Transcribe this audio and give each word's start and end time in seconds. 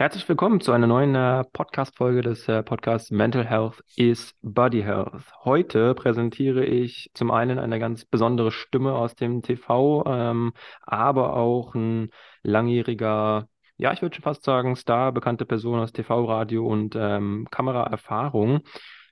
Herzlich 0.00 0.28
willkommen 0.28 0.60
zu 0.60 0.70
einer 0.70 0.86
neuen 0.86 1.16
äh, 1.16 1.42
Podcast-Folge 1.52 2.22
des 2.22 2.46
äh, 2.46 2.62
Podcasts 2.62 3.10
Mental 3.10 3.44
Health 3.44 3.82
is 3.96 4.32
Body 4.42 4.82
Health. 4.82 5.24
Heute 5.44 5.92
präsentiere 5.96 6.64
ich 6.64 7.10
zum 7.14 7.32
einen 7.32 7.58
eine 7.58 7.80
ganz 7.80 8.04
besondere 8.04 8.52
Stimme 8.52 8.92
aus 8.92 9.16
dem 9.16 9.42
TV, 9.42 10.04
ähm, 10.06 10.52
aber 10.82 11.34
auch 11.34 11.74
ein 11.74 12.10
langjähriger, 12.44 13.48
ja, 13.76 13.92
ich 13.92 14.00
würde 14.00 14.14
schon 14.14 14.22
fast 14.22 14.44
sagen, 14.44 14.76
Star, 14.76 15.10
bekannte 15.10 15.44
Person 15.44 15.80
aus 15.80 15.90
TV, 15.90 16.26
Radio 16.26 16.64
und 16.64 16.94
ähm, 16.96 17.48
Kameraerfahrung. 17.50 18.60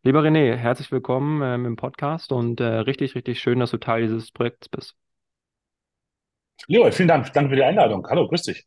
Lieber 0.05 0.21
René, 0.21 0.55
herzlich 0.55 0.93
willkommen 0.93 1.43
ähm, 1.43 1.67
im 1.67 1.75
Podcast 1.75 2.31
und 2.31 2.61
äh, 2.61 2.65
richtig, 2.65 3.17
richtig 3.17 3.41
schön, 3.41 3.59
dass 3.59 3.73
du 3.73 3.79
Teil 3.79 4.03
dieses 4.03 4.31
Projekts 4.31 4.69
bist. 4.69 4.95
Leo, 6.69 6.89
vielen 6.93 7.09
Dank. 7.09 7.33
Danke 7.33 7.51
für 7.51 7.57
die 7.57 7.65
Einladung. 7.65 8.07
Hallo, 8.09 8.29
grüß 8.29 8.43
dich. 8.45 8.65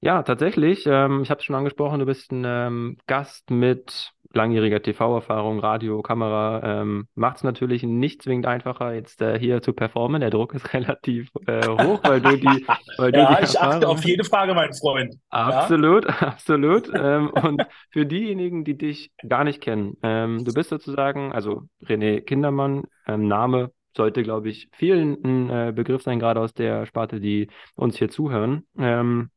Ja, 0.00 0.22
tatsächlich. 0.22 0.86
Ähm, 0.86 1.22
ich 1.22 1.30
habe 1.30 1.38
es 1.38 1.44
schon 1.44 1.56
angesprochen, 1.56 1.98
du 1.98 2.06
bist 2.06 2.30
ein 2.30 2.44
ähm, 2.46 2.98
Gast 3.06 3.50
mit 3.50 4.12
langjähriger 4.32 4.80
TV-Erfahrung, 4.80 5.58
Radio, 5.58 6.02
Kamera. 6.02 6.82
Ähm, 6.82 7.08
Macht 7.14 7.38
es 7.38 7.44
natürlich 7.44 7.82
nicht 7.82 8.22
zwingend 8.22 8.46
einfacher, 8.46 8.92
jetzt 8.94 9.20
äh, 9.22 9.38
hier 9.38 9.62
zu 9.62 9.72
performen. 9.72 10.20
Der 10.20 10.30
Druck 10.30 10.54
ist 10.54 10.72
relativ 10.74 11.30
äh, 11.46 11.66
hoch, 11.66 12.00
weil 12.04 12.20
du 12.20 12.36
die. 12.36 12.66
Weil 12.96 13.14
ja, 13.14 13.34
du 13.34 13.36
die 13.36 13.44
ich 13.44 13.60
achte 13.60 13.88
auf 13.88 14.04
jede 14.04 14.24
Frage, 14.24 14.54
mein 14.54 14.72
Freund. 14.72 15.16
Absolut, 15.30 16.04
ja? 16.04 16.10
absolut. 16.20 16.90
ähm, 16.94 17.30
und 17.30 17.64
für 17.90 18.06
diejenigen, 18.06 18.64
die 18.64 18.76
dich 18.76 19.10
gar 19.26 19.44
nicht 19.44 19.60
kennen, 19.60 19.96
ähm, 20.02 20.44
du 20.44 20.52
bist 20.52 20.70
sozusagen, 20.70 21.32
also 21.32 21.62
René 21.84 22.20
Kindermann, 22.20 22.84
ähm, 23.06 23.26
Name 23.26 23.72
sollte, 23.96 24.22
glaube 24.22 24.48
ich, 24.48 24.68
vielen 24.72 25.18
ein 25.24 25.50
äh, 25.50 25.72
Begriff 25.74 26.02
sein, 26.02 26.20
gerade 26.20 26.40
aus 26.40 26.54
der 26.54 26.86
Sparte, 26.86 27.18
die 27.18 27.48
uns 27.74 27.96
hier 27.96 28.10
zuhören. 28.10 28.64
Ähm, 28.78 29.30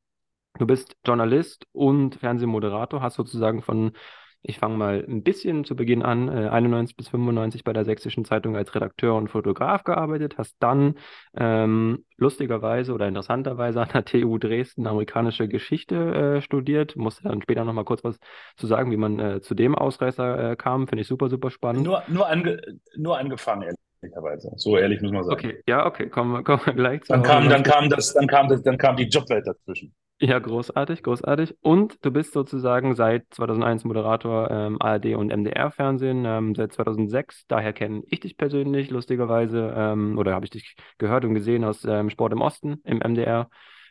Du 0.60 0.68
bist 0.68 0.96
Journalist 1.06 1.66
und 1.72 2.16
Fernsehmoderator, 2.16 3.02
hast 3.02 3.16
sozusagen 3.16 3.62
von, 3.62 3.94
ich 4.44 4.60
fange 4.60 4.76
mal 4.78 5.06
ein 5.08 5.24
bisschen 5.24 5.64
zu 5.64 5.76
Beginn 5.76 6.02
an, 6.04 6.28
äh, 6.28 6.50
91 6.50 6.96
bis 6.98 7.10
95 7.10 7.64
bei 7.64 7.74
der 7.74 7.86
Sächsischen 7.86 8.26
Zeitung 8.26 8.56
als 8.56 8.76
Redakteur 8.76 9.16
und 9.16 9.30
Fotograf 9.30 9.84
gearbeitet, 9.84 10.38
hast 10.38 10.56
dann 10.60 10.96
ähm, 11.36 12.06
lustigerweise 12.18 12.94
oder 12.94 13.08
interessanterweise 13.08 13.82
an 13.82 13.90
der 13.94 14.06
TU 14.06 14.38
Dresden 14.38 14.88
amerikanische 14.88 15.48
Geschichte 15.48 15.96
äh, 16.38 16.42
studiert. 16.42 16.96
Musste 16.96 17.24
dann 17.24 17.42
später 17.42 17.64
nochmal 17.64 17.86
kurz 17.86 18.04
was 18.04 18.20
zu 18.58 18.68
sagen, 18.68 18.92
wie 18.92 18.98
man 18.98 19.20
äh, 19.20 19.42
zu 19.42 19.56
dem 19.56 19.74
Ausreißer 19.74 20.52
äh, 20.52 20.56
kam. 20.56 20.88
Finde 20.88 21.02
ich 21.02 21.08
super, 21.08 21.30
super 21.30 21.50
spannend. 21.50 21.86
Nur, 21.86 22.04
nur, 22.08 22.28
ange 22.28 22.62
nur 22.98 23.18
angefangen, 23.18 23.74
ehrlicherweise. 24.02 24.52
So 24.58 24.78
ehrlich 24.78 25.02
muss 25.02 25.12
man 25.12 25.24
sagen. 25.24 25.34
Okay, 25.34 25.64
ja, 25.68 25.86
okay, 25.86 26.10
kommen, 26.10 26.44
kommen 26.44 26.62
wir 26.66 26.74
gleich 26.74 27.04
zu. 27.04 27.14
Dann 27.14 27.24
kam, 27.24 27.48
dann 27.48 27.64
kam 27.64 27.90
das, 27.90 28.14
dann 28.14 28.28
kam 28.28 28.50
das, 28.50 28.64
dann 28.64 28.78
kam 28.78 28.98
die 28.98 29.06
Jobwelt 29.06 29.48
dazwischen. 29.48 29.94
Ja, 30.24 30.38
großartig, 30.38 31.02
großartig. 31.02 31.56
Und 31.62 31.98
du 32.06 32.12
bist 32.12 32.34
sozusagen 32.34 32.94
seit 32.94 33.26
2001 33.34 33.86
Moderator 33.86 34.52
ähm, 34.52 34.78
ARD 34.80 35.16
und 35.16 35.32
MDR-Fernsehen, 35.32 36.26
ähm, 36.26 36.54
seit 36.54 36.74
2006. 36.74 37.48
Daher 37.48 37.74
kenne 37.74 38.04
ich 38.06 38.20
dich 38.20 38.38
persönlich, 38.38 38.92
lustigerweise, 38.92 39.74
ähm, 39.76 40.20
oder 40.20 40.36
habe 40.36 40.46
ich 40.46 40.52
dich 40.52 40.76
gehört 41.00 41.26
und 41.26 41.34
gesehen 41.34 41.64
aus 41.64 41.84
ähm, 41.86 42.12
Sport 42.12 42.34
im 42.34 42.42
Osten 42.42 42.82
im 42.84 43.00
MDR. 43.00 43.50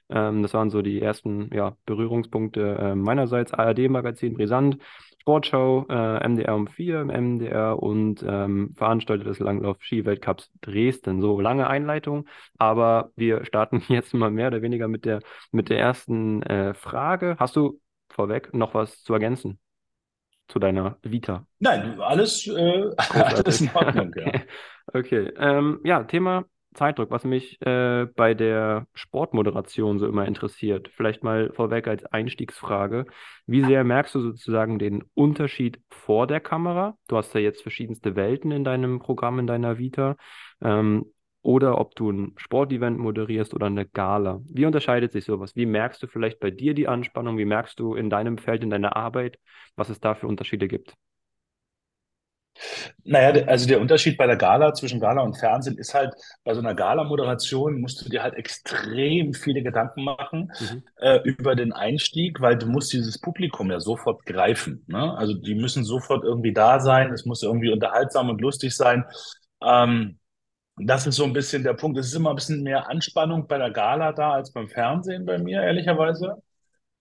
Ähm, 0.08 0.42
das 0.42 0.54
waren 0.54 0.70
so 0.70 0.82
die 0.82 1.02
ersten 1.02 1.50
ja, 1.52 1.76
Berührungspunkte 1.84 2.76
äh, 2.78 2.94
meinerseits. 2.94 3.52
ARD-Magazin, 3.52 4.34
brisant. 4.34 4.78
Sportschau, 5.20 5.86
äh, 5.90 6.26
MDR 6.26 6.54
um 6.54 6.66
4 6.66 7.02
im 7.02 7.10
MDR 7.10 7.82
und 7.82 8.24
ähm, 8.26 8.70
veranstaltet 8.74 9.26
des 9.26 9.38
Langlauf-Ski-Weltcups 9.38 10.50
Dresden. 10.62 11.20
So 11.20 11.40
lange 11.40 11.66
Einleitung, 11.66 12.26
aber 12.58 13.12
wir 13.16 13.44
starten 13.44 13.82
jetzt 13.88 14.14
mal 14.14 14.30
mehr 14.30 14.48
oder 14.48 14.62
weniger 14.62 14.88
mit 14.88 15.04
der, 15.04 15.20
mit 15.52 15.68
der 15.68 15.78
ersten 15.78 16.42
äh, 16.42 16.74
Frage. 16.74 17.36
Hast 17.38 17.56
du 17.56 17.80
vorweg 18.08 18.54
noch 18.54 18.72
was 18.74 19.02
zu 19.02 19.12
ergänzen 19.12 19.58
zu 20.48 20.58
deiner 20.58 20.96
Vita? 21.02 21.46
Nein, 21.58 22.00
alles, 22.00 22.46
äh, 22.46 22.90
alles 22.96 23.60
in 23.60 23.70
Ordnung. 23.74 24.14
Ja, 24.16 24.32
okay. 24.94 25.30
Ähm, 25.36 25.80
ja 25.84 26.02
Thema 26.04 26.46
Zeitdruck, 26.74 27.10
was 27.10 27.24
mich 27.24 27.60
äh, 27.62 28.06
bei 28.14 28.34
der 28.34 28.86
Sportmoderation 28.94 29.98
so 29.98 30.06
immer 30.06 30.26
interessiert. 30.26 30.88
Vielleicht 30.94 31.24
mal 31.24 31.52
vorweg 31.52 31.88
als 31.88 32.04
Einstiegsfrage. 32.04 33.06
Wie 33.46 33.64
sehr 33.64 33.82
merkst 33.84 34.14
du 34.14 34.20
sozusagen 34.20 34.78
den 34.78 35.04
Unterschied 35.14 35.80
vor 35.90 36.26
der 36.26 36.40
Kamera? 36.40 36.96
Du 37.08 37.16
hast 37.16 37.34
ja 37.34 37.40
jetzt 37.40 37.62
verschiedenste 37.62 38.14
Welten 38.14 38.52
in 38.52 38.64
deinem 38.64 39.00
Programm, 39.00 39.38
in 39.38 39.46
deiner 39.46 39.78
Vita. 39.78 40.16
Ähm, 40.62 41.06
oder 41.42 41.78
ob 41.78 41.94
du 41.94 42.10
ein 42.10 42.34
Sportevent 42.36 42.98
moderierst 42.98 43.54
oder 43.54 43.66
eine 43.66 43.86
Gala. 43.86 44.40
Wie 44.44 44.66
unterscheidet 44.66 45.12
sich 45.12 45.24
sowas? 45.24 45.56
Wie 45.56 45.66
merkst 45.66 46.02
du 46.02 46.06
vielleicht 46.06 46.38
bei 46.38 46.50
dir 46.50 46.74
die 46.74 46.86
Anspannung? 46.86 47.38
Wie 47.38 47.46
merkst 47.46 47.80
du 47.80 47.94
in 47.94 48.10
deinem 48.10 48.38
Feld, 48.38 48.62
in 48.62 48.70
deiner 48.70 48.96
Arbeit, 48.96 49.38
was 49.74 49.88
es 49.88 50.00
da 50.00 50.14
für 50.14 50.26
Unterschiede 50.26 50.68
gibt? 50.68 50.94
Naja, 53.04 53.44
also 53.46 53.66
der 53.66 53.80
Unterschied 53.80 54.16
bei 54.16 54.26
der 54.26 54.36
Gala 54.36 54.74
zwischen 54.74 55.00
Gala 55.00 55.22
und 55.22 55.38
Fernsehen 55.38 55.78
ist 55.78 55.94
halt, 55.94 56.12
bei 56.44 56.54
so 56.54 56.60
einer 56.60 56.74
Gala-Moderation 56.74 57.80
musst 57.80 58.04
du 58.04 58.10
dir 58.10 58.22
halt 58.22 58.34
extrem 58.34 59.34
viele 59.34 59.62
Gedanken 59.62 60.04
machen 60.04 60.52
mhm. 60.60 60.82
äh, 60.96 61.20
über 61.24 61.54
den 61.54 61.72
Einstieg, 61.72 62.40
weil 62.40 62.56
du 62.56 62.66
musst 62.66 62.92
dieses 62.92 63.18
Publikum 63.20 63.70
ja 63.70 63.80
sofort 63.80 64.24
greifen. 64.26 64.84
Ne? 64.86 65.16
Also 65.16 65.34
die 65.34 65.54
müssen 65.54 65.84
sofort 65.84 66.24
irgendwie 66.24 66.52
da 66.52 66.80
sein, 66.80 67.12
es 67.12 67.24
muss 67.24 67.42
irgendwie 67.42 67.72
unterhaltsam 67.72 68.28
und 68.28 68.40
lustig 68.40 68.76
sein. 68.76 69.04
Ähm, 69.62 70.18
das 70.76 71.06
ist 71.06 71.16
so 71.16 71.24
ein 71.24 71.32
bisschen 71.32 71.62
der 71.62 71.74
Punkt. 71.74 71.98
Es 71.98 72.06
ist 72.06 72.14
immer 72.14 72.30
ein 72.30 72.36
bisschen 72.36 72.62
mehr 72.62 72.88
Anspannung 72.88 73.46
bei 73.46 73.58
der 73.58 73.70
Gala 73.70 74.12
da 74.12 74.32
als 74.32 74.52
beim 74.52 74.68
Fernsehen 74.68 75.26
bei 75.26 75.38
mir, 75.38 75.62
ehrlicherweise 75.62 76.42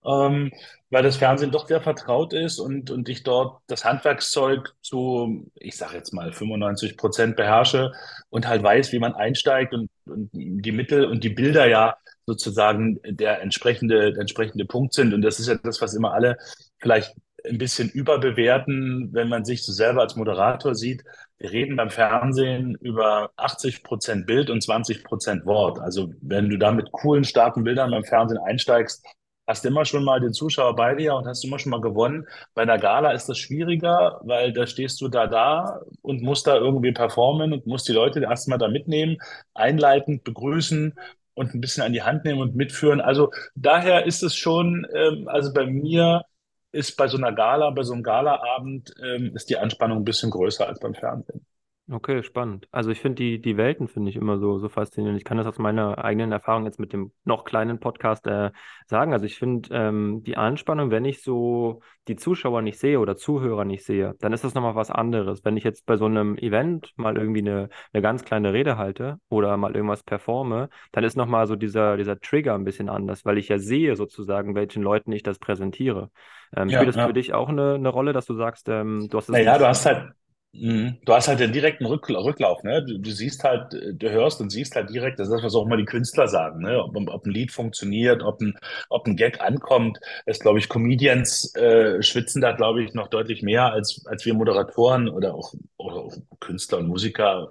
ähm, 0.10 0.52
weil 0.90 1.04
das 1.04 1.18
Fernsehen 1.18 1.52
doch 1.52 1.68
sehr 1.68 1.82
vertraut 1.82 2.34
ist 2.34 2.60
und, 2.60 2.90
und 2.90 3.10
ich 3.10 3.24
dort 3.24 3.62
das 3.68 3.86
Handwerkszeug 3.86 4.74
zu, 4.82 5.52
ich 5.56 5.78
sage 5.78 5.96
jetzt 5.96 6.14
mal, 6.14 6.34
95 6.34 6.98
Prozent 6.98 7.36
beherrsche 7.36 7.92
und 8.30 8.48
halt 8.48 8.64
weiß, 8.64 8.92
wie 8.92 9.00
man 9.00 9.14
einsteigt 9.14 9.74
und, 9.74 9.90
und 10.06 10.30
die 10.34 10.72
Mittel 10.72 11.06
und 11.06 11.24
die 11.24 11.30
Bilder 11.30 11.68
ja 11.68 11.96
sozusagen 12.26 13.00
der 13.06 13.42
entsprechende, 13.42 14.12
der 14.14 14.22
entsprechende 14.22 14.66
Punkt 14.66 14.94
sind. 14.94 15.14
Und 15.14 15.22
das 15.22 15.40
ist 15.40 15.48
ja 15.48 15.56
das, 15.56 15.82
was 15.82 15.94
immer 15.94 16.14
alle 16.14 16.38
vielleicht 16.80 17.16
ein 17.48 17.58
bisschen 17.58 17.90
überbewerten, 17.90 19.10
wenn 19.14 19.30
man 19.30 19.46
sich 19.46 19.64
so 19.64 19.72
selber 19.72 20.02
als 20.02 20.16
Moderator 20.16 20.76
sieht. 20.76 21.04
Wir 21.38 21.52
reden 21.52 21.78
beim 21.78 21.90
Fernsehen 21.90 22.76
über 22.82 23.32
80 23.38 23.84
Prozent 23.84 24.28
Bild 24.28 24.50
und 24.50 24.62
20 24.62 25.04
Prozent 25.04 25.46
Wort. 25.46 25.80
Also 25.80 26.12
wenn 26.22 26.50
du 26.50 26.58
da 26.58 26.72
mit 26.72 26.92
coolen, 26.92 27.24
starken 27.24 27.64
Bildern 27.64 27.92
beim 27.92 28.04
Fernsehen 28.04 28.40
einsteigst, 28.40 29.06
hast 29.50 29.66
immer 29.66 29.86
schon 29.86 30.04
mal 30.04 30.20
den 30.22 30.34
Zuschauer 30.34 30.76
bei 30.76 30.96
dir 30.96 31.16
und 31.16 31.28
hast 31.28 31.44
immer 31.44 31.60
schon 31.60 31.72
mal 31.72 31.82
gewonnen. 31.82 32.28
Bei 32.54 32.62
einer 32.62 32.78
Gala 32.78 33.12
ist 33.12 33.28
das 33.30 33.38
schwieriger, 33.40 34.22
weil 34.24 34.54
da 34.54 34.68
stehst 34.68 35.02
du 35.02 35.08
da 35.10 35.28
da 35.28 35.82
und 36.02 36.22
musst 36.22 36.48
da 36.48 36.56
irgendwie 36.56 36.92
performen 36.94 37.54
und 37.54 37.66
musst 37.68 37.88
die 37.90 37.94
Leute 37.94 38.22
erstmal 38.22 38.60
da 38.60 38.68
mitnehmen, 38.70 39.18
einleitend 39.56 40.24
begrüßen 40.24 40.94
und 41.34 41.54
ein 41.56 41.62
bisschen 41.62 41.84
an 41.84 41.94
die 41.94 42.04
Hand 42.04 42.26
nehmen 42.26 42.42
und 42.42 42.56
mitführen. 42.56 43.02
Also 43.02 43.32
daher 43.56 44.06
ist 44.06 44.24
es 44.24 44.36
schon, 44.36 44.86
ähm, 44.94 45.28
also 45.28 45.54
bei 45.54 45.66
mir 45.66 46.24
ist 46.72 46.96
bei 46.98 47.08
so 47.08 47.18
einer 47.18 47.34
Gala, 47.34 47.72
bei 47.72 47.84
so 47.84 47.94
einem 47.94 48.04
Galaabend, 48.04 48.94
ähm, 49.04 49.36
ist 49.36 49.50
die 49.50 49.58
Anspannung 49.58 50.00
ein 50.00 50.06
bisschen 50.06 50.32
größer 50.32 50.68
als 50.68 50.80
beim 50.80 50.94
Fernsehen. 50.94 51.46
Okay, 51.92 52.22
spannend. 52.22 52.68
Also 52.72 52.92
ich 52.92 53.00
finde 53.00 53.16
die, 53.16 53.42
die 53.42 53.58
Welten 53.58 53.88
finde 53.88 54.12
ich 54.12 54.16
immer 54.16 54.38
so, 54.38 54.60
so 54.60 54.70
faszinierend. 54.70 55.18
Ich 55.18 55.26
kann 55.26 55.38
das 55.38 55.48
aus 55.48 55.58
meiner 55.58 56.04
eigenen 56.04 56.32
Erfahrung 56.32 56.66
jetzt 56.66 56.80
mit 56.80 56.94
dem 56.94 57.12
noch 57.24 57.46
kleinen 57.46 57.80
Podcast 57.80 58.28
äh, 58.28 58.52
sagen. 58.86 59.12
Also 59.12 59.26
ich 59.26 59.40
finde 59.40 59.70
ähm, 59.72 60.22
die 60.24 60.38
Anspannung, 60.38 60.92
wenn 60.92 61.04
ich 61.04 61.24
so 61.24 61.82
die 62.08 62.16
Zuschauer 62.16 62.62
nicht 62.62 62.78
sehe 62.78 63.00
oder 63.00 63.16
Zuhörer 63.16 63.66
nicht 63.66 63.84
sehe, 63.84 64.14
dann 64.20 64.34
ist 64.34 64.44
das 64.44 64.54
nochmal 64.54 64.76
was 64.76 64.92
anderes. 64.92 65.44
Wenn 65.44 65.58
ich 65.58 65.64
jetzt 65.64 65.88
bei 65.88 65.98
so 65.98 66.06
einem 66.06 66.38
Event 66.38 66.94
mal 66.96 67.18
irgendwie 67.18 67.42
eine, 67.42 67.70
eine 67.92 68.04
ganz 68.04 68.24
kleine 68.24 68.54
Rede 68.54 68.78
halte 68.78 69.20
oder 69.28 69.58
mal 69.58 69.76
irgendwas 69.76 70.04
performe, 70.04 70.70
dann 70.92 71.04
ist 71.04 71.18
nochmal 71.18 71.48
so 71.48 71.56
dieser, 71.56 71.98
dieser 71.98 72.20
Trigger 72.20 72.54
ein 72.54 72.66
bisschen 72.66 72.90
anders, 72.90 73.26
weil 73.26 73.40
ich 73.40 73.48
ja 73.48 73.58
sehe 73.58 73.96
sozusagen, 73.96 74.54
welchen 74.54 74.84
Leuten 74.84 75.12
ich 75.12 75.24
das 75.24 75.40
präsentiere. 75.40 76.12
Ähm, 76.56 76.70
ja, 76.70 76.78
spielt 76.78 76.90
das 76.90 76.96
ja. 76.98 77.08
für 77.08 77.14
dich 77.14 77.34
auch 77.34 77.50
eine, 77.50 77.76
eine 77.76 77.90
Rolle, 77.90 78.14
dass 78.14 78.28
du 78.28 78.36
sagst, 78.36 78.70
ähm, 78.70 79.08
du 79.10 79.18
hast 79.18 79.30
es 79.30 79.34
Naja, 79.34 79.58
du 79.58 79.68
hast 79.68 79.88
halt. 79.88 80.12
Du 80.52 81.14
hast 81.14 81.28
halt 81.28 81.40
den 81.40 81.54
direkten 81.54 81.86
Rücklauf, 81.86 82.64
ne? 82.64 82.84
Du, 82.84 82.98
du, 82.98 83.12
siehst 83.12 83.44
halt, 83.44 83.72
du 83.72 84.10
hörst 84.10 84.42
und 84.42 84.50
siehst 84.50 84.76
halt 84.76 84.90
direkt, 84.90 85.20
das 85.20 85.28
ist 85.28 85.34
das, 85.36 85.44
was 85.44 85.54
auch 85.56 85.66
immer 85.66 85.78
die 85.78 85.86
Künstler 85.86 86.28
sagen, 86.28 86.64
ne? 86.64 86.84
Ob, 86.84 86.96
ob 87.08 87.26
ein 87.26 87.32
Lied 87.32 87.52
funktioniert, 87.52 88.24
ob 88.24 88.42
ein, 88.42 88.58
ob 88.90 89.06
ein 89.06 89.16
Gag 89.16 89.42
ankommt. 89.42 90.00
Das 90.26 90.40
glaube 90.40 90.58
ich, 90.58 90.68
Comedians 90.68 91.54
äh, 91.56 92.02
schwitzen 92.02 92.42
da, 92.42 92.54
glaube 92.54 92.84
ich, 92.84 92.96
noch 92.96 93.10
deutlich 93.10 93.44
mehr 93.44 93.72
als, 93.72 94.04
als 94.08 94.26
wir 94.26 94.34
Moderatoren 94.34 95.08
oder 95.08 95.36
auch, 95.36 95.54
oder 95.78 95.98
auch 95.98 96.18
Künstler 96.40 96.80
und 96.80 96.88
Musiker. 96.88 97.50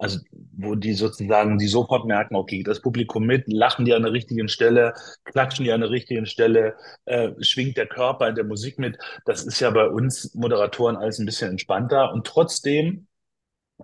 Also, 0.00 0.18
wo 0.56 0.74
die 0.76 0.94
sozusagen, 0.94 1.58
die 1.58 1.66
sofort 1.66 2.06
merken, 2.06 2.34
okay, 2.34 2.62
das 2.62 2.80
Publikum 2.80 3.26
mit, 3.26 3.44
lachen 3.52 3.84
die 3.84 3.92
an 3.92 4.02
der 4.02 4.12
richtigen 4.12 4.48
Stelle, 4.48 4.94
klatschen 5.24 5.66
die 5.66 5.72
an 5.72 5.82
der 5.82 5.90
richtigen 5.90 6.24
Stelle, 6.24 6.74
äh, 7.04 7.32
schwingt 7.40 7.76
der 7.76 7.86
Körper 7.86 8.26
in 8.26 8.34
der 8.34 8.44
Musik 8.44 8.78
mit. 8.78 8.96
Das 9.26 9.44
ist 9.44 9.60
ja 9.60 9.68
bei 9.68 9.86
uns 9.86 10.34
Moderatoren 10.34 10.96
alles 10.96 11.18
ein 11.18 11.26
bisschen 11.26 11.50
entspannter. 11.50 12.14
Und 12.14 12.26
trotzdem 12.26 13.08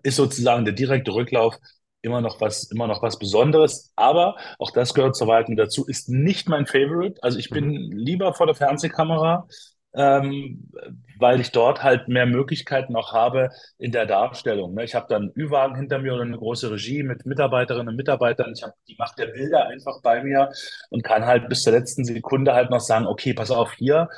ist 0.02 0.16
sozusagen 0.16 0.64
der 0.64 0.72
direkte 0.72 1.12
Rücklauf 1.12 1.58
immer 2.00 2.22
noch 2.22 2.40
was, 2.40 2.70
immer 2.70 2.86
noch 2.86 3.02
was 3.02 3.19
Besonderes. 3.19 3.92
Aber 3.96 4.36
auch 4.58 4.70
das 4.70 4.94
gehört 4.94 5.16
zur 5.16 5.26
Wahrheit 5.26 5.48
dazu, 5.56 5.84
ist 5.84 6.08
nicht 6.08 6.48
mein 6.48 6.64
Favorite. 6.64 7.22
Also 7.22 7.38
ich 7.38 7.50
bin 7.50 7.66
mhm. 7.66 7.92
lieber 7.92 8.32
vor 8.32 8.46
der 8.46 8.54
Fernsehkamera, 8.54 9.46
ähm, 9.92 10.70
weil 11.18 11.40
ich 11.40 11.52
dort 11.52 11.82
halt 11.82 12.08
mehr 12.08 12.26
Möglichkeiten 12.26 12.96
auch 12.96 13.12
habe 13.12 13.50
in 13.78 13.92
der 13.92 14.06
Darstellung. 14.06 14.74
Ne? 14.74 14.84
Ich 14.84 14.94
habe 14.94 15.06
dann 15.08 15.32
Ü-Wagen 15.36 15.76
hinter 15.76 15.98
mir 15.98 16.14
oder 16.14 16.22
eine 16.22 16.38
große 16.38 16.70
Regie 16.70 17.02
mit 17.02 17.26
Mitarbeiterinnen 17.26 17.88
und 17.88 17.96
Mitarbeitern. 17.96 18.52
Ich 18.54 18.62
habe 18.62 18.74
die 18.88 18.96
Macht 18.98 19.18
der 19.18 19.26
Bilder 19.26 19.66
einfach 19.66 20.00
bei 20.02 20.22
mir 20.22 20.50
und 20.90 21.02
kann 21.02 21.26
halt 21.26 21.48
bis 21.48 21.62
zur 21.62 21.72
letzten 21.72 22.04
Sekunde 22.04 22.54
halt 22.54 22.70
noch 22.70 22.80
sagen, 22.80 23.06
okay, 23.06 23.34
pass 23.34 23.50
auf, 23.50 23.72
hier 23.74 24.08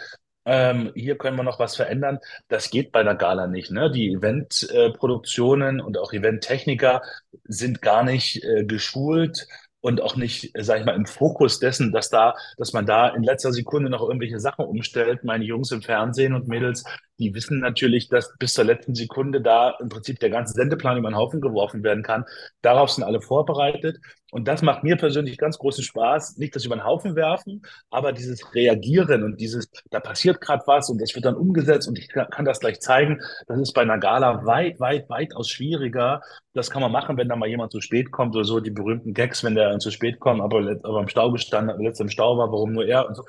ähm, 0.49 0.93
hier 0.95 1.19
können 1.19 1.37
wir 1.37 1.43
noch 1.43 1.59
was 1.59 1.77
verändern. 1.77 2.21
Das 2.49 2.71
geht 2.71 2.91
bei 2.91 3.03
der 3.03 3.15
Gala 3.15 3.47
nicht. 3.47 3.71
Ne? 3.71 3.91
Die 3.91 4.13
Eventproduktionen 4.13 5.81
und 5.81 5.99
auch 5.99 6.15
Eventtechniker 6.15 7.03
sind 7.45 7.83
gar 7.83 8.03
nicht 8.03 8.43
äh, 8.45 8.65
geschult 8.65 9.47
und 9.81 10.01
auch 10.01 10.17
nicht, 10.17 10.53
sag 10.59 10.81
ich 10.81 10.87
mal, 10.87 10.97
im 10.97 11.07
Fokus 11.07 11.59
dessen, 11.61 11.93
dass 11.93 12.11
da, 12.11 12.35
dass 12.57 12.73
man 12.73 12.87
da 12.87 13.09
in 13.09 13.23
letzter 13.23 13.53
Sekunde 13.53 13.91
noch 13.91 14.03
irgendwelche 14.03 14.41
Sachen 14.41 14.65
umstellt. 14.65 15.25
Meine 15.25 15.45
Jungs 15.45 15.71
im 15.71 15.83
Fernsehen 15.83 16.35
und 16.35 16.49
Mädels, 16.49 16.85
die 17.19 17.35
wissen 17.35 17.61
natürlich, 17.61 18.09
dass 18.09 18.37
bis 18.39 18.55
zur 18.55 18.65
letzten 18.65 18.95
Sekunde 18.95 19.41
da 19.41 19.77
im 19.81 19.89
Prinzip 19.89 20.21
der 20.21 20.31
ganze 20.31 20.55
Sendeplan 20.55 20.99
über 20.99 21.11
den 21.11 21.17
Haufen 21.17 21.41
geworfen 21.41 21.83
werden 21.83 22.03
kann. 22.03 22.25
Darauf 22.63 22.91
sind 22.91 23.05
alle 23.05 23.21
vorbereitet. 23.21 23.99
Und 24.31 24.47
das 24.47 24.61
macht 24.63 24.85
mir 24.85 24.97
persönlich 24.97 25.39
ganz 25.39 25.59
großen 25.59 25.83
Spaß. 25.83 26.37
Nicht 26.37 26.55
das 26.55 26.65
über 26.65 26.77
den 26.77 26.85
Haufen 26.85 27.17
werfen, 27.17 27.63
aber 27.91 28.13
dieses 28.13 28.55
Reagieren 28.55 29.25
und 29.25 29.41
dieses, 29.41 29.71
da 29.91 30.01
passiert 30.01 30.41
gerade 30.41 30.63
was 30.67 30.91
und 30.91 31.01
das 31.01 31.15
wird 31.15 31.25
dann 31.25 31.35
umgesetzt 31.35 31.89
und 31.89 31.99
ich 31.99 32.09
kann 32.09 32.45
das 32.45 32.61
gleich 32.61 32.81
zeigen. 32.81 33.21
Das 33.47 33.59
ist 33.59 33.73
bei 33.73 33.83
einer 33.83 33.99
Gala 33.99 34.45
weit, 34.45 34.79
weit, 34.81 35.09
weitaus 35.09 35.49
schwieriger. 35.49 36.21
Das 36.53 36.71
kann 36.71 36.83
man 36.83 36.93
machen, 36.93 37.17
wenn 37.17 37.29
da 37.29 37.37
mal 37.37 37.49
jemand 37.49 37.73
zu 37.73 37.81
spät 37.81 38.11
kommt 38.11 38.35
oder 38.37 38.45
so, 38.45 38.61
die 38.61 38.71
berühmten 38.71 39.15
Gags, 39.15 39.43
wenn 39.45 39.55
der 39.55 39.79
zu 39.79 39.91
spät 39.91 40.21
kommt, 40.21 40.43
aber, 40.43 40.59
aber 40.83 41.01
im 41.01 41.09
Stau 41.09 41.33
gestanden, 41.33 41.81
letztes 41.81 42.01
im 42.05 42.11
Stau 42.11 42.37
war, 42.37 42.53
warum 42.53 42.73
nur 42.73 42.85
er 42.85 43.09
und 43.09 43.15
so. 43.15 43.25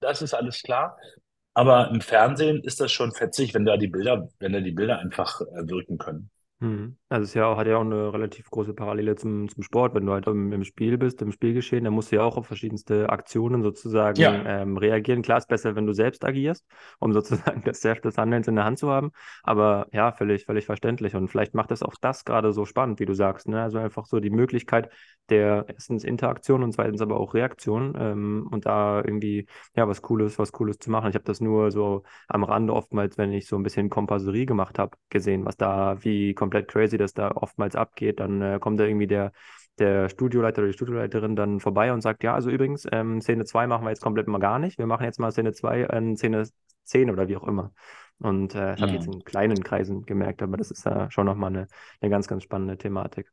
Das 0.00 0.20
ist 0.20 0.34
alles 0.34 0.62
klar. 0.62 0.98
Aber 1.54 1.90
im 1.90 2.00
Fernsehen 2.00 2.62
ist 2.62 2.80
das 2.80 2.92
schon 2.92 3.12
fetzig, 3.12 3.54
wenn 3.54 3.64
da 3.64 3.76
die 3.76 3.86
Bilder, 3.88 4.28
wenn 4.40 4.52
da 4.52 4.60
die 4.60 4.72
Bilder 4.72 4.98
einfach 4.98 5.40
äh, 5.40 5.68
wirken 5.68 5.98
können. 5.98 6.30
Mhm. 6.58 6.96
Also 7.14 7.24
es 7.26 7.34
ja 7.34 7.56
hat 7.56 7.68
ja 7.68 7.76
auch 7.76 7.82
eine 7.82 8.12
relativ 8.12 8.50
große 8.50 8.74
Parallele 8.74 9.14
zum, 9.14 9.48
zum 9.48 9.62
Sport. 9.62 9.94
Wenn 9.94 10.04
du 10.04 10.12
halt 10.12 10.26
im, 10.26 10.52
im 10.52 10.64
Spiel 10.64 10.98
bist, 10.98 11.22
im 11.22 11.30
Spielgeschehen, 11.30 11.84
dann 11.84 11.92
musst 11.94 12.10
du 12.10 12.16
ja 12.16 12.22
auch 12.22 12.36
auf 12.36 12.46
verschiedenste 12.48 13.08
Aktionen 13.08 13.62
sozusagen 13.62 14.20
Ja, 14.20 14.32
ähm, 14.44 14.76
reagieren. 14.76 15.22
Klar 15.22 15.38
ist 15.38 15.46
besser, 15.46 15.76
wenn 15.76 15.86
du 15.86 15.92
selbst 15.92 16.24
agierst, 16.24 16.66
um 16.98 17.12
sozusagen 17.12 17.62
das 17.64 17.84
Heft 17.84 18.04
des 18.04 18.18
Handelns 18.18 18.48
in 18.48 18.56
der 18.56 18.64
Hand 18.64 18.80
zu 18.80 18.90
haben. 18.90 19.12
Aber 19.44 19.86
ja, 19.92 20.10
völlig, 20.10 20.44
völlig 20.44 20.66
verständlich. 20.66 21.14
Und 21.14 21.28
vielleicht 21.28 21.54
macht 21.54 21.70
es 21.70 21.84
auch 21.84 21.94
das 22.00 22.24
gerade 22.24 22.52
so 22.52 22.64
spannend, 22.64 22.98
wie 22.98 23.06
du 23.06 23.14
sagst. 23.14 23.46
Ne? 23.46 23.62
Also 23.62 23.78
einfach 23.78 24.06
so 24.06 24.18
die 24.18 24.30
Möglichkeit 24.30 24.90
der 25.30 25.64
erstens 25.68 26.04
Interaktion 26.04 26.62
und 26.62 26.72
zweitens 26.72 27.00
aber 27.00 27.18
auch 27.18 27.34
Reaktion 27.34 27.94
ähm, 27.98 28.48
und 28.50 28.66
da 28.66 28.98
irgendwie 28.98 29.46
ja 29.74 29.88
was 29.88 30.02
Cooles, 30.02 30.38
was 30.38 30.52
Cooles 30.52 30.78
zu 30.78 30.90
machen. 30.90 31.08
Ich 31.08 31.14
habe 31.14 31.24
das 31.24 31.40
nur 31.40 31.70
so 31.70 32.02
am 32.28 32.44
Rande 32.44 32.74
oftmals, 32.74 33.16
wenn 33.18 33.32
ich 33.32 33.46
so 33.46 33.56
ein 33.56 33.62
bisschen 33.62 33.88
Kompasserie 33.88 34.46
gemacht 34.46 34.78
habe, 34.78 34.96
gesehen, 35.08 35.44
was 35.44 35.56
da 35.56 35.96
wie 36.04 36.34
komplett 36.34 36.68
crazy 36.68 36.98
das 36.98 37.03
da 37.12 37.32
oftmals 37.32 37.76
abgeht. 37.76 38.20
Dann 38.20 38.40
äh, 38.40 38.58
kommt 38.58 38.80
da 38.80 38.84
irgendwie 38.84 39.06
der 39.06 39.32
der 39.78 40.08
Studioleiter 40.08 40.58
oder 40.58 40.68
die 40.68 40.74
Studioleiterin 40.74 41.36
dann 41.36 41.60
vorbei 41.60 41.92
und 41.92 42.00
sagt, 42.00 42.22
ja, 42.22 42.34
also 42.34 42.50
übrigens, 42.50 42.86
ähm, 42.92 43.20
Szene 43.20 43.44
2 43.44 43.66
machen 43.66 43.84
wir 43.84 43.90
jetzt 43.90 44.02
komplett 44.02 44.28
mal 44.28 44.38
gar 44.38 44.58
nicht. 44.58 44.78
Wir 44.78 44.86
machen 44.86 45.04
jetzt 45.04 45.18
mal 45.18 45.32
Szene 45.32 45.52
2 45.52 45.82
äh, 45.82 46.16
Szene 46.16 46.44
10 46.84 47.10
oder 47.10 47.28
wie 47.28 47.36
auch 47.36 47.46
immer. 47.46 47.72
Und 48.20 48.54
äh, 48.54 48.72
das 48.72 48.80
habe 48.80 48.92
ich 48.92 48.98
jetzt 48.98 49.12
in 49.12 49.24
kleinen 49.24 49.62
Kreisen 49.64 50.02
gemerkt, 50.06 50.40
aber 50.42 50.56
das 50.56 50.70
ist 50.70 50.86
ja 50.86 51.10
schon 51.10 51.26
nochmal 51.26 51.50
eine, 51.50 51.66
eine 52.00 52.10
ganz, 52.10 52.28
ganz 52.28 52.44
spannende 52.44 52.78
Thematik. 52.78 53.30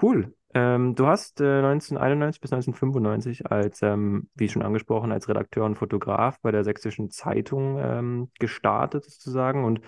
Cool. 0.00 0.34
Ähm, 0.54 0.94
du 0.94 1.06
hast 1.06 1.40
äh, 1.40 1.58
1991 1.58 2.40
bis 2.40 2.52
1995 2.52 3.50
als, 3.50 3.82
ähm, 3.82 4.28
wie 4.34 4.48
schon 4.48 4.62
angesprochen, 4.62 5.12
als 5.12 5.28
Redakteur 5.28 5.66
und 5.66 5.76
Fotograf 5.76 6.40
bei 6.40 6.50
der 6.50 6.64
Sächsischen 6.64 7.10
Zeitung 7.10 7.78
ähm, 7.78 8.30
gestartet 8.38 9.04
sozusagen 9.04 9.64
und 9.64 9.80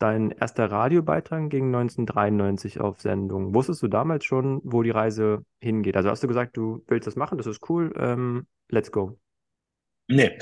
dein 0.00 0.30
erster 0.30 0.70
Radiobeitrag 0.70 1.50
ging 1.50 1.66
1993 1.66 2.80
auf 2.80 3.00
Sendung. 3.00 3.54
Wusstest 3.54 3.82
du 3.82 3.88
damals 3.88 4.24
schon, 4.24 4.60
wo 4.64 4.82
die 4.82 4.90
Reise 4.90 5.44
hingeht? 5.60 5.96
Also 5.96 6.10
hast 6.10 6.22
du 6.22 6.28
gesagt, 6.28 6.56
du 6.56 6.82
willst 6.88 7.06
das 7.06 7.16
machen, 7.16 7.38
das 7.38 7.46
ist 7.46 7.68
cool, 7.68 7.92
ähm, 7.96 8.46
let's 8.68 8.90
go. 8.90 9.18
Nee, 10.08 10.36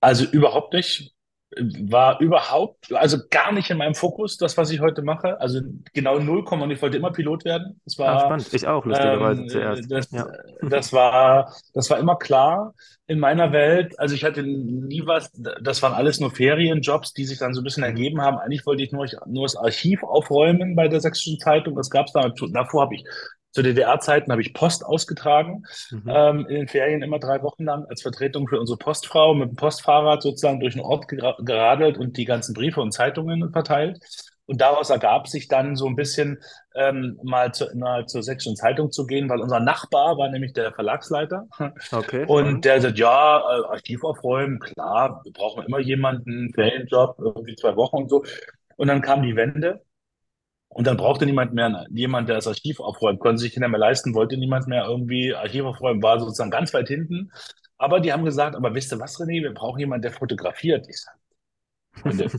also 0.00 0.24
überhaupt 0.24 0.72
nicht 0.72 1.14
war 1.56 2.20
überhaupt, 2.20 2.92
also 2.92 3.18
gar 3.30 3.52
nicht 3.52 3.70
in 3.70 3.78
meinem 3.78 3.94
Fokus, 3.94 4.36
das, 4.36 4.56
was 4.56 4.70
ich 4.70 4.80
heute 4.80 5.02
mache. 5.02 5.40
Also 5.40 5.60
genau 5.92 6.18
null 6.18 6.44
und 6.44 6.70
ich 6.70 6.80
wollte 6.80 6.96
immer 6.96 7.12
Pilot 7.12 7.44
werden. 7.44 7.80
Das 7.84 7.98
war, 7.98 8.16
ah, 8.16 8.20
spannend. 8.20 8.48
Ich 8.52 8.66
auch, 8.66 8.84
lustigerweise 8.84 9.42
ähm, 9.42 9.48
zuerst. 9.48 9.90
Das, 9.90 10.10
ja. 10.10 10.26
das, 10.62 10.92
war, 10.92 11.54
das 11.74 11.90
war 11.90 11.98
immer 11.98 12.16
klar 12.16 12.74
in 13.06 13.18
meiner 13.18 13.52
Welt. 13.52 13.98
Also 13.98 14.14
ich 14.14 14.24
hatte 14.24 14.42
nie 14.42 15.02
was, 15.04 15.30
das 15.32 15.82
waren 15.82 15.92
alles 15.92 16.20
nur 16.20 16.30
Ferienjobs, 16.30 17.12
die 17.12 17.24
sich 17.24 17.38
dann 17.38 17.54
so 17.54 17.60
ein 17.60 17.64
bisschen 17.64 17.82
ergeben 17.82 18.22
haben. 18.22 18.38
Eigentlich 18.38 18.64
wollte 18.66 18.82
ich 18.82 18.92
nur, 18.92 19.06
nur 19.26 19.44
das 19.44 19.56
Archiv 19.56 20.02
aufräumen 20.02 20.74
bei 20.74 20.88
der 20.88 21.00
Sächsischen 21.00 21.38
Zeitung. 21.38 21.74
Das 21.76 21.90
gab 21.90 22.06
es 22.06 22.12
da. 22.12 22.32
Davor 22.52 22.82
habe 22.82 22.94
ich 22.94 23.04
zu 23.52 23.62
DDR-Zeiten 23.62 24.32
habe 24.32 24.42
ich 24.42 24.54
Post 24.54 24.84
ausgetragen, 24.84 25.64
mhm. 25.90 26.02
ähm, 26.08 26.46
in 26.48 26.56
den 26.56 26.68
Ferien 26.68 27.02
immer 27.02 27.18
drei 27.18 27.42
Wochen 27.42 27.64
lang 27.64 27.84
als 27.86 28.02
Vertretung 28.02 28.48
für 28.48 28.58
unsere 28.58 28.78
Postfrau 28.78 29.34
mit 29.34 29.50
dem 29.50 29.56
Postfahrrad 29.56 30.22
sozusagen 30.22 30.60
durch 30.60 30.74
den 30.74 30.82
Ort 30.82 31.06
geradelt 31.08 31.98
und 31.98 32.16
die 32.16 32.24
ganzen 32.24 32.54
Briefe 32.54 32.80
und 32.80 32.92
Zeitungen 32.92 33.52
verteilt. 33.52 34.00
Und 34.46 34.60
daraus 34.60 34.90
ergab 34.90 35.28
sich 35.28 35.48
dann 35.48 35.76
so 35.76 35.86
ein 35.86 35.94
bisschen 35.94 36.38
ähm, 36.74 37.18
mal, 37.22 37.54
zu, 37.54 37.66
mal 37.74 38.06
zur 38.06 38.22
Sächsischen 38.22 38.56
Zeitung 38.56 38.90
zu 38.90 39.06
gehen, 39.06 39.28
weil 39.28 39.40
unser 39.40 39.60
Nachbar 39.60 40.18
war 40.18 40.28
nämlich 40.30 40.52
der 40.52 40.72
Verlagsleiter. 40.72 41.46
Okay. 41.92 42.24
Und 42.26 42.64
der 42.64 42.80
sagt, 42.80 42.98
ja, 42.98 43.38
äh, 43.38 43.64
Archiv 43.68 44.02
aufräumen, 44.02 44.58
klar, 44.58 45.20
wir 45.24 45.32
brauchen 45.32 45.64
immer 45.64 45.78
jemanden, 45.78 46.52
Ferienjob, 46.54 47.16
irgendwie 47.18 47.54
zwei 47.54 47.76
Wochen 47.76 47.96
und 47.96 48.10
so. 48.10 48.24
Und 48.76 48.88
dann 48.88 49.00
kam 49.00 49.22
die 49.22 49.36
Wende 49.36 49.82
und 50.74 50.86
dann 50.86 50.96
brauchte 50.96 51.26
niemand 51.26 51.52
mehr 51.52 51.86
jemand, 51.90 52.28
der 52.28 52.36
das 52.36 52.46
Archiv 52.46 52.80
aufräumt, 52.80 53.20
konnte 53.20 53.38
sich 53.38 53.56
nicht 53.56 53.68
mehr 53.68 53.78
leisten, 53.78 54.14
wollte 54.14 54.38
niemand 54.38 54.68
mehr 54.68 54.86
irgendwie 54.86 55.34
Archiv 55.34 55.64
aufräumen, 55.64 56.02
war 56.02 56.18
sozusagen 56.18 56.50
ganz 56.50 56.72
weit 56.72 56.88
hinten. 56.88 57.30
Aber 57.76 58.00
die 58.00 58.12
haben 58.12 58.24
gesagt, 58.24 58.56
aber 58.56 58.74
wisst 58.74 58.92
ihr 58.92 59.00
was, 59.00 59.18
René, 59.18 59.42
wir 59.42 59.52
brauchen 59.52 59.80
jemanden, 59.80 60.02
der 60.02 60.12
fotografiert. 60.12 60.86
Ich 60.88 61.02
sage, 61.02 61.18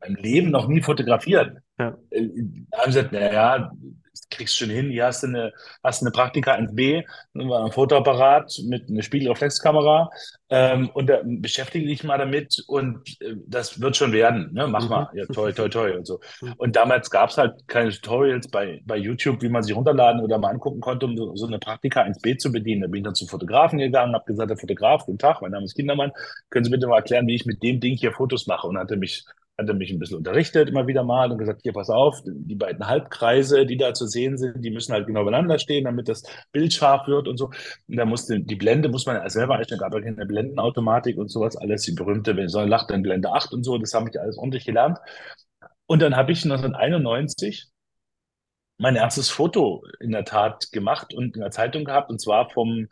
beim 0.00 0.14
Leben 0.14 0.50
noch 0.50 0.68
nie 0.68 0.80
fotografiert. 0.80 1.58
Ja. 1.78 1.98
Äh, 2.10 2.28
da 2.70 2.78
haben 2.78 2.92
sie 2.92 3.00
gesagt, 3.00 3.12
naja, 3.12 3.72
kriegst 4.30 4.56
schon 4.56 4.70
hin, 4.70 4.90
hier 4.90 5.06
hast 5.06 5.22
du 5.22 5.28
eine, 5.28 5.52
hast 5.82 6.02
eine 6.02 6.10
Praktika 6.10 6.54
1B, 6.54 7.04
ein 7.34 7.72
Fotoapparat 7.72 8.60
mit 8.64 8.88
einer 8.88 9.02
Spiegelreflexkamera 9.02 10.10
ähm, 10.50 10.88
und 10.90 11.08
da 11.08 11.20
beschäftige 11.24 11.86
dich 11.86 12.04
mal 12.04 12.18
damit 12.18 12.64
und 12.66 13.20
äh, 13.20 13.34
das 13.46 13.80
wird 13.80 13.96
schon 13.96 14.12
werden, 14.12 14.52
ne? 14.52 14.66
mach 14.66 14.84
mhm. 14.84 14.88
mal, 14.88 15.10
ja, 15.14 15.26
toi, 15.26 15.52
toi, 15.52 15.68
toi 15.68 15.96
und 15.96 16.06
so. 16.06 16.20
Mhm. 16.40 16.54
Und 16.56 16.76
damals 16.76 17.10
gab 17.10 17.30
es 17.30 17.38
halt 17.38 17.68
keine 17.68 17.90
Tutorials 17.90 18.48
bei, 18.48 18.80
bei 18.84 18.96
YouTube, 18.96 19.42
wie 19.42 19.48
man 19.48 19.62
sich 19.62 19.76
runterladen 19.76 20.22
oder 20.22 20.38
mal 20.38 20.50
angucken 20.50 20.80
konnte, 20.80 21.06
um 21.06 21.16
so, 21.16 21.36
so 21.36 21.46
eine 21.46 21.58
Praktika 21.58 22.02
1B 22.02 22.38
zu 22.38 22.50
bedienen. 22.50 22.82
Da 22.82 22.86
bin 22.88 22.98
ich 22.98 23.04
dann 23.04 23.14
zum 23.14 23.28
Fotografen 23.28 23.78
gegangen, 23.78 24.14
habe 24.14 24.24
gesagt, 24.24 24.50
der 24.50 24.56
Fotograf, 24.56 25.04
guten 25.04 25.18
Tag, 25.18 25.42
mein 25.42 25.50
Name 25.50 25.64
ist 25.64 25.74
Kindermann, 25.74 26.12
können 26.50 26.64
Sie 26.64 26.70
bitte 26.70 26.86
mal 26.86 26.96
erklären, 26.96 27.26
wie 27.26 27.34
ich 27.34 27.46
mit 27.46 27.62
dem 27.62 27.80
Ding 27.80 27.96
hier 27.96 28.12
Fotos 28.12 28.46
mache? 28.46 28.66
Und 28.66 28.78
hatte 28.78 28.96
mich 28.96 29.24
hat 29.58 29.68
er 29.68 29.74
mich 29.74 29.90
ein 29.90 29.98
bisschen 29.98 30.18
unterrichtet, 30.18 30.68
immer 30.68 30.86
wieder 30.86 31.02
mal 31.02 31.32
und 31.32 31.38
gesagt, 31.38 31.62
hier, 31.62 31.72
pass 31.72 31.90
auf, 31.90 32.22
die 32.24 32.54
beiden 32.54 32.86
Halbkreise, 32.86 33.66
die 33.66 33.76
da 33.76 33.92
zu 33.92 34.06
sehen 34.06 34.38
sind, 34.38 34.64
die 34.64 34.70
müssen 34.70 34.92
halt 34.92 35.06
genau 35.08 35.24
beieinander 35.24 35.58
stehen, 35.58 35.84
damit 35.84 36.08
das 36.08 36.22
Bild 36.52 36.72
scharf 36.72 37.08
wird 37.08 37.26
und 37.26 37.36
so. 37.38 37.46
Und 37.88 37.96
da 37.96 38.04
musste, 38.04 38.40
die 38.40 38.54
Blende 38.54 38.88
muss 38.88 39.06
man 39.06 39.28
selber 39.28 39.56
einstellen, 39.56 39.80
gab 39.80 39.92
ja 39.94 40.00
keine 40.00 40.26
Blendenautomatik 40.26 41.18
und 41.18 41.28
sowas, 41.28 41.56
alles 41.56 41.82
die 41.82 41.92
berühmte, 41.92 42.36
wenn 42.36 42.46
ich 42.46 42.52
so 42.52 42.60
lacht, 42.60 42.90
dann 42.90 43.02
Blende 43.02 43.32
8 43.32 43.52
und 43.52 43.64
so, 43.64 43.76
das 43.78 43.94
habe 43.94 44.08
ich 44.08 44.20
alles 44.20 44.38
ordentlich 44.38 44.64
gelernt. 44.64 44.98
Und 45.86 46.02
dann 46.02 46.14
habe 46.14 46.30
ich 46.32 46.44
1991 46.44 47.68
mein 48.78 48.94
erstes 48.94 49.28
Foto 49.28 49.82
in 49.98 50.12
der 50.12 50.24
Tat 50.24 50.70
gemacht 50.70 51.12
und 51.12 51.34
in 51.34 51.42
der 51.42 51.50
Zeitung 51.50 51.84
gehabt, 51.84 52.10
und 52.10 52.20
zwar 52.20 52.48
vom 52.50 52.86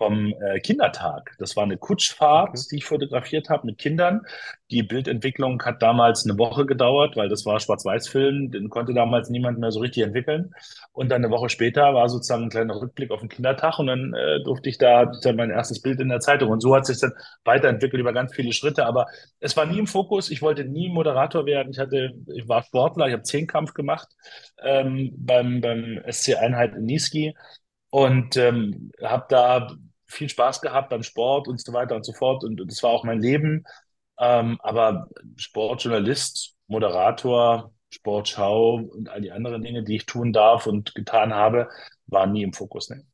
vom 0.00 0.32
äh, 0.40 0.60
Kindertag. 0.60 1.34
Das 1.38 1.56
war 1.56 1.64
eine 1.64 1.76
Kutschfahrt, 1.76 2.48
okay. 2.48 2.62
die 2.70 2.76
ich 2.76 2.86
fotografiert 2.86 3.50
habe 3.50 3.66
mit 3.66 3.76
Kindern. 3.76 4.22
Die 4.70 4.82
Bildentwicklung 4.82 5.62
hat 5.62 5.82
damals 5.82 6.24
eine 6.24 6.38
Woche 6.38 6.64
gedauert, 6.64 7.16
weil 7.16 7.28
das 7.28 7.44
war 7.44 7.60
Schwarz-Weiß-Film, 7.60 8.50
den 8.50 8.70
konnte 8.70 8.94
damals 8.94 9.28
niemand 9.28 9.58
mehr 9.58 9.70
so 9.70 9.80
richtig 9.80 10.02
entwickeln. 10.02 10.54
Und 10.92 11.10
dann 11.10 11.22
eine 11.22 11.30
Woche 11.30 11.50
später 11.50 11.92
war 11.92 12.08
sozusagen 12.08 12.44
ein 12.44 12.48
kleiner 12.48 12.80
Rückblick 12.80 13.10
auf 13.10 13.20
den 13.20 13.28
Kindertag 13.28 13.78
und 13.78 13.88
dann 13.88 14.14
äh, 14.14 14.42
durfte 14.42 14.70
ich 14.70 14.78
da 14.78 15.04
dann 15.22 15.36
mein 15.36 15.50
erstes 15.50 15.82
Bild 15.82 16.00
in 16.00 16.08
der 16.08 16.20
Zeitung. 16.20 16.48
Und 16.48 16.62
so 16.62 16.74
hat 16.74 16.86
sich 16.86 16.98
dann 16.98 17.12
weiterentwickelt 17.44 18.00
über 18.00 18.14
ganz 18.14 18.34
viele 18.34 18.54
Schritte. 18.54 18.86
Aber 18.86 19.06
es 19.38 19.54
war 19.58 19.66
nie 19.66 19.80
im 19.80 19.86
Fokus. 19.86 20.30
Ich 20.30 20.40
wollte 20.40 20.64
nie 20.64 20.88
Moderator 20.88 21.44
werden. 21.44 21.72
Ich 21.72 21.78
hatte, 21.78 22.12
ich 22.34 22.48
war 22.48 22.62
Sportler, 22.62 23.08
ich 23.08 23.12
habe 23.12 23.22
Zehnkampf 23.22 23.74
gemacht 23.74 24.08
ähm, 24.62 25.12
beim, 25.18 25.60
beim 25.60 26.00
SC 26.10 26.36
Einheit 26.36 26.74
in 26.74 26.84
Niski 26.84 27.34
und 27.90 28.36
ähm, 28.36 28.92
habe 29.02 29.26
da 29.28 29.68
viel 30.10 30.28
Spaß 30.28 30.60
gehabt 30.60 30.90
beim 30.90 31.02
Sport 31.02 31.48
und 31.48 31.60
so 31.60 31.72
weiter 31.72 31.96
und 31.96 32.04
so 32.04 32.12
fort. 32.12 32.44
Und, 32.44 32.60
das 32.66 32.82
war 32.82 32.90
auch 32.90 33.04
mein 33.04 33.20
Leben. 33.20 33.64
Ähm, 34.18 34.58
aber 34.62 35.08
Sportjournalist, 35.36 36.54
Moderator, 36.66 37.72
Sportschau 37.90 38.76
und 38.76 39.08
all 39.08 39.20
die 39.20 39.32
anderen 39.32 39.62
Dinge, 39.62 39.82
die 39.82 39.96
ich 39.96 40.06
tun 40.06 40.32
darf 40.32 40.66
und 40.66 40.94
getan 40.94 41.34
habe, 41.34 41.68
waren 42.06 42.32
nie 42.32 42.42
im 42.42 42.52
Fokus. 42.52 42.90
Ne? 42.90 43.04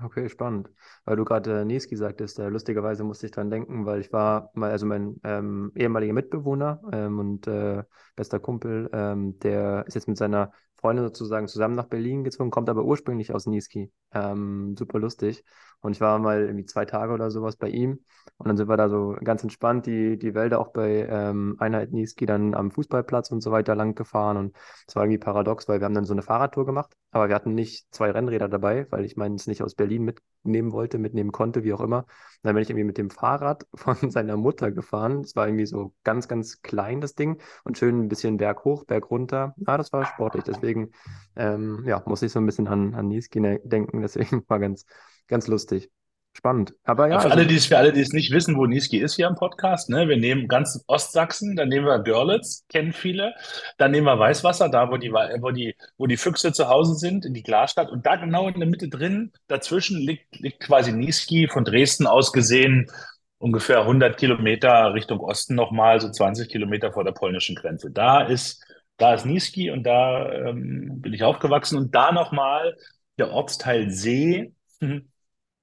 Okay, 0.00 0.28
spannend. 0.28 0.70
Weil 1.04 1.16
du 1.16 1.24
gerade 1.24 1.60
äh, 1.60 1.64
Niski 1.64 1.96
sagtest, 1.96 2.38
äh, 2.38 2.48
lustigerweise 2.48 3.04
musste 3.04 3.26
ich 3.26 3.32
dran 3.32 3.50
denken, 3.50 3.84
weil 3.84 4.00
ich 4.00 4.12
war 4.12 4.50
mal, 4.54 4.70
also 4.70 4.86
mein 4.86 5.20
ähm, 5.22 5.72
ehemaliger 5.74 6.12
Mitbewohner 6.12 6.80
ähm, 6.92 7.18
und 7.18 7.46
äh, 7.46 7.82
bester 8.16 8.40
Kumpel, 8.40 8.88
ähm, 8.92 9.38
der 9.40 9.84
ist 9.86 9.94
jetzt 9.94 10.08
mit 10.08 10.16
seiner 10.16 10.52
Freundin 10.76 11.04
sozusagen 11.04 11.46
zusammen 11.46 11.76
nach 11.76 11.86
Berlin 11.86 12.24
gezogen, 12.24 12.50
kommt 12.50 12.68
aber 12.68 12.84
ursprünglich 12.84 13.32
aus 13.32 13.46
Niski. 13.46 13.92
Ähm, 14.12 14.74
super 14.76 14.98
lustig. 14.98 15.44
Und 15.82 15.92
ich 15.92 16.00
war 16.00 16.18
mal 16.18 16.42
irgendwie 16.42 16.64
zwei 16.64 16.84
Tage 16.84 17.12
oder 17.12 17.30
sowas 17.30 17.56
bei 17.56 17.68
ihm. 17.68 18.00
Und 18.38 18.48
dann 18.48 18.56
sind 18.56 18.68
wir 18.68 18.76
da 18.76 18.88
so 18.88 19.16
ganz 19.22 19.42
entspannt 19.42 19.86
die, 19.86 20.18
die 20.18 20.34
Wälder 20.34 20.60
auch 20.60 20.68
bei 20.72 21.06
ähm, 21.08 21.56
Einheit 21.58 21.92
Niski 21.92 22.24
dann 22.24 22.54
am 22.54 22.70
Fußballplatz 22.70 23.30
und 23.32 23.40
so 23.40 23.50
weiter 23.50 23.74
lang 23.74 23.94
gefahren. 23.94 24.36
Und 24.36 24.56
es 24.86 24.94
war 24.94 25.04
irgendwie 25.04 25.18
paradox, 25.18 25.68
weil 25.68 25.80
wir 25.80 25.84
haben 25.84 25.94
dann 25.94 26.04
so 26.04 26.14
eine 26.14 26.22
Fahrradtour 26.22 26.64
gemacht, 26.64 26.94
aber 27.10 27.28
wir 27.28 27.34
hatten 27.34 27.54
nicht 27.54 27.92
zwei 27.92 28.10
Rennräder 28.10 28.48
dabei, 28.48 28.86
weil 28.90 29.04
ich 29.04 29.16
meinen 29.16 29.34
es 29.34 29.46
nicht 29.46 29.62
aus 29.62 29.74
Berlin 29.74 30.04
mitnehmen 30.04 30.72
wollte, 30.72 30.98
mitnehmen 30.98 31.32
konnte, 31.32 31.64
wie 31.64 31.72
auch 31.72 31.80
immer. 31.80 31.98
Und 31.98 32.06
dann 32.42 32.54
bin 32.54 32.62
ich 32.62 32.70
irgendwie 32.70 32.84
mit 32.84 32.98
dem 32.98 33.10
Fahrrad 33.10 33.66
von 33.74 34.10
seiner 34.10 34.36
Mutter 34.36 34.70
gefahren. 34.70 35.20
Es 35.20 35.36
war 35.36 35.46
irgendwie 35.46 35.66
so 35.66 35.94
ganz, 36.04 36.28
ganz 36.28 36.62
klein, 36.62 37.00
das 37.00 37.14
Ding. 37.14 37.40
Und 37.64 37.78
schön 37.78 38.00
ein 38.00 38.08
bisschen 38.08 38.36
Berg 38.36 38.64
hoch, 38.64 38.84
Berg 38.84 39.10
runter. 39.10 39.54
Ah, 39.66 39.78
das 39.78 39.92
war 39.92 40.04
sportlich. 40.06 40.44
Deswegen, 40.44 40.92
ähm, 41.36 41.84
ja, 41.86 42.02
muss 42.06 42.22
ich 42.22 42.32
so 42.32 42.38
ein 42.38 42.46
bisschen 42.46 42.68
an, 42.68 42.94
an 42.94 43.08
Niski 43.08 43.40
ne-, 43.40 43.60
denken. 43.64 44.00
Deswegen 44.02 44.44
war 44.48 44.58
ganz, 44.58 44.86
ganz 45.28 45.46
lustig. 45.46 45.90
Spannend. 46.34 46.74
Aber 46.84 47.08
ja. 47.08 47.20
Für, 47.20 47.26
also, 47.26 47.36
alle, 47.36 47.46
die 47.46 47.56
es, 47.56 47.66
für 47.66 47.76
alle, 47.76 47.92
die 47.92 48.00
es 48.00 48.12
nicht 48.12 48.32
wissen, 48.32 48.56
wo 48.56 48.64
Niski 48.64 48.96
ist 48.98 49.16
hier 49.16 49.26
im 49.26 49.34
Podcast, 49.34 49.90
ne? 49.90 50.08
wir 50.08 50.16
nehmen 50.16 50.48
ganz 50.48 50.82
Ostsachsen, 50.86 51.56
dann 51.56 51.68
nehmen 51.68 51.86
wir 51.86 51.98
Görlitz, 51.98 52.64
kennen 52.68 52.92
viele, 52.92 53.34
dann 53.76 53.90
nehmen 53.90 54.06
wir 54.06 54.18
Weißwasser, 54.18 54.70
da 54.70 54.90
wo 54.90 54.96
die, 54.96 55.12
wo 55.12 55.50
die, 55.50 55.76
wo 55.98 56.06
die 56.06 56.16
Füchse 56.16 56.52
zu 56.52 56.68
Hause 56.68 56.94
sind, 56.94 57.26
in 57.26 57.34
die 57.34 57.42
Glasstadt. 57.42 57.90
Und 57.90 58.06
da 58.06 58.16
genau 58.16 58.48
in 58.48 58.58
der 58.58 58.68
Mitte 58.68 58.88
drin, 58.88 59.32
dazwischen 59.46 60.00
liegt, 60.00 60.40
liegt 60.40 60.60
quasi 60.60 60.92
Niski 60.92 61.48
von 61.48 61.64
Dresden 61.64 62.06
aus 62.06 62.32
gesehen 62.32 62.90
ungefähr 63.36 63.80
100 63.80 64.16
Kilometer 64.16 64.94
Richtung 64.94 65.20
Osten 65.20 65.54
nochmal, 65.54 66.00
so 66.00 66.08
20 66.08 66.48
Kilometer 66.48 66.92
vor 66.92 67.04
der 67.04 67.12
polnischen 67.12 67.56
Grenze. 67.56 67.90
Da 67.90 68.22
ist, 68.22 68.64
da 68.96 69.14
ist 69.14 69.26
Niski 69.26 69.70
und 69.70 69.82
da 69.82 70.32
ähm, 70.32 71.00
bin 71.02 71.12
ich 71.12 71.24
aufgewachsen. 71.24 71.76
Und 71.76 71.94
da 71.94 72.10
nochmal 72.12 72.76
der 73.18 73.32
Ortsteil 73.32 73.90
See. 73.90 74.54
Mhm 74.80 75.11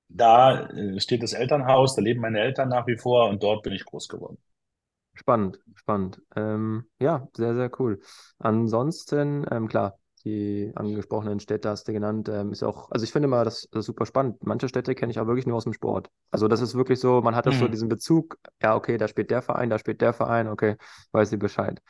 da 0.10 0.68
äh, 0.70 1.00
steht 1.00 1.24
das 1.24 1.34
Elternhaus, 1.34 1.96
da 1.96 2.02
leben 2.02 2.22
meine 2.22 2.40
Eltern 2.40 2.70
nach 2.70 2.88
wie 2.88 2.98
vor 2.98 3.30
und 3.30 3.42
dort 3.42 3.64
bin 3.64 3.74
ich 3.74 3.86
groß 3.86 4.08
geworden. 4.10 4.38
Spannend, 5.14 5.60
spannend. 5.76 6.22
Ähm, 6.36 6.86
ja, 7.00 7.28
sehr, 7.36 7.54
sehr 7.54 7.70
cool. 7.80 8.00
Ansonsten, 8.40 9.46
ähm, 9.52 9.68
klar, 9.68 10.00
die 10.26 10.72
angesprochenen 10.76 11.40
Städte 11.40 11.70
hast 11.70 11.88
du 11.88 11.94
genannt, 11.94 12.30
ähm, 12.30 12.52
ist 12.52 12.64
auch, 12.64 12.92
also 12.92 13.04
ich 13.04 13.12
finde 13.12 13.28
mal 13.28 13.46
das, 13.46 13.68
das 13.72 13.86
super 13.86 14.06
spannend. 14.06 14.38
Manche 14.44 14.68
Städte 14.68 14.96
kenne 14.96 15.12
ich 15.12 15.20
auch 15.20 15.28
wirklich 15.28 15.46
nur 15.46 15.58
aus 15.58 15.64
dem 15.64 15.74
Sport. 15.74 16.10
Also 16.32 16.48
das 16.48 16.62
ist 16.62 16.76
wirklich 16.76 17.00
so, 17.00 17.22
man 17.22 17.36
hat 17.36 17.46
das 17.46 17.56
mhm. 17.56 17.60
so 17.60 17.68
diesen 17.68 17.90
Bezug, 17.90 18.38
ja, 18.62 18.76
okay, 18.76 18.98
da 18.98 19.08
spielt 19.08 19.32
der 19.32 19.42
Verein, 19.42 19.70
da 19.70 19.78
spielt 19.78 20.02
der 20.02 20.14
Verein, 20.14 20.48
okay, 20.48 20.76
weiß 21.12 21.32
ich 21.32 21.40
Bescheid. 21.40 21.82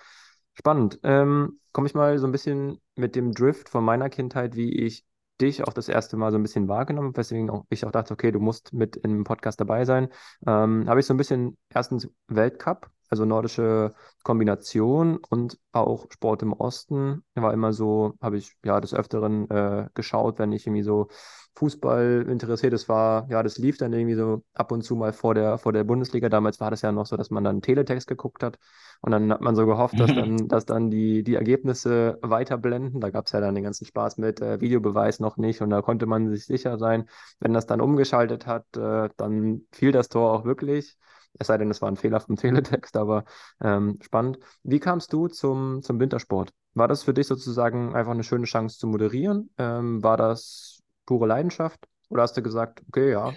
Spannend. 0.53 0.99
Ähm, 1.03 1.59
Komme 1.71 1.88
ich 1.88 1.93
mal 1.93 2.17
so 2.17 2.25
ein 2.25 2.31
bisschen 2.31 2.81
mit 2.95 3.15
dem 3.15 3.31
Drift 3.31 3.69
von 3.69 3.83
meiner 3.83 4.09
Kindheit, 4.09 4.55
wie 4.55 4.73
ich 4.73 5.05
dich 5.41 5.63
auch 5.63 5.74
das 5.74 5.89
erste 5.89 6.17
Mal 6.17 6.31
so 6.31 6.38
ein 6.38 6.43
bisschen 6.43 6.67
wahrgenommen, 6.67 7.15
weswegen 7.15 7.50
auch, 7.50 7.65
ich 7.69 7.86
auch 7.86 7.91
dachte, 7.91 8.13
okay, 8.13 8.31
du 8.31 8.39
musst 8.39 8.74
mit 8.74 8.98
im 8.98 9.24
Podcast 9.24 9.60
dabei 9.60 9.86
sein. 9.86 10.10
Ähm, 10.46 10.88
habe 10.88 11.00
ich 11.00 11.05
so 11.05 11.13
ein 11.13 11.17
bisschen 11.17 11.58
erstens 11.74 12.10
Weltcup, 12.27 12.89
also 13.10 13.25
nordische 13.25 13.94
Kombination 14.24 15.18
und 15.30 15.60
auch 15.72 16.08
Sport 16.12 16.42
im 16.44 16.54
Osten. 16.54 17.24
War 17.36 17.54
immer 17.54 17.74
so, 17.74 18.13
habe 18.22 18.38
ich 18.38 18.56
ja 18.63 18.80
des 18.80 18.94
Öfteren 18.94 19.50
äh, 19.50 19.88
geschaut, 19.94 20.39
wenn 20.39 20.51
ich 20.51 20.66
irgendwie 20.68 20.84
so 20.84 21.08
Fußball 21.56 22.25
interessiert. 22.30 22.74
Das 22.74 22.88
war, 22.88 23.28
ja, 23.30 23.44
das 23.44 23.58
lief 23.58 23.78
dann 23.78 23.92
irgendwie 23.94 24.16
so 24.16 24.44
ab 24.54 24.72
und 24.72 24.84
zu 24.84 24.96
mal 24.96 25.12
vor 25.13 25.34
der, 25.34 25.58
vor 25.58 25.74
der 25.74 25.84
Bundesliga. 25.84 26.30
Damals 26.30 26.60
war 26.60 26.72
das 26.72 26.82
ja 26.82 26.92
noch 26.92 27.06
so, 27.06 27.18
dass 27.18 27.32
man 27.32 27.44
dann 27.44 27.62
Teletext 27.62 28.08
geguckt 28.08 28.44
hat 28.44 28.58
und 29.01 29.12
dann 29.12 29.32
hat 29.32 29.42
man 29.42 29.56
so 29.56 29.66
gehofft, 29.66 30.00
dass 30.00 30.13
dann, 30.13 30.38
dass 30.48 30.66
dann 30.66 30.89
die, 30.89 31.24
die 31.24 31.36
Ergebnisse 31.36 32.18
weiterblenden. 32.22 33.01
Da 33.01 33.10
gab 33.10 33.25
es 33.25 33.32
ja 33.34 33.42
dann 33.42 33.56
den 33.56 33.63
ganzen 33.63 33.86
Spaß 33.86 34.18
mit 34.18 34.42
äh, 34.42 34.62
Videobeweis 34.62 35.20
noch 35.20 35.38
nicht 35.38 35.62
und 35.62 35.70
da 35.70 35.82
konnte 35.82 36.06
man 36.06 36.30
sich 36.30 36.46
sicher 36.46 36.78
sein, 36.78 37.10
wenn 37.39 37.54
das 37.54 37.66
dann 37.66 37.82
umgeschaltet 37.82 38.46
hat, 38.48 38.66
äh, 38.78 39.10
dann 39.18 39.62
fiel 39.72 39.92
das 39.92 40.10
Tor 40.10 40.32
auch 40.34 40.46
wirklich. 40.46 40.98
Es 41.38 41.48
sei 41.48 41.57
denn, 41.57 41.69
es 41.69 41.81
war 41.81 41.89
ein 41.89 41.98
Fehler 41.98 42.19
vom 42.19 42.36
Teletext, 42.36 42.98
aber 42.98 43.25
ähm, 43.62 44.00
spannend. 44.01 44.39
Wie 44.63 44.79
kamst 44.79 45.13
du 45.13 45.27
zum, 45.27 45.81
zum 45.81 46.00
Wintersport? 46.00 46.51
War 46.74 46.88
das 46.88 47.03
für 47.03 47.13
dich 47.13 47.27
sozusagen 47.27 47.95
einfach 47.95 48.12
eine 48.12 48.24
schöne 48.24 48.45
Chance 48.45 48.77
zu 48.77 48.88
moderieren? 48.88 49.50
Ähm, 49.57 50.03
war 50.03 50.17
das 50.17 50.81
pure 51.05 51.27
Leidenschaft? 51.27 51.88
Oder 52.09 52.24
hast 52.24 52.36
du 52.38 52.41
gesagt, 52.41 52.81
okay, 52.88 53.12
ja, 53.12 53.33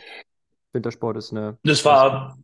Wintersport 0.73 1.17
ist 1.17 1.33
eine. 1.33 1.59
Das 1.63 1.85
war, 1.85 2.39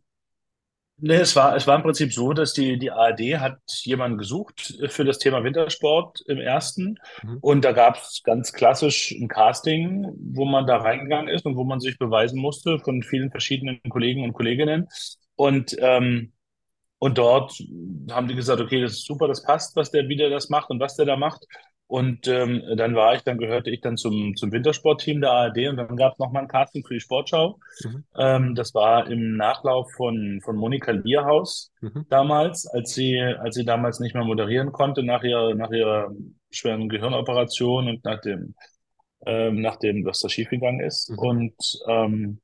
nee, 0.97 1.15
es 1.15 1.35
war, 1.35 1.55
es 1.55 1.65
war 1.67 1.75
im 1.75 1.83
Prinzip 1.83 2.13
so, 2.13 2.33
dass 2.33 2.53
die, 2.53 2.77
die 2.77 2.91
ARD 2.91 3.39
hat 3.39 3.59
jemanden 3.83 4.17
gesucht 4.17 4.75
für 4.87 5.05
das 5.05 5.17
Thema 5.17 5.43
Wintersport 5.43 6.21
im 6.27 6.37
ersten. 6.37 6.97
Mhm. 7.23 7.37
Und 7.41 7.65
da 7.65 7.71
gab 7.71 7.97
es 7.97 8.21
ganz 8.23 8.53
klassisch 8.53 9.11
ein 9.11 9.27
Casting, 9.27 10.07
wo 10.19 10.45
man 10.45 10.67
da 10.67 10.77
reingegangen 10.77 11.27
ist 11.27 11.45
und 11.45 11.55
wo 11.55 11.63
man 11.63 11.79
sich 11.79 11.97
beweisen 11.97 12.39
musste 12.39 12.79
von 12.79 13.01
vielen 13.03 13.31
verschiedenen 13.31 13.79
Kollegen 13.89 14.23
und 14.23 14.33
Kolleginnen. 14.33 14.87
Und 15.39 15.77
ähm, 15.79 16.33
und 17.01 17.17
dort 17.17 17.53
haben 18.11 18.27
die 18.27 18.35
gesagt, 18.35 18.59
okay, 18.59 18.81
das 18.81 18.91
ist 18.91 19.05
super, 19.05 19.29
das 19.29 19.41
passt, 19.41 19.77
was 19.77 19.89
der 19.89 20.09
wieder 20.09 20.29
das 20.29 20.49
macht 20.49 20.69
und 20.69 20.81
was 20.81 20.97
der 20.97 21.05
da 21.05 21.15
macht. 21.15 21.45
Und 21.87 22.27
ähm, 22.27 22.61
dann 22.75 22.93
war 22.93 23.15
ich, 23.15 23.21
dann 23.21 23.37
gehörte 23.37 23.71
ich 23.71 23.79
dann 23.79 23.95
zum, 23.95 24.35
zum 24.35 24.51
Wintersportteam 24.51 25.21
der 25.21 25.31
ARD 25.31 25.69
und 25.69 25.77
dann 25.77 25.95
gab 25.95 26.13
es 26.13 26.19
nochmal 26.19 26.43
ein 26.43 26.49
Casting 26.49 26.85
für 26.85 26.93
die 26.93 26.99
Sportschau. 26.99 27.57
Mhm. 27.83 28.03
Ähm, 28.17 28.55
das 28.55 28.75
war 28.75 29.09
im 29.09 29.37
Nachlauf 29.37 29.89
von, 29.93 30.41
von 30.43 30.57
Monika 30.57 30.91
Lierhaus 30.91 31.71
mhm. 31.79 32.05
damals, 32.09 32.67
als 32.67 32.93
sie, 32.93 33.17
als 33.17 33.55
sie 33.55 33.63
damals 33.63 34.01
nicht 34.01 34.13
mehr 34.13 34.25
moderieren 34.25 34.73
konnte 34.73 35.03
nach 35.03 35.23
ihrer, 35.23 35.55
nach 35.55 35.71
ihrer 35.71 36.11
schweren 36.51 36.89
Gehirnoperation 36.89 37.87
und 37.87 38.03
nach 38.03 38.19
dem, 38.19 38.55
ähm, 39.25 39.61
nach 39.61 39.77
dem, 39.77 40.05
was 40.05 40.19
da 40.19 40.27
schiefgegangen 40.27 40.81
ist. 40.81 41.09
Mhm. 41.09 41.17
Und 41.17 41.55
ähm, 41.87 42.41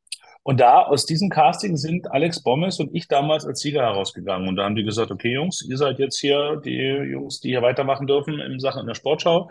und 0.47 0.59
da 0.59 0.83
aus 0.83 1.07
diesem 1.07 1.29
Casting 1.31 1.75
sind 1.75 2.11
Alex 2.11 2.43
Bommes 2.43 2.79
und 2.79 2.93
ich 2.93 3.07
damals 3.07 3.47
als 3.47 3.61
Sieger 3.61 3.81
herausgegangen. 3.81 4.47
Und 4.47 4.57
da 4.57 4.65
haben 4.65 4.75
die 4.75 4.83
gesagt, 4.83 5.09
okay, 5.09 5.33
Jungs, 5.33 5.63
ihr 5.67 5.75
seid 5.75 5.97
jetzt 5.97 6.19
hier 6.19 6.61
die 6.63 6.77
Jungs, 6.77 7.39
die 7.39 7.49
hier 7.49 7.63
weitermachen 7.63 8.05
dürfen 8.05 8.39
in 8.39 8.59
Sachen 8.59 8.81
in 8.81 8.85
der 8.85 8.93
Sportschau. 8.93 9.49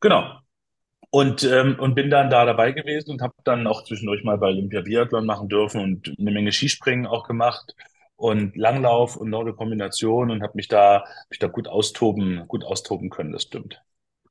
Genau. 0.00 0.24
Und, 1.10 1.44
ähm, 1.44 1.76
und 1.78 1.94
bin 1.94 2.10
dann 2.10 2.30
da 2.30 2.44
dabei 2.44 2.72
gewesen 2.72 3.12
und 3.12 3.22
habe 3.22 3.34
dann 3.44 3.68
auch 3.68 3.84
zwischendurch 3.84 4.24
mal 4.24 4.36
bei 4.36 4.48
Olympia 4.48 4.80
Biathlon 4.80 5.24
machen 5.24 5.48
dürfen 5.48 5.80
und 5.80 6.12
eine 6.18 6.32
Menge 6.32 6.50
Skispringen 6.50 7.06
auch 7.06 7.28
gemacht 7.28 7.76
und 8.16 8.56
Langlauf 8.56 9.16
und 9.16 9.30
noch 9.30 9.44
Kombination 9.52 10.32
und 10.32 10.42
habe 10.42 10.54
mich 10.56 10.66
da, 10.66 11.04
mich 11.30 11.38
da 11.38 11.46
gut 11.46 11.68
austoben, 11.68 12.48
gut 12.48 12.64
austoben 12.64 13.08
können, 13.08 13.30
das 13.30 13.42
stimmt. 13.42 13.80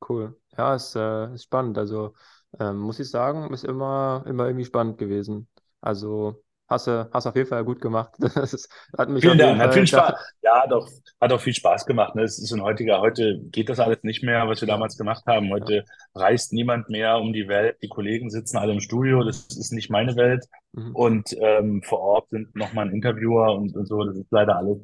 Cool. 0.10 0.36
Ja, 0.58 0.76
ist, 0.76 0.98
äh, 0.98 1.34
ist 1.34 1.44
spannend. 1.44 1.78
Also 1.78 2.14
ähm, 2.60 2.80
muss 2.80 3.00
ich 3.00 3.10
sagen, 3.10 3.54
ist 3.54 3.64
immer, 3.64 4.26
immer 4.28 4.48
irgendwie 4.48 4.66
spannend 4.66 4.98
gewesen. 4.98 5.48
Also 5.84 6.42
hast 6.70 6.88
du 6.88 7.10
hast 7.12 7.28
auf 7.28 7.36
jeden 7.36 7.50
Fall 7.50 7.64
gut 7.66 7.82
gemacht. 7.82 8.14
Das 8.36 8.54
ist, 8.54 8.70
hat 8.98 9.10
mich 9.10 9.22
Vielen 9.22 9.38
Dank, 9.38 9.60
hat 9.60 9.74
viel 9.74 9.86
Spaß. 9.86 10.14
Ja, 10.42 10.66
doch, 10.66 10.90
hat 11.20 11.34
auch 11.34 11.42
viel 11.42 11.54
Spaß 11.54 11.86
gemacht. 11.86 12.16
Ne? 12.16 12.24
Es 12.24 12.40
ist 12.40 12.54
ein 12.54 12.62
heutiger, 12.62 13.02
heute 13.02 13.40
geht 13.52 13.68
das 13.68 13.82
alles 13.82 14.02
nicht 14.04 14.24
mehr, 14.24 14.48
was 14.48 14.62
wir 14.62 14.68
damals 14.68 14.98
gemacht 14.98 15.24
haben. 15.28 15.52
Heute 15.52 15.76
ja. 15.76 15.84
reist 16.16 16.54
niemand 16.54 16.90
mehr 16.90 17.18
um 17.18 17.34
die 17.34 17.50
Welt. 17.50 17.78
Die 17.84 17.90
Kollegen 17.90 18.30
sitzen 18.30 18.58
alle 18.58 18.72
im 18.72 18.80
Studio. 18.80 19.24
Das 19.24 19.48
ist 19.48 19.74
nicht 19.74 19.90
meine 19.90 20.16
Welt. 20.16 20.46
Mhm. 20.72 20.96
Und 20.96 21.36
ähm, 21.40 21.84
vor 21.84 22.00
Ort 22.00 22.30
sind 22.30 22.56
nochmal 22.56 22.88
ein 22.88 22.94
Interviewer 22.94 23.56
und, 23.56 23.76
und, 23.76 23.86
so. 23.86 24.02
Das 24.06 24.16
ist 24.16 24.32
leider 24.32 24.56
alles, 24.56 24.78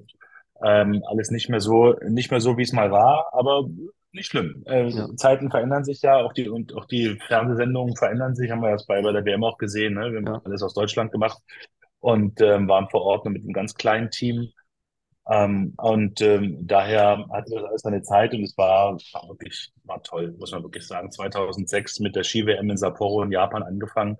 ähm, 0.63 1.01
alles 1.09 1.31
nicht 1.31 1.49
mehr 1.49 1.61
so, 1.61 1.95
nicht 2.07 2.29
mehr 2.29 2.41
so, 2.41 2.57
wie 2.57 2.63
es 2.63 2.73
mal 2.73 2.91
war. 2.91 3.29
Aber 3.31 3.63
nicht 4.11 4.27
schlimm. 4.27 4.63
Äh, 4.65 4.89
ja. 4.89 5.07
Zeiten 5.15 5.49
verändern 5.51 5.83
sich 5.83 6.01
ja, 6.01 6.17
auch 6.17 6.33
die 6.33 6.49
und 6.49 6.73
auch 6.75 6.85
die 6.85 7.17
Fernsehsendungen 7.27 7.95
verändern 7.95 8.35
sich, 8.35 8.49
haben 8.51 8.61
wir 8.61 8.71
das 8.71 8.85
bei, 8.85 9.01
bei 9.01 9.11
der 9.11 9.25
WM 9.25 9.43
auch 9.43 9.57
gesehen. 9.57 9.95
Ne? 9.95 10.11
Wir 10.11 10.17
haben 10.17 10.27
ja. 10.27 10.41
alles 10.43 10.63
aus 10.63 10.73
Deutschland 10.73 11.11
gemacht 11.11 11.39
und 11.99 12.41
ähm, 12.41 12.67
waren 12.67 12.89
vor 12.89 13.03
Ort 13.03 13.25
mit 13.25 13.43
einem 13.43 13.53
ganz 13.53 13.75
kleinen 13.75 14.09
Team. 14.09 14.49
Ähm, 15.29 15.73
und 15.77 16.21
ähm, 16.21 16.57
daher 16.61 17.25
hatte 17.31 17.51
das 17.53 17.63
alles 17.63 17.81
seine 17.81 18.01
Zeit 18.01 18.33
und 18.33 18.43
es 18.43 18.57
war, 18.57 18.97
war 19.13 19.29
wirklich 19.29 19.71
war 19.83 20.01
toll, 20.01 20.35
muss 20.39 20.51
man 20.51 20.63
wirklich 20.63 20.87
sagen. 20.87 21.11
2006 21.11 21.99
mit 21.99 22.15
der 22.15 22.23
Ski-WM 22.23 22.69
in 22.69 22.77
Sapporo 22.77 23.21
in 23.21 23.31
Japan 23.31 23.61
angefangen. 23.61 24.17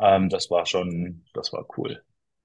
Ähm, 0.00 0.28
das 0.30 0.50
war 0.50 0.66
schon, 0.66 1.24
das 1.32 1.52
war 1.52 1.64
cool. 1.76 2.02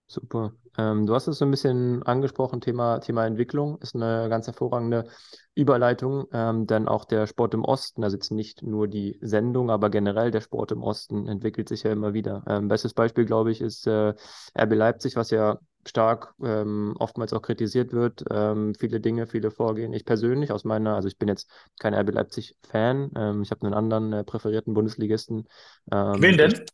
Super. 0.10 0.54
Ähm, 0.78 1.06
du 1.06 1.14
hast 1.14 1.28
es 1.28 1.38
so 1.38 1.46
ein 1.46 1.52
bisschen 1.52 2.02
angesprochen, 2.04 2.62
Thema, 2.62 3.00
Thema 3.00 3.26
Entwicklung 3.26 3.78
ist 3.82 3.94
eine 3.94 4.30
ganz 4.30 4.48
hervorragende 4.48 5.06
Überleitung, 5.54 6.28
ähm, 6.32 6.66
denn 6.66 6.88
auch 6.88 7.04
der 7.04 7.28
Sport 7.28 7.54
im 7.54 7.66
Osten, 7.66 8.06
also 8.06 8.16
jetzt 8.16 8.32
nicht 8.32 8.64
nur 8.64 8.88
die 8.88 9.18
Sendung, 9.22 9.70
aber 9.70 9.90
generell 9.90 10.32
der 10.32 10.40
Sport 10.40 10.72
im 10.72 10.82
Osten 10.82 11.28
entwickelt 11.28 11.68
sich 11.68 11.84
ja 11.84 11.92
immer 11.92 12.14
wieder. 12.14 12.44
Ähm, 12.48 12.70
bestes 12.70 12.94
Beispiel, 12.94 13.26
glaube 13.26 13.52
ich, 13.52 13.60
ist 13.60 13.86
äh, 13.86 14.14
RB 14.58 14.76
Leipzig, 14.76 15.18
was 15.18 15.30
ja 15.30 15.60
stark 15.86 16.34
ähm, 16.42 16.96
oftmals 17.00 17.34
auch 17.34 17.42
kritisiert 17.42 17.92
wird. 17.92 18.24
Ähm, 18.32 18.76
viele 18.76 19.02
Dinge, 19.02 19.28
viele 19.28 19.52
Vorgehen. 19.52 19.92
Ich 19.94 20.06
persönlich 20.06 20.54
aus 20.54 20.64
meiner, 20.64 20.96
also 20.96 21.10
ich 21.10 21.18
bin 21.18 21.28
jetzt 21.28 21.50
kein 21.80 21.94
RB 21.94 22.12
Leipzig-Fan. 22.12 23.12
Ähm, 23.16 23.42
ich 23.42 23.52
habe 23.52 23.66
einen 23.66 23.74
anderen 23.74 24.14
äh, 24.14 24.24
präferierten 24.24 24.74
Bundesligisten. 24.74 25.48
Ähm, 25.92 26.16
Wen 26.20 26.38
denn? 26.38 26.66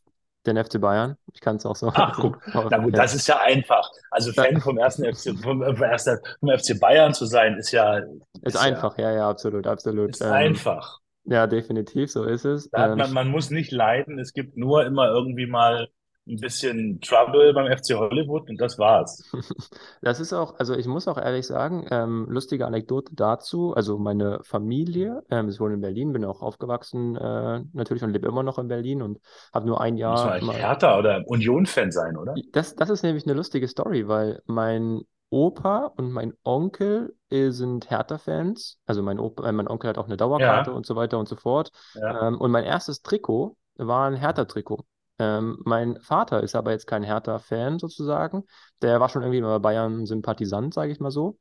Den 0.46 0.62
FC 0.62 0.80
Bayern. 0.80 1.16
Ich 1.32 1.40
kann 1.40 1.56
es 1.56 1.64
auch 1.64 1.76
so. 1.76 1.90
Ach, 1.94 2.18
guck. 2.18 2.38
Na 2.52 2.78
gut, 2.78 2.96
das 2.96 3.14
ist 3.14 3.26
ja 3.26 3.40
einfach. 3.40 3.90
Also 4.10 4.32
Fan 4.32 4.60
vom 4.60 4.78
ersten 4.78 5.04
FC, 5.04 5.38
vom, 5.42 5.62
vom, 5.62 5.76
vom 5.76 6.48
FC 6.58 6.78
Bayern 6.78 7.14
zu 7.14 7.24
sein, 7.26 7.56
ist 7.56 7.72
ja. 7.72 7.98
Ist, 7.98 8.08
ist 8.42 8.56
einfach, 8.56 8.98
ja, 8.98 9.10
ja, 9.12 9.28
absolut, 9.28 9.66
absolut. 9.66 10.10
Ist 10.10 10.20
ähm, 10.20 10.32
einfach. 10.32 11.00
Ja, 11.24 11.46
definitiv, 11.46 12.10
so 12.10 12.24
ist 12.24 12.44
es. 12.44 12.68
Ähm, 12.74 12.98
man, 12.98 13.12
man 13.12 13.28
muss 13.28 13.50
nicht 13.50 13.72
leiden. 13.72 14.18
Es 14.18 14.34
gibt 14.34 14.56
nur 14.56 14.84
immer 14.84 15.08
irgendwie 15.08 15.46
mal 15.46 15.88
ein 16.26 16.36
bisschen 16.36 17.00
Trouble 17.00 17.52
beim 17.52 17.66
FC 17.66 17.94
Hollywood 17.94 18.48
und 18.48 18.60
das 18.60 18.78
war's. 18.78 19.22
Das 20.00 20.20
ist 20.20 20.32
auch, 20.32 20.58
also 20.58 20.74
ich 20.74 20.86
muss 20.86 21.08
auch 21.08 21.16
ehrlich 21.16 21.46
sagen, 21.46 21.86
ähm, 21.90 22.26
lustige 22.28 22.66
Anekdote 22.66 23.14
dazu. 23.14 23.74
Also 23.74 23.98
meine 23.98 24.40
Familie, 24.42 25.22
ähm, 25.30 25.48
ich 25.48 25.60
wohne 25.60 25.74
in 25.74 25.80
Berlin, 25.80 26.12
bin 26.12 26.24
auch 26.24 26.42
aufgewachsen 26.42 27.16
äh, 27.16 27.62
natürlich 27.72 28.02
und 28.02 28.10
lebe 28.10 28.28
immer 28.28 28.42
noch 28.42 28.58
in 28.58 28.68
Berlin 28.68 29.02
und 29.02 29.18
habe 29.52 29.66
nur 29.66 29.80
ein 29.80 29.96
Jahr. 29.96 30.12
Muss 30.12 30.24
man 30.24 30.32
eigentlich 30.32 30.58
Hertha 30.58 30.98
oder 30.98 31.22
Union-Fan 31.26 31.90
sein, 31.90 32.16
oder? 32.16 32.34
Das, 32.52 32.74
das 32.74 32.90
ist 32.90 33.02
nämlich 33.02 33.24
eine 33.24 33.34
lustige 33.34 33.66
Story, 33.66 34.08
weil 34.08 34.42
mein 34.46 35.02
Opa 35.30 35.92
und 35.96 36.12
mein 36.12 36.34
Onkel 36.44 37.16
äh, 37.30 37.50
sind 37.50 37.90
Hertha-Fans. 37.90 38.78
Also 38.86 39.02
mein, 39.02 39.18
Opa, 39.18 39.48
äh, 39.48 39.52
mein 39.52 39.68
Onkel 39.68 39.88
hat 39.88 39.98
auch 39.98 40.06
eine 40.06 40.16
Dauerkarte 40.16 40.70
ja. 40.70 40.76
und 40.76 40.86
so 40.86 40.96
weiter 40.96 41.18
und 41.18 41.28
so 41.28 41.36
fort. 41.36 41.70
Ja. 41.94 42.28
Ähm, 42.28 42.40
und 42.40 42.50
mein 42.50 42.64
erstes 42.64 43.02
Trikot 43.02 43.56
war 43.76 44.06
ein 44.06 44.14
Hertha-Trikot. 44.14 44.84
Ähm, 45.18 45.58
mein 45.64 46.00
Vater 46.00 46.42
ist 46.42 46.56
aber 46.56 46.72
jetzt 46.72 46.86
kein 46.86 47.02
Hertha-Fan 47.02 47.78
sozusagen. 47.78 48.44
Der 48.82 49.00
war 49.00 49.08
schon 49.08 49.22
irgendwie 49.22 49.40
bei 49.40 49.58
Bayern 49.58 50.06
Sympathisant, 50.06 50.74
sage 50.74 50.92
ich 50.92 51.00
mal 51.00 51.10
so. 51.10 51.38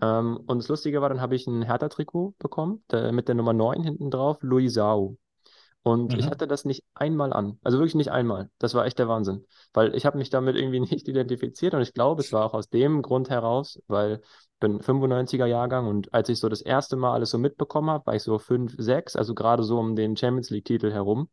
Ähm, 0.00 0.38
und 0.46 0.58
das 0.58 0.68
Lustige 0.68 1.00
war, 1.02 1.08
dann 1.08 1.20
habe 1.20 1.36
ich 1.36 1.46
ein 1.46 1.62
Hertha-Trikot 1.62 2.34
bekommen, 2.38 2.82
der, 2.90 3.12
mit 3.12 3.28
der 3.28 3.34
Nummer 3.34 3.52
9 3.52 3.82
hinten 3.82 4.10
drauf, 4.10 4.38
Luisao. 4.40 5.16
Und 5.84 6.12
mhm. 6.12 6.18
ich 6.18 6.26
hatte 6.26 6.46
das 6.46 6.64
nicht 6.64 6.84
einmal 6.94 7.32
an. 7.32 7.58
Also 7.62 7.78
wirklich 7.78 7.96
nicht 7.96 8.10
einmal. 8.10 8.50
Das 8.58 8.74
war 8.74 8.86
echt 8.86 8.98
der 8.98 9.08
Wahnsinn. 9.08 9.44
Weil 9.72 9.94
ich 9.94 10.06
habe 10.06 10.18
mich 10.18 10.30
damit 10.30 10.56
irgendwie 10.56 10.80
nicht 10.80 11.08
identifiziert 11.08 11.74
und 11.74 11.82
ich 11.82 11.92
glaube, 11.92 12.22
es 12.22 12.32
war 12.32 12.44
auch 12.44 12.54
aus 12.54 12.70
dem 12.70 13.02
Grund 13.02 13.30
heraus, 13.30 13.80
weil 13.88 14.20
ich 14.22 14.60
bin 14.60 14.80
95er 14.80 15.46
Jahrgang 15.46 15.88
und 15.88 16.14
als 16.14 16.28
ich 16.28 16.38
so 16.38 16.48
das 16.48 16.62
erste 16.62 16.96
Mal 16.96 17.14
alles 17.14 17.30
so 17.30 17.38
mitbekommen 17.38 17.90
habe, 17.90 18.06
war 18.06 18.14
ich 18.14 18.22
so 18.22 18.38
5, 18.38 18.74
6, 18.78 19.16
also 19.16 19.34
gerade 19.34 19.64
so 19.64 19.78
um 19.78 19.96
den 19.96 20.16
Champions 20.16 20.50
League-Titel 20.50 20.92
herum 20.92 21.28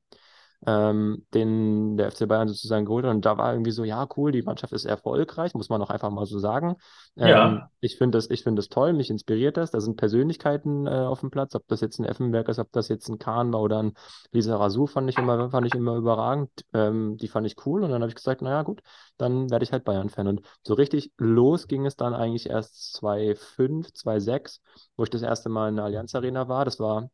ähm, 0.66 1.25
den 1.34 1.98
der 1.98 2.12
FC 2.12 2.28
Bayern 2.28 2.48
sozusagen 2.48 2.86
geholt 2.86 3.06
hat. 3.06 3.12
Und 3.12 3.25
da 3.25 3.38
war 3.38 3.54
irgendwie 3.54 3.72
so, 3.72 3.84
ja, 3.84 4.08
cool, 4.18 4.32
die 4.32 4.42
Mannschaft 4.42 4.74
ist 4.74 4.86
erfolgreich, 4.86 5.54
muss 5.54 5.70
man 5.70 5.82
auch 5.82 5.89
einfach 5.89 6.10
mal 6.10 6.25
so 6.25 6.39
sagen. 6.39 6.75
Ähm, 7.18 7.28
ja. 7.28 7.70
Ich 7.80 7.98
finde 7.98 8.18
das, 8.18 8.30
ich 8.30 8.44
das 8.44 8.68
toll, 8.68 8.94
mich 8.94 9.10
inspiriert 9.10 9.58
das. 9.58 9.72
Da 9.72 9.80
sind 9.80 9.96
Persönlichkeiten 9.96 10.86
äh, 10.86 10.89
auf 10.89 11.22
dem 11.22 11.32
Platz, 11.32 11.56
ob 11.56 11.68
das 11.68 11.82
jetzt 11.82 12.00
ein 12.00 12.06
Effenberg 12.06 12.50
ist, 12.50 12.60
ob 12.60 12.72
das 12.72 12.89
jetzt 12.89 13.08
ein 13.10 13.20
Kahn 13.20 13.54
war 13.54 13.62
oder 13.62 13.82
ein 13.82 13.94
Lisa 14.32 14.58
Rasu, 14.58 14.86
fand 14.86 15.10
ich 15.10 15.18
immer, 15.18 15.50
fand 15.50 15.66
ich 15.68 15.75
immer 15.75 15.96
überragend. 15.96 16.50
Ähm, 16.74 17.18
die 17.18 17.28
fand 17.28 17.48
ich 17.48 17.56
cool. 17.66 17.84
Und 17.84 17.92
dann 17.92 18.01
habe 18.01 18.10
ich 18.10 18.16
gesagt, 18.16 18.42
naja, 18.42 18.63
gut, 18.63 18.82
dann 19.18 19.50
werde 19.50 19.63
ich 19.63 19.72
halt 19.72 19.86
Bayern-Fan. 19.86 20.28
Und 20.28 20.42
so 20.63 20.74
richtig 20.74 21.12
los 21.18 21.68
ging 21.68 21.86
es 21.86 21.96
dann 21.96 22.13
eigentlich 22.13 22.50
erst 22.50 22.94
2005, 22.98 23.94
2006, 23.94 24.62
wo 24.98 25.04
ich 25.04 25.10
das 25.10 25.22
erste 25.22 25.50
Mal 25.50 25.70
in 25.70 25.75
der 25.78 25.86
Allianz 25.86 26.13
Arena 26.16 26.48
war. 26.50 26.66
Das 26.66 26.80
war 26.80 27.10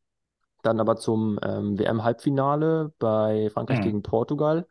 dann 0.65 0.79
aber 0.79 0.97
zum 0.97 1.39
ähm, 1.43 1.77
WM-Halbfinale 1.77 2.93
bei 2.99 3.49
Frankreich 3.51 3.79
mhm. 3.79 3.83
gegen 3.83 4.01
Portugal. 4.01 4.67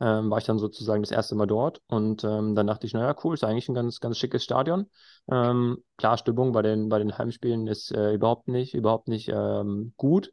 Ähm, 0.00 0.30
war 0.30 0.38
ich 0.38 0.44
dann 0.44 0.60
sozusagen 0.60 1.02
das 1.02 1.10
erste 1.10 1.34
Mal 1.34 1.46
dort 1.46 1.80
und 1.88 2.22
ähm, 2.22 2.54
dann 2.54 2.68
dachte 2.68 2.86
ich, 2.86 2.94
naja, 2.94 3.16
cool, 3.24 3.34
ist 3.34 3.42
eigentlich 3.42 3.68
ein 3.68 3.74
ganz, 3.74 3.98
ganz 3.98 4.16
schickes 4.16 4.44
Stadion. 4.44 4.88
Ähm, 5.28 5.78
klar, 5.96 6.16
Stimmung 6.16 6.52
bei 6.52 6.62
den, 6.62 6.88
bei 6.88 7.00
den 7.00 7.18
Heimspielen 7.18 7.66
ist 7.66 7.90
äh, 7.90 8.14
überhaupt 8.14 8.46
nicht, 8.46 8.74
überhaupt 8.74 9.08
nicht 9.08 9.28
ähm, 9.28 9.94
gut. 9.96 10.30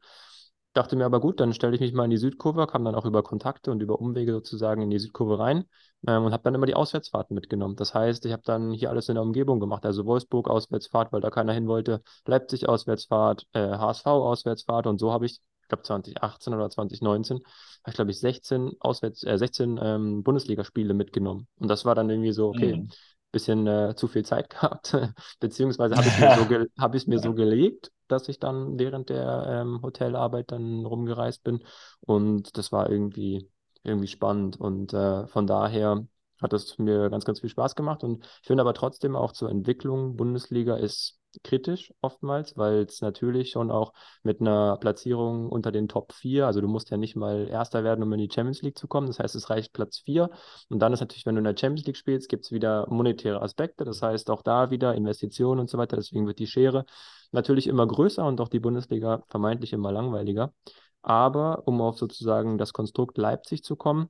Dachte 0.76 0.98
mir 0.98 1.06
aber 1.06 1.22
gut, 1.22 1.40
dann 1.40 1.54
stelle 1.54 1.74
ich 1.74 1.80
mich 1.80 1.94
mal 1.94 2.04
in 2.04 2.10
die 2.10 2.18
Südkurve, 2.18 2.68
kam 2.68 2.84
dann 2.84 2.96
auch 2.96 3.06
über 3.06 3.24
Kontakte 3.24 3.72
und 3.72 3.82
über 3.82 4.02
Umwege 4.02 4.34
sozusagen 4.34 4.82
in 4.82 4.90
die 4.90 5.00
Südkurve 5.00 5.40
rein 5.40 5.64
ähm, 6.06 6.26
und 6.26 6.34
habe 6.34 6.44
dann 6.44 6.54
immer 6.54 6.66
die 6.66 6.76
Auswärtsfahrten 6.76 7.34
mitgenommen. 7.34 7.78
Das 7.78 7.94
heißt, 7.94 8.26
ich 8.26 8.34
habe 8.34 8.44
dann 8.44 8.74
hier 8.74 8.90
alles 8.90 9.08
in 9.08 9.16
der 9.16 9.24
Umgebung 9.24 9.62
gemacht, 9.62 9.86
also 9.86 10.06
Wolfsburg 10.06 10.50
Auswärtsfahrt, 10.50 11.14
weil 11.14 11.22
da 11.22 11.30
keiner 11.30 11.54
hin 11.54 11.70
wollte, 11.70 12.02
Leipzig 12.26 12.68
Auswärtsfahrt, 12.68 13.48
äh, 13.54 13.60
HSV 13.60 14.06
Auswärtsfahrt 14.06 14.86
und 14.86 15.00
so 15.00 15.14
habe 15.14 15.26
ich, 15.26 15.40
ich 15.62 15.68
glaube 15.70 15.84
2018 15.84 16.54
oder 16.54 16.70
2019, 16.70 17.38
habe 17.38 17.46
ich 17.88 17.96
glaube 17.96 18.12
ich 18.12 18.20
16 18.20 18.74
Auswärts, 18.82 19.24
äh, 19.24 19.38
16 19.38 19.80
ähm, 19.82 20.24
Bundesligaspiele 20.24 20.94
mitgenommen. 20.94 21.48
Und 21.58 21.70
das 21.70 21.86
war 21.86 21.96
dann 21.96 22.10
irgendwie 22.10 22.34
so, 22.34 22.50
okay, 22.50 22.76
mhm 22.76 22.90
bisschen 23.36 23.68
äh, 23.68 23.96
zu 23.98 24.08
viel 24.08 24.24
Zeit 24.24 24.50
gehabt, 24.50 24.96
beziehungsweise 25.42 25.96
habe 25.96 26.08
ich 26.08 26.20
mir, 26.20 26.36
so 26.38 26.66
hab 26.82 26.96
ich 26.96 27.06
mir 27.06 27.20
so 27.20 27.34
gelegt, 27.34 27.92
dass 28.08 28.30
ich 28.30 28.40
dann 28.40 28.80
während 28.80 29.10
der 29.10 29.46
ähm, 29.62 29.82
Hotelarbeit 29.82 30.52
dann 30.52 30.86
rumgereist 30.86 31.44
bin. 31.44 31.62
Und 32.00 32.58
das 32.58 32.72
war 32.72 32.90
irgendwie, 32.90 33.52
irgendwie 33.84 34.08
spannend. 34.08 34.58
Und 34.58 34.94
äh, 34.94 35.28
von 35.28 35.48
daher 35.48 36.08
hat 36.42 36.54
es 36.54 36.78
mir 36.78 37.10
ganz, 37.10 37.26
ganz 37.26 37.42
viel 37.42 37.50
Spaß 37.50 37.76
gemacht. 37.76 38.06
Und 38.06 38.24
ich 38.24 38.48
finde 38.48 38.62
aber 38.62 38.74
trotzdem 38.74 39.18
auch 39.18 39.34
zur 39.34 39.50
Entwicklung 39.50 40.16
Bundesliga 40.16 40.78
ist 40.78 41.20
kritisch 41.44 41.94
oftmals, 42.02 42.58
weil 42.58 42.84
es 42.84 43.02
natürlich 43.02 43.52
schon 43.52 43.72
auch 43.72 43.94
mit 44.24 44.42
einer 44.42 44.78
Platzierung 44.78 45.50
unter 45.50 45.72
den 45.72 45.88
Top 45.88 46.14
4, 46.14 46.48
also 46.48 46.62
du 46.62 46.68
musst 46.68 46.90
ja 46.90 46.98
nicht 46.98 47.16
mal 47.16 47.48
Erster 47.48 47.84
werden, 47.84 48.04
um 48.04 48.14
in 48.14 48.20
die 48.20 48.30
Champions 48.32 48.62
League 48.62 48.78
zu 48.78 48.88
kommen. 48.88 49.08
Das 49.08 49.20
heißt, 49.20 49.36
es 49.36 49.50
reicht 49.50 49.74
Platz 49.74 50.00
4. 50.00 50.30
Und 50.70 50.80
dann 50.80 50.94
ist 50.94 51.00
natürlich, 51.00 51.26
wenn 51.26 51.36
du 51.36 51.40
in 51.40 51.46
der 51.46 51.58
Champions 51.58 51.86
League 51.86 51.98
spielst, 51.98 52.30
gibt 52.30 52.46
es 52.46 52.52
wieder 52.52 52.88
monetäre 52.90 53.42
Aspekte. 53.42 53.86
Das 53.86 54.02
heißt, 54.02 54.30
auch 54.30 54.42
da 54.42 54.72
wieder 54.72 54.96
Investitionen 54.96 55.60
und 55.60 55.70
so 55.70 55.78
weiter. 55.78 55.96
Deswegen 55.96 56.28
wird 56.28 56.40
die 56.40 56.48
Schere 56.48 56.86
natürlich 57.32 57.68
immer 57.68 57.86
größer 57.88 58.26
und 58.26 58.42
auch 58.42 58.50
die 58.50 58.60
Bundesliga 58.60 59.24
vermeintlich 59.28 59.74
immer 59.74 59.92
langweiliger. 59.92 60.54
Aber 61.02 61.68
um 61.68 61.82
auf 61.82 61.98
sozusagen 61.98 62.58
das 62.58 62.74
Konstrukt 62.74 63.18
Leipzig 63.18 63.64
zu 63.64 63.76
kommen, 63.76 64.10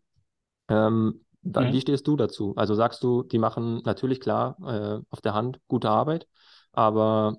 ähm, 0.70 1.26
dann, 1.42 1.68
mhm. 1.68 1.74
wie 1.74 1.82
stehst 1.82 2.08
du 2.08 2.16
dazu? 2.16 2.54
Also 2.56 2.74
sagst 2.74 3.04
du, 3.04 3.24
die 3.24 3.38
machen 3.38 3.82
natürlich 3.86 4.20
klar 4.20 4.58
äh, 4.66 5.00
auf 5.10 5.22
der 5.22 5.34
Hand 5.34 5.60
gute 5.68 5.90
Arbeit, 5.90 6.28
aber 6.76 7.38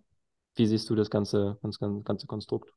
wie 0.56 0.66
siehst 0.66 0.90
du 0.90 0.94
das 0.96 1.10
ganze, 1.10 1.58
ganze, 1.62 2.02
ganze 2.04 2.26
Konstrukt? 2.26 2.72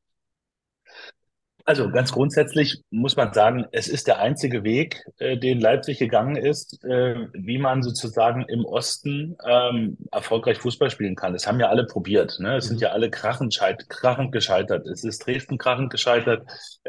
Also 1.70 1.88
ganz 1.92 2.12
grundsätzlich 2.12 2.82
muss 2.90 3.16
man 3.16 3.32
sagen, 3.32 3.68
es 3.72 3.88
ist 3.88 4.08
der 4.08 4.18
einzige 4.18 4.64
Weg, 4.64 5.04
äh, 5.20 5.38
den 5.38 5.62
Leipzig 5.62 6.00
gegangen 6.00 6.36
ist, 6.36 6.84
äh, 6.84 7.28
wie 7.34 7.60
man 7.60 7.84
sozusagen 7.84 8.44
im 8.48 8.66
Osten 8.66 9.38
ähm, 9.48 10.00
erfolgreich 10.12 10.58
Fußball 10.58 10.90
spielen 10.90 11.16
kann. 11.16 11.34
Das 11.34 11.46
haben 11.46 11.60
ja 11.60 11.70
alle 11.70 11.86
probiert. 11.86 12.40
Ne? 12.40 12.58
Es 12.58 12.66
mhm. 12.66 12.70
sind 12.70 12.82
ja 12.82 12.90
alle 12.90 13.12
krachend, 13.12 13.56
krachend 13.88 14.32
gescheitert. 14.32 14.88
Es 14.88 15.04
ist 15.04 15.24
Dresden 15.24 15.60
krachend 15.60 15.92
gescheitert. 15.92 16.42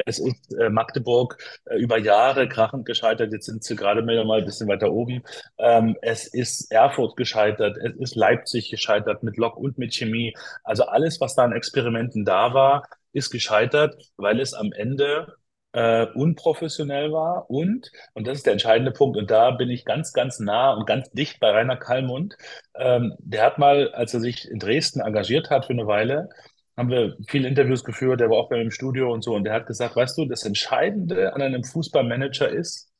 Es 0.06 0.18
ist 0.18 0.54
äh, 0.58 0.70
Magdeburg 0.70 1.36
äh, 1.66 1.76
über 1.76 1.98
Jahre 1.98 2.48
krachend 2.48 2.86
gescheitert. 2.86 3.34
Jetzt 3.34 3.44
sind 3.44 3.62
sie 3.62 3.76
gerade 3.76 4.02
wieder 4.02 4.24
mal 4.24 4.38
ein 4.38 4.46
bisschen 4.46 4.66
weiter 4.66 4.90
oben. 4.90 5.24
Ähm, 5.58 5.94
es 6.00 6.26
ist 6.26 6.72
Erfurt 6.72 7.18
gescheitert. 7.18 7.76
Es 7.76 7.96
ist 7.96 8.16
Leipzig 8.16 8.70
gescheitert 8.70 9.22
mit 9.24 9.36
Lok 9.36 9.58
und 9.58 9.76
mit 9.76 9.92
Chemie. 9.92 10.32
Also 10.64 10.84
alles, 10.84 11.20
was 11.20 11.34
da 11.34 11.44
an 11.44 11.52
Experimenten 11.52 12.24
da 12.24 12.54
war, 12.54 12.84
ist 13.12 13.30
gescheitert, 13.30 13.96
weil 14.16 14.40
es 14.40 14.54
am 14.54 14.72
Ende 14.72 15.34
äh, 15.72 16.06
unprofessionell 16.14 17.12
war 17.12 17.48
und, 17.48 17.90
und 18.14 18.26
das 18.26 18.38
ist 18.38 18.46
der 18.46 18.54
entscheidende 18.54 18.90
Punkt, 18.92 19.16
und 19.16 19.30
da 19.30 19.52
bin 19.52 19.70
ich 19.70 19.84
ganz, 19.84 20.12
ganz 20.12 20.40
nah 20.40 20.72
und 20.72 20.86
ganz 20.86 21.10
dicht 21.12 21.38
bei 21.40 21.50
Rainer 21.50 21.76
Kallmund. 21.76 22.36
Ähm, 22.74 23.14
der 23.18 23.44
hat 23.44 23.58
mal, 23.58 23.92
als 23.92 24.14
er 24.14 24.20
sich 24.20 24.50
in 24.50 24.58
Dresden 24.58 25.00
engagiert 25.00 25.50
hat 25.50 25.66
für 25.66 25.72
eine 25.72 25.86
Weile, 25.86 26.28
haben 26.76 26.90
wir 26.90 27.16
viele 27.28 27.46
Interviews 27.48 27.84
geführt, 27.84 28.20
der 28.20 28.30
war 28.30 28.38
auch 28.38 28.48
bei 28.48 28.56
mir 28.56 28.62
im 28.62 28.70
Studio 28.70 29.12
und 29.12 29.22
so, 29.22 29.34
und 29.34 29.44
der 29.44 29.52
hat 29.52 29.66
gesagt, 29.66 29.96
weißt 29.96 30.18
du, 30.18 30.24
das 30.24 30.44
Entscheidende 30.44 31.34
an 31.34 31.42
einem 31.42 31.62
Fußballmanager 31.62 32.48
ist, 32.48 32.90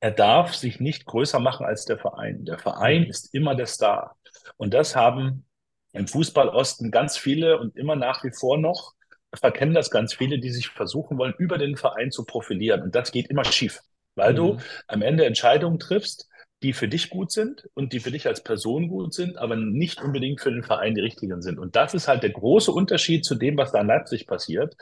er 0.00 0.12
darf 0.12 0.54
sich 0.54 0.78
nicht 0.78 1.06
größer 1.06 1.40
machen 1.40 1.66
als 1.66 1.84
der 1.84 1.98
Verein. 1.98 2.44
Der 2.44 2.58
Verein 2.58 3.04
ist 3.04 3.34
immer 3.34 3.54
der 3.56 3.66
Star. 3.66 4.16
Und 4.56 4.74
das 4.74 4.94
haben 4.94 5.44
im 5.92 6.06
Fußball 6.06 6.48
Osten 6.50 6.90
ganz 6.90 7.16
viele 7.16 7.58
und 7.58 7.76
immer 7.76 7.96
nach 7.96 8.22
wie 8.22 8.30
vor 8.30 8.58
noch 8.58 8.94
verkennen 9.34 9.74
das 9.74 9.90
ganz 9.90 10.14
viele, 10.14 10.38
die 10.38 10.50
sich 10.50 10.68
versuchen 10.68 11.18
wollen, 11.18 11.34
über 11.38 11.58
den 11.58 11.76
Verein 11.76 12.10
zu 12.10 12.24
profilieren. 12.24 12.82
Und 12.82 12.94
das 12.94 13.12
geht 13.12 13.28
immer 13.28 13.44
schief, 13.44 13.80
weil 14.14 14.32
mhm. 14.32 14.36
du 14.36 14.56
am 14.86 15.02
Ende 15.02 15.24
Entscheidungen 15.24 15.78
triffst, 15.78 16.28
die 16.62 16.72
für 16.72 16.88
dich 16.88 17.10
gut 17.10 17.30
sind 17.30 17.68
und 17.74 17.92
die 17.92 18.00
für 18.00 18.10
dich 18.10 18.26
als 18.26 18.42
Person 18.42 18.88
gut 18.88 19.14
sind, 19.14 19.38
aber 19.38 19.54
nicht 19.54 20.02
unbedingt 20.02 20.40
für 20.40 20.50
den 20.50 20.64
Verein 20.64 20.94
die 20.94 21.00
richtigen 21.00 21.40
sind. 21.40 21.58
Und 21.58 21.76
das 21.76 21.94
ist 21.94 22.08
halt 22.08 22.22
der 22.22 22.30
große 22.30 22.72
Unterschied 22.72 23.24
zu 23.24 23.36
dem, 23.36 23.56
was 23.56 23.72
da 23.72 23.80
in 23.80 23.86
Leipzig 23.86 24.26
passiert. 24.26 24.74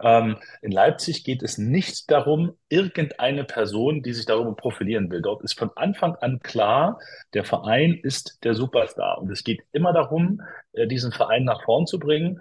Ähm, 0.00 0.36
in 0.62 0.70
Leipzig 0.70 1.24
geht 1.24 1.42
es 1.42 1.58
nicht 1.58 2.10
darum, 2.10 2.56
irgendeine 2.68 3.44
Person, 3.44 4.02
die 4.02 4.12
sich 4.12 4.26
darüber 4.26 4.54
profilieren 4.54 5.10
will. 5.10 5.20
Dort 5.20 5.42
ist 5.42 5.58
von 5.58 5.70
Anfang 5.74 6.14
an 6.16 6.38
klar, 6.40 6.98
der 7.34 7.44
Verein 7.44 7.98
ist 8.02 8.38
der 8.44 8.54
Superstar. 8.54 9.18
Und 9.18 9.30
es 9.30 9.42
geht 9.42 9.60
immer 9.72 9.92
darum, 9.92 10.40
äh, 10.72 10.86
diesen 10.86 11.12
Verein 11.12 11.44
nach 11.44 11.62
vorn 11.64 11.86
zu 11.86 11.98
bringen. 11.98 12.40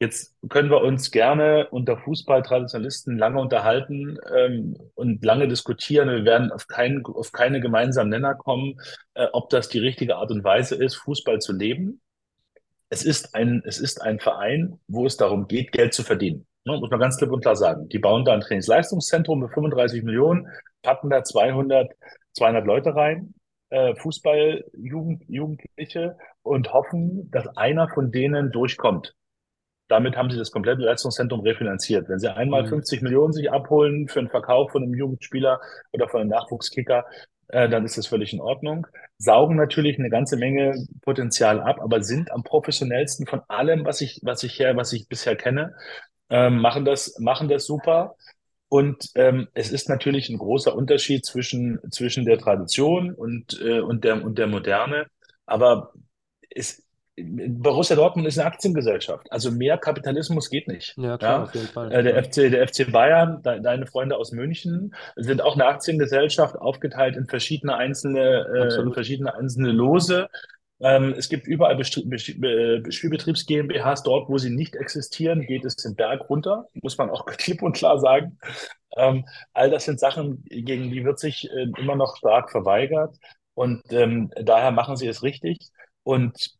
Jetzt 0.00 0.36
können 0.48 0.70
wir 0.70 0.80
uns 0.80 1.10
gerne 1.10 1.68
unter 1.70 1.98
Fußballtraditionalisten 1.98 3.18
lange 3.18 3.40
unterhalten 3.40 4.16
ähm, 4.32 4.76
und 4.94 5.24
lange 5.24 5.48
diskutieren. 5.48 6.08
Wir 6.08 6.24
werden 6.24 6.52
auf, 6.52 6.68
kein, 6.68 7.04
auf 7.04 7.32
keine 7.32 7.60
gemeinsamen 7.60 8.10
Nenner 8.10 8.36
kommen, 8.36 8.80
äh, 9.14 9.26
ob 9.32 9.50
das 9.50 9.68
die 9.68 9.80
richtige 9.80 10.16
Art 10.16 10.30
und 10.30 10.44
Weise 10.44 10.76
ist, 10.76 10.94
Fußball 10.96 11.40
zu 11.40 11.52
leben. 11.52 12.00
Es 12.90 13.04
ist 13.04 13.34
ein, 13.34 13.60
es 13.64 13.80
ist 13.80 14.00
ein 14.00 14.20
Verein, 14.20 14.78
wo 14.86 15.04
es 15.04 15.16
darum 15.16 15.48
geht, 15.48 15.72
Geld 15.72 15.92
zu 15.92 16.04
verdienen. 16.04 16.46
Ne, 16.64 16.78
muss 16.78 16.90
man 16.90 17.00
ganz 17.00 17.16
klipp 17.16 17.32
und 17.32 17.40
klar 17.40 17.56
sagen. 17.56 17.88
Die 17.88 17.98
bauen 17.98 18.24
da 18.24 18.34
ein 18.34 18.40
Trainingsleistungszentrum 18.40 19.40
mit 19.40 19.52
35 19.52 20.04
Millionen, 20.04 20.46
packen 20.82 21.10
da 21.10 21.24
200, 21.24 21.90
200 22.34 22.64
Leute 22.66 22.94
rein, 22.94 23.34
äh, 23.70 23.96
Fußball, 23.96 24.64
Jugend, 24.74 25.24
Jugendliche 25.28 26.16
und 26.42 26.72
hoffen, 26.72 27.30
dass 27.32 27.48
einer 27.56 27.88
von 27.88 28.12
denen 28.12 28.52
durchkommt. 28.52 29.14
Damit 29.88 30.16
haben 30.16 30.30
sie 30.30 30.38
das 30.38 30.50
komplette 30.50 30.82
Leistungszentrum 30.82 31.40
refinanziert. 31.40 32.08
Wenn 32.08 32.18
sie 32.18 32.32
einmal 32.32 32.64
mhm. 32.64 32.68
50 32.68 33.02
Millionen 33.02 33.32
sich 33.32 33.50
abholen 33.50 34.08
für 34.08 34.20
einen 34.20 34.28
Verkauf 34.28 34.70
von 34.72 34.82
einem 34.82 34.94
Jugendspieler 34.94 35.60
oder 35.92 36.08
von 36.08 36.20
einem 36.20 36.30
Nachwuchskicker, 36.30 37.04
äh, 37.48 37.68
dann 37.68 37.84
ist 37.84 37.96
das 37.96 38.06
völlig 38.06 38.32
in 38.32 38.40
Ordnung. 38.40 38.86
Saugen 39.16 39.56
natürlich 39.56 39.98
eine 39.98 40.10
ganze 40.10 40.36
Menge 40.36 40.74
Potenzial 41.02 41.60
ab, 41.60 41.80
aber 41.80 42.02
sind 42.02 42.30
am 42.30 42.42
professionellsten 42.42 43.26
von 43.26 43.40
allem, 43.48 43.84
was 43.84 44.00
ich, 44.00 44.20
was 44.22 44.42
ich 44.42 44.58
her, 44.58 44.76
was 44.76 44.92
ich 44.92 45.08
bisher 45.08 45.34
kenne, 45.34 45.74
ähm, 46.30 46.60
machen 46.60 46.84
das, 46.84 47.18
machen 47.18 47.48
das 47.48 47.66
super. 47.66 48.16
Und 48.68 49.10
ähm, 49.14 49.48
es 49.54 49.70
ist 49.70 49.88
natürlich 49.88 50.28
ein 50.28 50.36
großer 50.36 50.74
Unterschied 50.74 51.24
zwischen, 51.24 51.80
zwischen 51.90 52.26
der 52.26 52.38
Tradition 52.38 53.14
und, 53.14 53.58
äh, 53.62 53.80
und, 53.80 54.04
der, 54.04 54.22
und 54.22 54.38
der 54.38 54.46
Moderne. 54.46 55.06
Aber 55.46 55.94
es, 56.50 56.86
Borussia 57.24 57.96
Dortmund 57.96 58.26
ist 58.26 58.38
eine 58.38 58.46
Aktiengesellschaft. 58.46 59.30
Also 59.30 59.50
mehr 59.50 59.78
Kapitalismus 59.78 60.50
geht 60.50 60.68
nicht. 60.68 60.94
Ja, 60.96 61.18
klar, 61.18 61.38
ja? 61.38 61.42
auf 61.44 61.54
jeden 61.54 61.66
Fall. 61.68 61.92
Äh, 61.92 62.02
der, 62.02 62.24
FC, 62.24 62.34
der 62.50 62.68
FC 62.68 62.90
Bayern, 62.90 63.42
de, 63.42 63.60
deine 63.60 63.86
Freunde 63.86 64.16
aus 64.16 64.32
München, 64.32 64.94
sind 65.16 65.42
auch 65.42 65.54
eine 65.54 65.66
Aktiengesellschaft, 65.66 66.56
aufgeteilt 66.56 67.16
in 67.16 67.26
verschiedene 67.26 67.76
einzelne, 67.76 68.46
äh, 68.54 68.80
in 68.80 68.92
verschiedene 68.92 69.34
einzelne 69.34 69.72
Lose. 69.72 70.28
Ähm, 70.80 71.14
es 71.16 71.28
gibt 71.28 71.46
überall 71.46 71.82
Spielbetriebs 71.84 73.46
GmbHs, 73.46 74.02
dort, 74.04 74.28
wo 74.28 74.38
sie 74.38 74.50
nicht 74.50 74.76
existieren, 74.76 75.42
geht 75.42 75.64
es 75.64 75.74
den 75.76 75.96
Berg 75.96 76.30
runter, 76.30 76.66
muss 76.74 76.98
man 76.98 77.10
auch 77.10 77.26
klipp 77.38 77.62
und 77.62 77.76
klar 77.76 77.98
sagen. 77.98 78.38
Ähm, 78.96 79.24
all 79.52 79.70
das 79.70 79.84
sind 79.84 79.98
Sachen, 79.98 80.44
gegen 80.44 80.90
die 80.90 81.04
wird 81.04 81.18
sich 81.18 81.50
äh, 81.50 81.66
immer 81.78 81.96
noch 81.96 82.16
stark 82.16 82.50
verweigert. 82.50 83.16
Und 83.54 83.82
ähm, 83.90 84.30
daher 84.40 84.70
machen 84.70 84.96
sie 84.96 85.08
es 85.08 85.24
richtig. 85.24 85.58
Und 86.04 86.57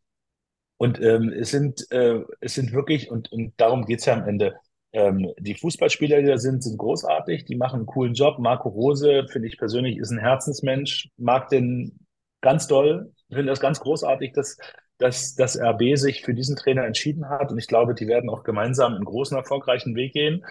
und 0.79 1.01
ähm, 1.01 1.33
es 1.37 1.51
sind, 1.51 1.91
äh, 1.91 2.21
es 2.39 2.53
sind 2.53 2.71
wirklich, 2.71 3.11
und, 3.11 3.29
und 3.33 3.53
darum 3.57 3.85
geht's 3.85 4.05
ja 4.05 4.13
am 4.13 4.25
Ende, 4.25 4.55
ähm, 4.93 5.29
die 5.37 5.55
Fußballspieler, 5.55 6.21
die 6.21 6.27
da 6.27 6.37
sind, 6.37 6.63
sind 6.63 6.77
großartig, 6.77 7.43
die 7.43 7.57
machen 7.57 7.79
einen 7.79 7.85
coolen 7.85 8.13
Job. 8.13 8.39
Marco 8.39 8.69
Rose, 8.69 9.25
finde 9.29 9.49
ich 9.49 9.57
persönlich, 9.57 9.97
ist 9.97 10.11
ein 10.11 10.19
Herzensmensch, 10.19 11.09
mag 11.17 11.49
den 11.49 11.99
ganz 12.39 12.67
doll, 12.67 13.11
finde 13.27 13.47
das 13.47 13.59
ganz 13.59 13.81
großartig, 13.81 14.31
dass, 14.31 14.57
dass 14.99 15.35
dass 15.35 15.59
RB 15.59 15.97
sich 15.97 16.23
für 16.23 16.33
diesen 16.33 16.55
Trainer 16.55 16.85
entschieden 16.85 17.27
hat. 17.27 17.51
Und 17.51 17.57
ich 17.57 17.67
glaube, 17.67 17.93
die 17.93 18.07
werden 18.07 18.29
auch 18.29 18.43
gemeinsam 18.43 18.95
einen 18.95 19.03
großen, 19.03 19.35
erfolgreichen 19.35 19.95
Weg 19.95 20.13
gehen. 20.13 20.45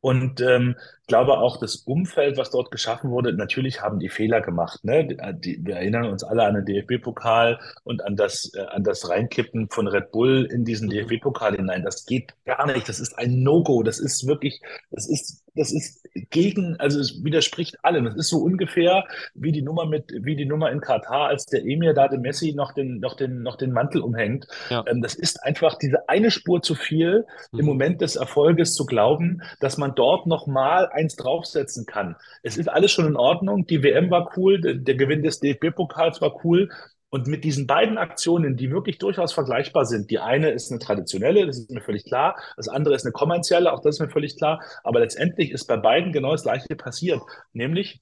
Und 0.00 0.40
ähm, 0.40 0.74
glaube 1.10 1.38
auch 1.38 1.58
das 1.58 1.74
Umfeld, 1.74 2.36
was 2.36 2.50
dort 2.50 2.70
geschaffen 2.70 3.10
wurde, 3.10 3.32
natürlich 3.32 3.82
haben 3.82 3.98
die 3.98 4.08
Fehler 4.08 4.40
gemacht. 4.40 4.84
Ne? 4.84 5.08
Die, 5.34 5.58
wir 5.60 5.74
erinnern 5.74 6.04
uns 6.04 6.22
alle 6.22 6.44
an 6.44 6.54
den 6.54 6.64
DFB-Pokal 6.64 7.58
und 7.82 8.04
an 8.04 8.14
das, 8.14 8.52
äh, 8.54 8.60
an 8.60 8.84
das 8.84 9.08
Reinkippen 9.08 9.68
von 9.70 9.88
Red 9.88 10.12
Bull 10.12 10.48
in 10.48 10.64
diesen 10.64 10.86
mhm. 10.86 10.92
DFB-Pokal 10.92 11.56
hinein. 11.56 11.82
Das 11.82 12.06
geht 12.06 12.34
gar 12.44 12.64
nicht. 12.68 12.88
Das 12.88 13.00
ist 13.00 13.18
ein 13.18 13.42
No-Go. 13.42 13.82
Das 13.82 13.98
ist 13.98 14.28
wirklich, 14.28 14.62
das 14.92 15.08
ist, 15.08 15.44
das 15.56 15.72
ist 15.72 16.00
gegen, 16.30 16.76
also 16.78 17.00
es 17.00 17.24
widerspricht 17.24 17.84
allem. 17.84 18.04
Das 18.04 18.14
ist 18.14 18.28
so 18.28 18.38
ungefähr 18.38 19.04
wie 19.34 19.50
die 19.50 19.62
Nummer 19.62 19.86
mit, 19.86 20.12
wie 20.12 20.36
die 20.36 20.46
Nummer 20.46 20.70
in 20.70 20.80
Katar, 20.80 21.26
als 21.26 21.46
der 21.46 21.64
Emir 21.64 21.92
da 21.92 22.06
dem 22.06 22.20
Messi 22.20 22.52
noch 22.54 22.72
den, 22.72 23.00
noch 23.00 23.16
den, 23.16 23.42
noch 23.42 23.56
den 23.56 23.72
Mantel 23.72 24.00
umhängt. 24.00 24.46
Ja. 24.68 24.84
Ähm, 24.86 25.02
das 25.02 25.16
ist 25.16 25.42
einfach 25.42 25.76
diese 25.76 26.08
eine 26.08 26.30
Spur 26.30 26.62
zu 26.62 26.76
viel 26.76 27.26
mhm. 27.50 27.58
im 27.58 27.66
Moment 27.66 28.00
des 28.00 28.14
Erfolges 28.14 28.74
zu 28.74 28.86
glauben, 28.86 29.42
dass 29.58 29.76
man 29.76 29.96
dort 29.96 30.28
noch 30.28 30.46
mal 30.46 30.88
eins 31.00 31.16
draufsetzen 31.16 31.86
kann. 31.86 32.16
Es 32.42 32.56
ist 32.56 32.68
alles 32.68 32.92
schon 32.92 33.06
in 33.06 33.16
Ordnung. 33.16 33.66
Die 33.66 33.82
WM 33.82 34.10
war 34.10 34.32
cool, 34.36 34.60
der, 34.60 34.74
der 34.74 34.94
Gewinn 34.94 35.22
des 35.22 35.40
DFB-Pokals 35.40 36.20
war 36.20 36.44
cool. 36.44 36.70
Und 37.12 37.26
mit 37.26 37.42
diesen 37.42 37.66
beiden 37.66 37.98
Aktionen, 37.98 38.56
die 38.56 38.70
wirklich 38.70 38.98
durchaus 38.98 39.32
vergleichbar 39.32 39.84
sind, 39.84 40.10
die 40.10 40.20
eine 40.20 40.50
ist 40.50 40.70
eine 40.70 40.78
traditionelle, 40.78 41.44
das 41.44 41.58
ist 41.58 41.70
mir 41.70 41.80
völlig 41.80 42.04
klar, 42.04 42.36
das 42.56 42.68
andere 42.68 42.94
ist 42.94 43.04
eine 43.04 43.10
kommerzielle, 43.10 43.72
auch 43.72 43.80
das 43.80 43.96
ist 43.96 44.00
mir 44.00 44.10
völlig 44.10 44.36
klar, 44.36 44.62
aber 44.84 45.00
letztendlich 45.00 45.50
ist 45.50 45.64
bei 45.66 45.76
beiden 45.76 46.12
genau 46.12 46.30
das 46.30 46.44
Gleiche 46.44 46.76
passiert, 46.76 47.20
nämlich 47.52 48.00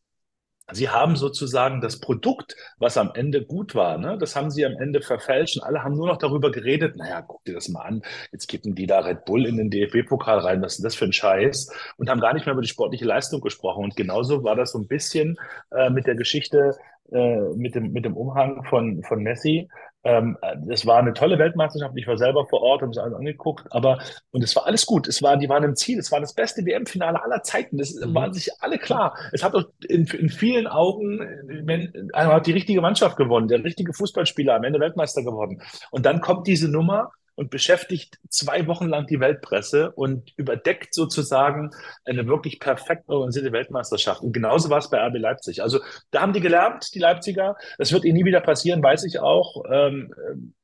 Sie 0.73 0.89
haben 0.89 1.17
sozusagen 1.17 1.81
das 1.81 2.01
Produkt, 2.01 2.57
was 2.79 2.97
am 2.97 3.11
Ende 3.15 3.45
gut 3.45 3.75
war, 3.75 3.99
ne, 3.99 4.19
das 4.19 4.37
haben 4.37 4.51
sie 4.51 4.67
am 4.67 4.77
Ende 4.77 5.01
verfälscht 5.01 5.57
und 5.57 5.63
alle 5.63 5.83
haben 5.83 5.97
nur 5.97 6.07
noch 6.07 6.19
darüber 6.19 6.51
geredet, 6.51 6.97
naja, 6.97 7.23
guck 7.23 7.45
dir 7.45 7.55
das 7.55 7.69
mal 7.69 7.83
an, 7.83 8.03
jetzt 8.33 8.49
kippen 8.49 8.75
die 8.75 8.87
da 8.87 9.01
Red 9.01 9.25
Bull 9.25 9.47
in 9.47 9.57
den 9.57 9.71
DFB-Pokal 9.71 10.39
rein, 10.39 10.63
was 10.63 10.77
ist 10.77 10.85
das 10.85 10.95
für 10.95 11.05
ein 11.05 11.13
Scheiß? 11.13 11.73
Und 11.97 12.09
haben 12.09 12.21
gar 12.21 12.35
nicht 12.35 12.47
mehr 12.47 12.53
über 12.53 12.63
die 12.63 12.69
sportliche 12.69 13.05
Leistung 13.05 13.41
gesprochen. 13.41 13.85
Und 13.85 13.97
genauso 13.97 14.45
war 14.45 14.57
das 14.57 14.73
so 14.73 14.79
ein 14.79 14.87
bisschen 14.87 15.39
äh, 15.71 15.91
mit 15.91 16.07
der 16.07 16.15
Geschichte, 16.15 16.77
äh, 17.11 17.41
mit, 17.55 17.75
dem, 17.75 17.93
mit 17.93 18.05
dem 18.05 18.17
Umhang 18.17 18.65
von, 18.65 19.03
von 19.03 19.23
Messi. 19.23 19.69
Ähm, 20.05 20.39
es 20.71 20.87
war 20.87 20.99
eine 20.99 21.13
tolle 21.13 21.39
Weltmeisterschaft. 21.39 21.97
Ich 21.97 22.07
war 22.07 22.17
selber 22.17 22.47
vor 22.47 22.63
Ort, 22.63 22.83
habe 22.83 22.93
es 22.93 22.99
alles 22.99 23.15
angeguckt, 23.15 23.67
aber 23.71 23.99
und 24.31 24.45
es 24.45 24.55
war 24.55 24.67
alles 24.67 24.87
gut. 24.87 25.09
Es 25.09 25.23
war, 25.23 25.37
die 25.37 25.49
waren 25.49 25.65
im 25.65 25.77
Ziel. 25.77 25.99
Es 25.99 26.13
war 26.13 26.21
das 26.21 26.35
beste 26.35 26.65
WM-Finale 26.65 27.23
aller 27.23 27.43
Zeiten. 27.43 27.79
Das 27.79 27.95
mhm. 27.95 28.15
waren 28.15 28.33
sich 28.33 28.51
alle 28.61 28.79
klar. 28.79 29.17
Es 29.33 29.43
hat 29.43 29.55
doch 29.55 29.65
in, 29.89 30.07
in 30.07 30.29
vielen 30.29 30.67
Augen 30.67 31.19
wenn, 31.65 32.11
also 32.13 32.33
hat 32.33 32.47
die 32.47 32.53
richtige 32.53 32.81
Mannschaft 32.81 33.17
gewonnen, 33.17 33.49
der 33.49 33.63
richtige 33.65 33.93
Fußballspieler 33.93 34.55
am 34.55 34.65
Ende 34.65 34.81
Weltmeister 34.81 35.23
geworden. 35.23 35.63
Und 35.91 36.07
dann 36.07 36.21
kommt 36.21 36.47
diese 36.47 36.71
Nummer 36.71 37.11
und 37.39 37.51
beschäftigt 37.51 38.19
zwei 38.29 38.67
Wochen 38.67 38.89
lang 38.89 39.07
die 39.07 39.21
Weltpresse 39.21 39.93
und 39.93 40.33
überdeckt 40.37 40.93
sozusagen 40.93 41.71
eine 42.05 42.27
wirklich 42.27 42.59
perfekt 42.59 43.09
organisierte 43.09 43.53
Weltmeisterschaft. 43.53 44.23
Und 44.23 44.33
genauso 44.33 44.71
war 44.71 44.79
es 44.79 44.91
bei 44.91 44.99
RB 44.99 45.19
Leipzig. 45.19 45.63
Also 45.63 45.79
da 46.11 46.21
haben 46.21 46.33
die 46.33 46.41
gelernt, 46.41 46.93
die 46.95 46.99
Leipziger. 46.99 47.57
Das 47.79 47.93
wird 47.93 48.05
ihnen 48.05 48.19
nie 48.19 48.25
wieder 48.25 48.41
passieren, 48.41 48.83
weiß 48.83 49.05
ich 49.05 49.21
auch. 49.21 49.63
Ähm, 49.71 50.13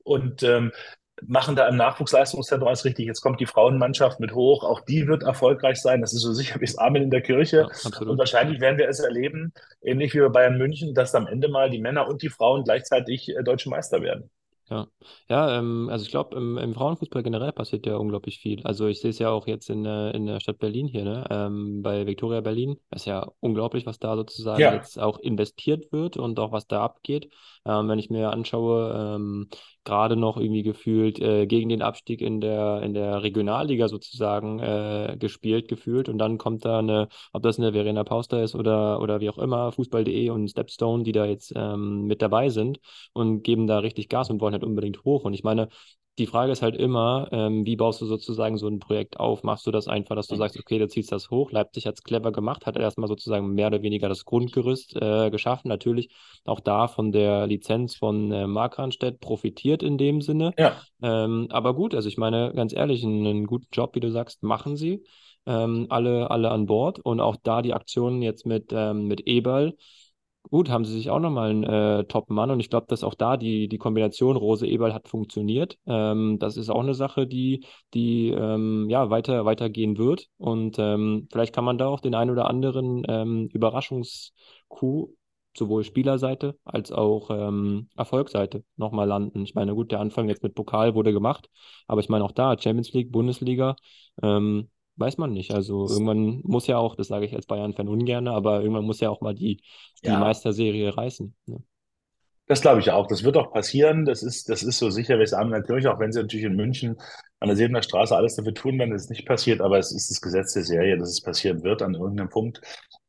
und 0.02 0.42
ähm, 0.42 0.72
machen 1.22 1.54
da 1.54 1.68
im 1.68 1.76
Nachwuchsleistungszentrum 1.76 2.66
alles 2.66 2.84
richtig. 2.84 3.06
Jetzt 3.06 3.20
kommt 3.20 3.38
die 3.38 3.46
Frauenmannschaft 3.46 4.18
mit 4.18 4.34
hoch. 4.34 4.64
Auch 4.64 4.80
die 4.80 5.06
wird 5.06 5.22
erfolgreich 5.22 5.80
sein. 5.80 6.00
Das 6.00 6.12
ist 6.12 6.22
so 6.22 6.32
sicher 6.32 6.56
wie 6.56 6.66
das 6.66 6.76
Amen 6.76 7.04
in 7.04 7.10
der 7.10 7.22
Kirche. 7.22 7.68
Ja, 7.84 8.00
und 8.00 8.18
wahrscheinlich 8.18 8.60
werden 8.60 8.78
wir 8.78 8.88
es 8.88 8.98
erleben, 8.98 9.52
ähnlich 9.80 10.12
wie 10.12 10.18
bei 10.18 10.28
Bayern 10.28 10.58
München, 10.58 10.92
dass 10.92 11.14
am 11.14 11.28
Ende 11.28 11.46
mal 11.46 11.70
die 11.70 11.78
Männer 11.78 12.08
und 12.08 12.22
die 12.22 12.30
Frauen 12.30 12.64
gleichzeitig 12.64 13.28
äh, 13.28 13.44
deutsche 13.44 13.70
Meister 13.70 14.02
werden. 14.02 14.28
Ja, 14.70 14.86
ja, 15.28 15.58
ähm, 15.58 15.88
also 15.90 16.04
ich 16.06 16.10
glaube, 16.10 16.36
im, 16.36 16.56
im 16.56 16.72
Frauenfußball 16.74 17.22
generell 17.22 17.52
passiert 17.52 17.84
ja 17.84 17.96
unglaublich 17.96 18.38
viel. 18.38 18.62
Also 18.64 18.86
ich 18.86 18.98
sehe 19.00 19.10
es 19.10 19.18
ja 19.18 19.28
auch 19.28 19.46
jetzt 19.46 19.68
in, 19.68 19.84
äh, 19.84 20.10
in 20.12 20.24
der 20.24 20.40
Stadt 20.40 20.58
Berlin 20.58 20.86
hier, 20.88 21.04
ne? 21.04 21.26
Ähm, 21.30 21.82
bei 21.82 22.06
Victoria 22.06 22.40
Berlin. 22.40 22.80
Das 22.88 23.02
ist 23.02 23.06
ja 23.06 23.30
unglaublich, 23.40 23.84
was 23.84 23.98
da 23.98 24.16
sozusagen 24.16 24.62
Ja, 24.62 24.70
jetzt 24.70 24.98
auch 24.98 25.18
investiert 25.18 25.92
wird 25.92 26.16
und 26.16 26.38
auch 26.40 26.50
was 26.50 26.66
da 26.66 26.82
abgeht. 26.82 27.30
Ähm, 27.66 27.88
wenn 27.88 27.98
ich 27.98 28.08
mir 28.08 28.30
anschaue, 28.30 29.16
ähm, 29.16 29.48
gerade 29.84 30.16
noch 30.16 30.36
irgendwie 30.36 30.62
gefühlt 30.62 31.20
äh, 31.20 31.46
gegen 31.46 31.68
den 31.68 31.82
Abstieg 31.82 32.20
in 32.20 32.40
der, 32.40 32.82
in 32.82 32.94
der 32.94 33.22
Regionalliga 33.22 33.88
sozusagen 33.88 34.58
äh, 34.60 35.16
gespielt, 35.18 35.68
gefühlt. 35.68 36.08
Und 36.08 36.18
dann 36.18 36.38
kommt 36.38 36.64
da 36.64 36.78
eine, 36.78 37.08
ob 37.32 37.42
das 37.42 37.58
eine 37.58 37.72
Verena 37.72 38.04
Pauster 38.04 38.42
ist 38.42 38.54
oder, 38.54 39.00
oder 39.00 39.20
wie 39.20 39.30
auch 39.30 39.38
immer, 39.38 39.72
Fußball.de 39.72 40.30
und 40.30 40.48
Stepstone, 40.48 41.02
die 41.04 41.12
da 41.12 41.26
jetzt 41.26 41.52
ähm, 41.56 42.06
mit 42.06 42.22
dabei 42.22 42.48
sind 42.48 42.80
und 43.12 43.42
geben 43.42 43.66
da 43.66 43.78
richtig 43.78 44.08
Gas 44.08 44.30
und 44.30 44.40
wollen 44.40 44.54
halt 44.54 44.64
unbedingt 44.64 45.04
hoch. 45.04 45.24
Und 45.24 45.34
ich 45.34 45.44
meine, 45.44 45.68
die 46.18 46.26
Frage 46.26 46.52
ist 46.52 46.62
halt 46.62 46.76
immer, 46.76 47.28
ähm, 47.32 47.66
wie 47.66 47.74
baust 47.74 48.00
du 48.00 48.06
sozusagen 48.06 48.56
so 48.56 48.68
ein 48.68 48.78
Projekt 48.78 49.18
auf? 49.18 49.42
Machst 49.42 49.66
du 49.66 49.72
das 49.72 49.88
einfach, 49.88 50.14
dass 50.14 50.28
du 50.28 50.36
sagst, 50.36 50.56
okay, 50.58 50.78
du 50.78 50.86
ziehst 50.86 51.10
das 51.10 51.30
hoch? 51.30 51.50
Leipzig 51.50 51.86
hat 51.86 51.94
es 51.94 52.04
clever 52.04 52.30
gemacht, 52.30 52.66
hat 52.66 52.76
erstmal 52.76 53.08
sozusagen 53.08 53.52
mehr 53.54 53.66
oder 53.66 53.82
weniger 53.82 54.08
das 54.08 54.24
Grundgerüst 54.24 54.94
äh, 54.96 55.30
geschaffen. 55.30 55.68
Natürlich 55.68 56.10
auch 56.44 56.60
da 56.60 56.86
von 56.86 57.10
der 57.10 57.48
Lizenz 57.48 57.96
von 57.96 58.30
äh, 58.30 58.46
Mark 58.46 58.78
Ranstedt 58.78 59.18
profitiert 59.18 59.82
in 59.82 59.98
dem 59.98 60.20
Sinne. 60.20 60.52
Ja. 60.56 60.80
Ähm, 61.02 61.48
aber 61.50 61.74
gut, 61.74 61.94
also 61.96 62.08
ich 62.08 62.16
meine, 62.16 62.52
ganz 62.54 62.72
ehrlich, 62.72 63.02
einen, 63.02 63.26
einen 63.26 63.46
guten 63.46 63.66
Job, 63.72 63.96
wie 63.96 64.00
du 64.00 64.10
sagst, 64.10 64.42
machen 64.44 64.76
sie. 64.76 65.02
Ähm, 65.46 65.88
alle, 65.90 66.30
alle 66.30 66.50
an 66.50 66.66
Bord 66.66 67.00
und 67.00 67.20
auch 67.20 67.36
da 67.42 67.60
die 67.60 67.74
Aktionen 67.74 68.22
jetzt 68.22 68.46
mit, 68.46 68.72
ähm, 68.72 69.08
mit 69.08 69.26
Eberl 69.26 69.76
gut, 70.50 70.68
haben 70.70 70.84
sie 70.84 70.92
sich 70.92 71.10
auch 71.10 71.18
nochmal 71.18 71.50
einen 71.50 71.64
äh, 71.64 72.04
Top-Mann 72.04 72.50
und 72.50 72.60
ich 72.60 72.70
glaube, 72.70 72.86
dass 72.88 73.02
auch 73.04 73.14
da 73.14 73.36
die, 73.36 73.68
die 73.68 73.78
Kombination 73.78 74.36
Rose 74.36 74.66
Eberl 74.66 74.94
hat 74.94 75.08
funktioniert. 75.08 75.78
Ähm, 75.86 76.38
das 76.38 76.56
ist 76.56 76.70
auch 76.70 76.80
eine 76.82 76.94
Sache, 76.94 77.26
die, 77.26 77.66
die 77.94 78.28
ähm, 78.30 78.88
ja, 78.88 79.10
weiter, 79.10 79.44
weitergehen 79.44 79.98
wird 79.98 80.28
und 80.38 80.76
ähm, 80.78 81.28
vielleicht 81.32 81.54
kann 81.54 81.64
man 81.64 81.78
da 81.78 81.86
auch 81.88 82.00
den 82.00 82.14
einen 82.14 82.30
oder 82.30 82.48
anderen 82.48 83.02
ähm, 83.08 83.48
Überraschungskuh 83.52 85.08
sowohl 85.56 85.84
Spielerseite 85.84 86.58
als 86.64 86.90
auch 86.92 87.30
ähm, 87.30 87.88
Erfolgsseite 87.96 88.64
nochmal 88.76 89.06
landen. 89.06 89.42
Ich 89.44 89.54
meine, 89.54 89.74
gut, 89.74 89.92
der 89.92 90.00
Anfang 90.00 90.28
jetzt 90.28 90.42
mit 90.42 90.54
Pokal 90.54 90.94
wurde 90.94 91.12
gemacht, 91.12 91.48
aber 91.86 92.00
ich 92.00 92.08
meine 92.08 92.24
auch 92.24 92.32
da, 92.32 92.56
Champions 92.58 92.92
League, 92.92 93.12
Bundesliga, 93.12 93.76
ähm, 94.22 94.68
weiß 94.96 95.18
man 95.18 95.32
nicht. 95.32 95.52
Also 95.52 95.88
irgendwann 95.88 96.40
muss 96.44 96.66
ja 96.66 96.78
auch, 96.78 96.96
das 96.96 97.08
sage 97.08 97.26
ich 97.26 97.34
als 97.34 97.46
Bayern-Fan 97.46 97.88
ungern, 97.88 98.28
aber 98.28 98.60
irgendwann 98.60 98.84
muss 98.84 99.00
ja 99.00 99.10
auch 99.10 99.20
mal 99.20 99.34
die, 99.34 99.62
die 100.02 100.08
ja. 100.08 100.18
Meisterserie 100.18 100.96
reißen. 100.96 101.34
Ne? 101.46 101.62
Das 102.46 102.60
glaube 102.60 102.80
ich 102.80 102.90
auch. 102.90 103.06
Das 103.06 103.24
wird 103.24 103.38
auch 103.38 103.52
passieren. 103.52 104.04
Das 104.04 104.22
ist, 104.22 104.50
das 104.50 104.62
ist 104.62 104.78
so 104.78 104.90
sicher 104.90 105.18
wie 105.18 105.22
es 105.22 105.32
Abend 105.32 105.52
natürlich, 105.52 105.86
auch 105.86 105.98
wenn 105.98 106.12
sie 106.12 106.20
natürlich 106.20 106.44
in 106.44 106.56
München 106.56 106.96
an 107.40 107.48
der 107.48 107.56
Sebener 107.56 107.82
Straße 107.82 108.14
alles 108.14 108.36
dafür 108.36 108.52
tun 108.52 108.78
dass 108.78 109.04
es 109.04 109.08
nicht 109.08 109.26
passiert. 109.26 109.62
Aber 109.62 109.78
es 109.78 109.92
ist 109.92 110.10
das 110.10 110.20
Gesetz 110.20 110.52
der 110.52 110.64
Serie, 110.64 110.98
dass 110.98 111.08
es 111.08 111.22
passieren 111.22 111.62
wird 111.62 111.80
an 111.80 111.94
irgendeinem 111.94 112.28
Punkt. 112.28 112.60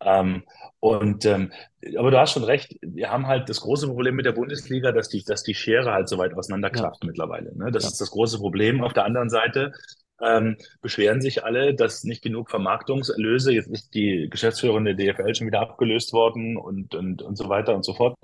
Ähm, 0.02 0.44
und 0.80 1.26
ähm, 1.26 1.52
aber 1.98 2.12
du 2.12 2.20
hast 2.20 2.32
schon 2.32 2.46
recht. 2.46 2.78
Wir 2.82 3.12
haben 3.12 3.28
halt 3.28 3.50
das 3.50 3.60
große 3.60 3.88
Problem 3.88 4.16
mit 4.16 4.26
der 4.26 4.32
Bundesliga, 4.32 4.94
dass 4.94 5.10
die, 5.10 5.24
dass 5.24 5.44
die 5.44 5.54
Schere 5.54 5.92
halt 5.92 6.08
so 6.08 6.18
weit 6.18 6.34
auseinanderklafft 6.34 7.04
ja. 7.04 7.08
mittlerweile. 7.08 7.56
Ne? 7.58 7.72
Das 7.72 7.84
ja. 7.84 7.90
ist 7.90 8.00
das 8.00 8.12
große 8.12 8.38
Problem. 8.40 8.84
Auf 8.84 8.94
der 8.94 9.04
anderen 9.04 9.30
Seite 9.30 9.74
ähm, 10.22 10.58
beschweren 10.82 11.22
sich 11.22 11.44
alle, 11.44 11.76
dass 11.76 12.04
nicht 12.04 12.22
genug 12.22 12.50
Vermarktungserlöse, 12.50 13.54
jetzt 13.54 13.68
ist 13.68 13.94
die 13.94 14.28
Geschäftsführerin 14.30 14.86
der 14.86 14.96
DFL 14.96 15.36
schon 15.36 15.48
wieder 15.48 15.62
abgelöst 15.62 16.14
worden 16.14 16.58
und, 16.58 16.96
und, 16.96 17.22
und 17.22 17.36
so 17.38 17.50
weiter 17.50 17.76
und 17.76 17.84
so 17.84 17.94
fort, 17.94 18.18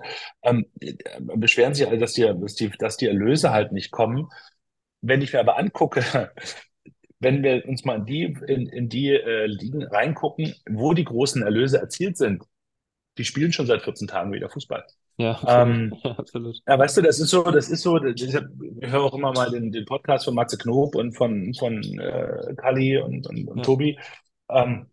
ähm, 0.44 0.66
beschweren 1.36 1.74
sich 1.74 1.88
alle, 1.88 1.98
dass 1.98 2.14
die, 2.14 2.22
dass, 2.24 2.56
die, 2.56 2.70
dass 2.70 2.98
die 2.98 3.08
Erlöse 3.08 3.52
halt 3.52 3.72
nicht 3.72 3.92
kommen. 3.92 4.30
Wenn 5.02 5.22
ich 5.22 5.34
mir 5.34 5.40
aber 5.40 5.58
angucke, 5.58 6.32
wenn 7.20 7.44
wir 7.44 7.68
uns 7.68 7.86
mal 7.86 8.00
in 8.00 8.06
die, 8.06 8.24
in, 8.48 8.68
in 8.68 8.90
die 8.90 9.10
äh, 9.10 9.46
Ligen 9.46 9.84
reingucken, 9.84 10.56
wo 10.70 10.94
die 10.94 11.06
großen 11.06 11.44
Erlöse 11.44 11.80
erzielt 11.80 12.18
sind, 12.18 12.44
die 13.18 13.26
spielen 13.26 13.52
schon 13.52 13.68
seit 13.68 13.82
14 13.82 14.08
Tagen 14.08 14.32
wieder 14.32 14.50
Fußball. 14.50 14.86
Ja, 15.22 15.40
ähm, 15.48 15.94
ja, 16.04 16.12
absolut. 16.18 16.60
Ja, 16.68 16.80
weißt 16.80 16.98
du, 16.98 17.02
das 17.04 17.20
ist 17.20 17.30
so, 17.30 17.44
das 17.44 17.70
ist 17.70 17.84
so, 17.84 18.04
ich, 18.04 18.34
höre 18.82 19.04
auch 19.04 19.14
immer 19.14 19.32
mal 19.32 19.52
den, 19.52 19.72
den 19.72 19.86
Podcast 19.86 20.26
von 20.26 20.34
Matze 20.34 20.58
Knob 20.58 20.96
und 20.96 21.14
von, 21.14 21.54
von 21.54 21.82
äh, 22.00 22.56
Kali 22.56 22.98
und, 22.98 23.28
und, 23.28 23.48
und 23.48 23.58
ja. 23.58 23.64
Tobi. 23.64 24.00
Ähm, 24.50 24.88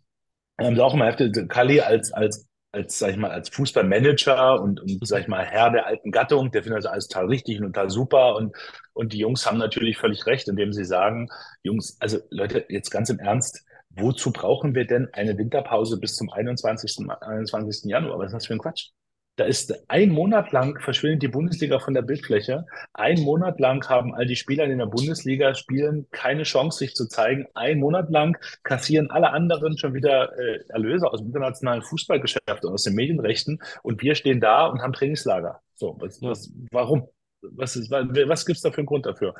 haben 0.60 0.74
sie 0.74 0.84
auch 0.84 0.92
immer 0.94 1.06
heftig, 1.06 1.48
Kali 1.48 1.80
als, 1.80 2.12
als, 2.12 2.46
als, 2.72 2.98
sag 2.98 3.10
ich 3.10 3.16
mal, 3.16 3.30
als 3.30 3.48
Fußballmanager 3.48 4.60
und, 4.60 4.80
und, 4.80 5.06
sag 5.06 5.22
ich 5.22 5.28
mal, 5.28 5.44
Herr 5.46 5.70
der 5.70 5.86
alten 5.86 6.10
Gattung, 6.10 6.50
der 6.50 6.62
findet 6.62 6.84
das 6.84 6.90
alles 6.90 7.08
total 7.08 7.28
richtig 7.28 7.60
und 7.60 7.68
total 7.68 7.88
super 7.88 8.36
und, 8.36 8.54
und 8.92 9.14
die 9.14 9.18
Jungs 9.18 9.46
haben 9.46 9.58
natürlich 9.58 9.96
völlig 9.96 10.26
recht, 10.26 10.46
indem 10.48 10.74
sie 10.74 10.84
sagen, 10.84 11.28
Jungs, 11.62 11.96
also 12.00 12.18
Leute, 12.30 12.66
jetzt 12.68 12.90
ganz 12.90 13.08
im 13.08 13.18
Ernst, 13.18 13.64
wozu 13.90 14.30
brauchen 14.30 14.74
wir 14.74 14.86
denn 14.86 15.08
eine 15.12 15.38
Winterpause 15.38 15.98
bis 15.98 16.16
zum 16.16 16.30
21. 16.30 17.08
21. 17.20 17.90
Januar? 17.90 18.18
Was 18.18 18.26
ist 18.26 18.34
das 18.34 18.46
für 18.46 18.54
ein 18.54 18.58
Quatsch? 18.58 18.90
Da 19.38 19.44
ist 19.44 19.72
ein 19.88 20.08
Monat 20.08 20.50
lang 20.50 20.80
verschwindet 20.80 21.22
die 21.22 21.28
Bundesliga 21.28 21.78
von 21.78 21.94
der 21.94 22.02
Bildfläche. 22.02 22.66
Ein 22.92 23.20
Monat 23.20 23.60
lang 23.60 23.88
haben 23.88 24.12
all 24.12 24.26
die 24.26 24.34
Spieler, 24.34 24.66
die 24.66 24.72
in 24.72 24.78
der 24.78 24.86
Bundesliga 24.86 25.54
spielen, 25.54 26.08
keine 26.10 26.42
Chance, 26.42 26.78
sich 26.78 26.94
zu 26.96 27.06
zeigen. 27.06 27.46
Ein 27.54 27.78
Monat 27.78 28.10
lang 28.10 28.36
kassieren 28.64 29.12
alle 29.12 29.30
anderen 29.30 29.78
schon 29.78 29.94
wieder 29.94 30.36
äh, 30.36 30.58
Erlöse 30.70 31.06
aus 31.06 31.20
dem 31.20 31.28
internationalen 31.28 31.82
Fußballgeschäft 31.82 32.64
und 32.64 32.72
aus 32.72 32.82
den 32.82 32.96
Medienrechten. 32.96 33.60
Und 33.84 34.02
wir 34.02 34.16
stehen 34.16 34.40
da 34.40 34.66
und 34.66 34.82
haben 34.82 34.92
Trainingslager. 34.92 35.60
So, 35.76 35.96
was, 36.00 36.20
was, 36.20 36.52
warum? 36.72 37.08
Was, 37.40 37.76
ist, 37.76 37.92
was, 37.92 38.08
was 38.08 38.44
gibt 38.44 38.56
es 38.56 38.62
da 38.62 38.72
für 38.72 38.78
einen 38.78 38.86
Grund 38.86 39.06
dafür? 39.06 39.36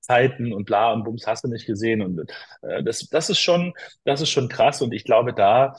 Zeiten 0.00 0.52
und 0.52 0.64
bla 0.64 0.92
und 0.92 1.04
Bums 1.04 1.24
hast 1.24 1.44
du 1.44 1.48
nicht 1.48 1.66
gesehen. 1.66 2.02
Und 2.02 2.28
äh, 2.62 2.82
das, 2.82 3.08
das 3.10 3.30
ist 3.30 3.38
schon, 3.38 3.74
das 4.04 4.20
ist 4.20 4.30
schon 4.30 4.48
krass. 4.48 4.82
Und 4.82 4.92
ich 4.92 5.04
glaube, 5.04 5.32
da 5.32 5.76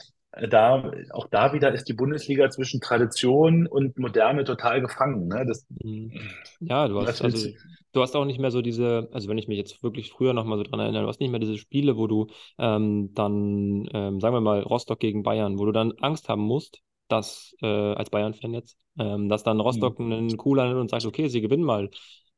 da, 0.49 0.91
auch 1.11 1.27
da 1.27 1.53
wieder 1.53 1.73
ist 1.73 1.87
die 1.87 1.93
Bundesliga 1.93 2.49
zwischen 2.49 2.81
Tradition 2.81 3.67
und 3.67 3.97
Moderne 3.97 4.43
total 4.43 4.81
gefangen. 4.81 5.27
Ne? 5.27 5.45
Das, 5.47 5.65
mhm. 5.83 6.11
ja, 6.59 6.87
du 6.87 7.01
hast, 7.01 7.21
also, 7.21 7.49
du 7.93 8.01
hast 8.01 8.15
auch 8.15 8.25
nicht 8.25 8.39
mehr 8.39 8.51
so 8.51 8.61
diese, 8.61 9.09
also 9.11 9.29
wenn 9.29 9.37
ich 9.37 9.47
mich 9.47 9.57
jetzt 9.57 9.81
wirklich 9.83 10.11
früher 10.11 10.33
nochmal 10.33 10.57
so 10.57 10.63
dran 10.63 10.79
erinnere, 10.79 11.03
du 11.03 11.07
hast 11.07 11.19
nicht 11.19 11.31
mehr 11.31 11.39
diese 11.39 11.57
Spiele, 11.57 11.97
wo 11.97 12.07
du 12.07 12.27
ähm, 12.57 13.11
dann, 13.13 13.87
ähm, 13.93 14.19
sagen 14.19 14.35
wir 14.35 14.41
mal, 14.41 14.61
Rostock 14.61 14.99
gegen 14.99 15.23
Bayern, 15.23 15.57
wo 15.57 15.65
du 15.65 15.71
dann 15.71 15.93
Angst 16.01 16.29
haben 16.29 16.43
musst, 16.43 16.81
dass, 17.07 17.55
äh, 17.61 17.65
als 17.67 18.09
Bayern-Fan 18.09 18.53
jetzt, 18.53 18.77
ähm, 18.99 19.29
dass 19.29 19.43
dann 19.43 19.59
Rostock 19.59 19.99
mhm. 19.99 20.11
einen 20.11 20.37
Cooler 20.37 20.67
nimmt 20.67 20.81
und 20.81 20.89
sagt, 20.89 21.05
okay, 21.05 21.27
sie 21.27 21.41
gewinnen 21.41 21.63
mal 21.63 21.89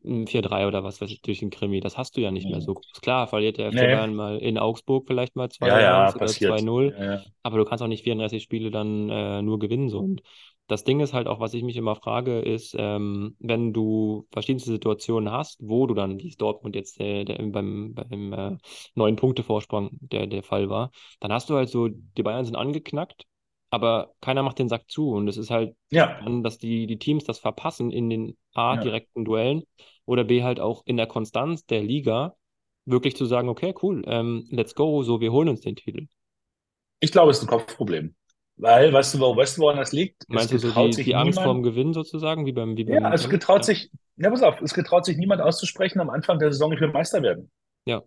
4-3 0.03 0.67
oder 0.67 0.83
was 0.83 1.01
weiß 1.01 1.09
ich 1.09 1.21
durch 1.21 1.39
den 1.39 1.49
Krimi. 1.49 1.79
Das 1.81 1.97
hast 1.97 2.15
du 2.15 2.21
ja 2.21 2.31
nicht 2.31 2.49
mehr 2.49 2.62
so. 2.62 2.73
Ist 2.93 3.01
klar, 3.01 3.27
verliert 3.27 3.57
der 3.57 3.71
FC 3.71 3.75
nee. 3.75 3.81
Bayern 3.81 4.15
mal 4.15 4.38
in 4.38 4.57
Augsburg 4.57 5.05
vielleicht 5.07 5.35
mal 5.35 5.49
2 5.49 5.67
ja, 5.67 5.79
ja, 5.81 6.15
oder 6.15 6.25
2-0. 6.25 7.03
Ja. 7.03 7.21
Aber 7.43 7.57
du 7.57 7.65
kannst 7.65 7.83
auch 7.83 7.88
nicht 7.88 8.03
34 8.03 8.41
Spiele 8.41 8.71
dann 8.71 9.09
äh, 9.09 9.41
nur 9.41 9.59
gewinnen. 9.59 9.89
So. 9.89 9.99
Und 9.99 10.21
das 10.67 10.83
Ding 10.83 10.99
ist 10.99 11.13
halt 11.13 11.27
auch, 11.27 11.39
was 11.39 11.53
ich 11.53 11.63
mich 11.63 11.77
immer 11.77 11.95
frage, 11.95 12.39
ist, 12.39 12.75
ähm, 12.77 13.35
wenn 13.39 13.73
du 13.73 14.27
verschiedenste 14.31 14.71
Situationen 14.71 15.31
hast, 15.31 15.59
wo 15.62 15.88
du 15.88 15.95
dann, 15.95 16.19
wie 16.19 16.29
es 16.29 16.38
Dortmund 16.38 16.75
jetzt 16.75 16.99
äh, 17.01 17.25
der, 17.25 17.38
beim, 17.47 17.95
beim 17.95 18.33
äh, 18.33 18.57
neuen 18.93 19.15
Punktevorsprung 19.15 19.89
der, 19.99 20.27
der 20.27 20.43
Fall 20.43 20.69
war, 20.69 20.91
dann 21.19 21.33
hast 21.33 21.49
du 21.49 21.55
halt 21.55 21.69
so, 21.69 21.88
die 21.89 22.23
Bayern 22.23 22.45
sind 22.45 22.55
angeknackt 22.55 23.25
aber 23.69 24.13
keiner 24.21 24.43
macht 24.43 24.60
den 24.60 24.69
Sack 24.69 24.89
zu. 24.89 25.12
Und 25.12 25.27
es 25.27 25.38
ist 25.38 25.49
halt, 25.49 25.75
ja. 25.91 26.19
dann, 26.23 26.43
dass 26.43 26.58
die, 26.58 26.88
die 26.88 26.99
Teams 26.99 27.23
das 27.23 27.39
verpassen 27.39 27.91
in 27.91 28.10
den 28.10 28.38
A, 28.53 28.75
ja. 28.75 28.82
direkten 28.82 29.25
Duellen 29.25 29.63
oder 30.05 30.23
B, 30.23 30.43
halt 30.43 30.60
auch 30.60 30.84
in 30.86 30.97
der 30.97 31.08
Konstanz 31.08 31.65
der 31.65 31.84
Liga, 31.84 32.36
wirklich 32.86 33.15
zu 33.15 33.25
sagen, 33.25 33.49
okay, 33.49 33.73
cool, 33.82 34.03
ähm, 34.08 34.47
let's 34.49 34.73
go, 34.73 35.03
so, 35.03 35.21
wir 35.21 35.32
holen 35.32 35.49
uns 35.49 35.62
den 35.62 35.75
Titel. 35.75 36.08
Ich 36.99 37.12
glaube, 37.12 37.32
es 37.32 37.38
ist 37.38 37.43
ein 37.43 37.49
Kopfproblem. 37.49 38.15
Weil, 38.58 38.91
weißt 38.91 39.13
du, 39.13 39.19
wo, 39.19 39.38
weißt 39.38 39.58
du 39.58 39.62
woran 39.62 39.77
das 39.77 39.93
liegt? 39.93 40.25
Meinst 40.27 40.51
du 40.51 40.58
so 40.58 40.71
die, 40.71 41.03
die 41.03 41.15
Angst 41.15 41.39
vorm 41.39 41.63
Gewinn 41.63 41.93
sozusagen, 41.93 42.45
wie 42.45 42.51
beim, 42.51 42.75
wie 42.75 42.84
beim 42.84 42.95
Ja, 42.95 43.13
es 43.13 43.29
getraut 43.29 43.63
sich, 43.63 43.89
ja, 44.17 44.29
pass 44.29 44.43
auf, 44.43 44.60
es 44.62 44.73
getraut 44.73 45.05
sich 45.05 45.15
niemand 45.15 45.41
auszusprechen 45.41 46.01
am 46.01 46.10
Anfang 46.10 46.39
der 46.39 46.51
Saison, 46.51 46.73
ich 46.73 46.82
will 46.82 46.89
Meister 46.89 47.21
werden. 47.21 47.49
Ja. 47.86 48.01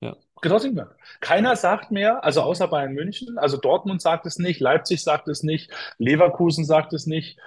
Ja. 0.00 0.16
Getraut 0.40 0.62
sich 0.62 0.72
mehr. 0.72 0.96
Keiner 1.20 1.54
sagt 1.56 1.90
mehr, 1.90 2.24
also 2.24 2.40
außer 2.40 2.68
Bayern 2.68 2.94
München, 2.94 3.36
also 3.38 3.58
Dortmund 3.58 4.00
sagt 4.00 4.24
es 4.26 4.38
nicht, 4.38 4.60
Leipzig 4.60 5.02
sagt 5.02 5.28
es 5.28 5.42
nicht, 5.42 5.70
Leverkusen 5.98 6.64
sagt 6.64 6.94
es 6.94 7.06
nicht, 7.06 7.38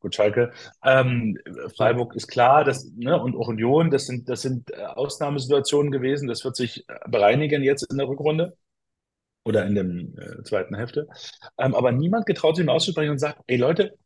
gut, 0.00 0.14
Schalke, 0.14 0.52
ähm, 0.82 1.38
Freiburg 1.76 2.16
ist 2.16 2.26
klar, 2.26 2.64
das, 2.64 2.90
ne, 2.96 3.20
und 3.20 3.36
auch 3.36 3.48
Union, 3.48 3.90
das 3.90 4.06
sind, 4.06 4.28
das 4.28 4.42
sind 4.42 4.70
äh, 4.72 4.82
Ausnahmesituationen 4.84 5.92
gewesen, 5.92 6.26
das 6.26 6.44
wird 6.44 6.56
sich 6.56 6.88
äh, 6.88 6.98
bereinigen 7.08 7.62
jetzt 7.62 7.82
in 7.90 7.98
der 7.98 8.08
Rückrunde 8.08 8.56
oder 9.44 9.64
in 9.66 9.74
dem 9.74 10.18
äh, 10.18 10.42
zweiten 10.42 10.74
Hälfte. 10.74 11.08
Ähm, 11.58 11.74
aber 11.74 11.92
niemand 11.92 12.26
getraut 12.26 12.56
sich 12.56 12.64
mehr 12.64 12.74
auszusprechen 12.74 13.10
und 13.12 13.18
sagt, 13.18 13.40
ey 13.46 13.56
Leute, 13.56 13.96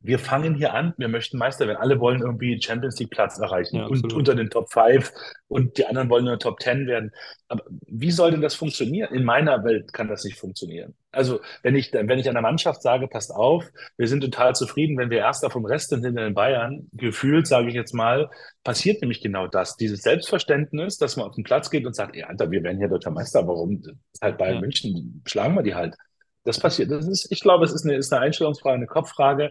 wir 0.00 0.18
fangen 0.20 0.54
hier 0.54 0.74
an, 0.74 0.94
wir 0.96 1.08
möchten 1.08 1.38
Meister 1.38 1.66
werden. 1.66 1.78
Alle 1.78 1.98
wollen 1.98 2.20
irgendwie 2.20 2.60
Champions 2.62 2.98
League 3.00 3.10
Platz 3.10 3.38
erreichen 3.38 3.76
ja, 3.76 3.86
und 3.86 4.12
unter 4.12 4.36
den 4.36 4.48
Top 4.48 4.70
5 4.72 5.12
und 5.48 5.76
die 5.76 5.86
anderen 5.86 6.08
wollen 6.08 6.24
nur 6.24 6.38
Top 6.38 6.60
10 6.60 6.86
werden. 6.86 7.10
Aber 7.48 7.64
wie 7.86 8.12
soll 8.12 8.30
denn 8.30 8.40
das 8.40 8.54
funktionieren? 8.54 9.12
In 9.12 9.24
meiner 9.24 9.64
Welt 9.64 9.92
kann 9.92 10.06
das 10.08 10.22
nicht 10.22 10.38
funktionieren. 10.38 10.94
Also, 11.10 11.40
wenn 11.62 11.74
ich, 11.74 11.92
wenn 11.92 12.18
ich 12.18 12.28
einer 12.28 12.42
Mannschaft 12.42 12.82
sage, 12.82 13.08
passt 13.08 13.32
auf, 13.32 13.64
wir 13.96 14.06
sind 14.06 14.20
total 14.20 14.54
zufrieden, 14.54 14.96
wenn 14.98 15.10
wir 15.10 15.18
Erster 15.18 15.50
vom 15.50 15.64
Rest 15.64 15.88
sind 15.88 16.04
hinter 16.04 16.22
den 16.22 16.34
Bayern, 16.34 16.88
gefühlt, 16.92 17.48
sage 17.48 17.68
ich 17.68 17.74
jetzt 17.74 17.94
mal, 17.94 18.30
passiert 18.62 19.00
nämlich 19.00 19.20
genau 19.20 19.48
das. 19.48 19.76
Dieses 19.76 20.02
Selbstverständnis, 20.02 20.98
dass 20.98 21.16
man 21.16 21.26
auf 21.26 21.34
den 21.34 21.44
Platz 21.44 21.70
geht 21.70 21.86
und 21.86 21.96
sagt, 21.96 22.14
ey, 22.14 22.22
Alter, 22.22 22.50
wir 22.50 22.62
werden 22.62 22.78
hier 22.78 22.88
deutscher 22.88 23.10
Meister, 23.10 23.46
warum? 23.48 23.80
Das 23.82 23.94
ist 24.12 24.22
halt 24.22 24.38
Bayern 24.38 24.56
ja. 24.56 24.60
München, 24.60 25.22
schlagen 25.26 25.56
wir 25.56 25.62
die 25.62 25.74
halt. 25.74 25.96
Das 26.44 26.60
passiert. 26.60 26.90
Das 26.90 27.06
ist, 27.06 27.30
ich 27.30 27.40
glaube, 27.40 27.64
es 27.64 27.72
ist 27.72 27.84
eine, 27.84 27.96
ist 27.96 28.12
eine 28.12 28.22
Einstellungsfrage, 28.22 28.76
eine 28.76 28.86
Kopffrage 28.86 29.50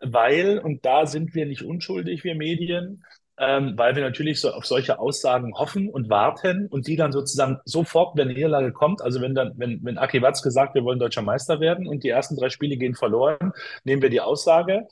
weil, 0.00 0.58
und 0.58 0.84
da 0.84 1.06
sind 1.06 1.34
wir 1.34 1.46
nicht 1.46 1.62
unschuldig, 1.62 2.24
wir 2.24 2.34
Medien, 2.34 3.04
ähm, 3.38 3.74
weil 3.76 3.94
wir 3.94 4.02
natürlich 4.02 4.40
so 4.40 4.50
auf 4.50 4.66
solche 4.66 4.98
Aussagen 4.98 5.54
hoffen 5.54 5.88
und 5.88 6.10
warten 6.10 6.66
und 6.66 6.86
die 6.86 6.96
dann 6.96 7.12
sozusagen 7.12 7.58
sofort, 7.64 8.16
wenn 8.16 8.28
eine 8.28 8.34
Niederlage 8.34 8.72
kommt, 8.72 9.00
also 9.00 9.20
wenn 9.20 9.34
dann, 9.34 9.52
wenn, 9.56 9.84
wenn 9.84 9.98
Aki 9.98 10.22
Watz 10.22 10.42
gesagt, 10.42 10.74
wir 10.74 10.84
wollen 10.84 10.98
deutscher 10.98 11.22
Meister 11.22 11.60
werden 11.60 11.86
und 11.86 12.02
die 12.02 12.08
ersten 12.08 12.36
drei 12.36 12.48
Spiele 12.48 12.76
gehen 12.76 12.94
verloren, 12.94 13.52
nehmen 13.84 14.02
wir 14.02 14.10
die 14.10 14.20
Aussage, 14.20 14.86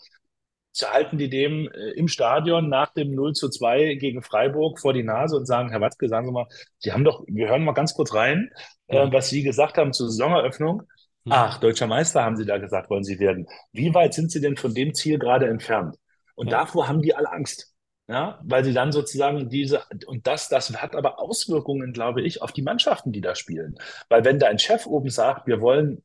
halten 0.84 1.18
die 1.18 1.30
dem 1.30 1.68
äh, 1.72 1.90
im 1.92 2.08
Stadion 2.08 2.68
nach 2.68 2.92
dem 2.92 3.14
0 3.14 3.32
zu 3.32 3.48
2 3.48 3.94
gegen 3.94 4.22
Freiburg 4.22 4.78
vor 4.78 4.92
die 4.92 5.02
Nase 5.02 5.36
und 5.36 5.46
sagen, 5.46 5.70
Herr 5.70 5.80
Watzke, 5.80 6.08
sagen 6.08 6.26
Sie 6.26 6.32
mal, 6.32 6.46
Sie 6.78 6.92
haben 6.92 7.04
doch, 7.04 7.24
wir 7.26 7.48
hören 7.48 7.64
mal 7.64 7.72
ganz 7.72 7.94
kurz 7.94 8.14
rein, 8.14 8.50
äh, 8.88 9.10
was 9.10 9.28
Sie 9.30 9.42
gesagt 9.42 9.78
haben 9.78 9.92
zur 9.92 10.08
Saisoneröffnung. 10.08 10.82
Hm. 11.26 11.32
Ach, 11.32 11.58
deutscher 11.58 11.86
Meister 11.88 12.24
haben 12.24 12.36
Sie 12.36 12.46
da 12.46 12.58
gesagt, 12.58 12.88
wollen 12.88 13.04
Sie 13.04 13.18
werden. 13.18 13.46
Wie 13.72 13.92
weit 13.92 14.14
sind 14.14 14.30
Sie 14.30 14.40
denn 14.40 14.56
von 14.56 14.74
dem 14.74 14.94
Ziel 14.94 15.18
gerade 15.18 15.48
entfernt? 15.48 15.96
Und 16.36 16.50
ja. 16.50 16.60
davor 16.60 16.88
haben 16.88 17.02
die 17.02 17.14
alle 17.14 17.30
Angst. 17.30 17.72
Ja, 18.08 18.38
weil 18.44 18.64
sie 18.64 18.72
dann 18.72 18.92
sozusagen 18.92 19.48
diese, 19.48 19.82
und 20.06 20.28
das, 20.28 20.48
das 20.48 20.70
hat 20.80 20.94
aber 20.94 21.18
Auswirkungen, 21.18 21.92
glaube 21.92 22.22
ich, 22.22 22.40
auf 22.40 22.52
die 22.52 22.62
Mannschaften, 22.62 23.10
die 23.10 23.20
da 23.20 23.34
spielen. 23.34 23.74
Weil 24.08 24.24
wenn 24.24 24.38
da 24.38 24.46
ein 24.46 24.60
Chef 24.60 24.86
oben 24.86 25.10
sagt, 25.10 25.48
wir 25.48 25.60
wollen 25.60 26.04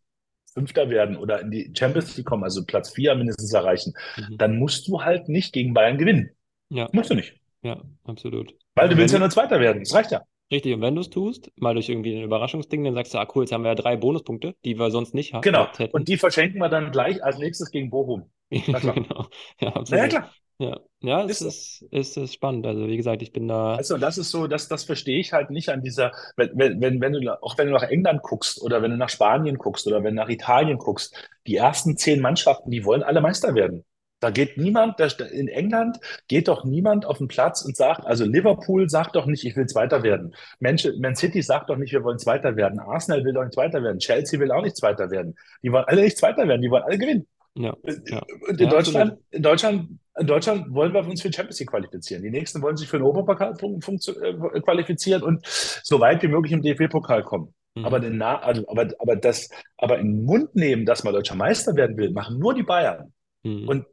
Fünfter 0.51 0.89
werden 0.89 1.15
oder 1.15 1.41
in 1.41 1.51
die 1.51 1.71
Champions 1.77 2.17
League 2.17 2.25
kommen, 2.25 2.43
also 2.43 2.65
Platz 2.65 2.89
vier 2.89 3.13
mindestens 3.13 3.53
erreichen, 3.53 3.93
mhm. 4.17 4.37
dann 4.39 4.57
musst 4.57 4.87
du 4.87 5.03
halt 5.03 5.29
nicht 5.29 5.53
gegen 5.53 5.75
Bayern 5.75 5.99
gewinnen. 5.99 6.31
Ja. 6.69 6.89
Musst 6.91 7.11
du 7.11 7.13
nicht. 7.13 7.39
Ja, 7.61 7.79
absolut. 8.03 8.51
Weil 8.73 8.89
du 8.89 8.97
willst 8.97 9.13
ja 9.13 9.19
nur 9.19 9.29
Zweiter 9.29 9.59
werden. 9.59 9.83
Das 9.83 9.93
reicht 9.93 10.09
ja. 10.09 10.23
Richtig, 10.51 10.73
und 10.73 10.81
wenn 10.81 10.95
du 10.95 11.01
es 11.01 11.09
tust, 11.09 11.49
mal 11.55 11.73
durch 11.73 11.87
irgendwie 11.87 12.17
ein 12.17 12.23
Überraschungsding, 12.23 12.83
dann 12.83 12.93
sagst 12.93 13.13
du, 13.13 13.17
ah 13.19 13.27
cool, 13.33 13.43
jetzt 13.43 13.53
haben 13.53 13.63
wir 13.63 13.69
ja 13.69 13.75
drei 13.75 13.95
Bonuspunkte, 13.95 14.55
die 14.65 14.77
wir 14.77 14.91
sonst 14.91 15.13
nicht 15.13 15.33
haben. 15.33 15.41
Genau, 15.41 15.67
und 15.93 16.09
die 16.09 16.17
verschenken 16.17 16.59
wir 16.59 16.67
dann 16.67 16.91
gleich 16.91 17.23
als 17.23 17.37
nächstes 17.37 17.71
gegen 17.71 17.89
Bochum. 17.89 18.29
genau, 18.49 19.27
ja, 19.61 19.69
absolut. 19.69 20.03
Ja, 20.03 20.07
klar. 20.07 20.31
Ja, 20.61 20.79
ja 21.01 21.23
es 21.23 21.41
ist, 21.41 21.81
ist, 21.89 22.17
ist, 22.17 22.33
spannend. 22.33 22.67
Also 22.67 22.87
wie 22.87 22.97
gesagt, 22.97 23.23
ich 23.23 23.31
bin 23.31 23.47
da. 23.47 23.75
Also 23.75 23.97
das 23.97 24.19
ist 24.19 24.29
so, 24.29 24.45
das, 24.45 24.67
das 24.67 24.83
verstehe 24.83 25.19
ich 25.19 25.33
halt 25.33 25.49
nicht 25.49 25.69
an 25.69 25.81
dieser, 25.81 26.11
wenn, 26.35 26.79
wenn, 26.79 27.01
wenn 27.01 27.13
du, 27.13 27.41
auch 27.41 27.57
wenn 27.57 27.67
du 27.67 27.73
nach 27.73 27.81
England 27.89 28.21
guckst 28.21 28.61
oder 28.61 28.83
wenn 28.83 28.91
du 28.91 28.97
nach 28.97 29.09
Spanien 29.09 29.57
guckst 29.57 29.87
oder 29.87 30.03
wenn 30.03 30.15
du 30.15 30.21
nach 30.21 30.29
Italien 30.29 30.77
guckst, 30.77 31.29
die 31.47 31.55
ersten 31.55 31.97
zehn 31.97 32.19
Mannschaften, 32.19 32.69
die 32.69 32.85
wollen 32.85 33.01
alle 33.01 33.21
Meister 33.21 33.55
werden. 33.55 33.85
Da 34.21 34.29
geht 34.29 34.57
niemand, 34.57 34.99
in 35.33 35.47
England 35.47 35.97
geht 36.27 36.47
doch 36.47 36.63
niemand 36.63 37.05
auf 37.05 37.17
den 37.17 37.27
Platz 37.27 37.63
und 37.63 37.75
sagt, 37.75 38.05
also 38.05 38.23
Liverpool 38.23 38.87
sagt 38.87 39.15
doch 39.15 39.25
nicht, 39.25 39.43
ich 39.43 39.55
will 39.55 39.65
Zweiter 39.65 40.03
werden. 40.03 40.33
Man 40.59 41.15
City 41.15 41.41
sagt 41.41 41.69
doch 41.69 41.77
nicht, 41.77 41.91
wir 41.91 42.03
wollen 42.03 42.19
Zweiter 42.19 42.55
werden. 42.55 42.79
Arsenal 42.79 43.25
will 43.25 43.33
doch 43.33 43.43
nicht 43.43 43.53
Zweiter 43.53 43.83
werden. 43.83 43.97
Chelsea 43.99 44.39
will 44.39 44.51
auch 44.51 44.61
nicht 44.61 44.77
Zweiter 44.77 45.09
werden. 45.09 45.35
Die 45.63 45.71
wollen 45.71 45.85
alle 45.87 46.03
nicht 46.03 46.17
Zweiter 46.17 46.47
werden, 46.47 46.61
die 46.61 46.69
wollen 46.69 46.83
alle 46.83 46.99
gewinnen. 46.99 47.27
Ja, 47.55 47.75
ja. 48.05 48.21
Und 48.47 48.61
in, 48.61 48.65
ja, 48.65 48.69
Deutschland, 48.69 49.17
in, 49.31 49.41
Deutschland, 49.41 49.89
in 50.19 50.27
Deutschland 50.27 50.73
wollen 50.73 50.93
wir 50.93 51.05
uns 51.05 51.21
für 51.21 51.33
Champions 51.33 51.59
League 51.59 51.71
qualifizieren. 51.71 52.23
Die 52.23 52.29
nächsten 52.29 52.61
wollen 52.61 52.77
sich 52.77 52.87
für 52.87 52.97
den 52.97 53.05
Europapokal 53.05 53.53
äh, 53.59 54.61
qualifizieren 54.61 55.23
und 55.23 55.45
so 55.45 55.99
weit 55.99 56.21
wie 56.23 56.27
möglich 56.27 56.53
im 56.53 56.61
DFB-Pokal 56.61 57.23
kommen. 57.23 57.53
Mhm. 57.75 57.85
Aber, 57.85 57.99
den 57.99 58.21
also, 58.21 58.67
aber, 58.67 58.89
aber, 58.99 59.15
das, 59.15 59.49
aber 59.77 59.99
in 59.99 60.17
den 60.17 60.25
Mund 60.25 60.55
nehmen, 60.55 60.85
dass 60.85 61.03
man 61.03 61.13
deutscher 61.13 61.35
Meister 61.35 61.75
werden 61.75 61.97
will, 61.97 62.11
machen 62.11 62.37
nur 62.37 62.53
die 62.53 62.63
Bayern. 62.63 63.11
Mhm. 63.43 63.67
Und 63.67 63.85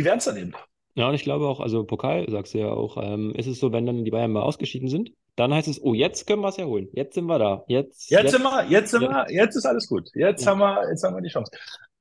die 0.00 0.04
werden 0.06 0.18
es 0.18 0.24
dann 0.24 0.36
eben. 0.38 0.52
Ja, 0.94 1.08
und 1.08 1.14
ich 1.14 1.22
glaube 1.22 1.46
auch, 1.46 1.60
also 1.60 1.84
Pokal, 1.84 2.28
sagst 2.30 2.54
du 2.54 2.58
ja 2.58 2.70
auch, 2.70 2.96
ähm, 3.00 3.34
ist 3.36 3.46
es 3.46 3.60
so, 3.60 3.72
wenn 3.72 3.86
dann 3.86 4.04
die 4.04 4.10
Bayern 4.10 4.32
mal 4.32 4.42
ausgeschieden 4.42 4.88
sind, 4.88 5.12
dann 5.36 5.54
heißt 5.54 5.68
es, 5.68 5.80
oh, 5.82 5.94
jetzt 5.94 6.26
können 6.26 6.42
wir 6.42 6.48
es 6.48 6.56
ja 6.56 6.64
holen. 6.64 6.88
Jetzt 6.92 7.14
sind 7.14 7.26
wir 7.26 7.38
da. 7.38 7.64
Jetzt, 7.68 8.10
jetzt, 8.10 8.22
jetzt 8.22 8.32
sind 8.32 8.42
wir, 8.42 8.64
jetzt 8.68 8.90
sind 8.90 9.02
ja. 9.02 9.26
wir, 9.26 9.32
jetzt 9.32 9.56
ist 9.56 9.66
alles 9.66 9.86
gut. 9.88 10.08
Jetzt 10.14 10.44
ja. 10.44 10.50
haben 10.50 10.58
wir, 10.58 10.88
jetzt 10.88 11.04
haben 11.04 11.14
wir 11.14 11.22
die 11.22 11.28
Chance. 11.28 11.52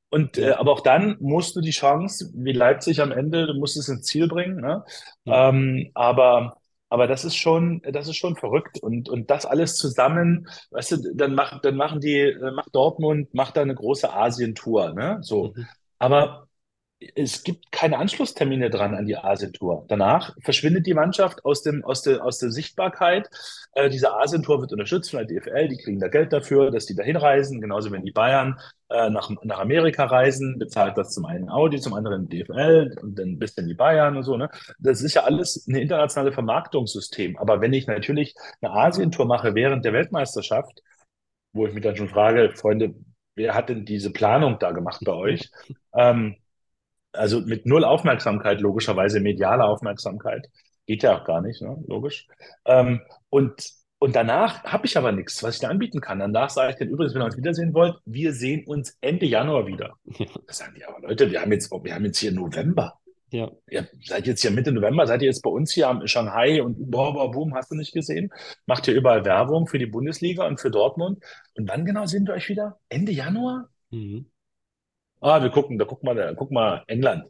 Und 0.09 0.37
ja. 0.37 0.49
äh, 0.49 0.51
aber 0.53 0.71
auch 0.71 0.79
dann 0.79 1.17
musst 1.19 1.55
du 1.55 1.61
die 1.61 1.71
Chance, 1.71 2.31
wie 2.33 2.51
Leipzig 2.51 3.01
am 3.01 3.11
Ende, 3.11 3.47
du 3.47 3.53
musst 3.53 3.77
es 3.77 3.89
ins 3.89 4.05
Ziel 4.05 4.27
bringen. 4.27 4.59
Ne? 4.61 4.83
Ähm, 5.25 5.91
aber 5.93 6.57
aber 6.89 7.05
das 7.05 7.23
ist 7.23 7.35
schon, 7.35 7.81
das 7.83 8.07
ist 8.07 8.17
schon 8.17 8.35
verrückt. 8.35 8.79
Und, 8.81 9.09
und 9.09 9.29
das 9.29 9.45
alles 9.45 9.75
zusammen, 9.75 10.47
weißt 10.71 10.91
du, 10.93 11.13
dann, 11.13 11.35
mach, 11.35 11.61
dann 11.61 11.75
machen 11.75 12.01
die, 12.01 12.35
macht 12.55 12.73
Dortmund, 12.73 13.31
macht 13.33 13.57
da 13.57 13.61
eine 13.61 13.75
große 13.75 14.11
Asientour, 14.11 14.93
ne? 14.93 15.19
So. 15.21 15.53
Mhm. 15.55 15.67
Aber 15.99 16.48
es 17.15 17.43
gibt 17.43 17.71
keine 17.71 17.97
Anschlusstermine 17.97 18.69
dran 18.69 18.93
an 18.93 19.05
die 19.05 19.15
Asientour. 19.15 19.85
Danach 19.87 20.35
verschwindet 20.41 20.85
die 20.85 20.93
Mannschaft 20.93 21.45
aus, 21.45 21.63
dem, 21.63 21.83
aus, 21.85 22.01
der, 22.01 22.25
aus 22.25 22.39
der 22.39 22.51
Sichtbarkeit. 22.51 23.29
Äh, 23.73 23.89
diese 23.89 24.13
Asientour 24.13 24.59
wird 24.59 24.73
unterstützt 24.73 25.11
von 25.11 25.25
der 25.25 25.27
DFL, 25.27 25.69
die 25.69 25.77
kriegen 25.77 25.99
da 25.99 26.09
Geld 26.09 26.33
dafür, 26.33 26.71
dass 26.71 26.85
die 26.85 26.95
da 26.95 27.03
hinreisen. 27.03 27.61
Genauso 27.61 27.91
wenn 27.91 28.03
die 28.03 28.11
Bayern 28.11 28.59
äh, 28.89 29.09
nach, 29.09 29.31
nach 29.43 29.59
Amerika 29.59 30.05
reisen, 30.05 30.59
bezahlt 30.59 30.97
das 30.97 31.13
zum 31.13 31.25
einen 31.25 31.49
Audi, 31.49 31.79
zum 31.79 31.93
anderen 31.93 32.27
DFL 32.27 32.97
und 33.01 33.17
dann 33.17 33.29
ein 33.29 33.39
bisschen 33.39 33.67
die 33.67 33.75
Bayern 33.75 34.17
und 34.17 34.23
so. 34.23 34.35
Ne? 34.35 34.49
Das 34.79 35.01
ist 35.01 35.13
ja 35.13 35.23
alles 35.23 35.67
ein 35.67 35.75
internationales 35.75 36.33
Vermarktungssystem. 36.33 37.37
Aber 37.37 37.61
wenn 37.61 37.71
ich 37.71 37.87
natürlich 37.87 38.35
eine 38.61 38.73
Asientour 38.73 39.25
mache 39.25 39.55
während 39.55 39.85
der 39.85 39.93
Weltmeisterschaft, 39.93 40.81
wo 41.53 41.65
ich 41.65 41.73
mich 41.73 41.83
dann 41.83 41.95
schon 41.95 42.09
frage, 42.09 42.51
Freunde, 42.55 42.93
wer 43.35 43.55
hat 43.55 43.69
denn 43.69 43.85
diese 43.85 44.11
Planung 44.11 44.59
da 44.59 44.71
gemacht 44.71 45.01
bei 45.05 45.13
euch? 45.13 45.49
Ähm, 45.93 46.35
also 47.13 47.41
mit 47.41 47.65
null 47.65 47.83
Aufmerksamkeit, 47.83 48.61
logischerweise 48.61 49.19
mediale 49.19 49.63
Aufmerksamkeit. 49.63 50.47
Geht 50.85 51.03
ja 51.03 51.19
auch 51.19 51.25
gar 51.25 51.41
nicht, 51.41 51.61
ne? 51.61 51.77
logisch. 51.87 52.27
Ähm, 52.65 53.01
und, 53.29 53.69
und 53.99 54.15
danach 54.15 54.63
habe 54.63 54.85
ich 54.85 54.97
aber 54.97 55.11
nichts, 55.11 55.43
was 55.43 55.55
ich 55.55 55.61
da 55.61 55.67
anbieten 55.67 56.01
kann. 56.01 56.19
Danach 56.19 56.49
sage 56.49 56.71
ich 56.71 56.79
dann 56.79 56.87
übrigens, 56.87 57.13
wenn 57.13 57.21
ihr 57.21 57.25
uns 57.25 57.37
wiedersehen 57.37 57.73
wollt, 57.73 57.95
wir 58.05 58.33
sehen 58.33 58.65
uns 58.65 58.97
Ende 59.01 59.25
Januar 59.25 59.67
wieder. 59.67 59.95
Ja. 60.05 60.25
Da 60.47 60.53
sagen 60.53 60.73
die, 60.75 60.85
aber 60.85 60.99
Leute, 61.07 61.29
wir 61.29 61.41
haben 61.41 61.51
jetzt, 61.51 61.71
wir 61.71 61.93
haben 61.93 62.05
jetzt 62.05 62.19
hier 62.19 62.31
November. 62.31 62.99
Ja. 63.31 63.51
Ihr 63.69 63.87
seid 64.03 64.25
jetzt 64.25 64.41
hier 64.41 64.51
Mitte 64.51 64.71
November, 64.71 65.05
seid 65.05 65.21
ihr 65.21 65.27
jetzt 65.27 65.43
bei 65.43 65.51
uns 65.51 65.71
hier 65.71 65.87
am 65.87 66.07
Shanghai 66.07 66.63
und 66.63 66.89
boah, 66.89 67.13
boah, 67.13 67.29
boom, 67.29 67.53
hast 67.53 67.69
du 67.71 67.75
nicht 67.75 67.93
gesehen? 67.93 68.31
Macht 68.65 68.87
ihr 68.87 68.95
überall 68.95 69.23
Werbung 69.23 69.67
für 69.67 69.77
die 69.77 69.85
Bundesliga 69.85 70.47
und 70.47 70.59
für 70.59 70.71
Dortmund. 70.71 71.23
Und 71.55 71.69
wann 71.69 71.85
genau 71.85 72.05
sehen 72.07 72.25
wir 72.25 72.33
euch 72.33 72.49
wieder? 72.49 72.79
Ende 72.89 73.11
Januar? 73.11 73.69
Mhm. 73.91 74.25
Ah, 75.21 75.41
wir 75.41 75.49
gucken, 75.49 75.77
da 75.77 75.85
guck 75.85 76.03
mal, 76.03 76.15
da 76.15 76.33
guck 76.33 76.51
mal 76.51 76.83
England. 76.87 77.25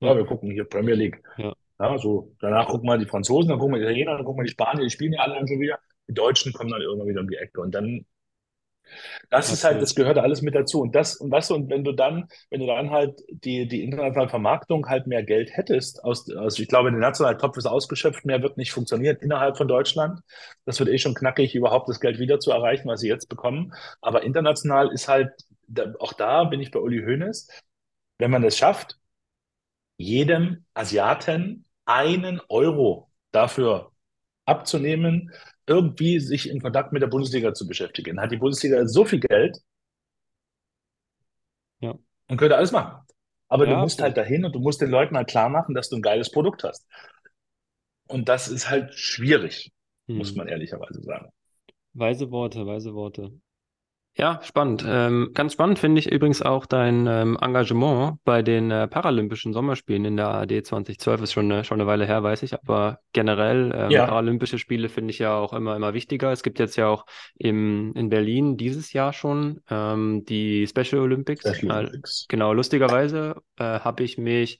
Ja, 0.00 0.16
wir 0.16 0.24
gucken 0.24 0.50
hier 0.50 0.64
Premier 0.64 0.94
League. 0.94 1.22
Ja. 1.36 1.52
ja. 1.80 1.98
so 1.98 2.34
danach 2.40 2.68
gucken 2.68 2.88
wir 2.88 2.98
die 2.98 3.06
Franzosen, 3.06 3.50
dann 3.50 3.58
gucken 3.58 3.74
wir 3.74 3.80
die 3.80 3.86
Italiener, 3.86 4.16
dann 4.16 4.24
gucken 4.24 4.40
wir 4.40 4.46
die 4.46 4.52
Spanier, 4.52 4.84
die 4.84 4.90
spielen 4.90 5.12
ja 5.12 5.20
alle 5.20 5.46
schon 5.46 5.60
wieder. 5.60 5.78
Die 6.08 6.14
Deutschen 6.14 6.52
kommen 6.52 6.70
dann 6.70 6.80
irgendwann 6.80 7.08
wieder 7.08 7.20
um 7.20 7.28
die 7.28 7.36
Ecke 7.36 7.60
und 7.60 7.74
dann 7.74 8.04
das 9.30 9.52
ist 9.52 9.64
halt, 9.64 9.82
das 9.82 9.94
gehört 9.94 10.18
alles 10.18 10.42
mit 10.42 10.54
dazu. 10.54 10.80
Und 10.80 10.94
das, 10.94 11.16
und 11.16 11.30
weißt 11.30 11.50
du, 11.50 11.54
und 11.54 11.70
wenn 11.70 11.84
du 11.84 11.92
dann, 11.92 12.28
wenn 12.50 12.60
du 12.60 12.66
dann 12.66 12.90
halt 12.90 13.22
die, 13.28 13.66
die 13.68 13.84
internationale 13.84 14.28
Vermarktung 14.28 14.88
halt 14.88 15.06
mehr 15.06 15.22
Geld 15.22 15.56
hättest, 15.56 16.04
aus, 16.04 16.30
also 16.30 16.62
ich 16.62 16.68
glaube, 16.68 16.90
der 16.90 17.00
nationale 17.00 17.36
Topf 17.36 17.56
ist 17.56 17.66
ausgeschöpft, 17.66 18.24
mehr 18.24 18.42
wird 18.42 18.56
nicht 18.56 18.72
funktionieren 18.72 19.16
innerhalb 19.20 19.56
von 19.56 19.68
Deutschland. 19.68 20.20
Das 20.64 20.78
wird 20.78 20.88
eh 20.88 20.98
schon 20.98 21.14
knackig, 21.14 21.54
überhaupt 21.54 21.88
das 21.88 22.00
Geld 22.00 22.18
wieder 22.18 22.40
zu 22.40 22.50
erreichen, 22.50 22.88
was 22.88 23.00
sie 23.00 23.08
jetzt 23.08 23.28
bekommen. 23.28 23.72
Aber 24.00 24.22
international 24.22 24.88
ist 24.92 25.08
halt 25.08 25.32
da, 25.68 25.94
auch 26.00 26.12
da 26.12 26.44
bin 26.44 26.60
ich 26.60 26.70
bei 26.70 26.80
Uli 26.80 27.02
Hoeneß, 27.02 27.48
wenn 28.18 28.30
man 28.30 28.42
es 28.44 28.58
schafft, 28.58 28.98
jedem 29.96 30.64
Asiaten 30.74 31.64
einen 31.84 32.40
Euro 32.48 33.10
dafür 33.30 33.92
abzunehmen, 34.44 35.32
irgendwie 35.66 36.18
sich 36.20 36.48
in 36.48 36.60
Kontakt 36.60 36.92
mit 36.92 37.02
der 37.02 37.08
Bundesliga 37.08 37.52
zu 37.52 37.66
beschäftigen. 37.66 38.20
Hat 38.20 38.32
die 38.32 38.38
Bundesliga 38.38 38.86
so 38.86 39.04
viel 39.04 39.20
Geld 39.20 39.58
ja. 41.80 41.94
und 42.28 42.36
könnte 42.36 42.56
alles 42.56 42.72
machen. 42.72 43.04
Aber 43.48 43.66
ja, 43.66 43.74
du 43.74 43.80
musst 43.80 44.00
halt 44.00 44.16
dahin 44.16 44.44
und 44.44 44.54
du 44.54 44.60
musst 44.60 44.80
den 44.80 44.90
Leuten 44.90 45.16
halt 45.16 45.28
klar 45.28 45.48
machen, 45.48 45.74
dass 45.74 45.88
du 45.88 45.96
ein 45.96 46.02
geiles 46.02 46.30
Produkt 46.30 46.64
hast. 46.64 46.86
Und 48.06 48.28
das 48.28 48.48
ist 48.48 48.70
halt 48.70 48.94
schwierig, 48.94 49.72
hm. 50.06 50.16
muss 50.16 50.34
man 50.34 50.48
ehrlicherweise 50.48 51.02
sagen. 51.02 51.30
Weise 51.92 52.30
Worte, 52.30 52.66
weise 52.66 52.94
Worte. 52.94 53.32
Ja, 54.20 54.40
spannend. 54.42 54.84
Ähm, 54.84 55.30
ganz 55.32 55.52
spannend 55.52 55.78
finde 55.78 56.00
ich 56.00 56.10
übrigens 56.10 56.42
auch 56.42 56.66
dein 56.66 57.06
ähm, 57.06 57.38
Engagement 57.40 58.18
bei 58.24 58.42
den 58.42 58.72
äh, 58.72 58.88
Paralympischen 58.88 59.52
Sommerspielen 59.52 60.04
in 60.04 60.16
der 60.16 60.26
AD 60.28 60.64
2012. 60.64 61.22
Ist 61.22 61.32
schon, 61.32 61.48
äh, 61.52 61.62
schon 61.62 61.80
eine 61.80 61.86
Weile 61.86 62.04
her, 62.04 62.24
weiß 62.24 62.42
ich, 62.42 62.54
aber 62.54 62.98
generell 63.12 63.72
ähm, 63.72 63.90
ja. 63.92 64.06
Paralympische 64.06 64.58
Spiele 64.58 64.88
finde 64.88 65.12
ich 65.12 65.20
ja 65.20 65.36
auch 65.36 65.52
immer, 65.52 65.76
immer 65.76 65.94
wichtiger. 65.94 66.32
Es 66.32 66.42
gibt 66.42 66.58
jetzt 66.58 66.74
ja 66.74 66.88
auch 66.88 67.06
im, 67.38 67.92
in 67.94 68.08
Berlin 68.08 68.56
dieses 68.56 68.92
Jahr 68.92 69.12
schon 69.12 69.60
ähm, 69.70 70.24
die 70.24 70.66
Special 70.66 71.00
Olympics. 71.00 71.42
Special 71.48 71.78
Olympics. 71.78 72.22
Äh, 72.22 72.26
genau, 72.28 72.52
lustigerweise 72.52 73.36
äh, 73.56 73.62
habe 73.62 74.02
ich 74.02 74.18
mich 74.18 74.58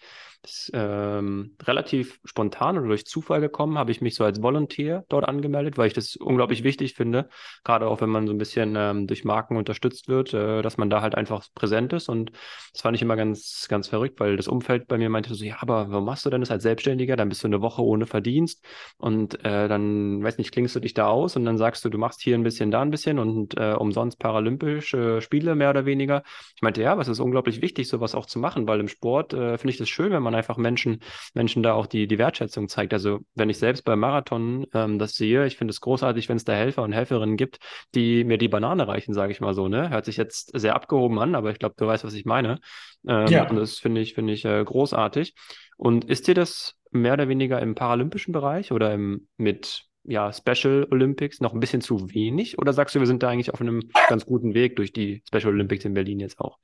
ähm, 0.72 1.56
relativ 1.62 2.20
spontan 2.24 2.78
oder 2.78 2.88
durch 2.88 3.06
Zufall 3.06 3.40
gekommen, 3.40 3.78
habe 3.78 3.90
ich 3.90 4.00
mich 4.00 4.14
so 4.14 4.24
als 4.24 4.42
Volunteer 4.42 5.04
dort 5.08 5.28
angemeldet, 5.28 5.78
weil 5.78 5.88
ich 5.88 5.94
das 5.94 6.16
unglaublich 6.16 6.64
wichtig 6.64 6.94
finde, 6.94 7.28
gerade 7.64 7.86
auch 7.86 8.00
wenn 8.00 8.10
man 8.10 8.26
so 8.26 8.32
ein 8.32 8.38
bisschen 8.38 8.74
ähm, 8.76 9.06
durch 9.06 9.24
Marken 9.24 9.56
unterstützt 9.56 10.08
wird, 10.08 10.34
äh, 10.34 10.62
dass 10.62 10.76
man 10.76 10.90
da 10.90 11.02
halt 11.02 11.14
einfach 11.14 11.46
präsent 11.54 11.92
ist 11.92 12.08
und 12.08 12.32
das 12.72 12.82
fand 12.82 12.96
ich 12.96 13.02
immer 13.02 13.16
ganz, 13.16 13.66
ganz 13.68 13.88
verrückt, 13.88 14.20
weil 14.20 14.36
das 14.36 14.48
Umfeld 14.48 14.86
bei 14.88 14.98
mir 14.98 15.10
meinte 15.10 15.34
so, 15.34 15.44
ja, 15.44 15.56
aber 15.60 15.90
warum 15.90 16.04
machst 16.04 16.24
du 16.26 16.30
denn 16.30 16.40
das 16.40 16.50
als 16.50 16.62
Selbstständiger? 16.62 17.16
Dann 17.16 17.28
bist 17.28 17.42
du 17.42 17.48
eine 17.48 17.60
Woche 17.60 17.82
ohne 17.82 18.06
Verdienst 18.06 18.64
und 18.96 19.44
äh, 19.44 19.68
dann, 19.68 20.22
weiß 20.22 20.38
nicht, 20.38 20.52
klingst 20.52 20.74
du 20.76 20.80
dich 20.80 20.94
da 20.94 21.08
aus 21.08 21.36
und 21.36 21.44
dann 21.44 21.58
sagst 21.58 21.84
du, 21.84 21.88
du 21.88 21.98
machst 21.98 22.20
hier 22.20 22.36
ein 22.36 22.42
bisschen, 22.42 22.70
da 22.70 22.82
ein 22.82 22.90
bisschen 22.90 23.18
und 23.18 23.56
äh, 23.56 23.74
umsonst 23.74 24.18
paralympische 24.18 25.20
Spiele 25.20 25.54
mehr 25.54 25.70
oder 25.70 25.86
weniger. 25.86 26.22
Ich 26.54 26.62
meinte, 26.62 26.82
ja, 26.82 26.92
aber 26.92 27.02
es 27.02 27.08
ist 27.08 27.20
unglaublich 27.20 27.62
wichtig, 27.62 27.88
sowas 27.88 28.14
auch 28.14 28.26
zu 28.26 28.38
machen, 28.38 28.66
weil 28.66 28.80
im 28.80 28.88
Sport 28.88 29.32
äh, 29.32 29.58
finde 29.58 29.72
ich 29.72 29.78
das 29.78 29.88
schön, 29.88 30.12
wenn 30.12 30.22
man 30.22 30.34
einfach 30.38 30.56
Menschen, 30.56 31.00
Menschen 31.34 31.62
da 31.62 31.74
auch 31.74 31.86
die, 31.86 32.06
die 32.06 32.18
Wertschätzung 32.18 32.68
zeigt. 32.68 32.92
Also 32.92 33.20
wenn 33.34 33.50
ich 33.50 33.58
selbst 33.58 33.84
beim 33.84 34.00
Marathon 34.00 34.66
ähm, 34.72 34.98
das 34.98 35.14
sehe, 35.14 35.46
ich 35.46 35.56
finde 35.56 35.72
es 35.72 35.80
großartig, 35.80 36.28
wenn 36.28 36.36
es 36.36 36.44
da 36.44 36.54
Helfer 36.54 36.82
und 36.82 36.92
Helferinnen 36.92 37.36
gibt, 37.36 37.58
die 37.94 38.24
mir 38.24 38.38
die 38.38 38.48
Banane 38.48 38.88
reichen, 38.88 39.14
sage 39.14 39.32
ich 39.32 39.40
mal 39.40 39.54
so. 39.54 39.68
Ne? 39.68 39.90
Hört 39.90 40.04
sich 40.04 40.16
jetzt 40.16 40.58
sehr 40.58 40.74
abgehoben 40.74 41.18
an, 41.18 41.34
aber 41.34 41.50
ich 41.50 41.58
glaube, 41.58 41.74
du 41.76 41.86
weißt, 41.86 42.04
was 42.04 42.14
ich 42.14 42.24
meine. 42.24 42.60
Ähm, 43.06 43.26
ja. 43.28 43.48
Und 43.48 43.56
das 43.56 43.78
finde 43.78 44.00
ich, 44.00 44.14
finde 44.14 44.32
ich 44.32 44.44
äh, 44.44 44.64
großartig. 44.64 45.34
Und 45.76 46.04
ist 46.06 46.26
dir 46.26 46.34
das 46.34 46.74
mehr 46.90 47.12
oder 47.12 47.28
weniger 47.28 47.60
im 47.60 47.74
paralympischen 47.74 48.32
Bereich 48.32 48.72
oder 48.72 48.92
im, 48.92 49.28
mit 49.36 49.84
ja, 50.04 50.32
Special 50.32 50.86
Olympics 50.90 51.40
noch 51.40 51.52
ein 51.52 51.60
bisschen 51.60 51.80
zu 51.80 52.10
wenig? 52.12 52.58
Oder 52.58 52.72
sagst 52.72 52.94
du, 52.94 53.00
wir 53.00 53.06
sind 53.06 53.22
da 53.22 53.28
eigentlich 53.28 53.52
auf 53.52 53.60
einem 53.60 53.82
ganz 54.08 54.24
guten 54.24 54.54
Weg 54.54 54.76
durch 54.76 54.92
die 54.92 55.22
Special 55.26 55.52
Olympics 55.52 55.84
in 55.84 55.94
Berlin 55.94 56.20
jetzt 56.20 56.40
auch? 56.40 56.58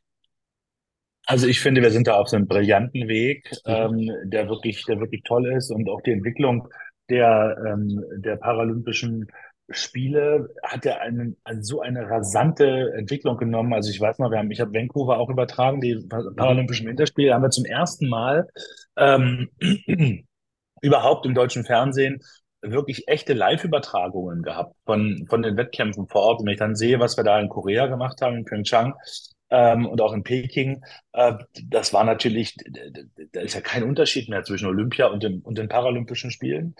Also 1.26 1.46
ich 1.46 1.60
finde, 1.60 1.82
wir 1.82 1.90
sind 1.90 2.06
da 2.06 2.14
auf 2.16 2.28
so 2.28 2.36
einem 2.36 2.46
brillanten 2.46 3.08
Weg, 3.08 3.50
ähm, 3.66 4.10
der 4.24 4.48
wirklich, 4.48 4.84
der 4.84 5.00
wirklich 5.00 5.22
toll 5.22 5.52
ist 5.52 5.70
und 5.70 5.88
auch 5.88 6.02
die 6.02 6.12
Entwicklung 6.12 6.68
der, 7.08 7.56
ähm, 7.66 8.02
der 8.16 8.36
paralympischen 8.36 9.28
Spiele 9.70 10.50
hat 10.62 10.84
er 10.84 11.00
einen, 11.00 11.36
also 11.44 11.76
so 11.76 11.80
eine 11.80 12.08
rasante 12.08 12.92
Entwicklung 12.96 13.38
genommen. 13.38 13.72
Also 13.72 13.90
ich 13.90 14.00
weiß 14.00 14.18
noch, 14.18 14.30
wir 14.30 14.38
haben, 14.38 14.50
ich 14.50 14.60
habe 14.60 14.74
Vancouver 14.74 15.18
auch 15.18 15.30
übertragen, 15.30 15.80
die 15.80 15.94
mhm. 15.94 16.36
Paralympischen 16.36 16.86
Winterspiele 16.86 17.32
haben 17.32 17.42
wir 17.42 17.50
zum 17.50 17.64
ersten 17.64 18.08
Mal 18.08 18.48
ähm, 18.96 19.48
überhaupt 20.82 21.24
im 21.24 21.34
deutschen 21.34 21.64
Fernsehen 21.64 22.20
wirklich 22.60 23.08
echte 23.08 23.34
Live-Übertragungen 23.34 24.42
gehabt 24.42 24.74
von, 24.86 25.26
von 25.28 25.42
den 25.42 25.56
Wettkämpfen 25.56 26.08
vor 26.08 26.22
Ort. 26.22 26.40
Und 26.40 26.46
wenn 26.46 26.54
ich 26.54 26.58
dann 26.58 26.76
sehe, 26.76 26.98
was 26.98 27.16
wir 27.16 27.24
da 27.24 27.38
in 27.38 27.48
Korea 27.48 27.86
gemacht 27.86 28.20
haben, 28.22 28.38
in 28.38 28.44
Pyeongchang 28.44 28.94
ähm, 29.50 29.86
und 29.86 30.00
auch 30.00 30.12
in 30.12 30.22
Peking, 30.22 30.84
äh, 31.12 31.34
das 31.64 31.92
war 31.92 32.04
natürlich, 32.04 32.56
da 33.32 33.40
ist 33.40 33.54
ja 33.54 33.60
kein 33.60 33.82
Unterschied 33.82 34.28
mehr 34.28 34.42
zwischen 34.44 34.68
Olympia 34.68 35.06
und 35.06 35.22
den, 35.22 35.40
und 35.40 35.58
den 35.58 35.68
Paralympischen 35.68 36.30
Spielen. 36.30 36.74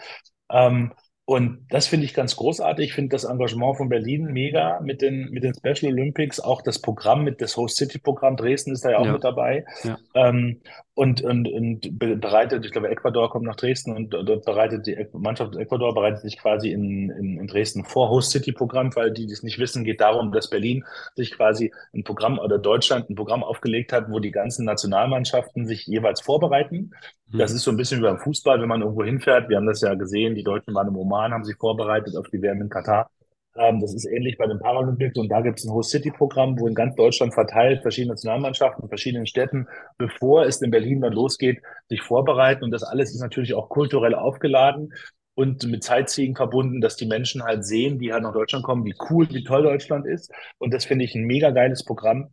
Ähm, 0.51 0.93
und 1.27 1.67
das 1.71 1.87
finde 1.87 2.05
ich 2.05 2.13
ganz 2.13 2.37
großartig. 2.37 2.89
Ich 2.89 2.93
finde 2.93 3.15
das 3.15 3.25
Engagement 3.25 3.79
von 3.79 3.89
Berlin 3.89 4.27
mega 4.27 4.81
mit 4.81 5.01
den, 5.01 5.31
mit 5.31 5.43
den 5.43 5.55
Special 5.55 5.91
Olympics. 5.91 6.39
Auch 6.39 6.61
das 6.61 6.81
Programm 6.81 7.25
mit 7.25 7.41
das 7.41 7.57
Host 7.57 7.77
City 7.77 7.99
Programm 7.99 8.37
Dresden 8.37 8.73
ist 8.73 8.85
da 8.85 8.91
ja 8.91 8.99
auch 8.99 9.07
ja. 9.07 9.13
mit 9.13 9.25
dabei. 9.25 9.65
Ja. 9.85 9.99
Ähm, 10.15 10.61
und, 10.97 11.23
und, 11.23 11.49
und 11.49 11.99
bereitet, 11.99 12.65
ich 12.65 12.71
glaube, 12.71 12.89
Ecuador 12.89 13.29
kommt 13.29 13.47
nach 13.47 13.57
Dresden 13.57 13.97
und 13.97 14.11
dort 14.11 14.45
bereitet 14.45 14.87
die 14.87 14.97
Mannschaft 15.13 15.57
Ecuador 15.57 15.93
bereitet 15.93 16.21
sich 16.21 16.39
quasi 16.39 16.71
in, 16.71 17.11
in, 17.11 17.39
in 17.39 17.47
Dresden 17.49 17.85
vor 17.85 18.11
Host 18.11 18.31
City 18.31 18.53
Programm, 18.53 18.95
weil 18.95 19.11
die, 19.11 19.27
die 19.27 19.33
es 19.33 19.43
nicht 19.43 19.59
wissen, 19.59 19.83
geht 19.83 20.01
darum, 20.01 20.31
dass 20.31 20.49
Berlin 20.49 20.85
sich 21.17 21.33
quasi 21.33 21.73
ein 21.93 22.05
Programm 22.05 22.39
oder 22.39 22.59
Deutschland 22.59 23.11
ein 23.11 23.17
Programm 23.17 23.43
aufgelegt 23.43 23.93
hat, 23.93 24.09
wo 24.09 24.21
die 24.21 24.31
ganzen 24.31 24.65
Nationalmannschaften 24.67 25.67
sich 25.67 25.85
jeweils 25.87 26.21
vorbereiten. 26.21 26.93
Mhm. 27.33 27.39
Das 27.39 27.51
ist 27.51 27.63
so 27.63 27.73
ein 27.73 27.77
bisschen 27.77 27.99
wie 27.99 28.05
beim 28.05 28.21
Fußball, 28.21 28.61
wenn 28.61 28.69
man 28.69 28.83
irgendwo 28.83 29.03
hinfährt. 29.03 29.49
Wir 29.49 29.57
haben 29.57 29.67
das 29.67 29.81
ja 29.81 29.95
gesehen, 29.95 30.37
die 30.37 30.45
Deutschen 30.45 30.75
waren 30.75 30.87
im 30.87 30.97
Oman, 30.97 31.33
haben 31.33 31.45
sich 31.45 31.57
vorbereitet 31.57 32.17
auf 32.17 32.29
die 32.29 32.41
WM 32.41 32.61
in 32.61 32.69
Katar. 32.69 33.11
Ähm, 33.57 33.81
das 33.81 33.95
ist 33.95 34.05
ähnlich 34.07 34.37
bei 34.37 34.47
den 34.47 34.59
Paralympics 34.59 35.17
und 35.17 35.29
da 35.29 35.41
gibt 35.41 35.59
es 35.59 35.65
ein 35.65 35.73
Host 35.73 35.91
City 35.91 36.11
Programm, 36.11 36.59
wo 36.59 36.67
in 36.67 36.75
ganz 36.75 36.97
Deutschland 36.97 37.35
verteilt 37.35 37.83
verschiedene 37.83 38.13
Nationalmannschaften 38.13 38.83
in 38.83 38.89
verschiedenen 38.89 39.27
Städten, 39.27 39.69
bevor 39.97 40.45
es 40.45 40.61
in 40.61 40.71
Berlin 40.71 41.01
dann 41.01 41.13
losgeht, 41.13 41.63
sich 41.89 42.03
vorbereiten. 42.03 42.65
Und 42.65 42.73
das 42.73 42.83
alles 42.83 43.15
ist 43.15 43.21
natürlich 43.21 43.55
auch 43.55 43.69
kulturell 43.69 44.15
aufgeladen 44.15 44.93
und 45.35 45.65
mit 45.67 45.85
Zeitziehen 45.85 46.35
verbunden, 46.35 46.81
dass 46.81 46.97
die 46.97 47.07
Menschen 47.07 47.45
halt 47.45 47.65
sehen, 47.65 47.99
die 47.99 48.13
halt 48.13 48.23
nach 48.23 48.33
Deutschland 48.33 48.65
kommen, 48.65 48.85
wie 48.85 48.95
cool, 49.11 49.29
wie 49.31 49.45
toll 49.45 49.63
Deutschland 49.63 50.07
ist. 50.07 50.33
Und 50.59 50.75
das 50.75 50.85
finde 50.85 51.05
ich 51.05 51.15
ein 51.15 51.25
mega 51.25 51.51
geiles 51.51 51.85
Programm 51.85 52.31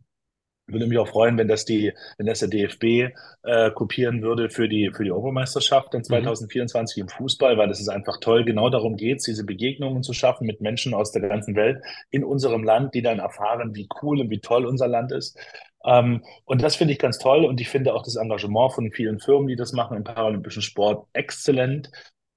würde 0.66 0.86
mich 0.86 0.98
auch 0.98 1.08
freuen, 1.08 1.36
wenn 1.38 1.48
das 1.48 1.64
die, 1.64 1.92
wenn 2.18 2.26
das 2.26 2.40
der 2.40 2.48
DFB 2.48 3.14
äh, 3.42 3.70
kopieren 3.72 4.22
würde 4.22 4.48
für 4.48 4.68
die 4.68 4.90
für 4.92 5.04
die 5.04 5.10
Europameisterschaft 5.10 5.92
dann 5.92 6.04
2024 6.04 6.96
mhm. 6.96 7.02
im 7.02 7.08
Fußball, 7.08 7.58
weil 7.58 7.68
das 7.68 7.80
ist 7.80 7.88
einfach 7.88 8.18
toll. 8.20 8.44
Genau 8.44 8.70
darum 8.70 8.96
geht 8.96 9.18
es, 9.18 9.24
diese 9.24 9.44
Begegnungen 9.44 10.02
zu 10.02 10.12
schaffen 10.12 10.46
mit 10.46 10.60
Menschen 10.60 10.94
aus 10.94 11.12
der 11.12 11.22
ganzen 11.22 11.56
Welt 11.56 11.82
in 12.10 12.24
unserem 12.24 12.62
Land, 12.62 12.94
die 12.94 13.02
dann 13.02 13.18
erfahren, 13.18 13.74
wie 13.74 13.88
cool 14.02 14.20
und 14.20 14.30
wie 14.30 14.40
toll 14.40 14.66
unser 14.66 14.88
Land 14.88 15.12
ist. 15.12 15.38
Ähm, 15.84 16.22
und 16.44 16.62
das 16.62 16.76
finde 16.76 16.92
ich 16.92 16.98
ganz 16.98 17.18
toll 17.18 17.44
und 17.44 17.60
ich 17.60 17.68
finde 17.68 17.94
auch 17.94 18.02
das 18.02 18.16
Engagement 18.16 18.72
von 18.72 18.90
vielen 18.92 19.18
Firmen, 19.18 19.48
die 19.48 19.56
das 19.56 19.72
machen 19.72 19.96
im 19.96 20.04
paralympischen 20.04 20.62
Sport, 20.62 21.06
exzellent. 21.12 21.90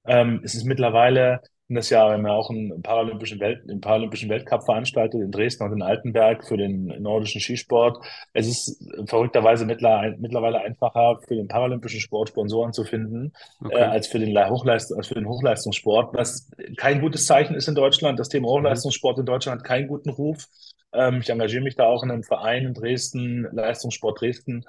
Ähm, 0.08 0.42
es 0.44 0.56
ist 0.56 0.66
mittlerweile 0.66 1.42
das 1.68 1.90
Jahr 1.90 2.12
haben 2.12 2.24
wir 2.24 2.34
auch 2.34 2.50
einen 2.50 2.82
paralympischen, 2.84 3.40
Welt, 3.40 3.64
einen 3.68 3.82
paralympischen 3.82 4.30
Weltcup 4.30 4.64
veranstaltet 4.66 5.20
in 5.20 5.32
Dresden 5.32 5.64
und 5.64 5.74
in 5.74 5.82
Altenberg 5.82 6.46
für 6.46 6.58
den 6.58 6.86
nordischen 7.02 7.42
Skisport. 7.42 7.98
Es 8.34 8.48
ist 8.48 8.88
verrückterweise 9.08 9.66
mittlerweile 9.66 10.62
einfacher 10.62 11.20
für 11.28 11.36
den 11.36 11.48
paralympischen 11.48 12.00
Sport 12.00 12.30
Sponsoren 12.30 12.72
zu 12.72 12.84
finden 12.84 13.34
okay. 13.64 13.74
äh, 13.74 13.82
als, 13.82 14.08
für 14.08 14.20
den 14.20 14.38
Hochleist 14.38 14.94
als 14.96 15.08
für 15.08 15.16
den 15.16 15.28
Hochleistungssport, 15.28 16.14
was 16.14 16.52
kein 16.78 17.02
gutes 17.02 17.26
Zeichen 17.26 17.56
ist 17.56 17.68
in 17.68 17.76
Deutschland. 17.76 18.20
Das 18.20 18.30
Thema 18.30 18.48
Hochleistungssport 18.50 19.18
in 19.18 19.26
Deutschland 19.26 19.62
hat 19.62 19.68
keinen 19.68 19.88
guten 19.88 20.10
Ruf. 20.10 20.48
Ähm, 20.94 21.20
ich 21.22 21.30
engagiere 21.30 21.64
mich 21.64 21.76
da 21.76 21.86
auch 21.86 22.04
in 22.04 22.12
einem 22.12 22.24
Verein 22.24 22.66
in 22.66 22.74
Dresden, 22.76 23.48
Leistungssport 23.52 24.22
Dresden 24.22 24.66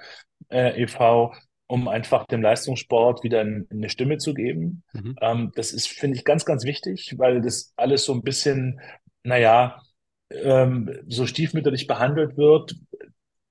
äh, 0.49 0.81
e.V., 0.81 1.33
um 1.67 1.87
einfach 1.87 2.25
dem 2.25 2.41
Leistungssport 2.41 3.23
wieder 3.23 3.41
eine 3.41 3.89
Stimme 3.89 4.17
zu 4.17 4.33
geben. 4.33 4.83
Mhm. 4.93 5.15
Ähm, 5.21 5.51
das 5.55 5.73
ist, 5.73 5.87
finde 5.87 6.17
ich, 6.17 6.23
ganz, 6.23 6.45
ganz 6.45 6.63
wichtig, 6.63 7.15
weil 7.17 7.41
das 7.41 7.73
alles 7.75 8.05
so 8.05 8.13
ein 8.13 8.23
bisschen, 8.23 8.79
naja, 9.23 9.81
ähm, 10.31 10.91
so 11.07 11.25
stiefmütterlich 11.25 11.87
behandelt 11.87 12.37
wird. 12.37 12.75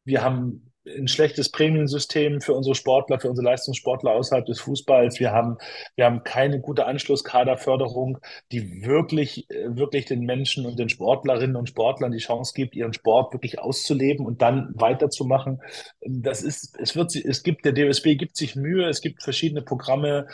Wir 0.04 0.22
haben 0.22 0.65
ein 0.86 1.08
schlechtes 1.08 1.50
Prämiensystem 1.50 2.40
für 2.40 2.54
unsere 2.54 2.74
Sportler, 2.74 3.18
für 3.18 3.28
unsere 3.28 3.46
Leistungssportler 3.46 4.12
außerhalb 4.12 4.46
des 4.46 4.60
Fußballs. 4.60 5.18
Wir 5.20 5.32
haben, 5.32 5.58
wir 5.96 6.04
haben 6.04 6.22
keine 6.22 6.60
gute 6.60 6.86
Anschlusskaderförderung, 6.86 8.18
die 8.52 8.84
wirklich, 8.84 9.46
wirklich 9.66 10.04
den 10.06 10.20
Menschen 10.20 10.66
und 10.66 10.78
den 10.78 10.88
Sportlerinnen 10.88 11.56
und 11.56 11.68
Sportlern 11.68 12.12
die 12.12 12.18
Chance 12.18 12.52
gibt, 12.54 12.76
ihren 12.76 12.92
Sport 12.92 13.32
wirklich 13.32 13.58
auszuleben 13.58 14.26
und 14.26 14.42
dann 14.42 14.72
weiterzumachen. 14.74 15.60
Das 16.00 16.42
ist, 16.42 16.76
es 16.78 16.94
wird, 16.94 17.14
es 17.16 17.42
gibt, 17.42 17.64
der 17.64 17.72
DSB 17.72 18.14
gibt 18.14 18.36
sich 18.36 18.56
Mühe, 18.56 18.88
es 18.88 19.00
gibt 19.00 19.22
verschiedene 19.22 19.62
Programme, 19.62 20.26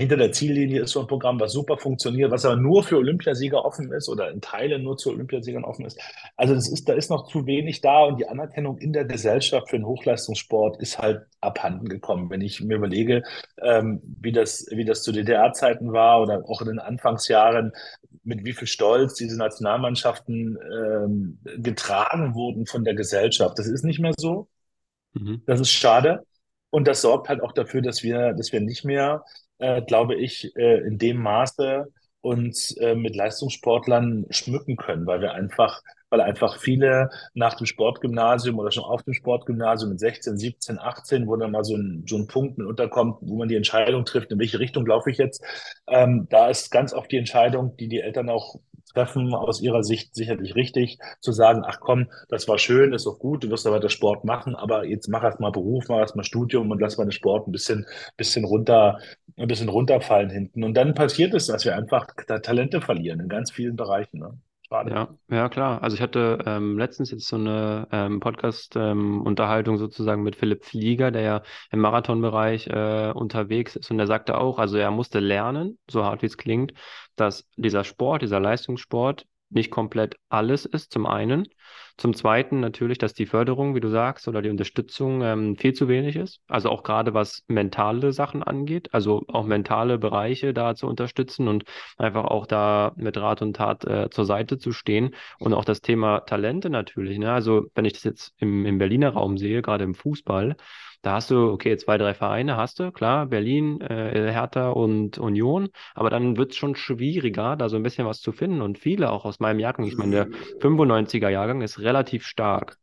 hinter 0.00 0.16
der 0.16 0.32
Ziellinie 0.32 0.82
ist 0.82 0.92
so 0.92 1.00
ein 1.00 1.06
Programm, 1.06 1.38
was 1.38 1.52
super 1.52 1.76
funktioniert, 1.76 2.30
was 2.30 2.44
aber 2.44 2.56
nur 2.56 2.82
für 2.82 2.96
Olympiasieger 2.96 3.64
offen 3.64 3.92
ist 3.92 4.08
oder 4.08 4.30
in 4.30 4.40
Teilen 4.40 4.82
nur 4.82 4.96
zu 4.96 5.10
Olympiasiegern 5.10 5.64
offen 5.64 5.84
ist. 5.84 6.00
Also 6.36 6.54
das 6.54 6.68
ist, 6.68 6.88
da 6.88 6.94
ist 6.94 7.10
noch 7.10 7.28
zu 7.28 7.46
wenig 7.46 7.82
da 7.82 8.04
und 8.04 8.18
die 8.18 8.26
Anerkennung 8.26 8.78
in 8.78 8.92
der 8.92 9.04
Gesellschaft 9.04 9.68
für 9.68 9.76
den 9.76 9.86
Hochleistungssport 9.86 10.80
ist 10.80 10.98
halt 10.98 11.26
abhanden 11.40 11.88
gekommen. 11.88 12.30
Wenn 12.30 12.40
ich 12.40 12.62
mir 12.62 12.76
überlege, 12.76 13.22
ähm, 13.62 14.00
wie 14.20 14.32
das, 14.32 14.66
wie 14.70 14.86
das 14.86 15.02
zu 15.02 15.12
DDR-Zeiten 15.12 15.92
war 15.92 16.22
oder 16.22 16.42
auch 16.48 16.62
in 16.62 16.68
den 16.68 16.78
Anfangsjahren, 16.78 17.72
mit 18.24 18.44
wie 18.44 18.54
viel 18.54 18.68
Stolz 18.68 19.14
diese 19.14 19.36
Nationalmannschaften 19.36 20.58
ähm, 20.72 21.38
getragen 21.62 22.34
wurden 22.34 22.66
von 22.66 22.84
der 22.84 22.94
Gesellschaft. 22.94 23.58
Das 23.58 23.66
ist 23.66 23.84
nicht 23.84 24.00
mehr 24.00 24.12
so. 24.16 24.48
Mhm. 25.12 25.42
Das 25.46 25.60
ist 25.60 25.70
schade. 25.70 26.24
Und 26.70 26.86
das 26.86 27.02
sorgt 27.02 27.28
halt 27.28 27.42
auch 27.42 27.52
dafür, 27.52 27.82
dass 27.82 28.02
wir, 28.02 28.32
dass 28.32 28.52
wir 28.52 28.60
nicht 28.60 28.84
mehr 28.84 29.24
äh, 29.60 29.82
glaube 29.82 30.16
ich, 30.16 30.54
äh, 30.56 30.78
in 30.86 30.98
dem 30.98 31.18
Maße 31.18 31.86
uns 32.22 32.76
äh, 32.76 32.94
mit 32.94 33.16
Leistungssportlern 33.16 34.26
schmücken 34.30 34.76
können, 34.76 35.06
weil 35.06 35.20
wir 35.20 35.32
einfach, 35.32 35.80
weil 36.10 36.20
einfach 36.20 36.58
viele 36.58 37.08
nach 37.34 37.54
dem 37.54 37.66
Sportgymnasium 37.66 38.58
oder 38.58 38.72
schon 38.72 38.84
auf 38.84 39.02
dem 39.04 39.14
Sportgymnasium 39.14 39.90
mit 39.90 40.00
16, 40.00 40.36
17, 40.36 40.78
18, 40.78 41.26
wo 41.26 41.36
dann 41.36 41.52
mal 41.52 41.64
so 41.64 41.76
ein, 41.76 42.04
so 42.06 42.16
ein 42.16 42.26
Punkt 42.26 42.58
mit 42.58 42.66
unterkommt, 42.66 43.18
wo 43.22 43.36
man 43.36 43.48
die 43.48 43.56
Entscheidung 43.56 44.04
trifft, 44.04 44.30
in 44.32 44.38
welche 44.38 44.58
Richtung 44.58 44.84
laufe 44.86 45.10
ich 45.10 45.18
jetzt. 45.18 45.42
Ähm, 45.88 46.26
da 46.30 46.48
ist 46.48 46.70
ganz 46.70 46.92
oft 46.92 47.10
die 47.10 47.16
Entscheidung, 47.18 47.76
die 47.76 47.88
die 47.88 48.00
Eltern 48.00 48.28
auch 48.28 48.56
treffen, 48.92 49.34
aus 49.34 49.60
ihrer 49.60 49.82
Sicht 49.82 50.14
sicherlich 50.14 50.54
richtig, 50.54 50.98
zu 51.20 51.32
sagen, 51.32 51.62
ach 51.64 51.80
komm, 51.80 52.08
das 52.28 52.48
war 52.48 52.58
schön, 52.58 52.92
ist 52.92 53.06
auch 53.06 53.18
gut, 53.18 53.44
du 53.44 53.50
wirst 53.50 53.66
aber 53.66 53.76
weiter 53.76 53.88
Sport 53.88 54.24
machen, 54.24 54.54
aber 54.56 54.84
jetzt 54.84 55.08
mach 55.08 55.22
erst 55.22 55.40
mal 55.40 55.50
Beruf, 55.52 55.84
mach 55.88 55.98
erst 55.98 56.16
mal 56.16 56.24
Studium 56.24 56.70
und 56.70 56.80
lass 56.80 56.98
mal 56.98 57.04
den 57.04 57.12
Sport 57.12 57.46
ein 57.46 57.52
bisschen, 57.52 57.86
bisschen 58.16 58.44
runter, 58.44 58.98
ein 59.40 59.48
bisschen 59.48 59.68
runterfallen 59.68 60.30
hinten. 60.30 60.64
Und 60.64 60.74
dann 60.74 60.94
passiert 60.94 61.34
es, 61.34 61.46
dass 61.46 61.64
wir 61.64 61.74
einfach 61.74 62.06
Talente 62.42 62.80
verlieren 62.80 63.20
in 63.20 63.28
ganz 63.28 63.50
vielen 63.50 63.76
Bereichen. 63.76 64.18
Ne? 64.18 64.38
Ja, 64.70 65.08
ja, 65.28 65.48
klar. 65.48 65.82
Also 65.82 65.96
ich 65.96 66.00
hatte 66.00 66.38
ähm, 66.46 66.78
letztens 66.78 67.10
jetzt 67.10 67.26
so 67.26 67.34
eine 67.34 67.88
ähm, 67.90 68.20
Podcast-Unterhaltung 68.20 69.74
ähm, 69.74 69.80
sozusagen 69.80 70.22
mit 70.22 70.36
Philipp 70.36 70.64
Flieger, 70.64 71.10
der 71.10 71.22
ja 71.22 71.42
im 71.72 71.80
Marathonbereich 71.80 72.68
äh, 72.68 73.10
unterwegs 73.12 73.74
ist 73.74 73.90
und 73.90 73.98
der 73.98 74.06
sagte 74.06 74.38
auch, 74.38 74.60
also 74.60 74.76
er 74.76 74.92
musste 74.92 75.18
lernen, 75.18 75.78
so 75.90 76.04
hart 76.04 76.22
wie 76.22 76.26
es 76.26 76.36
klingt, 76.36 76.72
dass 77.16 77.48
dieser 77.56 77.82
Sport, 77.82 78.22
dieser 78.22 78.38
Leistungssport 78.38 79.26
nicht 79.50 79.70
komplett 79.70 80.16
alles 80.28 80.64
ist, 80.64 80.92
zum 80.92 81.06
einen. 81.06 81.48
Zum 81.96 82.14
zweiten 82.14 82.60
natürlich, 82.60 82.96
dass 82.96 83.12
die 83.12 83.26
Förderung, 83.26 83.74
wie 83.74 83.80
du 83.80 83.88
sagst, 83.90 84.26
oder 84.26 84.40
die 84.40 84.48
Unterstützung 84.48 85.20
ähm, 85.20 85.56
viel 85.56 85.74
zu 85.74 85.86
wenig 85.86 86.16
ist. 86.16 86.40
Also 86.48 86.70
auch 86.70 86.82
gerade 86.82 87.12
was 87.12 87.44
mentale 87.46 88.12
Sachen 88.12 88.42
angeht, 88.42 88.88
also 88.92 89.22
auch 89.28 89.44
mentale 89.44 89.98
Bereiche 89.98 90.54
da 90.54 90.74
zu 90.74 90.86
unterstützen 90.86 91.46
und 91.46 91.64
einfach 91.98 92.24
auch 92.24 92.46
da 92.46 92.92
mit 92.96 93.18
Rat 93.18 93.42
und 93.42 93.56
Tat 93.56 93.84
äh, 93.84 94.08
zur 94.08 94.24
Seite 94.24 94.56
zu 94.56 94.72
stehen. 94.72 95.14
Und 95.38 95.52
auch 95.52 95.66
das 95.66 95.82
Thema 95.82 96.20
Talente 96.20 96.70
natürlich. 96.70 97.18
Ne? 97.18 97.30
Also 97.30 97.66
wenn 97.74 97.84
ich 97.84 97.92
das 97.92 98.04
jetzt 98.04 98.32
im, 98.38 98.64
im 98.64 98.78
Berliner 98.78 99.10
Raum 99.10 99.36
sehe, 99.36 99.60
gerade 99.60 99.84
im 99.84 99.94
Fußball, 99.94 100.56
da 101.02 101.14
hast 101.14 101.30
du, 101.30 101.50
okay, 101.50 101.76
zwei, 101.76 101.96
drei 101.96 102.14
Vereine 102.14 102.56
hast 102.56 102.78
du, 102.78 102.92
klar, 102.92 103.26
Berlin, 103.26 103.80
äh, 103.80 104.30
Hertha 104.32 104.70
und 104.70 105.18
Union, 105.18 105.68
aber 105.94 106.10
dann 106.10 106.36
wird 106.36 106.52
es 106.52 106.56
schon 106.56 106.76
schwieriger, 106.76 107.56
da 107.56 107.68
so 107.68 107.76
ein 107.76 107.82
bisschen 107.82 108.06
was 108.06 108.20
zu 108.20 108.32
finden. 108.32 108.60
Und 108.60 108.78
viele 108.78 109.10
auch 109.10 109.24
aus 109.24 109.40
meinem 109.40 109.60
Jahrgang, 109.60 109.86
ich 109.86 109.96
meine, 109.96 110.10
der 110.10 110.26
95er 110.60 111.30
Jahrgang 111.30 111.62
ist 111.62 111.80
relativ 111.80 112.26
stark. 112.26 112.76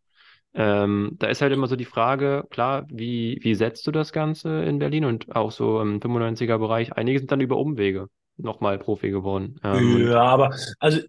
Ähm, 0.53 1.11
da 1.19 1.27
ist 1.27 1.41
halt 1.41 1.53
immer 1.53 1.67
so 1.67 1.75
die 1.75 1.85
Frage, 1.85 2.45
klar, 2.49 2.85
wie, 2.89 3.37
wie 3.41 3.53
setzt 3.53 3.85
du 3.85 3.91
das 3.91 4.11
Ganze 4.11 4.63
in 4.63 4.79
Berlin 4.79 5.05
und 5.05 5.35
auch 5.35 5.51
so 5.51 5.79
im 5.81 5.99
95er 5.99 6.57
Bereich? 6.57 6.93
Einige 6.93 7.19
sind 7.19 7.31
dann 7.31 7.41
über 7.41 7.57
Umwege 7.57 8.07
nochmal 8.37 8.79
Profi 8.79 9.11
geworden. 9.11 9.59
Ähm, 9.63 10.07
ja, 10.07 10.23
aber 10.23 10.55
also 10.79 11.01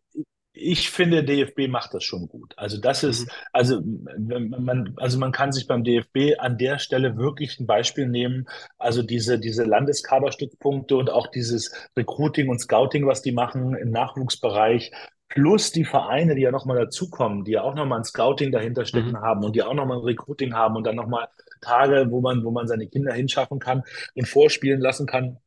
ich 0.60 0.90
finde, 0.90 1.24
DFB 1.24 1.68
macht 1.68 1.94
das 1.94 2.04
schon 2.04 2.28
gut. 2.28 2.54
Also 2.56 2.78
das 2.78 3.04
ist, 3.04 3.26
mhm. 3.26 3.30
also 3.52 3.80
man, 3.82 4.94
also 4.96 5.18
man 5.18 5.32
kann 5.32 5.52
sich 5.52 5.66
beim 5.66 5.84
DFB 5.84 6.38
an 6.38 6.58
der 6.58 6.78
Stelle 6.78 7.16
wirklich 7.16 7.58
ein 7.60 7.66
Beispiel 7.66 8.08
nehmen. 8.08 8.48
Also 8.78 9.02
diese, 9.02 9.38
diese 9.38 9.64
Landeskaderstützpunkte 9.64 10.96
und 10.96 11.10
auch 11.10 11.28
dieses 11.28 11.72
Recruiting 11.96 12.48
und 12.48 12.60
Scouting, 12.60 13.06
was 13.06 13.22
die 13.22 13.32
machen 13.32 13.74
im 13.74 13.90
Nachwuchsbereich, 13.90 14.90
plus 15.28 15.72
die 15.72 15.84
Vereine, 15.84 16.34
die 16.34 16.42
ja 16.42 16.50
nochmal 16.50 16.78
dazukommen, 16.78 17.44
die 17.44 17.52
ja 17.52 17.62
auch 17.62 17.74
nochmal 17.74 18.00
ein 18.00 18.04
Scouting 18.04 18.50
dahinter 18.50 18.84
stecken 18.84 19.12
mhm. 19.12 19.20
haben 19.20 19.44
und 19.44 19.54
die 19.54 19.62
auch 19.62 19.74
nochmal 19.74 19.98
ein 19.98 20.04
Recruiting 20.04 20.54
haben 20.54 20.76
und 20.76 20.84
dann 20.84 20.96
nochmal 20.96 21.28
Tage, 21.60 22.06
wo 22.10 22.20
man, 22.20 22.44
wo 22.44 22.50
man 22.50 22.66
seine 22.66 22.86
Kinder 22.86 23.12
hinschaffen 23.12 23.58
kann 23.58 23.82
und 24.14 24.28
vorspielen 24.28 24.80
lassen 24.80 25.06
kann. 25.06 25.38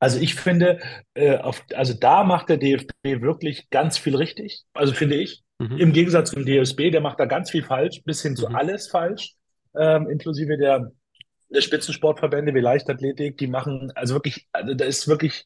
Also 0.00 0.18
ich 0.18 0.34
finde, 0.34 0.80
äh, 1.14 1.36
auf, 1.36 1.62
also 1.74 1.92
da 1.94 2.24
macht 2.24 2.48
der 2.48 2.56
DFB 2.56 3.20
wirklich 3.20 3.68
ganz 3.70 3.98
viel 3.98 4.16
richtig. 4.16 4.64
Also 4.72 4.94
finde 4.94 5.16
ich. 5.16 5.42
Mhm. 5.58 5.76
Im 5.76 5.92
Gegensatz 5.92 6.30
zum 6.30 6.44
DSB, 6.44 6.90
der 6.90 7.02
macht 7.02 7.20
da 7.20 7.26
ganz 7.26 7.50
viel 7.50 7.62
falsch, 7.62 8.02
bis 8.04 8.22
hin 8.22 8.34
zu 8.34 8.48
mhm. 8.48 8.56
alles 8.56 8.88
falsch, 8.88 9.34
ähm, 9.78 10.08
inklusive 10.08 10.56
der, 10.56 10.90
der 11.50 11.60
Spitzensportverbände 11.60 12.54
wie 12.54 12.60
Leichtathletik, 12.60 13.36
die 13.36 13.46
machen, 13.46 13.92
also 13.94 14.14
wirklich, 14.14 14.48
also 14.52 14.72
da 14.72 14.86
ist 14.86 15.06
wirklich 15.06 15.44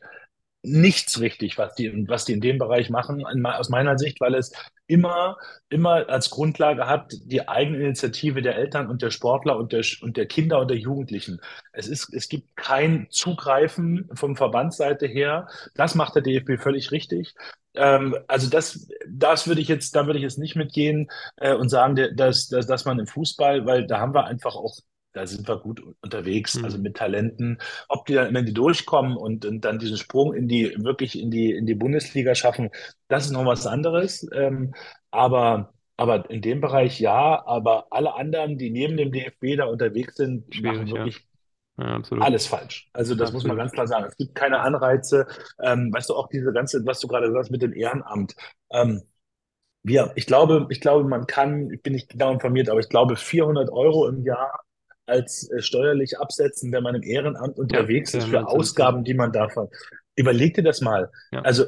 nichts 0.65 1.21
richtig, 1.21 1.59
was 1.59 1.75
die, 1.75 2.09
was 2.09 2.25
die 2.25 2.33
in 2.33 2.41
dem 2.41 2.59
Bereich 2.59 2.89
machen, 2.89 3.25
aus 3.45 3.69
meiner 3.69 3.99
Sicht, 3.99 4.21
weil 4.21 4.35
es 4.35 4.53
immer, 4.87 5.37
immer 5.69 6.09
als 6.09 6.31
Grundlage 6.31 6.87
hat 6.87 7.13
die 7.27 7.47
Eigeninitiative 7.47 8.43
der 8.43 8.57
Eltern 8.57 8.89
und 8.89 9.03
der 9.03 9.11
Sportler 9.11 9.57
und 9.57 9.73
der, 9.73 9.85
und 10.01 10.17
der 10.17 10.27
Kinder 10.27 10.61
und 10.61 10.71
der 10.71 10.79
Jugendlichen. 10.79 11.41
Es 11.73 11.87
ist, 11.87 12.13
es 12.15 12.29
gibt 12.29 12.57
kein 12.57 13.07
Zugreifen 13.11 14.09
vom 14.15 14.37
Verbandsseite 14.37 15.07
her. 15.07 15.49
Das 15.75 15.95
macht 15.95 16.15
der 16.15 16.23
DFB 16.23 16.59
völlig 16.59 16.91
richtig. 16.91 17.35
Ähm, 17.75 18.17
also 18.27 18.49
das, 18.49 18.89
das 19.09 19.47
würde 19.47 19.61
ich 19.61 19.69
jetzt, 19.69 19.95
da 19.95 20.07
würde 20.07 20.19
ich 20.19 20.25
jetzt 20.25 20.39
nicht 20.39 20.57
mitgehen 20.57 21.11
äh, 21.37 21.55
und 21.55 21.69
sagen, 21.69 21.97
dass, 22.17 22.49
dass, 22.49 22.67
dass 22.67 22.85
man 22.85 22.99
im 22.99 23.07
Fußball, 23.07 23.67
weil 23.67 23.87
da 23.87 24.01
haben 24.01 24.15
wir 24.15 24.25
einfach 24.25 24.55
auch 24.55 24.77
da 25.15 25.27
sind 25.27 25.49
wir 25.49 25.59
gut 25.59 25.83
unterwegs, 26.03 26.57
mhm. 26.57 26.65
also 26.65 26.79
mit 26.79 26.97
Talenten. 26.97 27.59
Ob 27.89 28.05
die 28.07 28.15
dann, 28.15 28.35
wenn 28.35 28.45
die 28.45 28.53
durchkommen 28.53 29.17
und, 29.17 29.47
und, 29.47 29.65
dann 29.65 29.79
diesen 29.79 29.97
Sprung 29.97 30.35
in 30.35 30.49
die, 30.49 30.75
wirklich 30.79 31.19
in 31.19 31.31
die, 31.31 31.53
in 31.53 31.67
die 31.67 31.75
Bundesliga 31.75 32.35
schaffen, 32.35 32.71
das 33.09 33.27
ist 33.27 33.31
noch 33.31 33.47
was 33.47 33.67
anderes. 33.67 34.29
Ähm, 34.33 34.75
aber, 35.11 35.73
aber 35.97 36.29
in 36.31 36.43
dem 36.43 36.61
Bereich 36.61 37.01
ja, 37.01 37.47
aber 37.47 37.87
alle 37.91 38.15
anderen, 38.15 38.59
die 38.59 38.71
neben 38.71 38.97
dem 38.97 39.13
DFB 39.13 39.57
da 39.57 39.67
unterwegs 39.67 40.17
sind, 40.17 40.53
Schwierig, 40.53 40.79
machen 40.79 40.91
wirklich 40.91 41.17
ja. 41.17 41.21
Ja, 41.77 42.01
alles 42.21 42.47
falsch. 42.47 42.89
Also 42.93 43.15
das 43.15 43.31
absolut. 43.31 43.35
muss 43.35 43.49
man 43.49 43.57
ganz 43.57 43.73
klar 43.73 43.89
sagen. 43.89 44.07
Es 44.07 44.17
gibt 44.17 44.37
keine 44.37 44.61
Anreize. 44.61 45.27
Ähm, 45.61 45.93
weißt 45.93 46.09
du, 46.09 46.15
auch 46.15 46.29
diese 46.29 46.53
ganze, 46.53 46.87
was 46.87 47.01
du 47.01 47.09
gerade 47.09 47.33
sagst 47.33 47.51
mit 47.51 47.63
dem 47.63 47.73
Ehrenamt. 47.73 48.37
Ähm, 48.71 49.03
wir, 49.83 50.13
ich 50.15 50.27
glaube, 50.27 50.67
ich 50.71 50.81
glaube, 50.81 51.09
man 51.09 51.27
kann, 51.27 51.71
ich 51.73 51.83
bin 51.83 51.95
nicht 51.95 52.11
genau 52.11 52.33
informiert, 52.33 52.69
aber 52.69 52.79
ich 52.79 52.89
glaube, 52.89 53.17
400 53.17 53.71
Euro 53.71 54.07
im 54.09 54.23
Jahr 54.23 54.65
als 55.07 55.51
äh, 55.51 55.61
steuerlich 55.61 56.19
absetzen, 56.19 56.73
wenn 56.73 56.83
man 56.83 56.95
im 56.95 57.03
Ehrenamt 57.03 57.59
unterwegs 57.59 58.13
ja, 58.13 58.21
ist 58.21 58.29
für 58.29 58.47
Ausgaben, 58.47 59.05
die 59.05 59.15
man 59.15 59.33
davon. 59.33 59.69
Überleg 60.17 60.55
dir 60.55 60.63
das 60.63 60.81
mal. 60.81 61.11
Ja. 61.33 61.41
Also 61.41 61.65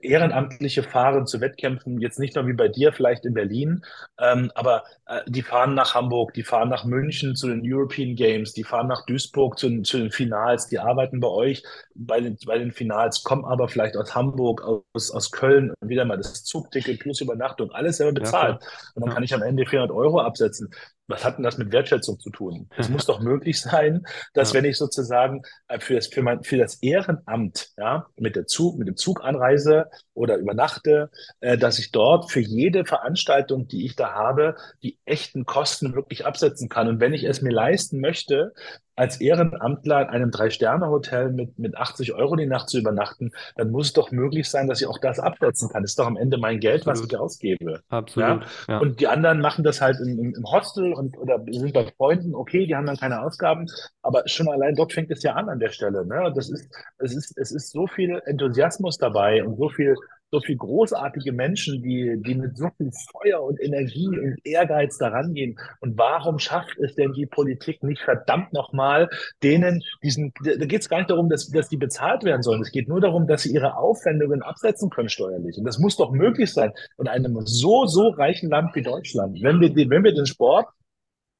Ehrenamtliche 0.00 0.82
fahren 0.82 1.26
zu 1.26 1.42
Wettkämpfen, 1.42 2.00
jetzt 2.00 2.18
nicht 2.18 2.34
nur 2.34 2.46
wie 2.46 2.54
bei 2.54 2.68
dir, 2.68 2.94
vielleicht 2.94 3.26
in 3.26 3.34
Berlin, 3.34 3.82
ähm, 4.18 4.50
aber 4.54 4.84
äh, 5.04 5.20
die 5.26 5.42
fahren 5.42 5.74
nach 5.74 5.94
Hamburg, 5.94 6.32
die 6.32 6.42
fahren 6.42 6.70
nach 6.70 6.86
München 6.86 7.36
zu 7.36 7.48
den 7.48 7.60
European 7.62 8.16
Games, 8.16 8.54
die 8.54 8.64
fahren 8.64 8.88
nach 8.88 9.04
Duisburg 9.04 9.58
zu, 9.58 9.82
zu 9.82 9.98
den 9.98 10.10
Finals, 10.10 10.68
die 10.68 10.78
arbeiten 10.78 11.20
bei 11.20 11.28
euch 11.28 11.62
bei 11.94 12.20
den, 12.20 12.38
bei 12.46 12.58
den 12.58 12.72
Finals, 12.72 13.22
kommen 13.22 13.44
aber 13.44 13.68
vielleicht 13.68 13.96
aus 13.98 14.14
Hamburg, 14.14 14.62
aus, 14.94 15.10
aus 15.10 15.30
Köln 15.30 15.74
und 15.78 15.88
wieder 15.88 16.06
mal 16.06 16.16
das 16.16 16.44
Zugticket 16.44 17.00
plus 17.00 17.20
Übernachtung, 17.20 17.70
alles 17.72 17.98
selber 17.98 18.20
bezahlt. 18.20 18.62
Ja, 18.62 18.68
und 18.94 19.04
dann 19.04 19.14
kann 19.14 19.22
ich 19.22 19.34
am 19.34 19.42
Ende 19.42 19.66
400 19.66 19.94
Euro 19.94 20.20
absetzen 20.20 20.70
was 21.10 21.24
hat 21.24 21.36
denn 21.36 21.44
das 21.44 21.58
mit 21.58 21.72
Wertschätzung 21.72 22.18
zu 22.18 22.30
tun? 22.30 22.68
Es 22.76 22.88
muss 22.88 23.06
doch 23.06 23.20
möglich 23.20 23.60
sein, 23.60 24.06
dass 24.34 24.52
ja. 24.52 24.58
wenn 24.58 24.64
ich 24.64 24.78
sozusagen 24.78 25.42
äh, 25.68 25.80
für 25.80 25.94
das, 25.94 26.06
für, 26.06 26.22
mein, 26.22 26.42
für 26.42 26.56
das 26.56 26.76
Ehrenamt, 26.76 27.70
ja, 27.76 28.06
mit 28.16 28.36
der 28.36 28.46
Zug, 28.46 28.78
mit 28.78 28.88
dem 28.88 28.96
Zug 28.96 29.22
anreise 29.24 29.86
oder 30.14 30.36
übernachte, 30.36 31.10
äh, 31.40 31.58
dass 31.58 31.78
ich 31.78 31.92
dort 31.92 32.30
für 32.30 32.40
jede 32.40 32.84
Veranstaltung, 32.84 33.68
die 33.68 33.84
ich 33.86 33.96
da 33.96 34.12
habe, 34.12 34.56
die 34.82 34.98
echten 35.04 35.44
Kosten 35.46 35.94
wirklich 35.94 36.26
absetzen 36.26 36.68
kann. 36.68 36.88
Und 36.88 37.00
wenn 37.00 37.12
ich 37.12 37.24
es 37.24 37.42
mir 37.42 37.52
leisten 37.52 38.00
möchte, 38.00 38.52
als 39.00 39.18
Ehrenamtler 39.18 40.02
in 40.02 40.08
einem 40.08 40.30
Drei-Sterne-Hotel 40.30 41.32
mit, 41.32 41.58
mit 41.58 41.74
80 41.74 42.12
Euro 42.12 42.36
die 42.36 42.44
Nacht 42.44 42.68
zu 42.68 42.78
übernachten, 42.78 43.32
dann 43.56 43.70
muss 43.70 43.86
es 43.86 43.92
doch 43.94 44.10
möglich 44.10 44.50
sein, 44.50 44.68
dass 44.68 44.82
ich 44.82 44.86
auch 44.86 44.98
das 44.98 45.18
absetzen 45.18 45.70
kann. 45.70 45.82
Das 45.82 45.92
ist 45.92 45.98
doch 45.98 46.06
am 46.06 46.18
Ende 46.18 46.36
mein 46.36 46.60
Geld, 46.60 46.86
Absolut. 46.86 47.08
was 47.08 47.14
ich 47.14 47.18
ausgebe. 47.18 47.80
Absolut. 47.88 48.42
Ja? 48.42 48.46
Ja. 48.68 48.78
Und 48.78 49.00
die 49.00 49.06
anderen 49.06 49.40
machen 49.40 49.64
das 49.64 49.80
halt 49.80 49.96
im, 50.00 50.34
im, 50.34 50.44
Hostel 50.44 50.92
und 51.00 51.16
oder 51.18 51.42
sind 51.50 51.72
bei 51.72 51.86
Freunden, 51.96 52.34
okay, 52.34 52.66
die 52.66 52.76
haben 52.76 52.86
dann 52.86 52.96
keine 52.96 53.22
Ausgaben, 53.22 53.66
aber 54.02 54.22
schon 54.26 54.48
allein 54.48 54.74
dort 54.74 54.92
fängt 54.92 55.10
es 55.10 55.22
ja 55.22 55.34
an 55.34 55.48
an 55.48 55.58
der 55.58 55.70
Stelle. 55.70 56.06
Ne? 56.06 56.30
Das 56.34 56.50
ist, 56.50 56.68
es 56.98 57.14
ist, 57.14 57.36
es 57.38 57.50
ist 57.50 57.72
so 57.72 57.86
viel 57.86 58.20
Enthusiasmus 58.26 58.98
dabei 58.98 59.42
und 59.42 59.56
so 59.56 59.68
viel 59.70 59.96
so 60.30 60.40
viel 60.40 60.56
großartige 60.56 61.32
Menschen, 61.32 61.82
die, 61.82 62.16
die 62.24 62.34
mit 62.34 62.56
so 62.56 62.68
viel 62.76 62.90
Feuer 63.10 63.42
und 63.42 63.60
Energie 63.60 64.06
und 64.06 64.36
Ehrgeiz 64.44 64.98
daran 64.98 65.34
gehen. 65.34 65.58
Und 65.80 65.98
warum 65.98 66.38
schafft 66.38 66.78
es 66.78 66.94
denn 66.94 67.12
die 67.12 67.26
Politik 67.26 67.82
nicht 67.82 68.02
verdammt 68.02 68.52
nochmal, 68.52 69.08
denen 69.42 69.82
diesen, 70.02 70.32
da 70.44 70.66
geht 70.66 70.82
es 70.82 70.88
gar 70.88 70.98
nicht 70.98 71.10
darum, 71.10 71.28
dass, 71.28 71.48
dass 71.48 71.68
die 71.68 71.76
bezahlt 71.76 72.24
werden 72.24 72.42
sollen. 72.42 72.62
Es 72.62 72.70
geht 72.70 72.88
nur 72.88 73.00
darum, 73.00 73.26
dass 73.26 73.42
sie 73.42 73.52
ihre 73.52 73.76
Aufwendungen 73.76 74.42
absetzen 74.42 74.90
können 74.90 75.08
steuerlich. 75.08 75.58
Und 75.58 75.64
das 75.64 75.78
muss 75.78 75.96
doch 75.96 76.12
möglich 76.12 76.52
sein 76.52 76.72
in 76.98 77.08
einem 77.08 77.40
so, 77.44 77.86
so 77.86 78.08
reichen 78.10 78.50
Land 78.50 78.74
wie 78.74 78.82
Deutschland. 78.82 79.38
Wenn 79.42 79.60
wir, 79.60 79.74
wenn 79.90 80.04
wir 80.04 80.14
den 80.14 80.26
Sport 80.26 80.68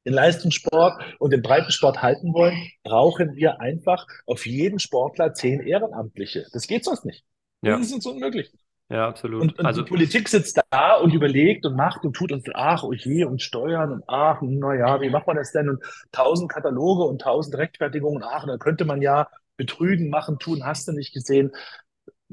den 0.04 0.14
Leistungssport 0.14 1.02
und 1.18 1.32
den 1.32 1.42
Breitensport 1.42 2.02
halten 2.02 2.32
wollen, 2.32 2.56
brauchen 2.82 3.34
wir 3.36 3.60
einfach 3.60 4.06
auf 4.26 4.46
jeden 4.46 4.78
Sportler 4.78 5.34
zehn 5.34 5.60
Ehrenamtliche. 5.60 6.46
Das 6.52 6.66
geht 6.66 6.84
sonst 6.84 7.04
nicht. 7.04 7.24
Ja. 7.62 7.76
Das 7.76 7.86
ist 7.86 7.92
uns 7.92 8.06
unmöglich. 8.06 8.50
Ja, 8.88 9.06
absolut. 9.06 9.42
Und, 9.42 9.58
und 9.58 9.66
also, 9.66 9.82
die 9.82 9.88
Politik 9.88 10.28
sitzt 10.28 10.60
da 10.70 10.96
und 10.96 11.14
überlegt 11.14 11.64
und 11.64 11.76
macht 11.76 12.04
und 12.04 12.14
tut 12.14 12.32
und 12.32 12.48
ach, 12.54 12.82
oh 12.82 12.92
je, 12.92 13.24
und 13.24 13.40
Steuern 13.40 13.92
und 13.92 14.02
ach, 14.08 14.40
naja, 14.42 15.00
wie 15.00 15.10
macht 15.10 15.28
man 15.28 15.36
das 15.36 15.52
denn? 15.52 15.68
Und 15.68 15.82
tausend 16.10 16.50
Kataloge 16.50 17.04
und 17.04 17.20
tausend 17.20 17.56
Rechtfertigungen, 17.56 18.24
ach, 18.24 18.46
da 18.46 18.56
könnte 18.56 18.84
man 18.84 19.00
ja 19.00 19.28
betrügen, 19.56 20.10
machen, 20.10 20.38
tun, 20.40 20.64
hast 20.64 20.88
du 20.88 20.92
nicht 20.92 21.14
gesehen 21.14 21.52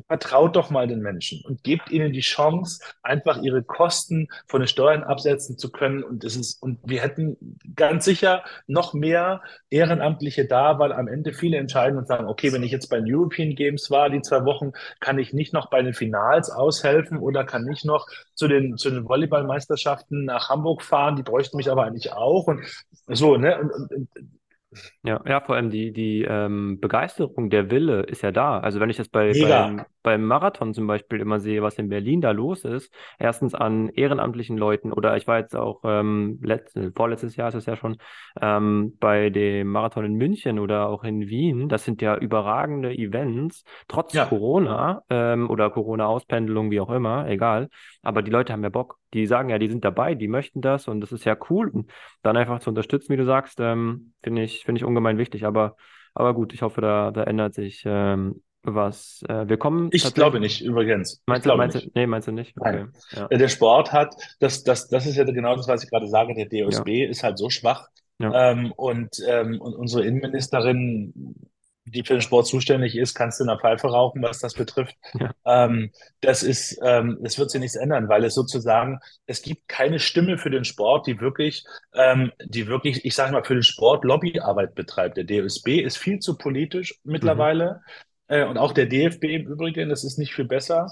vertraut 0.07 0.55
doch 0.55 0.69
mal 0.69 0.87
den 0.87 0.99
Menschen 0.99 1.41
und 1.45 1.63
gebt 1.63 1.91
ihnen 1.91 2.13
die 2.13 2.21
Chance, 2.21 2.81
einfach 3.01 3.41
ihre 3.41 3.63
Kosten 3.63 4.27
von 4.47 4.61
den 4.61 4.67
Steuern 4.67 5.03
absetzen 5.03 5.57
zu 5.57 5.71
können. 5.71 6.03
Und 6.03 6.23
das 6.23 6.35
ist, 6.35 6.61
und 6.61 6.79
wir 6.83 7.01
hätten 7.01 7.37
ganz 7.75 8.05
sicher 8.05 8.43
noch 8.67 8.93
mehr 8.93 9.41
Ehrenamtliche 9.69 10.45
da, 10.45 10.79
weil 10.79 10.93
am 10.93 11.07
Ende 11.07 11.33
viele 11.33 11.57
entscheiden 11.57 11.97
und 11.97 12.07
sagen, 12.07 12.27
okay, 12.27 12.53
wenn 12.53 12.63
ich 12.63 12.71
jetzt 12.71 12.89
bei 12.89 12.99
den 12.99 13.13
European 13.13 13.55
Games 13.55 13.89
war, 13.89 14.09
die 14.09 14.21
zwei 14.21 14.45
Wochen, 14.45 14.71
kann 14.99 15.19
ich 15.19 15.33
nicht 15.33 15.53
noch 15.53 15.69
bei 15.69 15.81
den 15.81 15.93
Finals 15.93 16.49
aushelfen 16.49 17.17
oder 17.17 17.43
kann 17.43 17.63
nicht 17.63 17.85
noch 17.85 18.07
zu 18.33 18.47
den, 18.47 18.77
zu 18.77 18.89
den 18.89 19.07
Volleyballmeisterschaften 19.07 20.25
nach 20.25 20.49
Hamburg 20.49 20.81
fahren, 20.83 21.15
die 21.15 21.23
bräuchten 21.23 21.57
mich 21.57 21.71
aber 21.71 21.83
eigentlich 21.83 22.13
auch. 22.13 22.47
Und 22.47 22.65
so, 23.07 23.37
ne? 23.37 23.59
Und, 23.59 23.71
und, 23.71 24.09
ja, 25.03 25.21
ja, 25.25 25.39
vor 25.39 25.55
allem 25.55 25.69
die, 25.69 25.93
die 25.93 26.23
ähm, 26.23 26.79
Begeisterung, 26.79 27.49
der 27.49 27.71
Wille 27.71 28.01
ist 28.01 28.21
ja 28.21 28.31
da. 28.31 28.59
Also 28.59 28.79
wenn 28.79 28.89
ich 28.89 28.97
das 28.97 29.07
bei, 29.07 29.31
beim, 29.31 29.85
beim 30.03 30.25
Marathon 30.25 30.73
zum 30.73 30.87
Beispiel 30.87 31.21
immer 31.21 31.39
sehe, 31.39 31.61
was 31.61 31.77
in 31.77 31.87
Berlin 31.87 32.19
da 32.19 32.31
los 32.31 32.65
ist, 32.65 32.93
erstens 33.17 33.55
an 33.55 33.89
ehrenamtlichen 33.89 34.57
Leuten 34.57 34.91
oder 34.91 35.15
ich 35.15 35.25
war 35.25 35.39
jetzt 35.39 35.55
auch 35.55 35.81
ähm, 35.85 36.39
letztes, 36.41 36.91
vorletztes 36.95 37.37
Jahr 37.37 37.47
ist 37.47 37.55
es 37.55 37.65
ja 37.65 37.77
schon 37.77 37.97
ähm, 38.41 38.97
bei 38.99 39.29
dem 39.29 39.67
Marathon 39.67 40.05
in 40.05 40.15
München 40.15 40.59
oder 40.59 40.89
auch 40.89 41.03
in 41.05 41.27
Wien, 41.27 41.69
das 41.69 41.85
sind 41.85 42.01
ja 42.01 42.17
überragende 42.17 42.91
Events, 42.91 43.63
trotz 43.87 44.13
ja. 44.13 44.25
Corona 44.25 45.03
ähm, 45.09 45.49
oder 45.49 45.69
Corona-Auspendelung, 45.69 46.71
wie 46.71 46.81
auch 46.81 46.89
immer, 46.89 47.27
egal. 47.29 47.69
Aber 48.01 48.21
die 48.21 48.31
Leute 48.31 48.53
haben 48.53 48.63
ja 48.63 48.69
Bock. 48.69 48.97
Die 49.13 49.25
sagen 49.25 49.49
ja, 49.49 49.57
die 49.57 49.69
sind 49.69 49.85
dabei, 49.85 50.15
die 50.15 50.27
möchten 50.27 50.59
das 50.59 50.89
und 50.89 50.99
das 50.99 51.13
ist 51.13 51.23
ja 51.23 51.37
cool. 51.49 51.69
Und 51.69 51.91
dann 52.23 52.35
einfach 52.35 52.59
zu 52.59 52.69
unterstützen, 52.69 53.13
wie 53.13 53.17
du 53.17 53.25
sagst, 53.25 53.59
ähm, 53.61 54.13
finde 54.21 54.43
ich, 54.43 54.56
finde 54.63 54.79
ich 54.79 54.85
ungemein 54.85 55.17
wichtig. 55.17 55.45
Aber, 55.45 55.75
aber 56.13 56.33
gut, 56.33 56.53
ich 56.53 56.61
hoffe, 56.61 56.81
da, 56.81 57.11
da 57.11 57.23
ändert 57.23 57.53
sich 57.53 57.83
ähm, 57.85 58.41
was. 58.63 59.23
Äh, 59.27 59.47
wir 59.47 59.57
kommen. 59.57 59.89
Ich 59.91 60.13
glaube 60.13 60.39
nicht, 60.39 60.61
übrigens. 60.61 61.21
Meinst, 61.25 61.45
du, 61.45 61.55
meinst, 61.55 61.75
nicht. 61.75 61.87
Du, 61.87 61.91
nee, 61.95 62.07
meinst 62.07 62.27
du 62.27 62.31
nicht? 62.31 62.55
Okay. 62.59 62.85
Ja. 63.11 63.27
Der 63.27 63.47
Sport 63.47 63.93
hat, 63.93 64.15
das, 64.39 64.63
das, 64.63 64.89
das 64.89 65.05
ist 65.05 65.15
ja 65.15 65.23
genau 65.23 65.55
das, 65.55 65.67
was 65.67 65.83
ich 65.83 65.89
gerade 65.89 66.07
sage, 66.07 66.33
der 66.33 66.45
DOSB 66.45 66.89
ja. 66.89 67.09
ist 67.09 67.23
halt 67.23 67.37
so 67.37 67.49
schwach. 67.49 67.87
Ja. 68.19 68.51
Ähm, 68.51 68.71
und, 68.75 69.17
ähm, 69.27 69.61
und 69.61 69.75
unsere 69.75 70.05
Innenministerin 70.05 71.35
die 71.91 72.03
für 72.03 72.13
den 72.13 72.21
Sport 72.21 72.47
zuständig 72.47 72.95
ist, 72.95 73.15
kannst 73.15 73.39
du 73.39 73.43
in 73.43 73.47
der 73.49 73.59
Pfeife 73.59 73.87
rauchen, 73.87 74.21
was 74.21 74.39
das 74.39 74.55
betrifft. 74.55 74.95
Ja. 75.19 75.31
Ähm, 75.45 75.91
das 76.21 76.43
ist, 76.43 76.79
ähm, 76.83 77.17
das 77.21 77.37
wird 77.39 77.51
sich 77.51 77.61
nichts 77.61 77.75
ändern, 77.75 78.09
weil 78.09 78.23
es 78.25 78.33
sozusagen, 78.35 78.99
es 79.25 79.41
gibt 79.41 79.67
keine 79.67 79.99
Stimme 79.99 80.37
für 80.37 80.49
den 80.49 80.65
Sport, 80.65 81.07
die 81.07 81.19
wirklich, 81.19 81.65
ähm, 81.93 82.31
die 82.43 82.67
wirklich, 82.67 83.05
ich 83.05 83.15
sage 83.15 83.31
mal, 83.33 83.43
für 83.43 83.55
den 83.55 83.63
Sport 83.63 84.03
Lobbyarbeit 84.03 84.75
betreibt. 84.75 85.17
Der 85.17 85.25
DSB 85.25 85.79
ist 85.81 85.97
viel 85.97 86.19
zu 86.19 86.37
politisch 86.37 86.99
mittlerweile 87.03 87.81
mhm. 88.29 88.35
äh, 88.35 88.45
und 88.45 88.57
auch 88.57 88.73
der 88.73 88.85
DFB 88.87 89.23
im 89.25 89.47
Übrigen, 89.47 89.89
das 89.89 90.03
ist 90.03 90.17
nicht 90.17 90.33
viel 90.33 90.45
besser. 90.45 90.87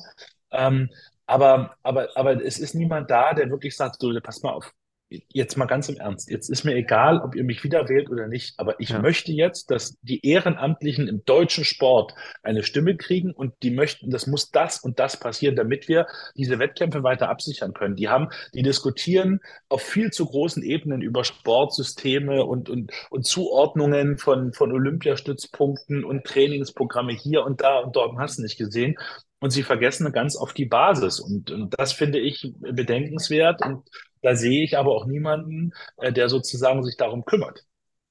Ähm, 0.51 0.89
Aber, 1.27 1.75
aber, 1.81 2.09
aber 2.15 2.45
es 2.45 2.59
ist 2.59 2.75
niemand 2.75 3.09
da, 3.09 3.33
der 3.33 3.49
wirklich 3.49 3.75
sagt, 3.75 3.99
so, 3.99 4.13
pass 4.21 4.43
mal 4.43 4.53
auf, 4.53 4.71
jetzt 5.09 5.55
mal 5.55 5.65
ganz 5.65 5.87
im 5.87 5.97
Ernst, 5.97 6.29
jetzt 6.31 6.49
ist 6.49 6.63
mir 6.63 6.75
egal, 6.75 7.19
ob 7.19 7.35
ihr 7.35 7.43
mich 7.43 7.63
wieder 7.63 7.87
wählt 7.89 8.09
oder 8.09 8.27
nicht, 8.27 8.59
aber 8.59 8.79
ich 8.79 8.95
Ja, 8.95 8.99
möchte 8.99 9.31
jetzt, 9.31 9.69
dass 9.69 9.97
die 10.01 10.25
Ehrenamtlichen 10.25 11.07
im 11.07 11.23
deutschen 11.25 11.63
Sport 11.63 12.13
eine 12.41 12.63
Stimme 12.63 12.97
kriegen 12.97 13.31
und 13.31 13.53
die 13.61 13.71
möchten, 13.71 14.09
das 14.09 14.25
muss 14.25 14.49
das 14.51 14.79
und 14.79 14.99
das 14.99 15.17
passieren, 15.19 15.55
damit 15.55 15.87
wir 15.87 16.07
diese 16.35 16.57
Wettkämpfe 16.57 17.03
weiter 17.03 17.29
absichern 17.29 17.73
können. 17.73 17.95
Die 17.95 18.09
haben, 18.09 18.29
die 18.55 18.63
diskutieren 18.63 19.41
auf 19.69 19.83
viel 19.83 20.11
zu 20.11 20.25
großen 20.25 20.63
Ebenen 20.63 21.01
über 21.01 21.23
Sportsysteme 21.23 22.43
und, 22.43 22.69
und, 22.69 22.91
und 23.11 23.25
Zuordnungen 23.25 24.17
von, 24.17 24.53
von 24.53 24.71
Olympiastützpunkten 24.71 26.03
und 26.03 26.23
Trainingsprogramme 26.25 27.13
hier 27.13 27.43
und 27.45 27.61
da 27.61 27.79
und 27.79 27.95
dort 27.95 28.17
hast 28.17 28.39
du 28.39 28.41
nicht 28.41 28.57
gesehen. 28.57 28.95
Und 29.39 29.51
sie 29.51 29.63
vergessen 29.63 30.11
ganz 30.11 30.35
oft 30.35 30.57
die 30.57 30.65
Basis. 30.65 31.19
Und, 31.19 31.51
und 31.51 31.75
das 31.77 31.93
finde 31.93 32.19
ich 32.19 32.53
bedenkenswert. 32.57 33.63
Und 33.63 33.83
da 34.25 34.35
sehe 34.35 34.63
ich 34.63 34.77
aber 34.77 34.91
auch 34.91 35.05
niemanden, 35.05 35.71
äh, 35.97 36.11
der 36.11 36.29
sozusagen 36.29 36.83
sich 36.83 36.97
darum 36.97 37.25
kümmert. 37.25 37.65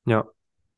ja, 0.07 0.25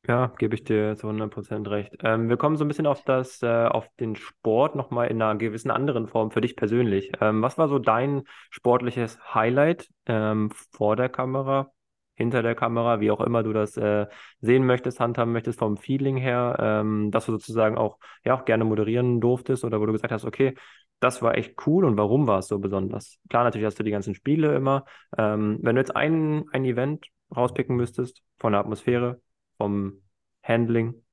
ja, 0.07 0.27
gebe 0.37 0.55
ich 0.55 0.63
dir 0.63 0.95
zu 0.95 1.07
100% 1.09 1.69
recht. 1.69 1.93
Ähm, 2.03 2.29
wir 2.29 2.37
kommen 2.37 2.57
so 2.57 2.65
ein 2.65 2.67
bisschen 2.69 2.87
auf 2.87 3.03
das, 3.03 3.41
äh, 3.43 3.67
auf 3.67 3.87
den 3.99 4.15
Sport 4.15 4.75
nochmal 4.75 5.07
in 5.09 5.21
einer 5.21 5.37
gewissen 5.37 5.71
anderen 5.71 6.07
Form 6.07 6.31
für 6.31 6.41
dich 6.41 6.55
persönlich. 6.55 7.11
Ähm, 7.21 7.41
was 7.41 7.57
war 7.57 7.67
so 7.67 7.79
dein 7.79 8.23
sportliches 8.49 9.19
Highlight 9.33 9.89
ähm, 10.07 10.51
vor 10.71 10.95
der 10.95 11.09
Kamera, 11.09 11.71
hinter 12.15 12.41
der 12.41 12.55
Kamera, 12.55 12.99
wie 13.01 13.11
auch 13.11 13.21
immer 13.21 13.43
du 13.43 13.53
das 13.53 13.77
äh, 13.77 14.07
sehen 14.41 14.65
möchtest, 14.65 14.99
handhaben 14.99 15.33
möchtest, 15.33 15.59
vom 15.59 15.77
Feeling 15.77 16.17
her, 16.17 16.57
ähm, 16.59 17.11
dass 17.11 17.25
du 17.27 17.33
sozusagen 17.33 17.77
auch, 17.77 17.99
ja, 18.25 18.35
auch 18.35 18.45
gerne 18.45 18.63
moderieren 18.65 19.21
durftest 19.21 19.65
oder 19.65 19.79
wo 19.81 19.85
du 19.85 19.93
gesagt 19.93 20.13
hast, 20.13 20.25
okay, 20.25 20.55
das 20.99 21.21
war 21.21 21.37
echt 21.37 21.55
cool 21.67 21.85
und 21.85 21.97
warum 21.97 22.27
war 22.27 22.39
es 22.39 22.47
so 22.47 22.59
besonders? 22.59 23.17
Klar, 23.29 23.43
natürlich 23.43 23.65
hast 23.65 23.79
du 23.79 23.83
die 23.83 23.91
ganzen 23.91 24.15
Spiele 24.15 24.55
immer. 24.55 24.85
Ähm, 25.17 25.59
wenn 25.61 25.75
du 25.75 25.81
jetzt 25.81 25.95
ein, 25.95 26.45
ein 26.51 26.65
Event 26.65 27.07
rauspicken 27.35 27.75
müsstest, 27.75 28.21
von 28.39 28.53
der 28.53 28.61
Atmosphäre, 28.61 29.21
vom 29.57 30.01
Handling, 30.43 31.03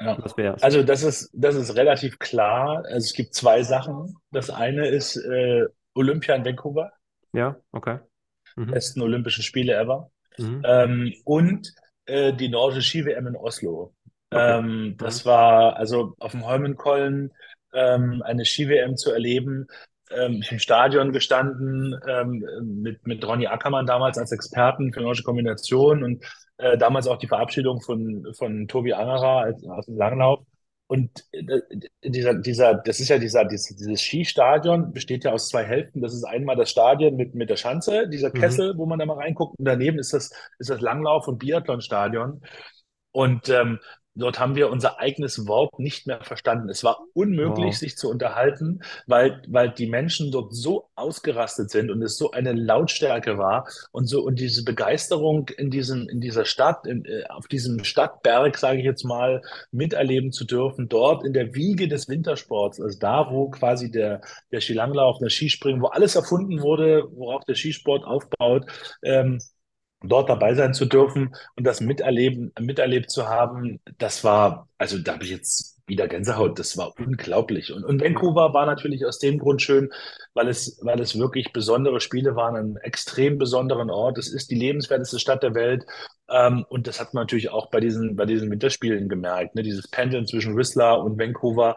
Ja. 0.00 0.18
was 0.22 0.36
wär's? 0.36 0.62
Also 0.62 0.82
das 0.82 1.02
ist, 1.02 1.30
das 1.32 1.54
ist 1.54 1.76
relativ 1.76 2.18
klar. 2.18 2.78
Also 2.86 2.96
es 2.98 3.12
gibt 3.12 3.34
zwei 3.34 3.62
Sachen. 3.62 4.16
Das 4.30 4.50
eine 4.50 4.88
ist 4.88 5.16
äh, 5.16 5.64
Olympia 5.94 6.34
in 6.34 6.44
Vancouver, 6.44 6.92
Ja, 7.32 7.56
okay. 7.72 7.98
Mhm. 8.56 8.70
besten 8.72 9.02
Olympischen 9.02 9.42
Spiele 9.42 9.74
ever. 9.74 10.10
Mhm. 10.38 10.62
Ähm, 10.64 11.14
und 11.24 11.72
äh, 12.06 12.32
die 12.32 12.48
nordische 12.48 12.82
Ski-WM 12.82 13.26
in 13.28 13.36
Oslo. 13.36 13.94
Okay. 14.30 14.58
Ähm, 14.58 14.96
Mhm. 14.96 14.96
das 14.96 15.24
war 15.26 15.76
also 15.76 16.14
auf 16.18 16.32
dem 16.32 16.44
Holmenkollen 16.44 17.32
ähm, 17.74 18.22
eine 18.24 18.44
Ski-WM 18.44 18.96
zu 18.96 19.10
erleben. 19.12 19.66
Ähm, 20.10 20.42
im 20.50 20.58
Stadion 20.58 21.12
gestanden 21.12 21.98
ähm, 22.06 22.44
mit, 22.62 23.06
mit 23.06 23.26
Ronny 23.26 23.46
Ackermann 23.46 23.86
damals 23.86 24.18
als 24.18 24.32
Experten 24.32 24.92
für 24.92 25.00
nordische 25.00 25.24
Kombination 25.24 26.04
und 26.04 26.24
äh, 26.58 26.76
damals 26.76 27.06
auch 27.06 27.16
die 27.16 27.26
Verabschiedung 27.26 27.80
von, 27.80 28.26
von 28.36 28.68
Tobi 28.68 28.92
Angerer 28.92 29.38
als, 29.40 29.64
aus 29.64 29.86
dem 29.86 29.96
Langlauf. 29.96 30.40
Und 30.86 31.10
äh, 31.32 31.60
dieser, 32.04 32.34
dieser, 32.34 32.74
das 32.74 33.00
ist 33.00 33.08
ja 33.08 33.18
dieser, 33.18 33.44
dieses, 33.46 33.74
dieses 33.76 34.02
Skistadion 34.02 34.92
besteht 34.92 35.24
ja 35.24 35.32
aus 35.32 35.48
zwei 35.48 35.64
Hälften. 35.64 36.02
Das 36.02 36.12
ist 36.14 36.24
einmal 36.24 36.56
das 36.56 36.70
Stadion 36.70 37.16
mit, 37.16 37.34
mit 37.34 37.48
der 37.48 37.56
Schanze, 37.56 38.06
dieser 38.08 38.30
Mhm. 38.34 38.34
Kessel, 38.34 38.74
wo 38.76 38.84
man 38.86 38.98
da 38.98 39.06
mal 39.06 39.16
reinguckt. 39.16 39.58
Und 39.58 39.64
daneben 39.64 39.98
ist 39.98 40.12
das, 40.12 40.30
ist 40.58 40.70
das 40.70 40.80
Langlauf- 40.80 41.26
und 41.26 41.38
Biathlonstadion. 41.38 42.42
Und 43.12 43.48
ähm, 43.48 43.78
dort 44.14 44.38
haben 44.38 44.54
wir 44.56 44.70
unser 44.70 45.00
eigenes 45.00 45.46
Wort 45.46 45.78
nicht 45.78 46.06
mehr 46.06 46.22
verstanden. 46.22 46.68
Es 46.68 46.84
war 46.84 47.00
unmöglich, 47.14 47.74
Wow. 47.74 47.76
sich 47.76 47.96
zu 47.96 48.08
unterhalten, 48.10 48.80
weil, 49.06 49.42
weil 49.48 49.70
die 49.70 49.86
Menschen 49.86 50.30
dort 50.30 50.54
so 50.54 50.88
ausgerastet 50.94 51.70
sind 51.70 51.90
und 51.90 52.02
es 52.02 52.16
so 52.16 52.30
eine 52.30 52.52
Lautstärke 52.52 53.38
war 53.38 53.66
und 53.92 54.06
so 54.06 54.22
und 54.22 54.38
diese 54.38 54.64
Begeisterung 54.64 55.48
in 55.56 55.70
diesem, 55.70 56.08
in 56.08 56.20
dieser 56.20 56.44
Stadt, 56.44 56.86
in, 56.86 57.04
äh, 57.04 57.24
auf 57.28 57.48
diesem 57.48 57.84
Stadtberg, 57.84 58.56
sage 58.56 58.78
ich 58.78 58.84
jetzt 58.84 59.04
mal, 59.04 59.42
miterleben 59.72 60.32
zu 60.32 60.44
dürfen, 60.44 60.88
dort 60.88 61.24
in 61.24 61.32
der 61.32 61.54
Wiege 61.54 61.88
des 61.88 62.08
Wintersports, 62.08 62.80
also 62.80 62.98
da, 62.98 63.28
wo 63.30 63.48
quasi 63.50 63.90
der, 63.90 64.20
der 64.52 64.60
Skilanglauf, 64.60 65.18
der 65.18 65.30
Skispringen, 65.30 65.82
wo 65.82 65.86
alles 65.88 66.14
erfunden 66.16 66.62
wurde, 66.62 67.04
worauf 67.14 67.44
der 67.44 67.54
Skisport 67.56 68.04
aufbaut, 68.04 68.66
ähm, 69.02 69.38
dort 70.08 70.28
dabei 70.28 70.54
sein 70.54 70.74
zu 70.74 70.86
dürfen 70.86 71.34
und 71.56 71.64
das 71.64 71.80
miterleben, 71.80 72.52
miterlebt 72.58 73.10
zu 73.10 73.28
haben, 73.28 73.80
das 73.98 74.24
war, 74.24 74.68
also 74.78 74.98
da 74.98 75.14
habe 75.14 75.24
ich 75.24 75.30
jetzt 75.30 75.74
wieder 75.86 76.08
Gänsehaut, 76.08 76.58
das 76.58 76.76
war 76.78 76.94
unglaublich. 76.98 77.72
Und, 77.72 77.84
und. 77.84 78.00
Vancouver 78.02 78.54
war 78.54 78.66
natürlich 78.66 79.04
aus 79.04 79.18
dem 79.18 79.38
Grund 79.38 79.60
schön, 79.62 79.92
weil 80.32 80.48
es, 80.48 80.78
weil 80.82 81.00
es 81.00 81.18
wirklich 81.18 81.52
besondere 81.52 82.00
Spiele 82.00 82.36
waren, 82.36 82.56
an 82.56 82.64
einem 82.64 82.76
extrem 82.78 83.38
besonderen 83.38 83.90
Ort. 83.90 84.18
Es 84.18 84.32
ist 84.32 84.50
die 84.50 84.54
lebenswerteste 84.54 85.18
Stadt 85.18 85.42
der 85.42 85.54
Welt. 85.54 85.84
Ähm, 86.28 86.64
und 86.68 86.86
das 86.86 87.00
hat 87.00 87.12
man 87.12 87.22
natürlich 87.22 87.50
auch 87.50 87.70
bei 87.70 87.80
diesen, 87.80 88.16
bei 88.16 88.24
diesen 88.24 88.50
Winterspielen 88.50 89.08
gemerkt, 89.08 89.54
ne? 89.54 89.62
Dieses 89.62 89.88
Pendeln 89.88 90.26
zwischen 90.26 90.56
Whistler 90.56 91.02
und 91.02 91.18
Vancouver. 91.18 91.76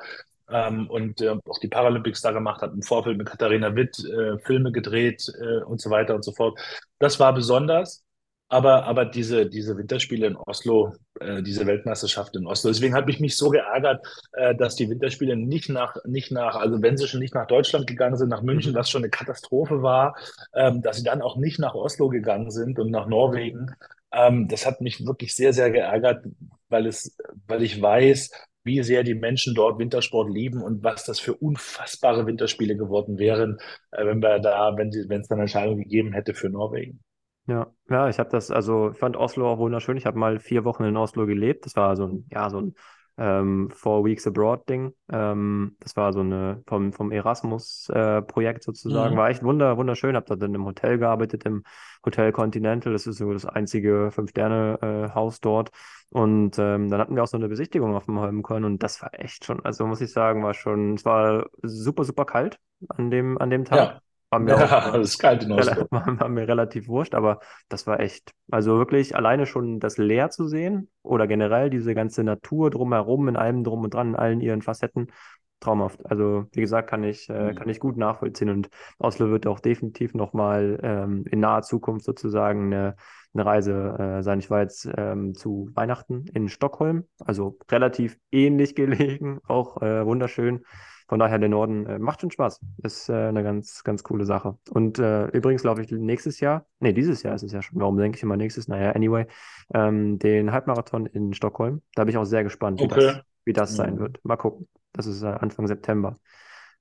Ähm, 0.49 0.89
und 0.89 1.19
äh, 1.21 1.35
auch 1.45 1.59
die 1.59 1.67
Paralympics 1.67 2.21
da 2.21 2.31
gemacht 2.31 2.61
hat, 2.61 2.73
im 2.73 2.81
Vorfeld 2.81 3.17
mit 3.17 3.27
Katharina 3.27 3.75
Witt 3.75 3.99
äh, 3.99 4.39
Filme 4.39 4.71
gedreht 4.71 5.29
äh, 5.41 5.63
und 5.63 5.81
so 5.81 5.89
weiter 5.89 6.15
und 6.15 6.23
so 6.23 6.31
fort. 6.31 6.57
Das 6.99 7.19
war 7.19 7.33
besonders. 7.33 8.06
Aber, 8.49 8.85
aber 8.85 9.03
diese, 9.05 9.49
diese 9.49 9.77
Winterspiele 9.77 10.27
in 10.27 10.37
Oslo, 10.37 10.93
äh, 11.19 11.43
diese 11.43 11.65
Weltmeisterschaft 11.67 12.33
in 12.37 12.47
Oslo, 12.47 12.69
deswegen 12.69 12.95
hat 12.95 13.05
mich 13.05 13.19
mich 13.19 13.35
so 13.35 13.49
geärgert, 13.49 14.05
äh, 14.31 14.55
dass 14.55 14.75
die 14.75 14.89
Winterspiele 14.89 15.35
nicht 15.35 15.67
nach, 15.67 15.97
nicht 16.05 16.31
nach, 16.31 16.55
also 16.55 16.81
wenn 16.81 16.95
sie 16.95 17.07
schon 17.09 17.19
nicht 17.19 17.35
nach 17.35 17.47
Deutschland 17.47 17.87
gegangen 17.87 18.15
sind, 18.15 18.29
nach 18.29 18.41
München, 18.43 18.73
Mhm. 18.73 18.75
was 18.75 18.89
schon 18.89 19.01
eine 19.03 19.09
Katastrophe 19.09 19.81
war, 19.83 20.15
ähm, 20.53 20.81
dass 20.81 20.97
sie 20.97 21.03
dann 21.03 21.21
auch 21.21 21.35
nicht 21.35 21.59
nach 21.59 21.75
Oslo 21.75 22.07
gegangen 22.07 22.49
sind 22.49 22.79
und 22.79 22.89
nach 22.89 23.07
Norwegen. 23.07 23.75
Ähm, 24.13 24.47
das 24.47 24.65
hat 24.65 24.79
mich 24.79 25.05
wirklich 25.05 25.35
sehr, 25.35 25.51
sehr 25.51 25.69
geärgert, 25.71 26.25
weil 26.69 26.87
es, 26.87 27.17
weil 27.47 27.63
ich 27.63 27.81
weiß, 27.81 28.31
wie 28.63 28.81
sehr 28.83 29.03
die 29.03 29.15
Menschen 29.15 29.55
dort 29.55 29.77
Wintersport 29.79 30.29
lieben 30.29 30.61
und 30.61 30.83
was 30.83 31.03
das 31.05 31.19
für 31.19 31.33
unfassbare 31.35 32.25
Winterspiele 32.25 32.77
geworden 32.77 33.17
wären, 33.17 33.57
äh, 33.91 34.05
wenn 34.05 34.21
wir 34.21 34.39
da, 34.39 34.75
wenn 34.77 34.91
sie, 34.91 35.09
wenn 35.09 35.21
es 35.21 35.27
dann 35.27 35.37
eine 35.37 35.43
Entscheidung 35.43 35.77
gegeben 35.79 36.13
hätte 36.13 36.33
für 36.33 36.49
Norwegen. 36.49 37.01
Ja, 37.47 37.67
ja, 37.89 38.09
ich 38.09 38.19
habe 38.19 38.29
das, 38.29 38.51
also 38.51 38.91
ich 38.91 38.97
fand 38.97 39.15
Oslo 39.15 39.49
auch 39.49 39.57
wunderschön. 39.57 39.95
Ich 39.95 40.05
habe 40.05 40.19
mal 40.19 40.39
vier 40.39 40.65
Wochen 40.65 40.83
in 40.83 40.97
Oslo 40.97 41.25
gelebt. 41.25 41.65
Das 41.65 41.75
war 41.77 41.95
so 41.95 42.05
ein, 42.07 42.27
ja, 42.29 42.49
so 42.49 42.59
ein 42.59 42.75
ähm, 43.17 43.69
Four 43.71 44.03
Weeks 44.03 44.27
Abroad 44.27 44.67
Ding. 44.67 44.93
Ähm, 45.09 45.77
das 45.79 45.95
war 45.95 46.11
so 46.11 46.19
eine 46.19 46.61
vom, 46.67 46.91
vom 46.91 47.11
Erasmus-Projekt 47.11 48.63
sozusagen. 48.63 49.15
Mhm. 49.15 49.17
War 49.17 49.29
echt 49.29 49.43
wunder, 49.43 49.77
wunderschön. 49.77 50.17
Habe 50.17 50.25
dort 50.27 50.41
in 50.43 50.53
einem 50.55 50.65
Hotel 50.65 50.97
gearbeitet, 50.97 51.45
im 51.45 51.63
Hotel 52.05 52.33
Continental. 52.33 52.91
Das 52.91 53.07
ist 53.07 53.17
so 53.17 53.31
das 53.31 53.45
einzige 53.45 54.11
Fünf-Sterne-Haus 54.11 55.39
dort. 55.39 55.71
Und 56.11 56.59
ähm, 56.59 56.89
dann 56.89 56.99
hatten 56.99 57.15
wir 57.15 57.23
auch 57.23 57.27
so 57.27 57.37
eine 57.37 57.47
Besichtigung 57.47 57.95
auf 57.95 58.05
dem 58.05 58.19
Holmenkollen 58.19 58.63
und 58.63 58.81
das 58.81 59.01
war 59.01 59.13
echt 59.13 59.43
schon, 59.43 59.63
also 59.65 59.85
muss 59.87 59.99
ich 59.99 60.11
sagen, 60.11 60.41
war 60.41 60.53
schon, 60.53 60.93
es 60.93 61.03
war 61.03 61.47
super, 61.63 62.05
super 62.05 62.23
kalt 62.23 62.59
an 62.89 63.11
dem, 63.11 63.37
an 63.39 63.49
dem 63.49 63.65
Tag. 63.65 63.77
Ja, 63.77 64.01
War 64.29 64.39
mir 64.39 64.57
auch 64.57 64.73
ja, 64.73 64.95
es 64.97 65.11
ist 65.11 65.19
kalt 65.19 65.43
in 65.43 65.51
Oslo. 65.51 65.89
war, 65.91 66.19
war 66.19 66.29
mir 66.29 66.47
relativ 66.47 66.87
wurscht, 66.87 67.15
aber 67.15 67.39
das 67.69 67.87
war 67.87 67.99
echt, 67.99 68.33
also 68.51 68.77
wirklich 68.77 69.15
alleine 69.15 69.45
schon 69.45 69.79
das 69.79 69.97
Leer 69.97 70.29
zu 70.29 70.47
sehen 70.47 70.89
oder 71.03 71.27
generell 71.27 71.69
diese 71.69 71.95
ganze 71.95 72.23
Natur 72.23 72.69
drumherum, 72.69 73.27
in 73.29 73.35
allem 73.37 73.63
drum 73.63 73.83
und 73.83 73.93
dran, 73.93 74.09
in 74.09 74.15
allen 74.15 74.41
ihren 74.41 74.61
Facetten, 74.61 75.11
traumhaft. 75.59 76.05
Also 76.05 76.45
wie 76.53 76.61
gesagt, 76.61 76.89
kann 76.89 77.03
ich, 77.03 77.29
äh, 77.29 77.53
kann 77.55 77.67
Mhm. 77.67 77.71
ich 77.71 77.79
gut 77.79 77.97
nachvollziehen 77.97 78.49
und 78.49 78.69
Oslo 78.99 79.29
wird 79.31 79.47
auch 79.47 79.59
definitiv 79.59 80.13
nochmal 80.13 80.79
ähm, 80.83 81.25
in 81.31 81.39
naher 81.39 81.63
Zukunft 81.63 82.05
sozusagen 82.05 82.71
eine, 82.73 82.95
eine 83.33 83.45
Reise 83.45 83.95
äh, 84.19 84.23
sein. 84.23 84.37
Ich 84.39 84.51
war 84.51 84.61
jetzt 84.61 84.87
ähm, 84.97 85.33
zu 85.33 85.71
Weihnachten 85.73 86.25
in 86.33 86.47
Stockholm, 86.49 87.05
also 87.25 87.57
relativ 87.71 88.17
ähnlich 88.31 88.75
gelegen, 88.75 89.39
auch 89.47 89.81
äh, 89.81 90.05
wunderschön. 90.05 90.63
Von 91.07 91.19
daher 91.19 91.39
der 91.39 91.49
Norden 91.49 91.85
äh, 91.85 91.99
macht 91.99 92.21
schon 92.21 92.31
Spaß. 92.31 92.59
Ist 92.83 93.09
äh, 93.09 93.13
eine 93.13 93.41
ganz, 93.43 93.83
ganz 93.83 94.03
coole 94.03 94.25
Sache. 94.25 94.57
Und 94.71 94.99
äh, 94.99 95.27
übrigens 95.27 95.63
laufe 95.63 95.81
ich 95.81 95.91
nächstes 95.91 96.39
Jahr, 96.41 96.65
nee, 96.79 96.91
dieses 96.93 97.23
Jahr 97.23 97.35
ist 97.35 97.43
es 97.43 97.51
ja 97.53 97.61
schon. 97.61 97.79
Warum 97.79 97.97
denke 97.97 98.17
ich 98.17 98.23
immer 98.23 98.35
nächstes? 98.37 98.67
Naja, 98.67 98.91
anyway, 98.91 99.25
ähm, 99.73 100.19
den 100.19 100.51
Halbmarathon 100.51 101.05
in 101.05 101.33
Stockholm. 101.33 101.81
Da 101.95 102.03
bin 102.03 102.11
ich 102.11 102.17
auch 102.17 102.25
sehr 102.25 102.43
gespannt, 102.43 102.81
wie 102.81 102.87
das, 102.87 102.97
Okay. 102.97 103.21
wie 103.45 103.53
das 103.53 103.75
sein 103.75 103.95
Mhm. 103.95 103.99
wird. 103.99 104.19
Mal 104.25 104.35
gucken. 104.37 104.67
Das 104.93 105.05
ist 105.05 105.23
äh, 105.23 105.27
Anfang 105.27 105.67
September. 105.67 106.17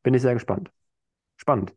Bin 0.03 0.15
ich 0.15 0.23
sehr 0.23 0.35
gespannt. 0.35 0.71
Spannend. 1.37 1.75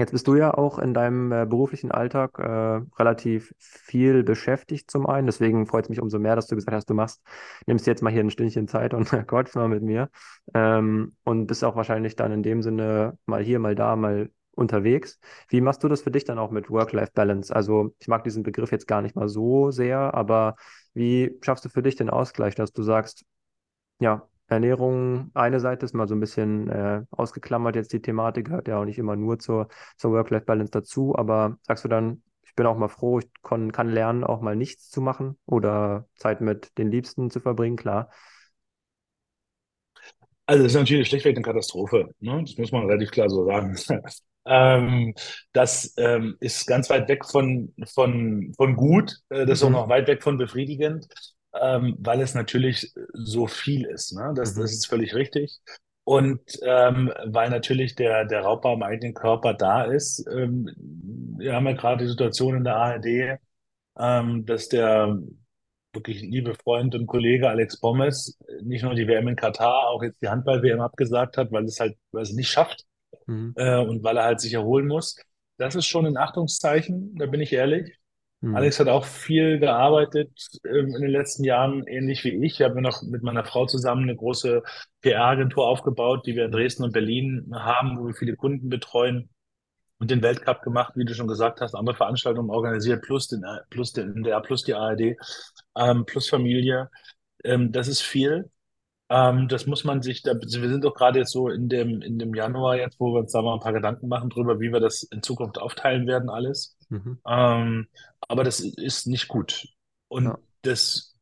Jetzt 0.00 0.12
bist 0.12 0.26
du 0.26 0.34
ja 0.34 0.52
auch 0.54 0.78
in 0.78 0.94
deinem 0.94 1.30
äh, 1.30 1.46
beruflichen 1.46 1.90
Alltag 1.92 2.38
äh, 2.38 2.80
relativ 2.98 3.54
viel 3.58 4.22
beschäftigt 4.24 4.90
zum 4.90 5.06
einen. 5.06 5.26
Deswegen 5.26 5.66
freut 5.66 5.84
es 5.84 5.88
mich 5.90 6.00
umso 6.00 6.18
mehr, 6.18 6.36
dass 6.36 6.46
du 6.46 6.56
gesagt 6.56 6.74
hast, 6.74 6.90
du 6.90 6.94
machst, 6.94 7.22
nimmst 7.66 7.86
jetzt 7.86 8.02
mal 8.02 8.10
hier 8.12 8.22
ein 8.22 8.30
Stündchen 8.30 8.66
Zeit 8.66 8.94
und 8.94 9.08
quatsch 9.28 9.54
mal 9.54 9.68
mit 9.68 9.82
mir. 9.82 10.08
Ähm, 10.54 11.14
und 11.24 11.46
bist 11.46 11.62
auch 11.64 11.76
wahrscheinlich 11.76 12.16
dann 12.16 12.32
in 12.32 12.42
dem 12.42 12.62
Sinne 12.62 13.18
mal 13.26 13.42
hier, 13.42 13.58
mal 13.58 13.74
da, 13.74 13.94
mal 13.94 14.30
unterwegs. 14.52 15.20
Wie 15.48 15.60
machst 15.60 15.82
du 15.84 15.88
das 15.88 16.02
für 16.02 16.10
dich 16.10 16.24
dann 16.24 16.38
auch 16.38 16.50
mit 16.50 16.70
Work-Life-Balance? 16.70 17.54
Also 17.54 17.94
ich 17.98 18.08
mag 18.08 18.24
diesen 18.24 18.42
Begriff 18.42 18.72
jetzt 18.72 18.88
gar 18.88 19.02
nicht 19.02 19.16
mal 19.16 19.28
so 19.28 19.70
sehr, 19.70 20.14
aber 20.14 20.56
wie 20.94 21.36
schaffst 21.42 21.64
du 21.64 21.68
für 21.68 21.82
dich 21.82 21.96
den 21.96 22.10
Ausgleich, 22.10 22.54
dass 22.54 22.72
du 22.72 22.82
sagst, 22.82 23.24
ja, 24.00 24.28
Ernährung 24.50 25.30
eine 25.34 25.60
Seite 25.60 25.86
ist 25.86 25.94
mal 25.94 26.08
so 26.08 26.14
ein 26.14 26.20
bisschen 26.20 26.68
äh, 26.70 27.02
ausgeklammert 27.10 27.76
jetzt 27.76 27.92
die 27.92 28.02
Thematik, 28.02 28.46
gehört 28.46 28.68
ja 28.68 28.80
auch 28.80 28.84
nicht 28.84 28.98
immer 28.98 29.16
nur 29.16 29.38
zur, 29.38 29.68
zur 29.96 30.12
Work-Life-Balance 30.12 30.70
dazu, 30.72 31.14
aber 31.16 31.58
sagst 31.62 31.84
du 31.84 31.88
dann, 31.88 32.22
ich 32.44 32.54
bin 32.54 32.66
auch 32.66 32.76
mal 32.76 32.88
froh, 32.88 33.20
ich 33.20 33.28
kann, 33.42 33.72
kann 33.72 33.88
lernen, 33.90 34.24
auch 34.24 34.40
mal 34.40 34.56
nichts 34.56 34.90
zu 34.90 35.00
machen 35.00 35.38
oder 35.46 36.06
Zeit 36.16 36.40
mit 36.40 36.76
den 36.78 36.90
Liebsten 36.90 37.30
zu 37.30 37.40
verbringen, 37.40 37.76
klar. 37.76 38.10
Also 40.46 40.64
das 40.64 40.72
ist 40.72 40.78
natürlich 40.78 41.08
schlichtweg 41.08 41.36
eine 41.36 41.44
Katastrophe. 41.44 42.08
Ne? 42.20 42.42
Das 42.44 42.56
muss 42.58 42.72
man 42.72 42.86
relativ 42.86 43.10
klar 43.12 43.28
so 43.30 43.44
sagen. 43.46 43.76
ähm, 44.46 45.14
das 45.52 45.94
ähm, 45.96 46.36
ist 46.40 46.66
ganz 46.66 46.90
weit 46.90 47.08
weg 47.08 47.24
von, 47.24 47.72
von, 47.86 48.52
von 48.56 48.76
gut. 48.76 49.12
Äh, 49.28 49.46
das 49.46 49.58
ist 49.58 49.62
auch 49.64 49.70
Mhm. 49.70 49.74
noch 49.74 49.88
weit 49.88 50.08
weg 50.08 50.22
von 50.22 50.38
befriedigend, 50.38 51.06
ähm, 51.58 51.96
weil 51.98 52.20
es 52.20 52.34
natürlich 52.34 52.92
so 53.12 53.46
viel 53.46 53.86
ist. 53.86 54.12
Ne? 54.14 54.32
Das, 54.36 54.54
Mhm. 54.54 54.60
das 54.60 54.72
ist 54.72 54.86
völlig 54.86 55.14
richtig. 55.14 55.60
Und 56.04 56.40
ähm, 56.62 57.12
weil 57.26 57.50
natürlich 57.50 57.94
der, 57.94 58.24
der 58.24 58.42
Raubbau 58.42 58.72
am 58.74 58.82
eigenen 58.82 59.14
Körper 59.14 59.54
da 59.54 59.84
ist. 59.84 60.26
Ähm, 60.32 60.68
wir 61.38 61.54
haben 61.54 61.66
ja 61.66 61.72
gerade 61.72 62.04
die 62.04 62.10
Situation 62.10 62.56
in 62.56 62.64
der 62.64 62.76
ARD, 62.76 63.38
ähm, 63.98 64.46
dass 64.46 64.68
der 64.68 65.18
wirklich 65.92 66.22
liebe 66.22 66.54
Freund 66.54 66.94
und 66.94 67.06
Kollege 67.06 67.48
Alex 67.48 67.80
Pommes 67.80 68.38
nicht 68.62 68.82
nur 68.82 68.94
die 68.94 69.08
WM 69.08 69.28
in 69.28 69.36
Katar, 69.36 69.88
auch 69.88 70.02
jetzt 70.02 70.22
die 70.22 70.28
Handball-WM 70.28 70.80
abgesagt 70.80 71.36
hat, 71.36 71.50
weil 71.52 71.64
es 71.64 71.80
halt, 71.80 71.96
weil 72.12 72.22
es 72.22 72.32
nicht 72.32 72.48
schafft 72.50 72.84
Mhm. 73.26 73.56
äh, 73.56 73.78
und 73.78 74.04
weil 74.04 74.18
er 74.18 74.24
halt 74.24 74.40
sich 74.40 74.54
erholen 74.54 74.88
muss. 74.88 75.16
Das 75.58 75.76
ist 75.76 75.86
schon 75.86 76.06
ein 76.06 76.18
Achtungszeichen, 76.18 77.16
da 77.16 77.26
bin 77.26 77.42
ich 77.42 77.52
ehrlich. 77.54 77.99
Mhm. 78.40 78.56
Alex 78.56 78.80
hat 78.80 78.88
auch 78.88 79.04
viel 79.04 79.58
gearbeitet 79.58 80.30
ähm, 80.64 80.94
in 80.94 81.02
den 81.02 81.10
letzten 81.10 81.44
Jahren, 81.44 81.86
ähnlich 81.86 82.24
wie 82.24 82.44
ich. 82.44 82.54
Ich 82.54 82.62
habe 82.62 82.74
mir 82.74 82.82
noch 82.82 83.02
mit 83.02 83.22
meiner 83.22 83.44
Frau 83.44 83.66
zusammen 83.66 84.04
eine 84.04 84.16
große 84.16 84.62
PR-Agentur 85.02 85.66
aufgebaut, 85.66 86.26
die 86.26 86.36
wir 86.36 86.46
in. 86.46 86.52
Dresden 86.52 86.84
und 86.84 86.92
Berlin 86.92 87.52
haben, 87.54 87.98
wo 87.98 88.06
wir 88.06 88.14
viele 88.14 88.36
Kunden 88.36 88.68
betreuen 88.68 89.28
und 89.98 90.10
den 90.10 90.22
Weltcup 90.22 90.62
gemacht, 90.62 90.94
wie 90.96 91.04
du 91.04 91.14
schon 91.14 91.28
gesagt 91.28 91.60
hast, 91.60 91.74
andere 91.74 91.94
Veranstaltungen 91.94 92.50
organisiert, 92.50 93.02
plus 93.02 93.28
den, 93.28 93.44
plus 93.68 93.92
den 93.92 94.16
NDR, 94.16 94.40
plus 94.40 94.64
die 94.64 94.74
ARD, 94.74 95.16
ähm, 95.76 96.06
plus 96.06 96.28
Familie. 96.28 96.90
Ähm, 97.44 97.72
das 97.72 97.88
ist 97.88 98.00
viel. 98.00 98.50
Ähm, 99.10 99.48
das 99.48 99.66
muss 99.66 99.84
man 99.84 100.02
sich, 100.02 100.22
da, 100.22 100.34
wir 100.34 100.68
sind 100.68 100.84
doch 100.84 100.94
gerade 100.94 101.18
jetzt 101.20 101.32
so 101.32 101.48
in 101.48 101.68
dem, 101.68 102.00
in 102.00 102.18
dem 102.18 102.34
Januar 102.34 102.76
jetzt, 102.76 103.00
wo 103.00 103.12
wir 103.12 103.20
uns 103.20 103.32
da 103.32 103.42
mal 103.42 103.54
ein 103.54 103.60
paar 103.60 103.72
Gedanken 103.72 104.08
machen 104.08 104.30
drüber, 104.30 104.60
wie 104.60 104.72
wir 104.72 104.80
das 104.80 105.02
in 105.02 105.22
Zukunft 105.22 105.58
aufteilen 105.58 106.06
werden, 106.06 106.30
alles. 106.30 106.76
Mhm. 106.88 107.18
Ähm, 107.26 107.88
aber 108.20 108.44
das 108.44 108.60
ist 108.60 109.06
nicht 109.06 109.28
gut. 109.28 109.66
Und 110.08 110.26
Ja. 110.26 110.38
das 110.62 111.16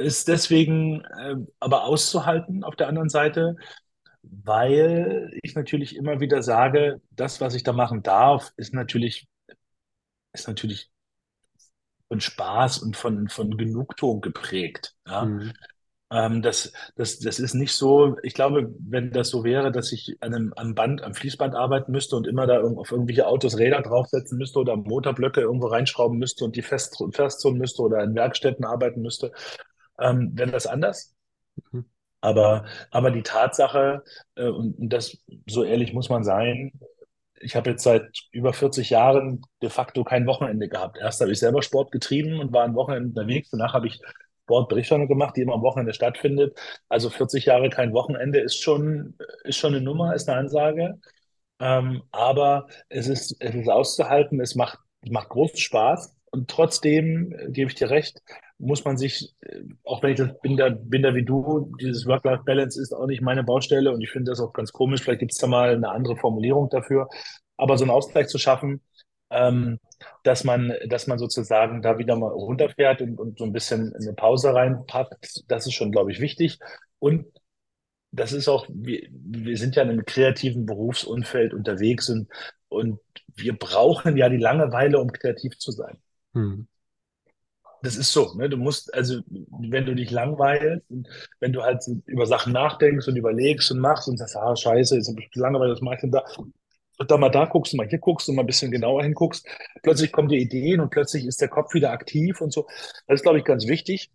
ist 0.00 0.28
deswegen 0.28 1.04
äh, 1.04 1.36
aber 1.58 1.84
auszuhalten 1.84 2.62
auf 2.62 2.76
der 2.76 2.88
anderen 2.88 3.08
Seite, 3.08 3.56
weil 4.22 5.36
ich 5.42 5.54
natürlich 5.56 5.96
immer 5.96 6.20
wieder 6.20 6.42
sage, 6.42 7.00
das, 7.10 7.40
was 7.40 7.54
ich 7.54 7.64
da 7.64 7.72
machen 7.72 8.02
darf, 8.04 8.52
ist 8.56 8.72
natürlich, 8.72 9.26
ist 10.32 10.48
natürlich 10.48 10.90
von 12.08 12.20
Spaß 12.20 12.78
und 12.78 12.96
von, 12.96 13.28
von 13.28 13.56
Genugtuung 13.56 14.20
geprägt. 14.20 14.94
Ja? 15.06 15.24
Mhm. 15.24 15.52
Ähm, 16.12 16.42
das, 16.42 16.72
das, 16.96 17.18
das 17.20 17.38
ist 17.38 17.54
nicht 17.54 17.72
so, 17.72 18.16
ich 18.22 18.34
glaube, 18.34 18.70
wenn 18.78 19.12
das 19.12 19.30
so 19.30 19.44
wäre, 19.44 19.72
dass 19.72 19.92
ich 19.92 20.18
an 20.20 20.34
einem, 20.34 20.52
am 20.56 20.74
Band, 20.74 21.02
am 21.02 21.14
Fließband 21.14 21.54
arbeiten 21.54 21.90
müsste 21.90 22.16
und 22.16 22.26
immer 22.26 22.46
da 22.46 22.60
auf 22.60 22.92
irgendwelche 22.92 23.26
Autos 23.26 23.58
Räder 23.58 23.80
draufsetzen 23.80 24.36
müsste 24.36 24.58
oder 24.58 24.76
Motorblöcke 24.76 25.40
irgendwo 25.40 25.68
reinschrauben 25.68 26.18
müsste 26.18 26.44
und 26.44 26.54
die 26.54 26.62
fest, 26.62 27.00
müsste 27.54 27.82
oder 27.82 28.02
in 28.04 28.14
Werkstätten 28.14 28.64
arbeiten 28.66 29.00
müsste, 29.00 29.32
ähm, 29.98 30.32
wäre 30.34 30.50
das 30.50 30.66
anders. 30.66 31.14
Mhm. 31.72 31.86
Aber, 32.20 32.66
aber 32.90 33.10
die 33.10 33.22
Tatsache, 33.22 34.04
äh, 34.36 34.48
und 34.48 34.78
und 34.78 34.90
das, 34.92 35.16
so 35.48 35.64
ehrlich 35.64 35.94
muss 35.94 36.10
man 36.10 36.24
sein, 36.24 36.72
ich 37.40 37.56
habe 37.56 37.70
jetzt 37.70 37.84
seit 37.84 38.06
über 38.32 38.52
40 38.52 38.90
Jahren 38.90 39.42
de 39.62 39.70
facto 39.70 40.04
kein 40.04 40.26
Wochenende 40.26 40.68
gehabt. 40.68 40.98
Erst 40.98 41.20
habe 41.20 41.32
ich 41.32 41.38
selber 41.40 41.62
Sport 41.62 41.90
getrieben 41.90 42.38
und 42.38 42.52
war 42.52 42.64
am 42.64 42.74
Wochenende 42.76 43.08
unterwegs. 43.08 43.50
Danach 43.50 43.74
habe 43.74 43.88
ich 43.88 44.00
Sportberichterstattung 44.52 45.08
gemacht, 45.08 45.36
die 45.36 45.42
immer 45.42 45.54
am 45.54 45.62
Wochenende 45.62 45.94
stattfindet. 45.94 46.58
Also 46.88 47.10
40 47.10 47.46
Jahre 47.46 47.70
kein 47.70 47.92
Wochenende 47.92 48.40
ist 48.40 48.62
schon, 48.62 49.14
ist 49.44 49.56
schon 49.56 49.74
eine 49.74 49.82
Nummer, 49.82 50.14
ist 50.14 50.28
eine 50.28 50.38
Ansage. 50.38 50.98
Ähm, 51.60 52.02
aber 52.10 52.66
es 52.88 53.08
ist, 53.08 53.36
es 53.40 53.54
ist 53.54 53.68
auszuhalten, 53.68 54.40
es 54.40 54.54
macht, 54.54 54.78
macht 55.08 55.30
großen 55.30 55.58
Spaß. 55.58 56.14
Und 56.30 56.50
trotzdem, 56.50 57.32
äh, 57.38 57.50
gebe 57.50 57.70
ich 57.70 57.76
dir 57.76 57.90
recht, 57.90 58.20
muss 58.58 58.84
man 58.84 58.96
sich, 58.98 59.34
äh, 59.40 59.60
auch 59.84 60.02
wenn 60.02 60.10
ich 60.12 60.18
das 60.18 60.38
bin 60.40 60.56
da, 60.56 60.70
bin 60.70 61.02
da 61.02 61.14
wie 61.14 61.24
du, 61.24 61.72
dieses 61.80 62.06
Work-Life-Balance 62.06 62.80
ist 62.80 62.92
auch 62.92 63.06
nicht 63.06 63.22
meine 63.22 63.44
Baustelle 63.44 63.92
und 63.92 64.00
ich 64.02 64.10
finde 64.10 64.30
das 64.32 64.40
auch 64.40 64.52
ganz 64.52 64.72
komisch. 64.72 65.02
Vielleicht 65.02 65.20
gibt 65.20 65.32
es 65.32 65.38
da 65.38 65.46
mal 65.46 65.74
eine 65.74 65.90
andere 65.90 66.16
Formulierung 66.16 66.68
dafür. 66.68 67.08
Aber 67.56 67.78
so 67.78 67.84
einen 67.84 67.90
Ausgleich 67.90 68.28
zu 68.28 68.38
schaffen, 68.38 68.80
ähm, 69.32 69.78
dass 70.22 70.44
man, 70.44 70.72
dass 70.88 71.06
man 71.06 71.18
sozusagen 71.18 71.82
da 71.82 71.98
wieder 71.98 72.16
mal 72.16 72.30
runterfährt 72.30 73.02
und, 73.02 73.18
und 73.18 73.38
so 73.38 73.44
ein 73.44 73.52
bisschen 73.52 73.94
eine 73.94 74.12
Pause 74.12 74.54
reinpackt, 74.54 75.44
das 75.48 75.66
ist 75.66 75.74
schon, 75.74 75.92
glaube 75.92 76.12
ich, 76.12 76.20
wichtig. 76.20 76.58
Und 76.98 77.26
das 78.12 78.32
ist 78.32 78.48
auch, 78.48 78.66
wir, 78.68 79.08
wir 79.10 79.56
sind 79.56 79.74
ja 79.74 79.82
in 79.82 79.90
einem 79.90 80.04
kreativen 80.04 80.66
Berufsumfeld 80.66 81.54
unterwegs 81.54 82.08
und, 82.10 82.28
und 82.68 83.00
wir 83.34 83.56
brauchen 83.56 84.16
ja 84.16 84.28
die 84.28 84.36
Langeweile, 84.36 85.00
um 85.00 85.10
kreativ 85.10 85.58
zu 85.58 85.72
sein. 85.72 85.96
Mhm. 86.34 86.68
Das 87.82 87.96
ist 87.96 88.12
so, 88.12 88.34
ne? 88.34 88.48
Du 88.48 88.58
musst, 88.58 88.94
also, 88.94 89.22
wenn 89.26 89.86
du 89.86 89.96
dich 89.96 90.10
langweilst 90.12 90.88
und 90.88 91.08
wenn 91.40 91.52
du 91.52 91.62
halt 91.62 91.82
über 92.06 92.26
Sachen 92.26 92.52
nachdenkst 92.52 93.08
und 93.08 93.16
überlegst 93.16 93.72
und 93.72 93.80
machst 93.80 94.08
und 94.08 94.18
sagst, 94.18 94.36
ah, 94.36 94.54
scheiße, 94.54 94.94
jetzt 94.94 95.08
habe 95.08 95.20
ich 95.20 95.34
Langeweile, 95.34 95.72
was 95.72 95.80
mache 95.80 95.96
ich 95.96 96.00
denn 96.02 96.12
da? 96.12 96.22
Und 97.02 97.10
dann 97.10 97.18
mal 97.18 97.30
da 97.30 97.46
guckst 97.46 97.72
und 97.72 97.78
mal 97.78 97.88
hier 97.88 97.98
guckst 97.98 98.28
und 98.28 98.36
mal 98.36 98.44
ein 98.44 98.46
bisschen 98.46 98.70
genauer 98.70 99.02
hinguckst, 99.02 99.44
plötzlich 99.82 100.12
kommen 100.12 100.28
dir 100.28 100.38
Ideen 100.38 100.78
und 100.78 100.90
plötzlich 100.90 101.26
ist 101.26 101.40
der 101.40 101.48
Kopf 101.48 101.74
wieder 101.74 101.90
aktiv 101.90 102.40
und 102.40 102.52
so. 102.52 102.68
Das 103.08 103.16
ist, 103.16 103.22
glaube 103.24 103.38
ich, 103.38 103.44
ganz 103.44 103.66
wichtig, 103.66 104.12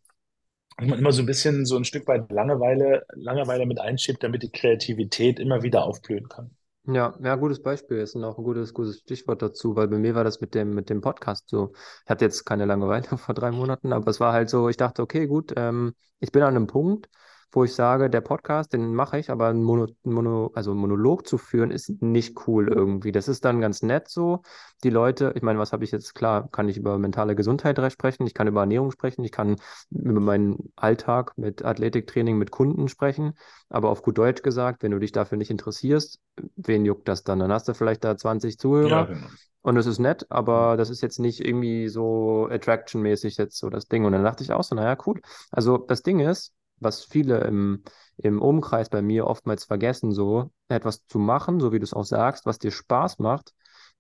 dass 0.78 0.88
man 0.88 0.98
immer 0.98 1.12
so 1.12 1.22
ein 1.22 1.26
bisschen 1.26 1.66
so 1.66 1.76
ein 1.76 1.84
Stück 1.84 2.08
weit 2.08 2.32
Langeweile, 2.32 3.06
Langeweile 3.14 3.66
mit 3.66 3.82
einschiebt, 3.82 4.24
damit 4.24 4.42
die 4.42 4.52
Kreativität 4.52 5.38
immer 5.38 5.64
wieder 5.64 5.84
aufblühen 5.84 6.30
kann. 6.30 6.52
Ja, 6.86 7.14
ja, 7.22 7.36
gutes 7.36 7.62
Beispiel 7.62 7.98
ist 7.98 8.16
und 8.16 8.24
auch 8.24 8.38
ein 8.38 8.46
gutes, 8.46 8.74
gutes 8.74 9.00
Stichwort 9.00 9.42
dazu, 9.42 9.76
weil 9.76 9.90
bei 9.90 9.98
mir 9.98 10.16
war 10.16 10.24
das 10.24 10.40
mit 10.40 10.56
dem, 10.56 10.74
mit 10.74 10.90
dem 10.90 11.02
Podcast 11.02 11.50
so. 11.50 11.74
Ich 12.06 12.10
hatte 12.10 12.24
jetzt 12.24 12.46
keine 12.46 12.64
Langeweile 12.64 13.04
vor 13.18 13.36
drei 13.36 13.52
Monaten, 13.52 13.92
aber 13.92 14.10
es 14.10 14.22
war 14.22 14.32
halt 14.32 14.50
so, 14.50 14.70
ich 14.70 14.78
dachte, 14.78 15.02
okay, 15.02 15.28
gut, 15.28 15.54
ähm, 15.58 15.94
ich 16.22 16.32
bin 16.32 16.42
an 16.44 16.56
einem 16.56 16.68
Punkt, 16.68 17.10
wo 17.52 17.64
ich 17.64 17.74
sage, 17.74 18.10
der 18.10 18.22
Podcast, 18.22 18.74
den 18.74 18.94
mache 18.94 19.18
ich, 19.20 19.30
aber 19.30 19.48
ein 19.48 19.64
Mono, 19.64 19.88
Mono, 20.04 20.52
also 20.54 20.72
ein 20.72 20.78
Monolog 20.78 21.28
zu 21.28 21.38
führen, 21.38 21.72
ist 21.72 22.02
nicht 22.02 22.48
cool 22.48 22.68
irgendwie. 22.68 23.12
Das 23.12 23.28
ist 23.28 23.46
dann 23.46 23.62
ganz 23.62 23.82
nett 23.82 24.10
so. 24.10 24.42
Die 24.84 24.90
Leute, 24.90 25.34
ich 25.36 25.42
meine, 25.42 25.60
was 25.60 25.72
habe 25.74 25.84
ich 25.84 25.92
jetzt? 25.92 26.14
Klar, 26.14 26.50
kann 26.52 26.70
ich 26.70 26.78
über 26.78 26.98
mentale 26.98 27.36
Gesundheit 27.36 27.78
sprechen, 27.92 28.28
ich 28.28 28.34
kann 28.34 28.48
über 28.48 28.62
Ernährung 28.62 28.92
sprechen, 28.92 29.24
ich 29.24 29.32
kann 29.32 29.56
über 29.92 30.20
meinen 30.20 30.72
Alltag 30.76 31.34
mit 31.38 31.64
Athletiktraining 31.64 32.38
mit 32.38 32.52
Kunden 32.52 32.88
sprechen. 32.90 33.34
Aber 33.70 33.90
auf 33.90 34.02
gut 34.02 34.18
Deutsch 34.18 34.44
gesagt, 34.44 34.84
wenn 34.84 34.92
du 34.92 35.00
dich 35.00 35.12
dafür 35.12 35.38
nicht 35.38 35.52
interessierst, 35.52 36.20
wen 36.56 36.86
juckt 36.86 37.08
das 37.08 37.24
dann? 37.24 37.40
Dann 37.40 37.52
hast 37.52 37.68
du 37.68 37.74
vielleicht 37.74 38.04
da 38.04 38.16
20 38.18 38.58
Ja, 38.80 39.04
Zuhörer 39.04 39.06
genau. 39.06 39.28
und 39.62 39.76
das 39.76 39.86
ist 39.86 40.00
nett, 40.00 40.26
aber 40.30 40.78
das 40.78 40.90
ist 40.90 41.02
jetzt 41.02 41.20
nicht 41.20 41.44
irgendwie 41.46 41.90
so 41.90 42.48
Attraction-mäßig 42.50 43.38
jetzt 43.38 43.58
so 43.58 43.70
das 43.70 43.88
Ding. 43.88 44.06
Und 44.06 44.14
dann 44.14 44.24
dachte 44.24 44.44
ich 44.44 44.52
auch 44.54 44.64
so, 44.64 44.76
naja, 44.76 44.98
cool. 45.06 45.22
Also 45.52 45.78
das 45.78 46.04
Ding 46.04 46.20
ist, 46.20 46.54
was 46.80 47.04
viele 47.04 47.40
im, 47.42 47.84
im 48.18 48.42
Umkreis 48.42 48.90
bei 48.90 49.02
mir 49.02 49.28
oftmals 49.28 49.66
vergessen, 49.66 50.12
so 50.12 50.52
etwas 50.68 51.06
zu 51.06 51.20
machen, 51.20 51.60
so 51.60 51.72
wie 51.72 51.80
du 51.80 51.84
es 51.84 51.94
auch 51.94 52.06
sagst, 52.06 52.46
was 52.46 52.60
dir 52.60 52.72
Spaß 52.72 53.20
macht, 53.20 53.54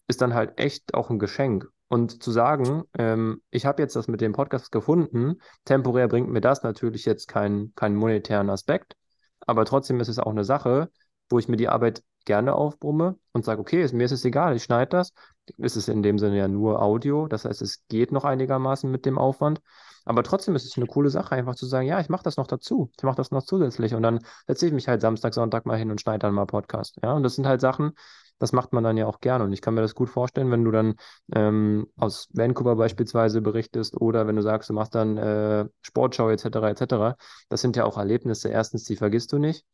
ist 0.08 0.22
dann 0.22 0.34
halt 0.34 0.58
echt 0.60 0.94
auch 0.94 1.10
ein 1.10 1.20
Geschenk. 1.20 1.68
Und 1.90 2.22
zu 2.22 2.32
sagen, 2.32 2.84
ähm, 2.98 3.42
ich 3.50 3.66
habe 3.66 3.82
jetzt 3.82 3.96
das 3.96 4.10
mit 4.10 4.20
dem 4.20 4.34
Podcast 4.34 4.72
gefunden, 4.72 5.42
temporär 5.64 6.10
bringt 6.10 6.30
mir 6.30 6.42
das 6.42 6.64
natürlich 6.64 7.06
jetzt 7.06 7.28
keinen 7.28 7.74
keinen 7.76 7.96
monetären 7.96 8.50
Aspekt, 8.50 8.96
aber 9.40 9.64
trotzdem 9.64 10.00
ist 10.02 10.10
es 10.10 10.20
auch 10.20 10.32
eine 10.32 10.44
Sache, 10.44 10.90
wo 11.30 11.40
ich 11.40 11.48
mir 11.48 11.56
die 11.58 11.70
Arbeit 11.70 12.04
gerne 12.26 12.56
aufbrumme 12.56 13.18
und 13.32 13.46
sage, 13.46 13.62
okay, 13.62 13.82
ist, 13.82 13.94
mir 13.94 14.04
ist 14.04 14.12
es 14.12 14.26
egal, 14.26 14.56
ich 14.56 14.64
schneide 14.64 14.90
das. 14.90 15.14
Ist 15.58 15.78
es 15.78 15.88
in 15.88 16.04
dem 16.04 16.20
Sinne 16.20 16.38
ja 16.38 16.48
nur 16.50 16.82
Audio, 16.82 17.28
das 17.28 17.46
heißt, 17.46 17.62
es 17.62 17.88
geht 17.88 18.12
noch 18.12 18.26
einigermaßen 18.26 18.92
mit 18.92 19.06
dem 19.06 19.18
Aufwand. 19.18 19.62
Aber 20.08 20.24
trotzdem 20.24 20.56
ist 20.56 20.66
es 20.66 20.78
eine 20.78 20.86
coole 20.88 21.10
Sache, 21.10 21.36
einfach 21.36 21.56
zu 21.56 21.66
sagen, 21.66 21.88
ja, 21.88 22.00
ich 22.00 22.08
mache 22.10 22.24
das 22.24 22.38
noch 22.38 22.48
dazu, 22.48 22.90
ich 22.98 23.04
mache 23.04 23.18
das 23.18 23.32
noch 23.32 23.44
zusätzlich 23.44 23.94
und 23.94 24.04
dann 24.04 24.20
setze 24.48 24.66
ich 24.68 24.74
mich 24.74 24.88
halt 24.88 25.02
Samstag, 25.02 25.34
Sonntag 25.34 25.66
mal 25.66 25.78
hin 25.78 25.92
und 25.92 26.00
schneide 26.00 26.20
dann 26.20 26.34
mal 26.34 26.46
Podcast. 26.46 26.98
Ja, 27.04 27.14
und 27.14 27.24
das 27.24 27.36
sind 27.36 27.46
halt 27.46 27.60
Sachen, 27.60 27.92
das 28.40 28.54
macht 28.54 28.72
man 28.72 28.84
dann 28.84 28.96
ja 28.98 29.06
auch 29.08 29.20
gerne 29.20 29.44
und 29.44 29.52
ich 29.54 29.62
kann 29.62 29.74
mir 29.74 29.82
das 29.82 29.96
gut 29.96 30.10
vorstellen, 30.10 30.50
wenn 30.52 30.64
du 30.64 30.72
dann 30.72 30.96
ähm, 31.34 31.88
aus 31.98 32.30
Vancouver 32.32 32.76
beispielsweise 32.78 33.42
berichtest 33.42 34.00
oder 34.00 34.28
wenn 34.28 34.36
du 34.38 34.42
sagst, 34.42 34.70
du 34.70 34.74
machst 34.74 34.96
dann 34.96 35.18
äh, 35.18 35.66
Sportschau 35.82 36.30
etc. 36.30 36.70
etc. 36.70 37.18
Das 37.50 37.62
sind 37.62 37.76
ja 37.76 37.84
auch 37.86 37.98
Erlebnisse. 37.98 38.50
Erstens, 38.50 38.86
die 38.86 38.96
vergisst 38.96 39.32
du 39.34 39.40
nicht. 39.40 39.66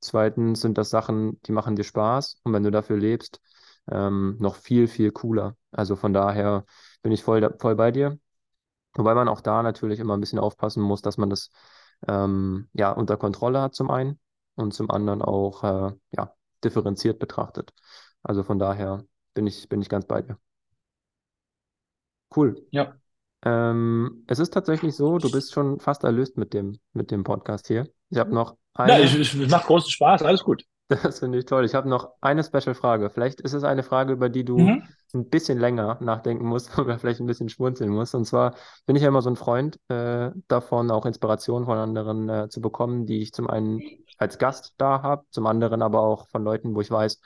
Zweitens 0.00 0.60
sind 0.62 0.78
das 0.78 0.90
Sachen, 0.90 1.40
die 1.42 1.52
machen 1.52 1.76
dir 1.76 1.84
Spaß 1.84 2.38
und 2.44 2.52
wenn 2.52 2.62
du 2.64 2.70
dafür 2.70 2.96
lebst, 2.96 3.40
ähm, 3.90 4.36
noch 4.40 4.56
viel, 4.56 4.88
viel 4.88 5.12
cooler. 5.12 5.56
Also 5.70 5.96
von 5.96 6.12
daher 6.12 6.64
bin 7.02 7.12
ich 7.12 7.22
voll, 7.22 7.54
voll 7.58 7.76
bei 7.76 7.90
dir. 7.92 8.18
Wobei 8.94 9.14
man 9.14 9.28
auch 9.28 9.40
da 9.40 9.62
natürlich 9.62 10.00
immer 10.00 10.14
ein 10.14 10.20
bisschen 10.20 10.38
aufpassen 10.38 10.82
muss, 10.82 11.02
dass 11.02 11.16
man 11.18 11.30
das 11.30 11.50
ähm, 12.06 12.68
ja 12.72 12.92
unter 12.92 13.16
Kontrolle 13.16 13.60
hat 13.60 13.74
zum 13.74 13.90
einen. 13.90 14.18
und 14.54 14.74
zum 14.74 14.90
anderen 14.90 15.22
auch 15.22 15.64
äh, 15.64 15.92
ja, 16.10 16.34
differenziert 16.62 17.18
betrachtet. 17.18 17.72
Also 18.22 18.42
von 18.42 18.58
daher 18.58 19.04
bin 19.34 19.46
ich, 19.46 19.68
bin 19.68 19.80
ich 19.80 19.88
ganz 19.88 20.06
bei 20.06 20.22
dir. 20.22 20.38
Cool. 22.34 22.66
Ja. 22.70 22.94
Ähm, 23.44 24.24
es 24.28 24.38
ist 24.38 24.52
tatsächlich 24.52 24.94
so, 24.94 25.18
du 25.18 25.30
bist 25.30 25.52
schon 25.52 25.80
fast 25.80 26.04
erlöst 26.04 26.36
mit 26.36 26.54
dem, 26.54 26.78
mit 26.92 27.10
dem 27.10 27.24
Podcast 27.24 27.66
hier. 27.66 27.88
Ich 28.10 28.18
habe 28.18 28.32
noch 28.32 28.56
eine. 28.74 28.92
Ja, 28.92 28.98
ich, 29.00 29.18
ich, 29.18 29.48
macht 29.48 29.66
großen 29.66 29.90
Spaß, 29.90 30.22
alles 30.22 30.44
gut. 30.44 30.64
Das 31.02 31.20
finde 31.20 31.38
ich 31.38 31.46
toll. 31.46 31.64
Ich 31.64 31.74
habe 31.74 31.88
noch 31.88 32.12
eine 32.20 32.44
Special-Frage. 32.44 33.10
Vielleicht 33.10 33.40
ist 33.40 33.52
es 33.52 33.64
eine 33.64 33.82
Frage, 33.82 34.12
über 34.12 34.28
die 34.28 34.44
du 34.44 34.58
mhm. 34.58 34.82
ein 35.14 35.28
bisschen 35.28 35.58
länger 35.58 35.98
nachdenken 36.00 36.46
musst 36.46 36.76
oder 36.78 36.98
vielleicht 36.98 37.20
ein 37.20 37.26
bisschen 37.26 37.48
schmunzeln 37.48 37.90
musst. 37.90 38.14
Und 38.14 38.24
zwar 38.24 38.54
bin 38.86 38.96
ich 38.96 39.02
ja 39.02 39.08
immer 39.08 39.22
so 39.22 39.30
ein 39.30 39.36
Freund 39.36 39.78
äh, 39.88 40.30
davon, 40.48 40.90
auch 40.90 41.06
Inspiration 41.06 41.64
von 41.64 41.78
anderen 41.78 42.28
äh, 42.28 42.48
zu 42.48 42.60
bekommen, 42.60 43.06
die 43.06 43.22
ich 43.22 43.32
zum 43.32 43.48
einen 43.48 43.80
als 44.18 44.38
Gast 44.38 44.74
da 44.76 45.02
habe, 45.02 45.24
zum 45.30 45.46
anderen 45.46 45.82
aber 45.82 46.00
auch 46.00 46.28
von 46.28 46.44
Leuten, 46.44 46.74
wo 46.74 46.80
ich 46.80 46.90
weiß, 46.90 47.20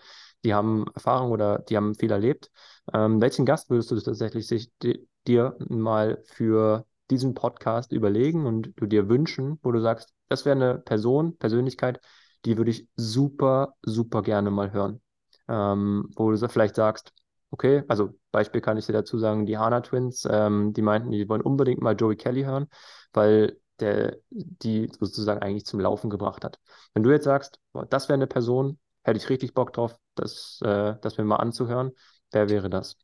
die 0.44 0.54
haben 0.54 0.86
Erfahrung 0.94 1.32
oder 1.32 1.58
die 1.58 1.76
haben 1.76 1.94
viel 1.94 2.10
erlebt. 2.10 2.50
Ähm, 2.92 3.20
welchen 3.20 3.46
Gast 3.46 3.70
würdest 3.70 3.90
du 3.90 4.00
tatsächlich 4.00 4.46
sich, 4.46 4.70
di 4.82 5.08
dir 5.26 5.56
mal 5.58 6.22
für 6.24 6.86
diesen 7.10 7.34
Podcast 7.34 7.92
überlegen 7.92 8.46
und 8.46 8.72
du 8.76 8.86
dir 8.86 9.08
wünschen, 9.08 9.58
wo 9.62 9.72
du 9.72 9.80
sagst, 9.80 10.12
das 10.28 10.44
wäre 10.44 10.56
eine 10.56 10.78
Person, 10.78 11.36
Persönlichkeit, 11.36 12.00
die 12.46 12.56
würde 12.56 12.70
ich 12.70 12.88
super, 12.96 13.74
super 13.82 14.22
gerne 14.22 14.50
mal 14.50 14.72
hören. 14.72 15.02
Ähm, 15.48 16.10
wo 16.16 16.30
du 16.30 16.48
vielleicht 16.48 16.74
sagst, 16.76 17.12
okay, 17.50 17.84
also 17.88 18.14
Beispiel 18.32 18.60
kann 18.60 18.76
ich 18.78 18.86
dir 18.86 18.92
dazu 18.92 19.18
sagen, 19.18 19.46
die 19.46 19.58
Hana 19.58 19.80
Twins, 19.80 20.26
ähm, 20.30 20.72
die 20.72 20.82
meinten, 20.82 21.10
die 21.10 21.28
wollen 21.28 21.42
unbedingt 21.42 21.82
mal 21.82 21.96
Joey 21.96 22.16
Kelly 22.16 22.44
hören, 22.44 22.68
weil 23.12 23.58
der 23.80 24.16
die 24.30 24.90
sozusagen 24.98 25.42
eigentlich 25.42 25.66
zum 25.66 25.80
Laufen 25.80 26.10
gebracht 26.10 26.44
hat. 26.44 26.58
Wenn 26.94 27.02
du 27.02 27.10
jetzt 27.10 27.24
sagst, 27.24 27.60
das 27.90 28.08
wäre 28.08 28.14
eine 28.14 28.26
Person, 28.26 28.78
hätte 29.04 29.18
ich 29.18 29.28
richtig 29.28 29.54
Bock 29.54 29.72
drauf, 29.72 29.96
das, 30.14 30.60
äh, 30.64 30.94
das 31.02 31.18
mir 31.18 31.24
mal 31.24 31.36
anzuhören, 31.36 31.92
wer 32.32 32.48
wäre 32.48 32.70
das? 32.70 32.96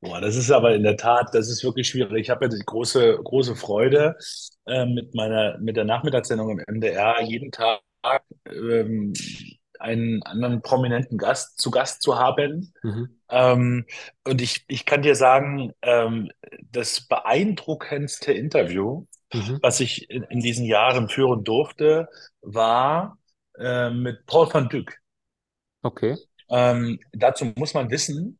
Boah, 0.00 0.20
das 0.20 0.36
ist 0.36 0.50
aber 0.50 0.74
in 0.74 0.82
der 0.82 0.96
Tat, 0.96 1.28
das 1.34 1.48
ist 1.48 1.62
wirklich 1.62 1.88
schwierig. 1.88 2.22
Ich 2.22 2.30
habe 2.30 2.46
ja 2.46 2.48
die 2.48 2.64
große, 2.64 3.18
große 3.22 3.54
Freude, 3.56 4.16
äh, 4.66 4.86
mit 4.86 5.14
meiner, 5.14 5.58
mit 5.58 5.76
der 5.76 5.84
Nachmittagssendung 5.84 6.50
im 6.50 6.64
MDR 6.66 7.22
jeden 7.22 7.50
Tag 7.52 7.80
ähm, 8.46 9.12
einen 9.78 10.22
anderen 10.24 10.62
prominenten 10.62 11.18
Gast 11.18 11.58
zu 11.58 11.70
Gast 11.70 12.02
zu 12.02 12.18
haben. 12.18 12.72
Mhm. 12.82 13.20
Ähm, 13.30 13.86
und 14.24 14.42
ich, 14.42 14.64
ich 14.68 14.84
kann 14.84 15.02
dir 15.02 15.14
sagen, 15.14 15.72
ähm, 15.82 16.30
das 16.70 17.06
beeindruckendste 17.06 18.32
Interview, 18.32 19.06
mhm. 19.32 19.58
was 19.62 19.80
ich 19.80 20.10
in, 20.10 20.22
in, 20.24 20.40
diesen 20.40 20.66
Jahren 20.66 21.08
führen 21.08 21.44
durfte, 21.44 22.08
war 22.42 23.18
äh, 23.58 23.90
mit 23.90 24.26
Paul 24.26 24.52
van 24.52 24.68
Dyck. 24.68 25.00
Okay. 25.82 26.16
Ähm, 26.50 27.00
dazu 27.12 27.46
muss 27.56 27.72
man 27.72 27.90
wissen, 27.90 28.38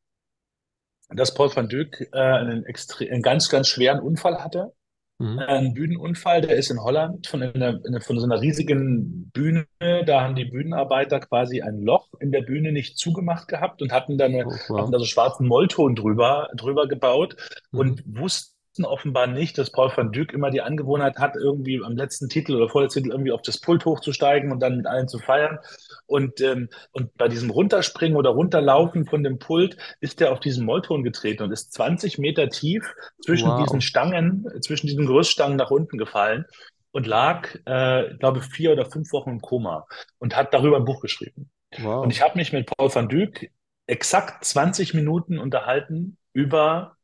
dass 1.08 1.34
Paul 1.34 1.54
van 1.54 1.68
Dyck 1.68 2.08
äh, 2.12 2.18
einen, 2.18 2.64
einen 2.66 3.22
ganz, 3.22 3.48
ganz 3.48 3.68
schweren 3.68 4.00
Unfall 4.00 4.44
hatte 4.44 4.74
Mhm. 5.20 5.38
Ein 5.38 5.74
Bühnenunfall, 5.74 6.40
der 6.40 6.56
ist 6.56 6.70
in 6.70 6.82
Holland 6.82 7.26
von, 7.26 7.42
einer, 7.42 7.78
von 8.00 8.18
so 8.18 8.24
einer 8.24 8.40
riesigen 8.40 9.30
Bühne. 9.34 9.66
Da 9.78 10.22
haben 10.22 10.34
die 10.34 10.46
Bühnenarbeiter 10.46 11.20
quasi 11.20 11.60
ein 11.60 11.82
Loch 11.82 12.08
in 12.20 12.32
der 12.32 12.40
Bühne 12.40 12.72
nicht 12.72 12.96
zugemacht 12.96 13.46
gehabt 13.46 13.82
und 13.82 13.92
hatten 13.92 14.16
da, 14.16 14.24
eine, 14.24 14.46
oh, 14.46 14.52
wow. 14.68 14.80
hatten 14.80 14.92
da 14.92 14.98
so 14.98 15.04
schwarzen 15.04 15.46
Mollton 15.46 15.94
drüber, 15.94 16.48
drüber 16.56 16.88
gebaut 16.88 17.36
mhm. 17.70 17.78
und 17.78 18.02
wussten, 18.06 18.20
wussten 18.20 18.49
offenbar 18.78 19.26
nicht, 19.26 19.58
dass 19.58 19.72
Paul 19.72 19.92
van 19.94 20.12
Dyk 20.12 20.32
immer 20.32 20.50
die 20.50 20.62
Angewohnheit 20.62 21.18
hat, 21.18 21.36
irgendwie 21.36 21.82
am 21.84 21.96
letzten 21.96 22.28
Titel 22.28 22.54
oder 22.54 22.68
vorletzten 22.68 23.02
Titel 23.02 23.12
irgendwie 23.12 23.32
auf 23.32 23.42
das 23.42 23.60
Pult 23.60 23.84
hochzusteigen 23.84 24.52
und 24.52 24.60
dann 24.60 24.76
mit 24.76 24.86
allen 24.86 25.08
zu 25.08 25.18
feiern. 25.18 25.58
Und, 26.06 26.40
ähm, 26.40 26.68
und 26.92 27.14
bei 27.16 27.28
diesem 27.28 27.50
Runterspringen 27.50 28.16
oder 28.16 28.30
Runterlaufen 28.30 29.06
von 29.06 29.22
dem 29.22 29.38
Pult 29.38 29.76
ist 30.00 30.20
er 30.20 30.32
auf 30.32 30.40
diesen 30.40 30.64
Mollton 30.64 31.02
getreten 31.02 31.42
und 31.42 31.52
ist 31.52 31.72
20 31.72 32.18
Meter 32.18 32.48
tief 32.48 32.94
zwischen 33.24 33.48
wow. 33.48 33.62
diesen 33.62 33.80
Stangen, 33.80 34.46
zwischen 34.60 34.86
diesen 34.86 35.06
Gerüststangen 35.06 35.56
nach 35.56 35.70
unten 35.70 35.98
gefallen 35.98 36.46
und 36.92 37.06
lag, 37.06 37.48
äh, 37.66 38.14
glaube 38.18 38.40
vier 38.40 38.72
oder 38.72 38.86
fünf 38.86 39.12
Wochen 39.12 39.30
im 39.30 39.40
Koma 39.40 39.86
und 40.18 40.36
hat 40.36 40.54
darüber 40.54 40.76
ein 40.76 40.84
Buch 40.84 41.00
geschrieben. 41.00 41.50
Wow. 41.78 42.04
Und 42.04 42.10
ich 42.10 42.22
habe 42.22 42.36
mich 42.36 42.52
mit 42.52 42.70
Paul 42.76 42.92
van 42.92 43.08
Dyk 43.08 43.52
exakt 43.86 44.44
20 44.44 44.94
Minuten 44.94 45.38
unterhalten 45.38 46.16
über 46.32 46.96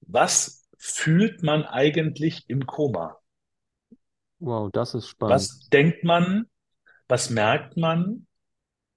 was 0.00 0.61
fühlt 0.84 1.44
man 1.44 1.64
eigentlich 1.64 2.42
im 2.48 2.66
Koma? 2.66 3.16
Wow, 4.40 4.68
das 4.72 4.94
ist 4.94 5.06
spannend. 5.06 5.34
Was 5.36 5.68
denkt 5.68 6.02
man, 6.02 6.46
was 7.06 7.30
merkt 7.30 7.76
man 7.76 8.26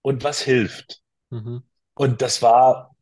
und 0.02 0.24
was 0.24 0.42
hilft? 0.42 1.04
Mhm. 1.30 1.62
Und 1.94 2.24
das 2.24 2.42
war 2.42 2.96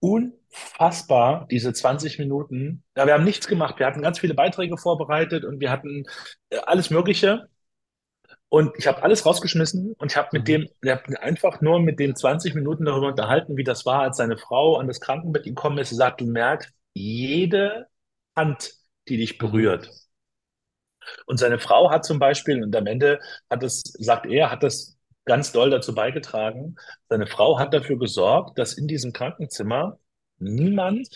unfassbar, 0.00 1.46
diese 1.52 1.72
20 1.72 2.18
Minuten. 2.18 2.82
Ja, 2.96 3.06
wir 3.06 3.14
haben 3.14 3.22
nichts 3.22 3.46
gemacht. 3.46 3.78
Wir 3.78 3.86
hatten 3.86 4.02
ganz 4.02 4.18
viele 4.18 4.34
Beiträge 4.34 4.76
vorbereitet 4.76 5.44
und 5.44 5.60
wir 5.60 5.70
hatten 5.70 6.04
äh, 6.50 6.58
alles 6.66 6.90
Mögliche. 6.90 7.48
Und 8.48 8.72
ich 8.76 8.88
habe 8.88 9.04
alles 9.04 9.24
rausgeschmissen 9.24 9.92
und 9.92 10.10
ich 10.10 10.16
habe 10.16 10.30
mit 10.32 10.42
mhm. 10.42 10.46
dem, 10.46 10.68
ich 10.82 10.90
hab 10.90 11.08
einfach 11.20 11.60
nur 11.60 11.78
mit 11.78 12.00
dem 12.00 12.16
20 12.16 12.56
Minuten 12.56 12.86
darüber 12.86 13.06
unterhalten, 13.06 13.56
wie 13.56 13.64
das 13.64 13.86
war, 13.86 14.00
als 14.00 14.16
seine 14.16 14.36
Frau 14.36 14.78
an 14.78 14.88
das 14.88 15.00
Krankenbett 15.00 15.44
gekommen 15.44 15.78
ist. 15.78 15.90
Sie 15.90 15.94
sagt, 15.94 16.20
du 16.20 16.26
merkst, 16.26 16.72
jede 16.98 17.86
Hand, 18.36 18.74
die 19.08 19.16
dich 19.16 19.38
berührt. 19.38 19.90
Und 21.26 21.38
seine 21.38 21.58
Frau 21.58 21.90
hat 21.90 22.04
zum 22.04 22.18
Beispiel, 22.18 22.62
und 22.62 22.74
am 22.76 22.86
Ende 22.86 23.20
hat 23.50 23.62
es, 23.62 23.82
sagt 23.82 24.26
er, 24.26 24.50
hat 24.50 24.62
das 24.62 24.98
ganz 25.24 25.52
doll 25.52 25.70
dazu 25.70 25.94
beigetragen. 25.94 26.76
Seine 27.08 27.26
Frau 27.26 27.58
hat 27.58 27.74
dafür 27.74 27.98
gesorgt, 27.98 28.58
dass 28.58 28.74
in 28.74 28.88
diesem 28.88 29.12
Krankenzimmer 29.12 29.98
niemand 30.38 31.08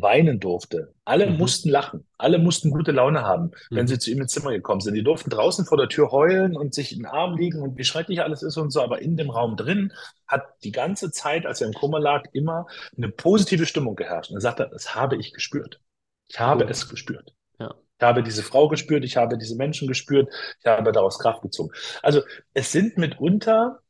weinen 0.00 0.40
durfte. 0.40 0.94
Alle 1.04 1.26
mhm. 1.26 1.36
mussten 1.36 1.68
lachen. 1.68 2.06
Alle 2.18 2.38
mussten 2.38 2.70
gute 2.70 2.92
Laune 2.92 3.22
haben, 3.22 3.50
wenn 3.70 3.82
mhm. 3.82 3.88
sie 3.88 3.98
zu 3.98 4.10
ihm 4.10 4.20
ins 4.20 4.32
Zimmer 4.32 4.52
gekommen 4.52 4.80
sind. 4.80 4.94
Die 4.94 5.02
durften 5.02 5.30
draußen 5.30 5.64
vor 5.64 5.78
der 5.78 5.88
Tür 5.88 6.10
heulen 6.10 6.56
und 6.56 6.74
sich 6.74 6.92
in 6.92 6.98
den 6.98 7.06
Arm 7.06 7.36
liegen 7.36 7.60
und 7.62 7.76
wie 7.76 7.84
schrecklich 7.84 8.22
alles 8.22 8.42
ist 8.42 8.56
und 8.56 8.70
so. 8.70 8.82
Aber 8.82 9.00
in 9.00 9.16
dem 9.16 9.30
Raum 9.30 9.56
drin 9.56 9.92
hat 10.26 10.44
die 10.64 10.72
ganze 10.72 11.10
Zeit, 11.10 11.46
als 11.46 11.60
er 11.60 11.68
im 11.68 11.74
Kummer 11.74 12.00
lag, 12.00 12.24
immer 12.32 12.66
eine 12.96 13.08
positive 13.08 13.66
Stimmung 13.66 13.96
geherrscht. 13.96 14.30
Und 14.30 14.36
er 14.38 14.42
sagte, 14.42 14.68
das 14.70 14.94
habe 14.94 15.16
ich 15.16 15.32
gespürt. 15.32 15.80
Ich 16.28 16.40
habe 16.40 16.64
cool. 16.64 16.70
es 16.70 16.88
gespürt. 16.88 17.34
Ja. 17.58 17.74
Ich 17.98 18.04
habe 18.04 18.22
diese 18.22 18.42
Frau 18.42 18.68
gespürt, 18.68 19.04
ich 19.04 19.16
habe 19.16 19.38
diese 19.38 19.56
Menschen 19.56 19.88
gespürt, 19.88 20.28
ich 20.60 20.66
habe 20.66 20.92
daraus 20.92 21.18
Kraft 21.18 21.42
gezogen. 21.42 21.70
Also 22.02 22.22
es 22.52 22.72
sind 22.72 22.98
mitunter, 22.98 23.80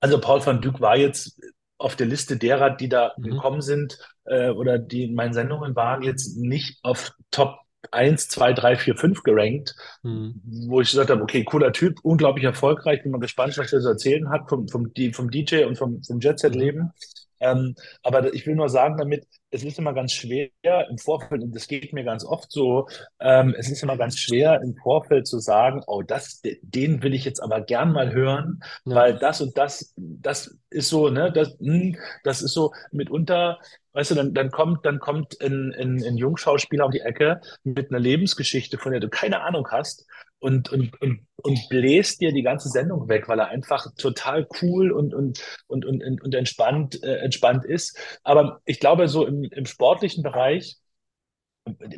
also 0.00 0.20
Paul 0.20 0.44
van 0.44 0.60
Dyck 0.60 0.80
war 0.80 0.96
jetzt 0.96 1.40
auf 1.78 1.96
der 1.96 2.06
Liste 2.06 2.36
derer, 2.36 2.70
die 2.70 2.88
da 2.88 3.14
mhm. 3.16 3.22
gekommen 3.22 3.62
sind 3.62 3.98
äh, 4.24 4.50
oder 4.50 4.78
die 4.78 5.04
in 5.04 5.14
meinen 5.14 5.32
Sendungen 5.32 5.74
waren, 5.76 6.02
jetzt 6.02 6.36
nicht 6.36 6.78
auf 6.82 7.12
Top 7.30 7.58
1, 7.92 8.28
2, 8.28 8.52
3, 8.52 8.76
4, 8.76 8.96
5 8.96 9.22
gerankt, 9.22 9.74
mhm. 10.02 10.40
wo 10.68 10.80
ich 10.80 10.90
gesagt 10.90 11.10
habe, 11.10 11.22
okay, 11.22 11.44
cooler 11.44 11.72
Typ, 11.72 12.00
unglaublich 12.02 12.44
erfolgreich, 12.44 13.02
bin 13.02 13.12
mal 13.12 13.18
gespannt, 13.18 13.56
was 13.56 13.72
er 13.72 13.80
zu 13.80 13.88
erzählen 13.88 14.28
hat 14.30 14.48
vom, 14.48 14.68
vom, 14.68 14.92
vom 15.12 15.30
DJ 15.30 15.64
und 15.64 15.78
vom, 15.78 16.02
vom 16.02 16.20
Jet-Set-Leben. 16.20 16.92
Ähm, 17.40 17.74
aber 18.02 18.32
ich 18.34 18.46
will 18.46 18.54
nur 18.54 18.68
sagen 18.68 18.96
damit, 18.98 19.26
es 19.50 19.64
ist 19.64 19.78
immer 19.78 19.94
ganz 19.94 20.12
schwer 20.12 20.50
im 20.90 20.98
Vorfeld, 20.98 21.42
und 21.42 21.54
das 21.54 21.68
geht 21.68 21.92
mir 21.92 22.04
ganz 22.04 22.24
oft 22.24 22.50
so, 22.52 22.88
ähm, 23.20 23.54
es 23.56 23.70
ist 23.70 23.82
immer 23.82 23.96
ganz 23.96 24.18
schwer 24.18 24.60
im 24.62 24.74
Vorfeld 24.76 25.26
zu 25.26 25.38
sagen, 25.38 25.82
oh, 25.86 26.02
das, 26.02 26.42
den 26.62 27.02
will 27.02 27.14
ich 27.14 27.24
jetzt 27.24 27.42
aber 27.42 27.62
gern 27.62 27.92
mal 27.92 28.12
hören, 28.12 28.60
ja. 28.84 28.94
weil 28.94 29.18
das 29.18 29.40
und 29.40 29.56
das, 29.56 29.94
das 29.96 30.58
ist 30.70 30.88
so, 30.88 31.08
ne, 31.08 31.32
das, 31.32 31.56
mh, 31.60 31.72
hm, 31.72 31.96
das 32.24 32.42
ist 32.42 32.52
so 32.52 32.72
mitunter, 32.92 33.58
weißt 33.92 34.10
du, 34.10 34.14
dann, 34.16 34.34
dann 34.34 34.50
kommt, 34.50 34.84
dann 34.84 34.98
kommt 34.98 35.40
ein, 35.40 35.74
ein, 35.78 36.04
ein 36.04 36.16
Jungschauspieler 36.16 36.84
um 36.86 36.92
die 36.92 37.00
Ecke 37.00 37.40
mit 37.64 37.90
einer 37.90 38.00
Lebensgeschichte, 38.00 38.78
von 38.78 38.92
der 38.92 39.00
du 39.00 39.08
keine 39.08 39.40
Ahnung 39.42 39.66
hast 39.70 40.06
und, 40.40 40.70
und, 40.70 41.00
und, 41.00 41.26
und 41.36 41.68
bläst 41.68 42.20
dir 42.20 42.32
die 42.32 42.42
ganze 42.42 42.68
Sendung 42.68 43.08
weg, 43.08 43.28
weil 43.28 43.40
er 43.40 43.48
einfach 43.48 43.86
total 43.96 44.46
cool 44.62 44.92
und, 44.92 45.14
und, 45.14 45.40
und, 45.66 45.84
und, 45.84 46.22
und 46.22 46.34
entspannt, 46.34 47.02
äh, 47.02 47.16
entspannt 47.16 47.64
ist. 47.64 47.98
Aber 48.22 48.60
ich 48.64 48.80
glaube, 48.80 49.08
so 49.08 49.26
im, 49.26 49.44
im 49.44 49.66
sportlichen 49.66 50.22
Bereich, 50.22 50.76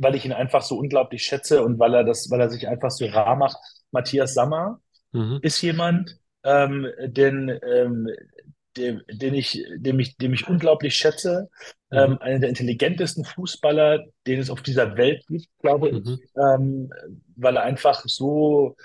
weil 0.00 0.14
ich 0.14 0.24
ihn 0.24 0.32
einfach 0.32 0.62
so 0.62 0.78
unglaublich 0.78 1.22
schätze 1.22 1.62
und 1.62 1.78
weil 1.78 1.94
er 1.94 2.04
das, 2.04 2.30
weil 2.30 2.40
er 2.40 2.50
sich 2.50 2.66
einfach 2.66 2.90
so 2.90 3.06
rar 3.06 3.36
macht, 3.36 3.56
Matthias 3.92 4.34
Sammer 4.34 4.80
mhm. 5.12 5.38
ist 5.42 5.60
jemand, 5.60 6.18
ähm, 6.42 6.86
den, 7.06 7.48
ähm, 7.48 8.08
dem, 8.76 9.02
den 9.10 9.34
ich, 9.34 9.64
dem 9.76 9.98
ich, 9.98 10.16
dem 10.16 10.32
ich 10.32 10.48
unglaublich 10.48 10.94
schätze. 10.94 11.48
Mhm. 11.90 11.98
Ähm, 11.98 12.18
einer 12.20 12.38
der 12.38 12.48
intelligentesten 12.48 13.24
Fußballer, 13.24 14.04
den 14.26 14.40
es 14.40 14.50
auf 14.50 14.62
dieser 14.62 14.96
Welt 14.96 15.26
gibt, 15.26 15.48
glaube 15.60 15.92
mhm. 15.92 15.98
ich, 15.98 16.30
ähm, 16.36 16.92
weil 17.36 17.56
er 17.56 17.64
einfach 17.64 18.04
so, 18.06 18.76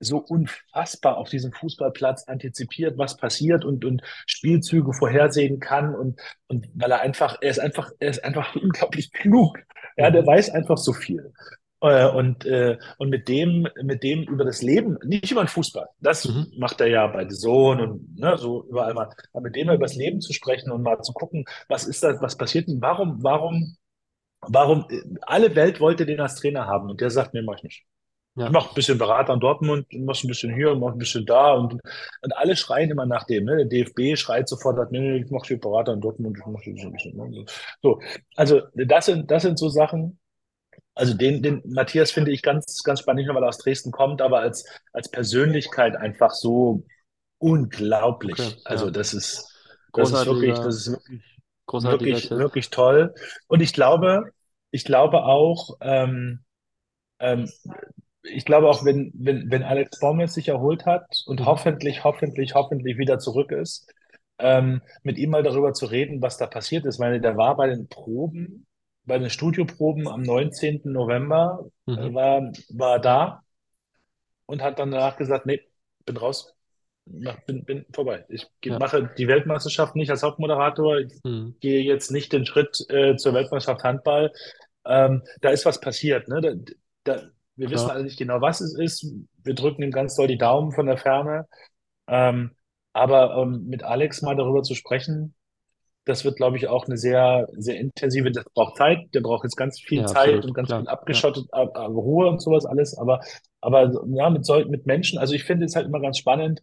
so 0.00 0.18
unfassbar 0.18 1.16
auf 1.16 1.28
diesem 1.28 1.52
Fußballplatz 1.52 2.24
antizipiert, 2.24 2.98
was 2.98 3.16
passiert 3.16 3.64
und, 3.64 3.84
und 3.84 4.02
Spielzüge 4.26 4.92
vorhersehen 4.92 5.60
kann 5.60 5.94
und, 5.94 6.20
und 6.46 6.68
weil 6.74 6.92
er 6.92 7.00
einfach, 7.00 7.38
er 7.40 7.50
ist 7.50 7.58
einfach, 7.58 7.90
er 7.98 8.10
ist 8.10 8.24
einfach 8.24 8.54
unglaublich 8.62 9.12
klug. 9.12 9.58
Ja, 9.96 10.10
der 10.10 10.22
mhm. 10.22 10.26
weiß 10.26 10.50
einfach 10.50 10.78
so 10.78 10.92
viel. 10.92 11.32
Äh, 11.80 12.08
und, 12.08 12.44
äh, 12.44 12.76
und 12.98 13.08
mit 13.08 13.28
dem, 13.28 13.68
mit 13.82 14.02
dem 14.02 14.24
über 14.24 14.44
das 14.44 14.62
Leben, 14.62 14.98
nicht 15.04 15.30
über 15.30 15.44
den 15.44 15.48
Fußball, 15.48 15.88
das 16.00 16.26
mhm. 16.26 16.52
macht 16.58 16.80
er 16.80 16.88
ja 16.88 17.06
bei 17.06 17.28
The 17.28 17.36
Sohn 17.36 17.80
und 17.80 18.18
ne, 18.18 18.36
so 18.36 18.64
überall 18.68 18.94
mal, 18.94 19.10
aber 19.32 19.42
mit 19.42 19.54
dem 19.54 19.68
über 19.68 19.78
das 19.78 19.94
Leben 19.94 20.20
zu 20.20 20.32
sprechen 20.32 20.72
und 20.72 20.82
mal 20.82 21.00
zu 21.02 21.12
gucken, 21.12 21.44
was 21.68 21.86
ist 21.86 22.02
da, 22.02 22.20
was 22.20 22.36
passiert 22.36 22.66
denn, 22.66 22.82
warum, 22.82 23.22
warum, 23.22 23.76
warum, 24.40 24.86
alle 25.22 25.54
Welt 25.54 25.78
wollte 25.78 26.04
den 26.04 26.18
als 26.18 26.34
Trainer 26.34 26.66
haben 26.66 26.90
und 26.90 27.00
der 27.00 27.10
sagt, 27.10 27.32
nee, 27.34 27.42
mach 27.42 27.58
ich 27.58 27.62
nicht. 27.62 27.84
Ja. 28.34 28.46
Ich 28.46 28.52
mach 28.52 28.68
ein 28.68 28.74
bisschen 28.74 28.98
Berater 28.98 29.34
in 29.34 29.40
Dortmund, 29.40 29.86
mach 29.92 30.22
ein 30.22 30.28
bisschen 30.28 30.54
hier, 30.54 30.74
mach 30.74 30.92
ein 30.92 30.98
bisschen 30.98 31.26
da 31.26 31.54
und, 31.54 31.74
und 31.74 32.36
alle 32.36 32.56
schreien 32.56 32.90
immer 32.90 33.06
nach 33.06 33.24
dem. 33.24 33.44
Ne? 33.44 33.56
Der 33.56 33.66
DFB 33.66 34.16
schreit 34.16 34.48
sofort, 34.48 34.92
nee, 34.92 35.18
ich 35.18 35.30
mach 35.30 35.44
hier 35.44 35.58
Berater 35.58 35.92
in 35.92 36.00
Dortmund, 36.00 36.38
ich 36.38 36.46
mach 36.46 36.60
hier 36.60 36.74
ein 36.74 36.92
bisschen. 36.92 37.16
Ne? 37.16 37.44
So, 37.82 38.00
also 38.36 38.62
das 38.74 39.06
sind, 39.06 39.30
das 39.30 39.42
sind 39.42 39.58
so 39.58 39.68
Sachen, 39.68 40.18
also 40.98 41.14
den, 41.14 41.42
den 41.42 41.62
Matthias 41.64 42.10
finde 42.10 42.32
ich 42.32 42.42
ganz, 42.42 42.82
ganz 42.82 43.00
spannend, 43.00 43.18
nicht 43.18 43.26
nur 43.26 43.36
weil 43.36 43.44
er 43.44 43.48
aus 43.48 43.58
Dresden 43.58 43.92
kommt, 43.92 44.20
aber 44.20 44.40
als, 44.40 44.68
als 44.92 45.08
Persönlichkeit 45.08 45.96
einfach 45.96 46.32
so 46.32 46.84
unglaublich. 47.38 48.38
Okay, 48.38 48.60
also 48.64 48.86
ja. 48.86 48.90
das 48.90 49.14
ist, 49.14 49.56
das 49.92 50.10
ist 50.10 50.26
wirklich, 50.26 50.58
das 50.58 50.76
ist 50.76 50.88
wirklich, 51.68 51.84
wirklich, 51.84 52.30
wirklich 52.30 52.70
toll. 52.70 53.14
Und 53.46 53.60
ich 53.60 53.72
glaube, 53.72 54.32
ich 54.72 54.84
glaube 54.84 55.22
auch, 55.22 55.78
ähm, 55.80 56.40
ähm, 57.20 57.48
ich 58.24 58.44
glaube 58.44 58.68
auch, 58.68 58.84
wenn, 58.84 59.12
wenn, 59.14 59.52
wenn 59.52 59.62
Alex 59.62 60.00
jetzt 60.18 60.34
sich 60.34 60.48
erholt 60.48 60.84
hat 60.84 61.06
und 61.26 61.46
hoffentlich, 61.46 62.02
hoffentlich, 62.02 62.54
hoffentlich 62.54 62.98
wieder 62.98 63.20
zurück 63.20 63.52
ist, 63.52 63.88
ähm, 64.40 64.82
mit 65.04 65.16
ihm 65.16 65.30
mal 65.30 65.44
darüber 65.44 65.72
zu 65.74 65.86
reden, 65.86 66.20
was 66.22 66.38
da 66.38 66.48
passiert 66.48 66.86
ist. 66.86 66.96
Ich 66.96 67.00
meine, 67.00 67.20
der 67.20 67.36
war 67.36 67.56
bei 67.56 67.68
den 67.68 67.88
Proben 67.88 68.66
bei 69.08 69.18
den 69.18 69.30
Studioproben 69.30 70.06
am 70.06 70.22
19. 70.22 70.82
November 70.84 71.66
äh, 71.88 71.90
mhm. 71.90 72.14
war, 72.14 72.52
war 72.68 73.00
da 73.00 73.42
und 74.46 74.62
hat 74.62 74.78
dann 74.78 74.92
danach 74.92 75.16
gesagt, 75.16 75.46
nee, 75.46 75.62
bin 76.06 76.16
raus, 76.16 76.54
bin, 77.04 77.64
bin 77.64 77.86
vorbei. 77.92 78.24
Ich 78.28 78.46
ja. 78.64 78.78
mache 78.78 79.10
die 79.18 79.26
Weltmeisterschaft 79.26 79.96
nicht 79.96 80.10
als 80.10 80.22
Hauptmoderator, 80.22 80.98
ich 80.98 81.12
mhm. 81.24 81.56
gehe 81.60 81.82
jetzt 81.82 82.10
nicht 82.10 82.32
den 82.32 82.46
Schritt 82.46 82.78
äh, 82.90 83.16
zur 83.16 83.34
Weltmeisterschaft 83.34 83.82
Handball. 83.82 84.32
Ähm, 84.84 85.22
da 85.40 85.50
ist 85.50 85.66
was 85.66 85.80
passiert. 85.80 86.28
Ne? 86.28 86.40
Da, 86.40 86.52
da, 87.04 87.22
wir 87.56 87.70
wissen 87.70 87.90
alle 87.90 88.04
nicht 88.04 88.18
genau, 88.18 88.40
was 88.40 88.60
es 88.60 88.78
ist. 88.78 89.10
Wir 89.42 89.54
drücken 89.54 89.82
ihm 89.82 89.90
ganz 89.90 90.14
doll 90.14 90.28
die 90.28 90.38
Daumen 90.38 90.72
von 90.72 90.86
der 90.86 90.96
Ferne. 90.96 91.46
Ähm, 92.06 92.52
aber 92.92 93.36
ähm, 93.36 93.66
mit 93.66 93.82
Alex 93.82 94.22
mal 94.22 94.36
darüber 94.36 94.62
zu 94.62 94.74
sprechen, 94.74 95.34
das 96.08 96.24
wird, 96.24 96.36
glaube 96.36 96.56
ich, 96.56 96.68
auch 96.68 96.86
eine 96.86 96.96
sehr, 96.96 97.48
sehr 97.52 97.78
intensive, 97.78 98.30
das 98.30 98.44
braucht 98.54 98.76
Zeit, 98.76 99.14
der 99.14 99.20
braucht 99.20 99.44
jetzt 99.44 99.56
ganz 99.56 99.80
viel 99.80 100.00
ja, 100.00 100.06
Zeit 100.06 100.28
absolut, 100.28 100.44
und 100.46 100.54
ganz 100.54 100.68
klar, 100.68 100.80
viel 100.80 100.88
abgeschottet, 100.88 101.46
ja. 101.52 101.86
Ruhe 101.86 102.28
und 102.28 102.40
sowas 102.40 102.64
alles, 102.66 102.96
aber, 102.96 103.20
aber 103.60 103.92
ja, 104.08 104.30
mit, 104.30 104.46
mit 104.68 104.86
Menschen, 104.86 105.18
also 105.18 105.34
ich 105.34 105.44
finde 105.44 105.66
es 105.66 105.76
halt 105.76 105.86
immer 105.86 106.00
ganz 106.00 106.18
spannend, 106.18 106.62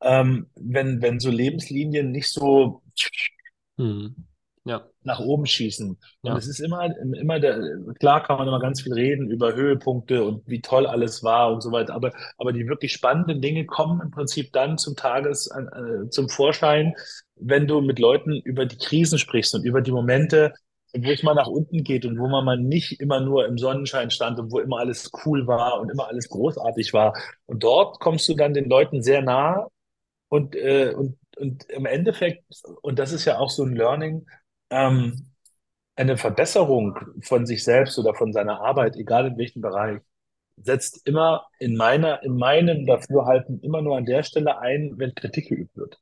ähm, 0.00 0.50
wenn, 0.54 1.02
wenn 1.02 1.20
so 1.20 1.30
Lebenslinien 1.30 2.10
nicht 2.10 2.28
so 2.28 2.82
hm 3.76 4.14
ja. 4.64 4.86
nach 5.02 5.20
oben 5.20 5.46
schießen. 5.46 5.90
Und 5.90 5.98
ja. 6.22 6.36
es 6.36 6.46
ist 6.46 6.60
immer, 6.60 6.84
immer 6.96 7.38
der, 7.38 7.60
klar 7.98 8.22
kann 8.22 8.38
man 8.38 8.48
immer 8.48 8.60
ganz 8.60 8.80
viel 8.80 8.94
reden 8.94 9.30
über 9.30 9.54
Höhepunkte 9.54 10.24
und 10.24 10.42
wie 10.48 10.60
toll 10.60 10.86
alles 10.86 11.22
war 11.22 11.52
und 11.52 11.62
so 11.62 11.70
weiter, 11.70 11.94
aber, 11.94 12.12
aber 12.38 12.52
die 12.52 12.66
wirklich 12.66 12.92
spannenden 12.92 13.40
Dinge 13.40 13.66
kommen 13.66 14.00
im 14.00 14.10
Prinzip 14.10 14.52
dann 14.52 14.78
zum 14.78 14.96
Tages, 14.96 15.48
äh, 15.48 16.08
zum 16.08 16.28
Vorschein, 16.28 16.94
wenn 17.36 17.66
du 17.66 17.80
mit 17.80 17.98
Leuten 17.98 18.40
über 18.40 18.64
die 18.66 18.78
Krisen 18.78 19.18
sprichst 19.18 19.54
und 19.54 19.64
über 19.64 19.82
die 19.82 19.92
Momente, 19.92 20.54
wo 20.96 21.10
es 21.10 21.22
mal 21.22 21.34
nach 21.34 21.48
unten 21.48 21.82
geht 21.82 22.06
und 22.06 22.18
wo 22.18 22.28
man 22.28 22.44
mal 22.44 22.58
nicht 22.58 23.00
immer 23.00 23.20
nur 23.20 23.46
im 23.46 23.58
Sonnenschein 23.58 24.10
stand 24.10 24.38
und 24.38 24.52
wo 24.52 24.60
immer 24.60 24.78
alles 24.78 25.10
cool 25.24 25.46
war 25.46 25.80
und 25.80 25.90
immer 25.90 26.06
alles 26.06 26.28
großartig 26.28 26.92
war. 26.92 27.14
Und 27.46 27.64
dort 27.64 27.98
kommst 27.98 28.28
du 28.28 28.34
dann 28.34 28.54
den 28.54 28.68
Leuten 28.68 29.02
sehr 29.02 29.20
nah 29.20 29.66
und, 30.28 30.54
äh, 30.54 30.94
und, 30.96 31.18
und 31.36 31.64
im 31.64 31.84
Endeffekt, 31.84 32.44
und 32.80 33.00
das 33.00 33.12
ist 33.12 33.24
ja 33.24 33.38
auch 33.38 33.50
so 33.50 33.64
ein 33.64 33.74
Learning, 33.74 34.24
ähm, 34.74 35.26
eine 35.96 36.16
Verbesserung 36.16 36.98
von 37.22 37.46
sich 37.46 37.62
selbst 37.62 37.98
oder 37.98 38.14
von 38.14 38.32
seiner 38.32 38.60
Arbeit, 38.60 38.96
egal 38.96 39.26
in 39.26 39.38
welchem 39.38 39.62
Bereich, 39.62 40.00
setzt 40.56 41.06
immer 41.06 41.46
in 41.58 41.76
meiner, 41.76 42.22
in 42.22 42.36
meinem 42.36 42.86
Dafürhalten 42.86 43.60
immer 43.60 43.82
nur 43.82 43.96
an 43.96 44.04
der 44.04 44.22
Stelle 44.22 44.58
ein, 44.58 44.94
wenn 44.96 45.14
Kritik 45.14 45.48
geübt 45.48 45.76
wird. 45.76 45.98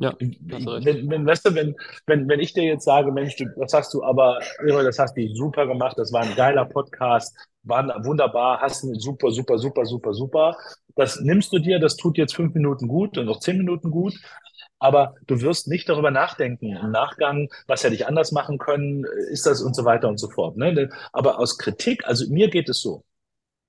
Ja, 0.00 0.14
wenn, 0.20 1.10
wenn, 1.10 1.26
weißt 1.26 1.46
du, 1.46 1.54
wenn, 1.56 1.74
wenn, 2.06 2.28
wenn 2.28 2.38
ich 2.38 2.52
dir 2.52 2.62
jetzt 2.62 2.84
sage, 2.84 3.10
Mensch, 3.10 3.34
du, 3.34 3.46
das 3.56 3.72
hast 3.72 3.92
du 3.94 4.04
aber, 4.04 4.38
das 4.64 4.98
hast 4.98 5.16
du 5.16 5.34
super 5.34 5.66
gemacht, 5.66 5.98
das 5.98 6.12
war 6.12 6.22
ein 6.22 6.36
geiler 6.36 6.66
Podcast, 6.66 7.36
war 7.64 7.84
wunderbar, 8.04 8.60
hast 8.60 8.84
du 8.84 8.94
super, 8.94 9.32
super, 9.32 9.58
super, 9.58 9.84
super, 9.84 10.14
super. 10.14 10.56
Das 10.94 11.20
nimmst 11.20 11.52
du 11.52 11.58
dir, 11.58 11.80
das 11.80 11.96
tut 11.96 12.16
jetzt 12.16 12.36
fünf 12.36 12.54
Minuten 12.54 12.86
gut 12.86 13.18
und 13.18 13.26
noch 13.26 13.40
zehn 13.40 13.58
Minuten 13.58 13.90
gut, 13.90 14.14
aber 14.78 15.14
du 15.26 15.40
wirst 15.40 15.68
nicht 15.68 15.88
darüber 15.88 16.10
nachdenken 16.10 16.76
im 16.76 16.90
Nachgang, 16.90 17.48
was 17.66 17.84
hätte 17.84 17.94
ich 17.94 18.06
anders 18.06 18.32
machen 18.32 18.58
können, 18.58 19.04
ist 19.30 19.46
das 19.46 19.62
und 19.62 19.74
so 19.74 19.84
weiter 19.84 20.08
und 20.08 20.18
so 20.18 20.28
fort. 20.28 20.56
Ne? 20.56 20.88
Aber 21.12 21.38
aus 21.38 21.58
Kritik, 21.58 22.06
also 22.06 22.30
mir 22.30 22.48
geht 22.48 22.68
es 22.68 22.80
so, 22.80 23.04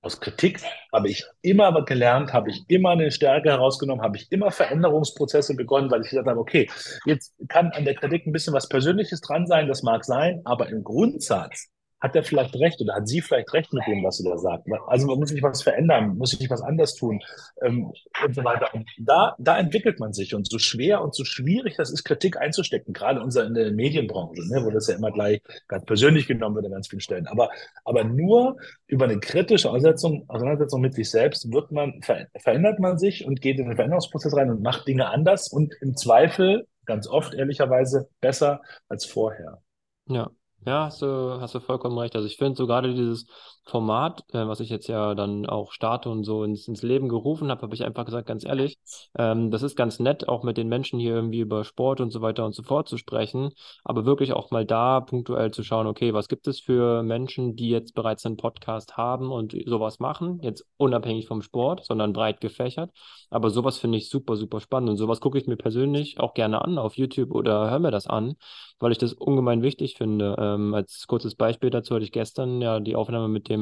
aus 0.02 0.22
Kritik 0.22 0.62
habe 0.94 1.10
ich 1.10 1.26
immer 1.42 1.84
gelernt, 1.84 2.32
habe 2.32 2.50
ich 2.50 2.64
immer 2.70 2.92
eine 2.92 3.12
Stärke 3.12 3.50
herausgenommen, 3.50 4.02
habe 4.02 4.16
ich 4.16 4.32
immer 4.32 4.50
Veränderungsprozesse 4.50 5.56
begonnen, 5.56 5.92
weil 5.92 6.02
ich 6.02 6.10
gesagt 6.10 6.28
habe, 6.28 6.40
okay, 6.40 6.70
jetzt 7.06 7.34
kann 7.50 7.72
an 7.72 7.84
der 7.84 7.96
Kritik 7.96 8.26
ein 8.26 8.32
bisschen 8.32 8.54
was 8.54 8.70
Persönliches 8.70 9.20
dran 9.20 9.46
sein, 9.46 9.68
das 9.68 9.84
mag 9.84 10.06
sein, 10.06 10.42
aber 10.46 10.70
im 10.70 10.84
Grundsatz 10.84 11.70
hat 12.02 12.16
er 12.16 12.24
vielleicht 12.24 12.56
recht 12.56 12.80
oder 12.82 12.96
hat 12.96 13.08
sie 13.08 13.22
vielleicht 13.22 13.54
recht 13.54 13.74
mit 13.74 13.86
dem, 13.88 14.04
was 14.04 14.18
sie 14.18 14.24
da 14.24 14.38
sagt. 14.38 14.68
Also 14.88 15.08
man 15.08 15.20
muss 15.20 15.30
sich 15.30 15.42
was 15.44 15.62
verändern, 15.62 16.18
muss 16.18 16.32
sich 16.32 16.50
was 16.50 16.62
anders 16.62 16.96
tun 16.96 17.20
ähm, 17.62 17.92
und 18.24 18.36
so 18.36 18.44
weiter. 18.44 18.74
Und 18.74 18.90
da, 19.00 19.36
da 19.38 19.58
entwickelt 19.58 20.00
man 20.00 20.14
sich. 20.14 20.34
Und 20.34 20.50
so 20.50 20.60
schwer 20.60 21.02
und 21.02 21.14
so 21.14 21.26
schwierig 21.26 21.76
das 21.78 21.92
ist, 21.92 22.04
Kritik 22.04 22.38
einzustecken, 22.38 22.94
gerade 22.94 23.22
unser 23.22 23.46
in 23.46 23.54
der 23.54 23.72
Medienbranche, 23.72 24.42
ne, 24.50 24.64
wo 24.64 24.72
das 24.72 24.88
ja 24.88 24.96
immer 24.96 25.12
gleich 25.12 25.42
ganz 25.68 25.86
persönlich 25.86 26.28
genommen 26.28 26.56
wird 26.56 26.66
an 26.66 26.72
ganz 26.72 26.88
vielen 26.88 27.02
Stellen. 27.02 27.28
Aber, 27.28 27.50
aber 27.84 28.04
nur 28.04 28.58
über 28.88 29.06
eine 29.06 29.20
kritische 29.20 29.70
Auseinandersetzung, 29.70 30.26
Auseinandersetzung 30.30 30.82
mit 30.82 30.94
sich 30.94 31.10
selbst 31.10 31.52
wird 31.52 31.72
man, 31.72 32.02
ver 32.02 32.28
verändert 32.38 32.80
man 32.80 32.98
sich 32.98 33.26
und 33.26 33.42
geht 33.42 33.60
in 33.60 33.66
den 33.68 33.76
Veränderungsprozess 33.76 34.36
rein 34.36 34.50
und 34.50 34.62
macht 34.62 34.88
Dinge 34.88 35.10
anders 35.10 35.48
und 35.52 35.74
im 35.82 35.96
Zweifel 35.96 36.68
ganz 36.86 37.08
oft 37.08 37.34
ehrlicherweise 37.34 38.10
besser 38.22 38.62
als 38.88 39.06
vorher. 39.06 39.62
Ja, 40.08 40.32
ja, 40.66 40.86
hast 40.86 41.02
du, 41.02 41.40
hast 41.42 41.56
du 41.56 41.60
vollkommen 41.60 41.98
recht. 41.98 42.16
Also 42.16 42.28
ich 42.28 42.38
finde 42.38 42.56
so 42.58 42.68
gerade 42.68 42.94
dieses 42.94 43.26
Format, 43.70 44.24
äh, 44.34 44.48
was 44.48 44.60
ich 44.60 44.70
jetzt 44.70 44.88
ja 44.88 45.16
dann 45.16 45.46
auch 45.46 45.72
starte 45.72 46.10
und 46.10 46.24
so 46.24 46.44
ins, 46.44 46.68
ins 46.68 46.82
Leben 46.84 47.08
gerufen 47.08 47.50
habe, 47.50 47.62
habe 47.62 47.76
ich 47.76 47.84
einfach 47.84 48.06
gesagt, 48.06 48.28
ganz 48.28 48.46
ehrlich, 48.46 48.78
ähm, 49.18 49.52
das 49.52 49.64
ist 49.64 49.76
ganz 49.76 50.00
nett, 50.00 50.28
auch 50.28 50.44
mit 50.44 50.58
den 50.58 50.68
Menschen 50.68 51.00
hier 51.00 51.16
irgendwie 51.16 51.40
über 51.40 51.64
Sport 51.64 52.02
und 52.02 52.12
so 52.12 52.22
weiter 52.22 52.46
und 52.46 52.54
so 52.54 52.64
fort 52.64 52.90
zu 52.90 52.98
sprechen, 52.98 53.52
aber 53.84 54.06
wirklich 54.06 54.34
auch 54.34 54.52
mal 54.52 54.66
da 54.66 55.00
punktuell 55.00 55.52
zu 55.52 55.64
schauen, 55.64 55.88
okay, 55.88 56.14
was 56.14 56.28
gibt 56.28 56.48
es 56.48 56.60
für 56.60 57.04
Menschen, 57.04 57.56
die 57.56 57.70
jetzt 57.70 57.94
bereits 57.96 58.26
einen 58.26 58.38
Podcast 58.38 58.98
haben 58.98 59.32
und 59.32 59.56
sowas 59.66 60.00
machen, 60.00 60.40
jetzt 60.42 60.66
unabhängig 60.78 61.28
vom 61.28 61.42
Sport, 61.42 61.86
sondern 61.86 62.14
breit 62.14 62.42
gefächert. 62.42 62.92
Aber 63.30 63.50
sowas 63.50 63.78
finde 63.78 63.98
ich 63.98 64.10
super, 64.10 64.36
super 64.36 64.60
spannend 64.60 64.90
und 64.90 64.98
sowas 64.98 65.20
gucke 65.22 65.38
ich 65.38 65.48
mir 65.48 65.58
persönlich 65.58 66.20
auch 66.20 66.34
gerne 66.34 66.64
an 66.64 66.78
auf 66.78 66.98
YouTube 66.98 67.32
oder 67.32 67.70
höre 67.70 67.80
mir 67.80 67.92
das 67.92 68.08
an, 68.08 68.36
weil 68.80 68.92
ich 68.92 68.98
das 68.98 69.14
ungemein 69.14 69.62
wichtig 69.62 69.96
finde. 69.98 70.36
Ähm, 70.40 70.74
als 70.74 71.06
kurzes 71.08 71.36
Beispiel 71.36 71.70
dazu 71.70 71.96
hatte 71.96 72.06
ich 72.06 72.12
gestern 72.12 72.62
ja 72.62 72.80
die 72.80 72.96
Aufnahme 72.96 73.28
mit 73.28 73.50
dem 73.50 73.59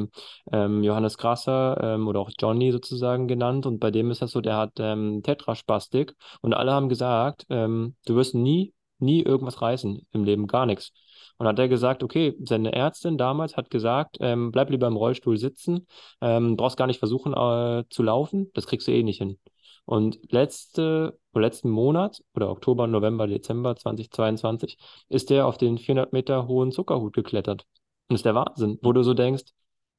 ähm, 0.52 0.82
Johannes 0.82 1.18
Grasser 1.18 1.78
ähm, 1.82 2.08
oder 2.08 2.20
auch 2.20 2.30
Johnny 2.38 2.72
sozusagen 2.72 3.28
genannt 3.28 3.66
und 3.66 3.78
bei 3.80 3.90
dem 3.90 4.10
ist 4.10 4.22
das 4.22 4.32
so, 4.32 4.40
der 4.40 4.56
hat 4.56 4.72
ähm, 4.78 5.22
Tetraspastik 5.22 6.14
und 6.40 6.54
alle 6.54 6.72
haben 6.72 6.88
gesagt, 6.88 7.46
ähm, 7.50 7.96
du 8.06 8.16
wirst 8.16 8.34
nie, 8.34 8.74
nie 8.98 9.22
irgendwas 9.22 9.62
reißen 9.62 10.06
im 10.12 10.24
Leben, 10.24 10.46
gar 10.46 10.66
nichts. 10.66 10.92
Und 11.38 11.46
hat 11.46 11.58
er 11.58 11.68
gesagt, 11.68 12.02
okay, 12.02 12.34
seine 12.40 12.72
Ärztin 12.72 13.16
damals 13.16 13.56
hat 13.56 13.70
gesagt, 13.70 14.16
ähm, 14.20 14.50
bleib 14.50 14.70
lieber 14.70 14.88
im 14.88 14.96
Rollstuhl 14.96 15.38
sitzen, 15.38 15.86
ähm, 16.20 16.56
brauchst 16.56 16.76
gar 16.76 16.88
nicht 16.88 16.98
versuchen 16.98 17.32
äh, 17.32 17.84
zu 17.90 18.02
laufen, 18.02 18.50
das 18.54 18.66
kriegst 18.66 18.88
du 18.88 18.92
eh 18.92 19.02
nicht 19.04 19.18
hin. 19.18 19.38
Und 19.88 20.18
letzte, 20.30 21.18
letzten 21.32 21.70
Monat 21.70 22.22
oder 22.34 22.50
Oktober, 22.50 22.86
November, 22.86 23.26
Dezember 23.26 23.74
2022 23.74 24.76
ist 25.08 25.30
der 25.30 25.46
auf 25.46 25.56
den 25.56 25.78
400 25.78 26.12
Meter 26.12 26.46
hohen 26.46 26.72
Zuckerhut 26.72 27.14
geklettert. 27.14 27.62
Und 27.62 28.14
das 28.14 28.18
ist 28.18 28.26
der 28.26 28.34
Wahnsinn, 28.34 28.78
wo 28.82 28.92
du 28.92 29.02
so 29.02 29.14
denkst, 29.14 29.44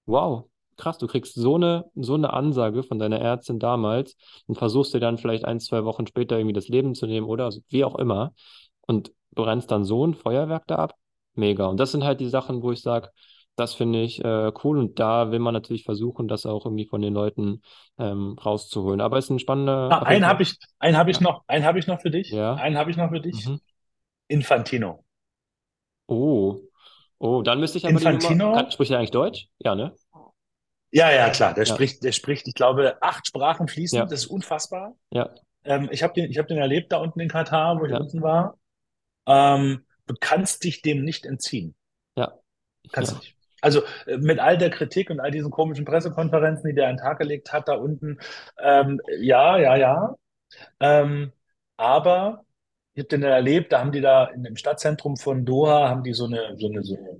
wow, 0.10 0.49
krass, 0.78 0.97
du 0.97 1.07
kriegst 1.07 1.36
so 1.36 1.55
eine, 1.55 1.86
so 1.95 2.16
eine 2.16 2.34
Ansage 2.34 2.84
von 2.84 2.99
deiner 2.99 3.20
Ärztin 3.20 3.60
damals 3.60 4.16
und 4.47 4.57
versuchst 4.57 4.93
dir 4.93 4.99
dann 4.99 5.18
vielleicht 5.18 5.45
ein, 5.45 5.60
zwei 5.60 5.86
Wochen 5.86 6.07
später 6.07 6.38
irgendwie 6.38 6.53
das 6.53 6.68
Leben 6.68 6.95
zu 6.95 7.05
nehmen 7.05 7.28
oder 7.28 7.49
wie 7.70 7.84
auch 7.86 7.95
immer 7.95 8.34
und 8.88 9.12
brennst 9.36 9.72
dann 9.72 9.86
so 9.86 10.05
ein 10.05 10.16
Feuerwerk 10.16 10.66
da 10.68 10.78
ab. 10.78 10.95
Mega. 11.36 11.68
Und 11.68 11.80
das 11.80 11.91
sind 11.91 12.03
halt 12.03 12.20
die 12.20 12.28
Sachen, 12.30 12.64
wo 12.64 12.72
ich 12.72 12.82
sage, 12.82 13.10
das 13.55 13.74
finde 13.74 14.01
ich 14.01 14.24
äh, 14.24 14.51
cool 14.64 14.78
und 14.78 14.99
da 14.99 15.32
will 15.32 15.39
man 15.39 15.53
natürlich 15.53 15.84
versuchen, 15.84 16.28
das 16.28 16.45
auch 16.45 16.66
irgendwie 16.66 16.86
von 16.86 17.01
den 17.01 17.14
Leuten 17.14 17.62
ähm, 17.97 18.38
rauszuholen. 18.43 19.01
Aber 19.01 19.18
es 19.18 19.26
ist 19.26 19.32
ein 19.32 19.39
spannender. 19.39 19.89
Ah, 19.91 20.03
einen 20.03 20.26
habe 20.26 20.43
ich, 20.43 20.57
einen 20.80 20.97
habe 20.97 21.12
ich 21.12 21.20
noch, 21.20 21.43
einen 21.47 21.66
habe 21.66 21.78
ich 21.78 21.88
noch 21.88 22.01
für 22.01 22.10
dich. 22.10 22.32
Ja. 22.32 22.55
Einen 22.55 22.78
habe 22.78 22.89
ich 22.89 22.97
noch 22.97 23.10
für 23.10 23.20
dich. 23.20 23.47
Mhm. 23.47 23.60
Infantino. 24.28 25.03
Oh, 26.07 26.60
Oh, 27.20 27.41
dann 27.41 27.59
müsste 27.59 27.78
ich 27.78 27.86
aber 27.86 27.91
Infantino, 27.93 28.30
die 28.30 28.36
Nummer. 28.36 28.72
Spricht 28.72 28.91
er 28.91 28.97
eigentlich 28.97 29.11
Deutsch? 29.11 29.47
Ja, 29.59 29.76
ne? 29.76 29.93
Ja, 30.91 31.11
ja, 31.11 31.30
klar. 31.30 31.53
Der 31.53 31.65
Ja. 31.65 31.74
spricht, 31.74 32.03
der 32.03 32.11
spricht, 32.13 32.47
ich 32.47 32.55
glaube, 32.55 32.97
acht 33.01 33.28
Sprachen 33.28 33.67
fließend. 33.67 33.99
Ja. 33.99 34.05
Das 34.05 34.22
ist 34.22 34.28
unfassbar. 34.28 34.95
Ja. 35.11 35.30
Ähm, 35.65 35.89
ich 35.91 36.01
habe 36.01 36.13
den, 36.13 36.32
ich 36.32 36.38
hab 36.38 36.47
den 36.47 36.57
erlebt 36.57 36.91
da 36.91 36.97
unten 36.97 37.20
in 37.20 37.30
Katar, 37.30 37.80
wo 37.80 37.86
ich 37.86 37.91
Ja. 37.91 37.97
unten 37.99 38.22
war. 38.22 38.57
Ähm, 39.28 39.86
du 40.07 40.15
kannst 40.20 40.63
dich 40.63 40.82
dem 40.82 41.03
nicht 41.03 41.26
entziehen. 41.26 41.76
Ja. 42.15 42.34
Kannst 42.91 43.11
Ja. 43.11 43.17
du 43.17 43.24
nicht. 43.24 43.36
Also 43.61 43.82
äh, 44.07 44.17
mit 44.17 44.39
all 44.39 44.57
der 44.57 44.70
Kritik 44.70 45.09
und 45.09 45.20
all 45.20 45.32
diesen 45.32 45.51
komischen 45.51 45.84
Pressekonferenzen, 45.86 46.70
die 46.70 46.74
der 46.76 46.88
an 46.88 46.95
den 46.95 47.03
Tag 47.03 47.20
gelegt 47.20 47.51
hat 47.51 47.67
da 47.67 47.74
unten, 47.76 48.17
ähm, 48.57 49.01
ja, 49.20 49.57
ja, 49.57 49.76
ja. 49.76 50.15
Ähm, 50.80 51.34
aber 51.78 52.45
ich 52.99 53.03
habe 53.05 53.17
den 53.17 53.23
erlebt, 53.23 53.71
da 53.71 53.79
haben 53.79 53.91
die 53.93 54.01
da 54.01 54.25
in, 54.25 54.43
im 54.45 54.55
Stadtzentrum 54.57 55.15
von 55.17 55.45
Doha, 55.45 55.87
haben 55.89 56.03
die 56.03 56.13
so 56.13 56.25
eine, 56.25 56.55
so 56.57 56.67
eine, 56.67 56.83
so 56.83 56.95
eine 56.95 57.19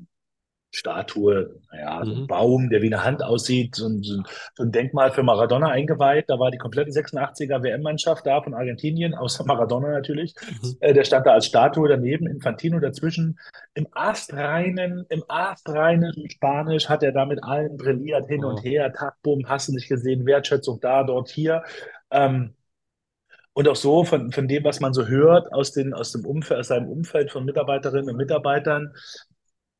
Statue, 0.72 1.56
naja, 1.72 2.06
so 2.06 2.12
ein 2.12 2.22
Mhm. 2.22 2.28
Baum, 2.28 2.70
der 2.70 2.82
wie 2.84 2.94
eine 2.94 3.04
Hand 3.04 3.24
aussieht, 3.24 3.76
so 3.76 3.88
ein, 3.88 4.04
so 4.04 4.22
ein, 4.64 4.72
Denkmal 4.72 5.10
für 5.12 5.24
Maradona 5.24 5.70
eingeweiht. 5.70 6.26
Da 6.28 6.38
war 6.38 6.52
die 6.52 6.60
komplette 6.60 6.92
86er 6.92 7.64
WM-Mannschaft 7.64 8.26
da 8.28 8.42
von 8.44 8.54
Argentinien, 8.54 9.16
außer 9.16 9.46
Maradona 9.48 9.90
natürlich. 9.90 10.36
Mhm. 10.62 10.76
Äh, 10.82 10.94
der 10.94 11.06
stand 11.06 11.26
da 11.26 11.32
als 11.32 11.46
Statue 11.48 11.88
daneben, 11.90 12.28
Infantino 12.28 12.80
dazwischen. 12.80 13.40
Im 13.74 13.88
astreinen, 13.94 15.06
im 15.10 15.24
astreinen 15.28 16.14
Spanisch 16.30 16.88
hat 16.90 17.02
er 17.04 17.14
da 17.14 17.26
mit 17.26 17.44
allen 17.44 17.76
brilliert, 17.78 18.28
hin 18.28 18.44
und 18.46 18.58
Wow. 18.58 18.64
her, 18.64 18.94
Taktbumm, 18.94 19.48
hast 19.48 19.70
du 19.70 19.74
nicht 19.74 19.88
gesehen, 19.90 20.26
Wertschätzung 20.26 20.80
da, 20.82 21.04
dort, 21.04 21.30
hier. 21.30 21.64
Ähm, 22.12 22.54
und 23.60 23.68
auch 23.68 23.76
so 23.76 24.06
von, 24.06 24.32
von 24.32 24.48
dem, 24.48 24.64
was 24.64 24.80
man 24.80 24.94
so 24.94 25.08
hört 25.08 25.52
aus, 25.52 25.74
den, 25.74 25.94
aus, 25.94 26.14
dem 26.14 26.26
Umfeld, 26.26 26.62
aus 26.62 26.68
seinem 26.70 26.88
Umfeld 26.88 27.30
von 27.30 27.44
Mitarbeiterinnen 27.44 28.10
und 28.10 28.16
Mitarbeitern, 28.16 28.94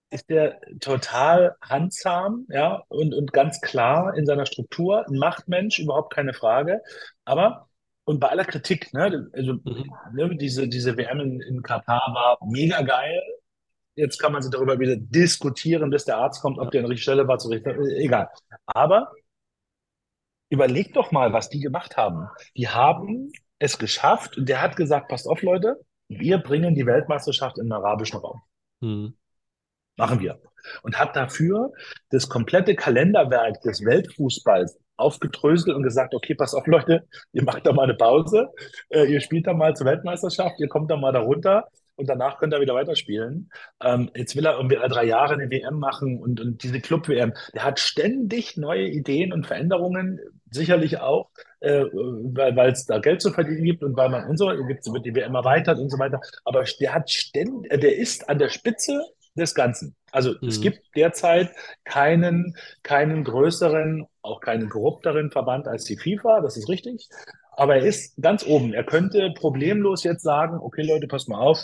ist 0.10 0.30
der 0.30 0.60
total 0.82 1.56
handsam, 1.62 2.46
ja, 2.50 2.84
und, 2.90 3.14
und 3.14 3.32
ganz 3.32 3.62
klar 3.62 4.18
in 4.18 4.26
seiner 4.26 4.46
Struktur, 4.46 5.08
ein 5.08 5.18
Machtmensch, 5.18 5.80
überhaupt 5.80 6.14
keine 6.14 6.34
Frage. 6.34 6.82
Aber, 7.24 7.70
und 8.04 8.20
bei 8.20 8.28
aller 8.28 8.44
Kritik, 8.44 8.94
ne, 8.94 9.30
also, 9.32 9.54
Mhm. 9.64 9.92
ne, 10.14 10.36
diese, 10.36 10.68
diese 10.68 10.98
WM 10.98 11.22
in, 11.22 11.40
in 11.40 11.62
Katar 11.64 12.02
war 12.14 12.38
mega 12.52 12.82
geil. 12.82 13.22
Jetzt 13.96 14.20
kann 14.20 14.34
man 14.34 14.42
sich 14.42 14.52
darüber 14.52 14.78
wieder 14.80 14.98
diskutieren, 14.98 15.90
bis 15.90 16.04
der 16.04 16.18
Arzt 16.18 16.42
kommt, 16.42 16.60
ob 16.60 16.72
der 16.72 16.82
an 16.82 16.84
der 16.88 16.90
richtigen 16.92 17.04
Stelle 17.14 17.30
war, 17.30 17.38
zu 17.40 17.48
richten. 17.48 17.70
Egal. 17.96 18.28
Aber 18.66 19.14
überleg 20.50 20.94
doch 20.94 21.12
mal, 21.14 21.34
was 21.34 21.50
die 21.50 21.62
gemacht 21.62 21.98
haben. 21.98 22.28
Die 22.58 22.68
haben 22.68 23.32
es 23.60 23.78
geschafft 23.78 24.38
und 24.38 24.48
der 24.50 24.62
hat 24.62 24.76
gesagt, 24.76 25.10
passt 25.10 25.28
auf, 25.28 25.42
Leute, 25.42 25.80
wir 26.08 26.40
bringen 26.40 26.76
die 26.76 26.86
Weltmeisterschaft 26.86 27.58
in 27.58 27.66
den 27.66 27.74
arabischen 27.74 28.20
Raum. 28.20 28.42
Mhm. 28.82 29.16
Machen 29.98 30.20
wir. 30.22 30.40
Und 30.82 30.98
hat 30.98 31.16
dafür 31.16 31.72
das 32.10 32.30
komplette 32.30 32.76
Kalenderwerk 32.76 33.62
des 33.62 33.84
Weltfußballs 33.84 34.80
aufgedröselt 34.98 35.76
und 35.76 35.84
gesagt, 35.84 36.14
okay, 36.14 36.36
pass 36.36 36.54
auf, 36.54 36.68
Leute, 36.68 37.08
ihr 37.32 37.44
macht 37.44 37.66
da 37.66 37.74
mal 37.74 37.84
eine 37.84 37.96
Pause, 37.96 38.50
äh, 38.90 39.06
ihr 39.06 39.22
spielt 39.22 39.48
da 39.48 39.54
mal 39.54 39.76
zur 39.76 39.88
Weltmeisterschaft, 39.88 40.60
ihr 40.60 40.68
kommt 40.68 40.92
da 40.92 40.98
mal 40.98 41.14
da 41.14 41.20
runter 41.20 41.68
und 41.96 42.08
danach 42.08 42.38
könnt 42.38 42.54
ihr 42.54 42.62
wieder 42.62 42.76
weiterspielen. 42.76 43.50
Ähm, 43.82 44.10
jetzt 44.16 44.36
will 44.36 44.46
er 44.46 44.56
irgendwie 44.56 44.78
alle 44.78 44.90
drei 44.90 45.06
Jahre 45.06 45.34
eine 45.34 45.50
WM 45.50 45.80
machen 45.80 46.20
und, 46.22 46.40
und 46.40 46.64
diese 46.64 46.80
Club-WM, 46.80 47.34
der 47.54 47.64
hat 47.64 47.80
ständig 47.80 48.58
neue 48.58 48.88
Ideen 48.88 49.34
und 49.34 49.48
Veränderungen, 49.48 50.20
sicherlich 50.52 51.00
auch, 51.00 51.30
äh, 51.60 51.84
weil 51.92 52.56
weil 52.56 52.72
es 52.72 52.86
da 52.86 53.00
Geld 53.00 53.22
zu 53.22 53.32
verdienen 53.32 53.64
gibt 53.64 53.84
und 53.84 53.96
weil 53.98 54.10
man 54.10 54.26
und 54.28 54.38
so, 54.38 54.48
gibt's, 54.68 54.92
wird 54.92 55.06
die 55.06 55.16
WM 55.16 55.36
erweitert 55.36 55.80
und 55.80 55.90
so 55.90 56.00
weiter. 56.00 56.20
Aber 56.46 56.64
der 56.80 56.94
hat 56.94 57.10
ständig, 57.10 57.70
der 57.82 57.98
ist 57.98 58.30
an 58.30 58.40
der 58.40 58.50
Spitze 58.50 59.02
des 59.36 59.56
Ganzen. 59.56 59.96
Also 60.12 60.36
es 60.46 60.60
Mhm. 60.60 60.62
gibt 60.62 60.82
derzeit 60.96 61.52
keinen, 61.86 62.56
keinen 62.84 63.24
größeren, 63.24 64.06
auch 64.22 64.42
keinen 64.42 64.70
korrupteren 64.70 65.32
Verband 65.32 65.68
als 65.68 65.86
die 65.86 65.98
FIFA, 65.98 66.42
das 66.42 66.58
ist 66.58 66.68
richtig. 66.70 67.08
Aber 67.52 67.76
er 67.78 67.84
ist 67.86 68.16
ganz 68.22 68.46
oben. 68.46 68.74
Er 68.74 68.84
könnte 68.86 69.32
problemlos 69.36 70.04
jetzt 70.04 70.24
sagen, 70.24 70.58
okay 70.62 70.84
Leute, 70.84 71.08
passt 71.08 71.30
mal 71.30 71.40
auf. 71.40 71.60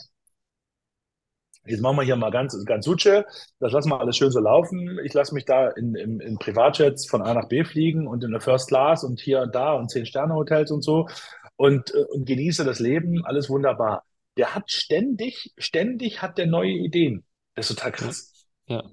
Jetzt 1.65 1.81
machen 1.81 1.97
wir 1.97 2.03
hier 2.03 2.15
mal 2.15 2.31
ganz, 2.31 2.57
ganz 2.65 2.85
Suche. 2.85 3.25
Das 3.59 3.71
lassen 3.71 3.89
wir 3.89 3.99
alles 3.99 4.17
schön 4.17 4.31
so 4.31 4.39
laufen. 4.39 4.99
Ich 5.03 5.13
lasse 5.13 5.33
mich 5.33 5.45
da 5.45 5.69
in, 5.69 5.95
in, 5.95 6.19
in 6.19 6.37
Privatjets 6.37 7.07
von 7.07 7.21
A 7.21 7.33
nach 7.33 7.47
B 7.47 7.63
fliegen 7.63 8.07
und 8.07 8.23
in 8.23 8.31
der 8.31 8.41
First 8.41 8.67
Class 8.67 9.03
und 9.03 9.19
hier 9.19 9.41
und 9.41 9.55
da 9.55 9.73
und 9.73 9.89
Zehn-Sterne-Hotels 9.89 10.71
und 10.71 10.83
so 10.83 11.07
und, 11.55 11.93
äh, 11.93 12.05
und 12.11 12.25
genieße 12.25 12.63
das 12.63 12.79
Leben. 12.79 13.25
Alles 13.25 13.49
wunderbar. 13.49 14.03
Der 14.37 14.53
hat 14.53 14.69
ständig, 14.69 15.53
ständig 15.57 16.21
hat 16.21 16.37
der 16.37 16.47
neue 16.47 16.71
Ideen. 16.71 17.23
Das 17.55 17.69
ist 17.69 17.77
total 17.77 17.91
krass. 17.93 18.47
Ja. 18.67 18.83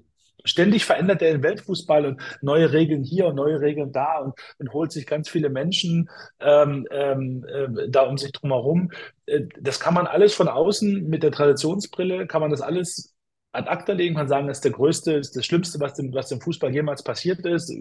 Ständig 0.45 0.85
verändert 0.85 1.23
er 1.23 1.33
den 1.33 1.43
Weltfußball 1.43 2.05
und 2.07 2.21
neue 2.41 2.73
Regeln 2.73 3.05
hier 3.05 3.27
und 3.27 3.37
neue 3.37 3.61
Regeln 3.61 3.93
da 3.93 4.19
und, 4.19 4.35
und 4.59 4.73
holt 4.73 4.91
sich 4.93 5.07
ganz 5.07 5.29
viele 5.29 5.51
Menschen 5.51 6.11
ähm, 6.41 6.87
ähm, 6.91 7.45
äh, 7.49 7.89
da 7.89 8.03
um 8.03 8.19
sich 8.19 8.33
drum 8.33 8.51
herum. 8.51 8.91
Äh, 9.27 9.43
das 9.61 9.79
kann 9.81 9.95
man 9.95 10.07
alles 10.07 10.35
von 10.35 10.49
außen 10.49 11.09
mit 11.09 11.23
der 11.23 11.31
Traditionsbrille, 11.33 12.27
kann 12.27 12.41
man 12.41 12.51
das 12.51 12.61
alles 12.61 13.15
ad 13.53 13.69
acta 13.69 13.93
legen, 13.93 14.15
kann 14.17 14.29
sagen, 14.29 14.49
das 14.49 14.59
ist 14.59 14.65
der 14.65 14.73
größte, 14.73 15.13
ist 15.13 15.37
das 15.37 15.45
Schlimmste, 15.47 15.79
was 15.79 15.95
dem, 15.95 16.13
was 16.15 16.29
dem 16.29 16.41
Fußball 16.41 16.73
jemals 16.73 17.03
passiert 17.05 17.45
ist. 17.47 17.73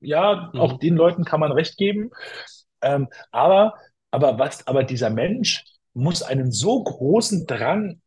Ja, 0.00 0.50
Mhm. 0.52 0.60
auch 0.60 0.78
den 0.78 0.96
Leuten 0.96 1.24
kann 1.24 1.40
man 1.40 1.52
recht 1.52 1.76
geben. 1.76 2.10
Ähm, 2.82 3.08
aber, 3.30 3.74
aber 4.10 4.38
was, 4.38 4.66
aber 4.66 4.84
dieser 4.84 5.10
Mensch 5.10 5.64
muss 5.94 6.22
einen 6.22 6.50
so 6.52 6.82
großen 6.82 7.46
Drang, 7.46 8.00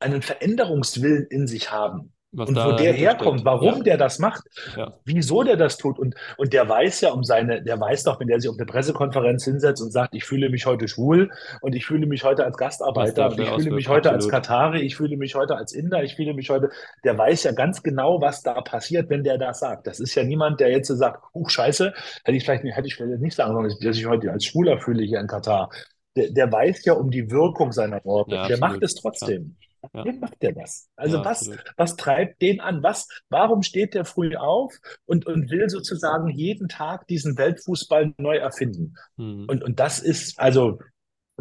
einen 0.00 0.22
Veränderungswillen 0.22 1.26
in 1.30 1.46
sich 1.46 1.70
haben. 1.72 2.12
Was 2.34 2.48
Und 2.48 2.56
wo 2.56 2.72
der 2.72 2.94
herkommt, 2.94 3.40
steckt. 3.40 3.44
warum 3.44 3.76
Ja. 3.78 3.82
der 3.82 3.96
das 3.98 4.18
macht, 4.18 4.42
Ja. 4.74 4.94
wieso 5.04 5.42
der 5.42 5.56
das 5.56 5.76
tut. 5.76 5.98
Und, 5.98 6.14
und 6.38 6.52
der 6.54 6.66
weiß 6.66 7.02
ja 7.02 7.10
um 7.10 7.24
seine, 7.24 7.62
der 7.62 7.78
weiß 7.78 8.04
doch, 8.04 8.18
wenn 8.20 8.28
der 8.28 8.40
sich 8.40 8.48
auf 8.48 8.56
eine 8.56 8.64
Pressekonferenz 8.64 9.44
hinsetzt 9.44 9.82
und 9.82 9.90
sagt, 9.90 10.14
ich 10.14 10.24
fühle 10.24 10.48
mich 10.48 10.64
heute 10.64 10.88
schwul 10.88 11.30
und 11.60 11.74
ich 11.74 11.84
fühle 11.84 12.06
mich 12.06 12.24
heute 12.24 12.44
als 12.46 12.56
Gastarbeiter 12.56 13.28
ich 13.38 13.48
fühle 13.50 13.72
mich 13.72 13.88
heute 13.88 14.08
als 14.10 14.24
absolut. 14.24 14.32
Katari, 14.32 14.80
ich 14.80 14.96
fühle 14.96 15.16
mich 15.18 15.34
heute 15.34 15.56
als 15.56 15.72
Inder, 15.74 16.02
ich 16.04 16.16
fühle 16.16 16.32
mich 16.32 16.48
heute, 16.48 16.70
der 17.04 17.18
weiß 17.18 17.44
ja 17.44 17.52
ganz 17.52 17.82
genau, 17.82 18.20
was 18.22 18.42
da 18.42 18.60
passiert, 18.62 19.10
wenn 19.10 19.24
der 19.24 19.36
das 19.36 19.60
sagt. 19.60 19.86
Das 19.86 20.00
ist 20.00 20.14
ja 20.14 20.24
niemand, 20.24 20.58
der 20.60 20.70
jetzt 20.70 20.88
so 20.88 20.94
sagt, 20.94 21.22
huch, 21.34 21.50
scheiße, 21.50 21.92
hätte 22.24 22.36
ich 22.36 22.44
vielleicht 22.44 22.64
nicht, 22.64 22.76
hätte 22.76 22.86
ich 22.86 22.94
vielleicht 22.94 23.20
nicht 23.20 23.36
sagen 23.36 23.52
sollen, 23.52 23.68
dass 23.82 23.96
ich 23.98 24.06
heute 24.06 24.30
als 24.32 24.46
Schwuler 24.46 24.78
fühle 24.78 25.02
hier 25.02 25.20
in 25.20 25.26
Katar. 25.26 25.68
Der, 26.16 26.30
der 26.30 26.50
weiß 26.50 26.84
ja 26.86 26.94
um 26.94 27.10
die 27.10 27.30
Wirkung 27.30 27.72
seiner 27.72 28.02
Worte. 28.04 28.34
Ja, 28.36 28.46
der 28.46 28.58
macht 28.58 28.82
absolut. 28.82 28.84
es 28.84 28.94
trotzdem. 28.94 29.56
Ja. 29.60 29.66
Warum 29.92 30.20
macht 30.20 30.40
der 30.42 30.52
das? 30.52 30.88
Also 30.96 31.18
Ja, 31.18 31.24
was, 31.24 31.40
absolut. 31.40 31.74
was 31.76 31.96
treibt 31.96 32.40
den 32.40 32.60
an? 32.60 32.82
Was, 32.82 33.08
warum 33.28 33.62
steht 33.62 33.94
der 33.94 34.04
früh 34.04 34.36
auf 34.36 34.72
und, 35.06 35.26
und 35.26 35.50
will 35.50 35.68
sozusagen 35.68 36.28
jeden 36.28 36.68
Tag 36.68 37.06
diesen 37.08 37.36
Weltfußball 37.36 38.14
neu 38.18 38.36
erfinden? 38.36 38.94
Mhm. 39.16 39.46
Und, 39.48 39.64
und 39.64 39.80
das 39.80 39.98
ist, 39.98 40.38
also, 40.38 40.78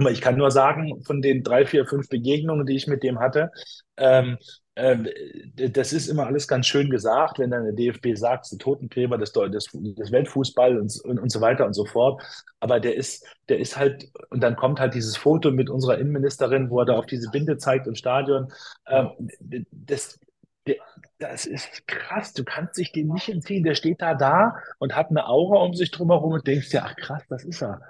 ich 0.10 0.22
kann 0.22 0.38
nur 0.38 0.52
sagen, 0.52 1.04
von 1.04 1.22
den 1.22 1.44
drei, 1.44 1.66
vier, 1.66 1.86
fünf 1.86 2.10
Begegnungen, 2.10 2.66
die 2.66 2.76
ich 2.76 2.88
mit 2.88 3.04
dem 3.04 3.20
hatte, 3.20 3.52
ähm, 3.98 4.38
das 5.56 5.94
ist 5.94 6.08
immer 6.08 6.26
alles 6.26 6.48
ganz 6.48 6.66
schön 6.66 6.90
gesagt, 6.90 7.40
wenn 7.40 7.52
dann 7.52 7.64
der 7.64 7.74
DFB 7.74 8.16
sagt, 8.16 8.52
der 8.52 8.58
Totengräber 8.58 9.18
des, 9.18 9.32
des, 9.32 9.70
des 9.72 10.12
Weltfußballs 10.12 11.02
und, 11.02 11.12
und, 11.12 11.20
und 11.20 11.32
so 11.32 11.42
weiter 11.42 11.66
und 11.66 11.74
so 11.74 11.86
fort. 11.86 12.22
Aber 12.60 12.80
der 12.80 12.96
ist, 12.96 13.26
der 13.50 13.60
ist 13.60 13.78
halt, 13.78 14.10
und 14.30 14.42
dann 14.42 14.56
kommt 14.56 14.80
halt 14.80 14.94
dieses 14.94 15.18
Foto 15.18 15.52
mit 15.52 15.70
unserer 15.70 15.98
Innenministerin, 15.98 16.70
wo 16.70 16.80
er 16.80 16.86
da 16.86 16.94
auf 16.96 17.06
diese 17.06 17.30
Binde 17.30 17.58
zeigt 17.58 17.86
im 17.86 17.96
Stadion. 17.96 18.52
Ähm, 18.88 19.10
das, 19.72 20.20
das 21.20 21.46
ist 21.46 21.88
krass, 21.88 22.34
du 22.34 22.44
kannst 22.44 22.78
dich 22.78 22.92
dem 22.92 23.10
nicht 23.10 23.30
entziehen. 23.30 23.64
Der 23.64 23.76
steht 23.76 24.02
da 24.02 24.16
da 24.16 24.56
und 24.80 24.96
hat 24.96 25.10
eine 25.10 25.28
Aura 25.28 25.64
um 25.64 25.74
sich 25.74 25.92
drumherum 25.92 26.34
und 26.34 26.48
denkst 26.48 26.70
dir, 26.70 26.84
ach 26.84 26.96
krass, 26.96 27.24
das 27.30 27.44
ist 27.44 27.62
er. 27.62 27.82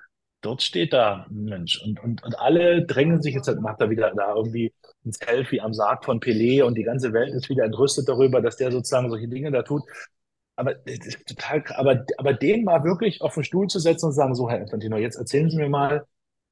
Dort 0.41 0.63
steht 0.63 0.93
da 0.93 1.27
ein 1.29 1.43
Mensch. 1.45 1.81
Und, 1.83 2.01
und, 2.03 2.23
und 2.23 2.39
alle 2.39 2.85
drängen 2.85 3.21
sich, 3.21 3.35
jetzt 3.35 3.47
macht 3.61 3.79
er 3.81 3.89
wieder 3.89 4.11
da 4.15 4.35
irgendwie 4.35 4.73
ein 5.05 5.11
Selfie 5.11 5.61
am 5.61 5.73
Sarg 5.73 6.03
von 6.05 6.19
Pelé 6.19 6.63
und 6.63 6.75
die 6.77 6.83
ganze 6.83 7.13
Welt 7.13 7.33
ist 7.33 7.49
wieder 7.49 7.63
entrüstet 7.65 8.07
darüber, 8.09 8.41
dass 8.41 8.57
der 8.57 8.71
sozusagen 8.71 9.09
solche 9.09 9.27
Dinge 9.27 9.51
da 9.51 9.61
tut. 9.63 9.83
Aber 10.55 10.73
das 10.75 11.05
ist 11.05 11.27
total, 11.27 11.63
aber, 11.75 12.05
aber 12.17 12.33
den 12.33 12.63
mal 12.63 12.83
wirklich 12.83 13.21
auf 13.21 13.33
den 13.35 13.43
Stuhl 13.43 13.67
zu 13.67 13.79
setzen 13.79 14.07
und 14.07 14.11
sagen, 14.13 14.35
so, 14.35 14.49
Herr 14.49 14.59
Infantino, 14.61 14.97
jetzt 14.97 15.15
erzählen 15.17 15.49
Sie 15.49 15.57
mir 15.57 15.69
mal, 15.69 16.05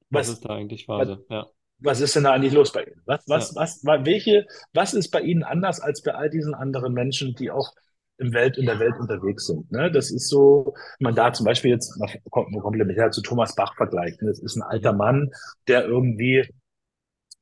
Was 0.09 0.27
was, 0.27 0.29
ist 0.35 0.45
da 0.45 0.49
eigentlich 0.55 0.85
Phase? 0.85 1.25
Ja. 1.29 1.47
was 1.79 2.01
ist 2.01 2.15
denn 2.15 2.23
da 2.23 2.31
eigentlich 2.33 2.53
los 2.53 2.71
bei 2.71 2.83
Ihnen? 2.83 3.01
Was, 3.05 3.23
was, 3.27 3.51
Ja. 3.55 3.61
was, 3.61 3.85
wa- 3.85 4.05
welche, 4.05 4.45
was 4.73 4.93
ist 4.93 5.09
bei 5.11 5.21
Ihnen 5.21 5.43
anders 5.43 5.79
als 5.79 6.01
bei 6.01 6.13
all 6.13 6.29
diesen 6.29 6.53
anderen 6.53 6.93
Menschen, 6.93 7.35
die 7.35 7.51
auch 7.51 7.73
im 8.19 8.33
Welt, 8.33 8.57
in 8.57 8.65
der 8.65 8.79
Welt 8.79 8.93
unterwegs 8.99 9.47
sind? 9.47 9.71
Ne? 9.71 9.91
Das 9.91 10.11
ist 10.11 10.27
so, 10.29 10.73
man 10.99 11.15
da 11.15 11.33
zum 11.33 11.45
Beispiel 11.45 11.71
jetzt 11.71 11.93
kom- 12.29 12.59
komplementär 12.61 13.11
zu 13.11 13.21
Thomas 13.21 13.55
Bach 13.55 13.75
vergleicht. 13.75 14.21
Ne? 14.21 14.29
Das 14.29 14.39
ist 14.39 14.55
ein 14.55 14.61
alter 14.63 14.93
Mann, 14.93 15.31
der 15.67 15.85
irgendwie 15.85 16.47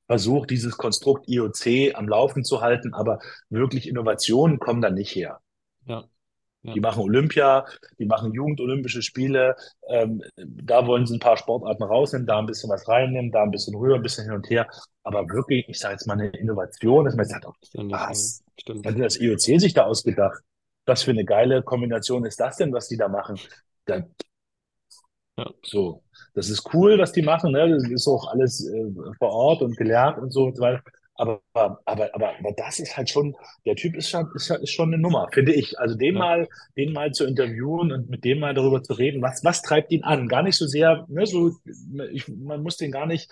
versucht, 0.08 0.49
dieses 0.52 0.78
Konstrukt 0.78 1.28
IOC 1.28 1.94
am 1.95 2.08
Laufen 2.08 2.44
zu 2.44 2.62
halten, 2.62 2.94
aber 2.94 3.20
wirklich 3.49 3.88
Innovationen 3.90 4.60
kommen 4.60 4.82
da 4.82 4.90
nicht 4.90 5.14
her. 5.16 5.40
Ja. 5.86 6.06
Ja. 6.64 6.74
Die 6.74 6.80
machen 6.80 7.04
Olympia, 7.04 7.66
die 7.99 8.06
machen 8.06 8.34
Jugendolympische 8.34 9.02
Spiele. 9.02 9.56
Ähm, 9.90 10.24
da 10.36 10.86
wollen 10.88 11.06
sie 11.06 11.16
ein 11.16 11.20
paar 11.20 11.38
Sportarten 11.38 11.84
rausnehmen, 11.84 12.26
da 12.28 12.40
ein 12.40 12.45
bisschen 12.45 12.70
was 12.70 12.88
reinnehmen, 12.88 13.32
da 13.32 13.44
ein 13.44 13.52
bisschen 13.52 13.76
rüber, 13.76 13.95
ein 13.95 14.02
bisschen 14.02 14.26
hin 14.26 14.34
und 14.34 14.49
her. 14.49 14.68
Aber 15.04 15.30
wirklich, 15.30 15.70
ich 15.70 15.80
sage 15.80 15.94
jetzt 15.94 16.08
mal 16.08 16.14
eine 16.14 16.28
Innovation, 16.30 17.06
dass 17.06 17.16
man 17.16 17.26
sagt, 17.26 17.45
nicht 17.45 17.72
so. 17.72 17.90
was? 17.91 18.44
Stimmt. 18.60 18.86
Hat 18.86 18.99
das 18.99 19.18
IOC 19.20 19.40
sich 19.62 19.74
da 19.74 19.84
ausgedacht? 19.84 20.41
Was 20.88 21.03
für 21.03 21.11
eine 21.11 21.26
geile 21.26 21.61
Kombination 21.61 22.26
ist 22.26 22.39
das 22.39 22.57
denn, 22.57 22.73
was 22.73 22.88
die 22.88 22.97
da 22.97 23.07
machen? 23.07 23.38
Da, 23.85 24.03
ja. 25.38 25.51
So, 25.64 26.03
das 26.34 26.49
ist 26.49 26.73
cool, 26.73 26.97
was 26.97 27.11
die 27.11 27.22
machen. 27.22 27.51
Ne? 27.51 27.69
Das 27.69 27.88
ist 27.89 28.07
auch 28.07 28.27
alles 28.31 28.68
äh, 28.68 28.91
vor 29.19 29.31
Ort 29.31 29.61
und 29.61 29.77
gelernt 29.77 30.18
und 30.18 30.31
so 30.31 30.45
und 30.45 30.55
so 30.55 30.64
weiter. 30.64 30.81
Aber, 31.15 31.41
aber, 31.53 31.80
aber, 31.85 32.38
aber 32.38 32.51
das 32.55 32.80
ist 32.80 32.95
halt 32.95 33.09
schon, 33.09 33.35
der 33.65 33.76
Typ 33.76 33.95
ist 33.95 34.09
schon, 34.09 34.30
ist, 34.35 34.51
ist 34.51 34.72
schon 34.72 34.93
eine 34.93 35.01
Nummer, 35.01 35.27
finde 35.34 35.53
ich. 35.53 35.77
Also 35.80 35.95
den 35.95 36.14
ja. 36.14 36.19
mal, 36.19 36.47
den 36.77 36.93
mal 36.93 37.11
zu 37.11 37.26
interviewen 37.26 37.91
und 37.91 38.09
mit 38.09 38.23
dem 38.23 38.39
mal 38.39 38.53
darüber 38.53 38.84
zu 38.84 38.93
reden, 38.93 39.22
was, 39.22 39.43
was 39.43 39.64
treibt 39.64 39.91
ihn 39.91 40.03
an? 40.03 40.27
Gar 40.27 40.43
nicht 40.43 40.57
so 40.57 40.68
sehr, 40.68 41.05
ne, 41.09 41.26
so, 41.26 41.51
ich, 42.11 42.27
man 42.27 42.61
muss 42.61 42.77
den 42.77 42.91
gar 42.91 43.07
nicht, 43.07 43.31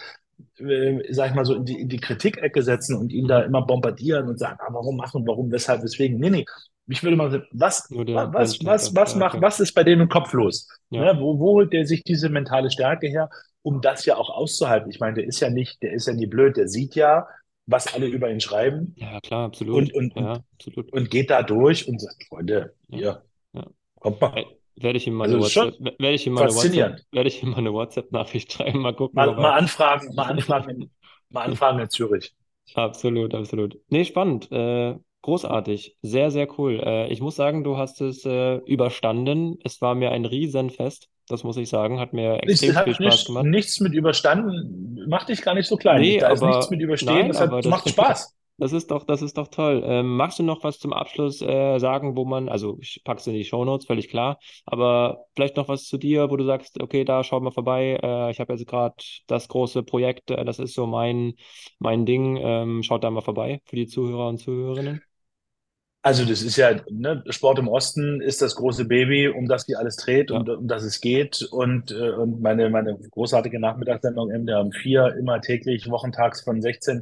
äh, 0.58 1.00
sag 1.14 1.30
ich 1.30 1.36
mal, 1.36 1.46
so 1.46 1.54
in 1.56 1.66
die, 1.66 1.80
in 1.82 1.90
die 1.90 2.00
Kritikecke 2.00 2.64
setzen 2.64 2.96
und 2.98 3.12
ihn 3.12 3.28
da 3.28 3.42
immer 3.42 3.66
bombardieren 3.66 4.28
und 4.30 4.40
sagen, 4.40 4.58
ah, 4.62 4.74
warum 4.74 4.98
machen, 4.98 5.26
warum, 5.28 5.52
weshalb, 5.52 5.84
weswegen. 5.84 6.20
Nee, 6.20 6.32
nee. 6.32 6.46
Ich 6.88 7.04
würde 7.04 7.18
mal 7.18 7.32
sagen, 7.32 7.48
was, 7.52 7.88
was, 7.92 8.64
was, 8.64 8.96
was, 8.96 9.16
macht, 9.16 9.42
was 9.42 9.60
ist 9.60 9.74
bei 9.74 9.84
dem 9.84 10.02
im 10.02 10.10
Kopf 10.10 10.34
los? 10.34 10.70
Ne, 10.90 11.16
wo, 11.20 11.40
wo 11.40 11.54
holt 11.54 11.74
der 11.74 11.86
sich 11.86 12.04
diese 12.04 12.30
mentale 12.30 12.70
Stärke 12.70 13.08
her, 13.08 13.30
um 13.64 13.82
das 13.82 14.06
ja 14.06 14.18
auch 14.18 14.30
auszuhalten? 14.30 14.92
Ich 14.92 15.00
meine, 15.00 15.16
der 15.16 15.26
ist 15.26 15.40
ja 15.40 15.50
nicht, 15.50 15.82
der 15.82 15.94
ist 15.94 16.08
ja 16.08 16.14
nie 16.14 16.28
blöd, 16.28 16.58
der 16.58 16.68
sieht 16.68 16.96
ja, 16.96 17.28
was 17.66 17.94
alle 17.94 18.06
über 18.06 18.30
ihn 18.30 18.40
schreiben. 18.40 18.94
Ja, 18.98 19.20
klar, 19.22 19.46
absolut. 19.46 19.94
Und, 19.94 19.94
und, 19.94 20.16
ja, 20.16 20.44
absolut. 20.54 20.94
und 20.94 21.10
geht 21.10 21.32
da 21.32 21.42
durch 21.42 21.88
und 21.88 22.00
sagt, 22.00 22.24
Freunde, 22.30 22.76
hier, 22.90 23.24
ja. 23.54 23.66
kommt 24.00 24.22
mal. 24.22 24.46
Werde 24.78 24.98
ich 24.98 25.08
ihm 25.08 25.14
mal 25.14 25.24
also 25.24 25.38
eine 25.38 25.46
WhatsApp, 25.46 26.00
werde 26.00 26.16
ich 26.16 26.28
ihm 26.28 26.34
mal 26.34 26.44
eine 26.44 26.54
WhatsApp, 26.54 27.02
werde 27.12 27.30
ich 27.30 27.42
ihm 27.42 27.52
mal 27.52 27.58
eine 27.58 27.74
WhatsApp-Nachricht 27.74 28.52
schreiben, 28.54 28.80
mal 28.80 28.94
gucken. 28.94 29.16
Mal, 29.16 29.34
mal 29.34 29.58
anfragen, 29.58 30.14
mal 30.14 30.24
anfragen, 30.24 30.70
in, 30.70 30.92
mal 31.30 31.44
anfragen 31.44 31.80
in 31.80 31.90
Zürich. 31.90 32.36
Absolut, 32.74 33.34
absolut. 33.34 33.80
Nee, 33.90 34.04
spannend. 34.04 34.52
Äh, 34.52 34.96
großartig. 35.26 35.98
Sehr, 36.02 36.32
sehr 36.32 36.48
cool. 36.58 36.80
Äh, 36.84 37.12
ich 37.12 37.20
muss 37.20 37.36
sagen, 37.36 37.64
du 37.64 37.78
hast 37.78 38.00
es 38.02 38.26
äh, 38.26 38.58
überstanden. 38.66 39.58
Es 39.64 39.82
war 39.82 39.96
mir 39.96 40.12
ein 40.12 40.26
Riesenfest. 40.26 41.10
Das 41.28 41.44
muss 41.44 41.58
ich 41.58 41.70
sagen, 41.70 42.00
hat 42.00 42.14
mir 42.14 42.44
extrem 42.44 42.70
es 42.70 42.76
hat 42.76 42.84
viel 42.84 42.94
Spaß 42.94 43.06
nicht, 43.06 43.26
gemacht. 43.28 43.46
Nichts 43.46 43.80
mit 43.80 43.94
überstanden, 43.94 45.06
macht 45.10 45.30
dich 45.30 45.42
gar 45.42 45.56
nicht 45.56 45.68
so 45.68 45.76
klein. 45.76 46.02
Nee, 46.02 46.20
da 46.20 46.28
aber, 46.28 46.34
ist 46.34 46.44
nichts 46.44 46.70
mit 46.70 46.82
überstehen, 46.82 47.14
nein, 47.16 47.28
das, 47.30 47.42
hat, 47.42 47.52
das 47.52 47.66
macht 47.66 47.90
Spaß. 47.90 48.32
Das 48.58 48.72
ist 48.72 48.90
doch, 48.90 49.04
das 49.04 49.22
ist 49.22 49.38
doch 49.38 49.50
toll. 49.50 49.84
Ähm, 49.86 50.16
magst 50.16 50.40
du 50.40 50.44
noch 50.44 50.64
was 50.64 50.80
zum 50.80 50.94
Abschluss 50.94 51.42
äh, 51.42 51.78
sagen, 51.78 52.16
wo 52.16 52.24
man, 52.24 52.48
also 52.48 52.78
ich 52.80 53.02
pack's 53.04 53.28
in 53.28 53.34
die 53.34 53.44
Shownotes, 53.44 53.86
völlig 53.86 54.08
klar, 54.08 54.40
aber 54.66 55.26
vielleicht 55.36 55.58
noch 55.58 55.68
was 55.68 55.84
zu 55.84 55.98
dir, 55.98 56.30
wo 56.30 56.38
du 56.38 56.46
sagst, 56.46 56.82
okay, 56.82 57.04
da 57.04 57.26
schaut 57.26 57.44
mal 57.44 57.52
vorbei. 57.52 58.00
Äh, 58.02 58.32
ich 58.32 58.40
habe 58.40 58.54
jetzt 58.54 58.66
gerade 58.66 58.96
das 59.28 59.50
große 59.50 59.84
Projekt, 59.84 60.32
äh, 60.32 60.46
das 60.46 60.60
ist 60.60 60.74
so 60.74 60.88
mein, 60.88 61.34
mein 61.80 62.06
Ding. 62.06 62.38
Ähm, 62.38 62.82
schaut 62.82 63.04
da 63.04 63.12
mal 63.12 63.20
vorbei 63.20 63.60
für 63.66 63.76
die 63.76 63.88
Zuhörer 63.88 64.30
und 64.30 64.38
Zuhörerinnen. 64.38 65.02
Also 66.06 66.24
das 66.24 66.44
ist 66.44 66.56
ja, 66.56 66.70
ne, 66.92 67.24
Sport 67.30 67.58
im 67.58 67.68
Osten 67.68 68.22
ist 68.22 68.40
das 68.40 68.56
große 68.56 68.86
Baby, 68.86 69.28
um 69.28 69.48
das 69.48 69.66
die 69.66 69.76
alles 69.76 69.96
dreht, 69.96 70.30
ja. 70.30 70.38
um, 70.38 70.48
um 70.48 70.68
das 70.68 70.84
es 70.84 71.02
geht. 71.02 71.42
Und, 71.52 71.90
äh, 71.90 72.12
und 72.12 72.42
meine, 72.42 72.70
meine 72.70 72.96
großartige 73.10 73.60
Nachmittagssendung 73.60 74.30
MDR 74.30 74.62
um 74.62 74.72
vier, 74.72 75.16
immer 75.18 75.42
täglich, 75.42 75.90
wochentags 75.90 76.42
von 76.42 76.62
16 76.62 77.02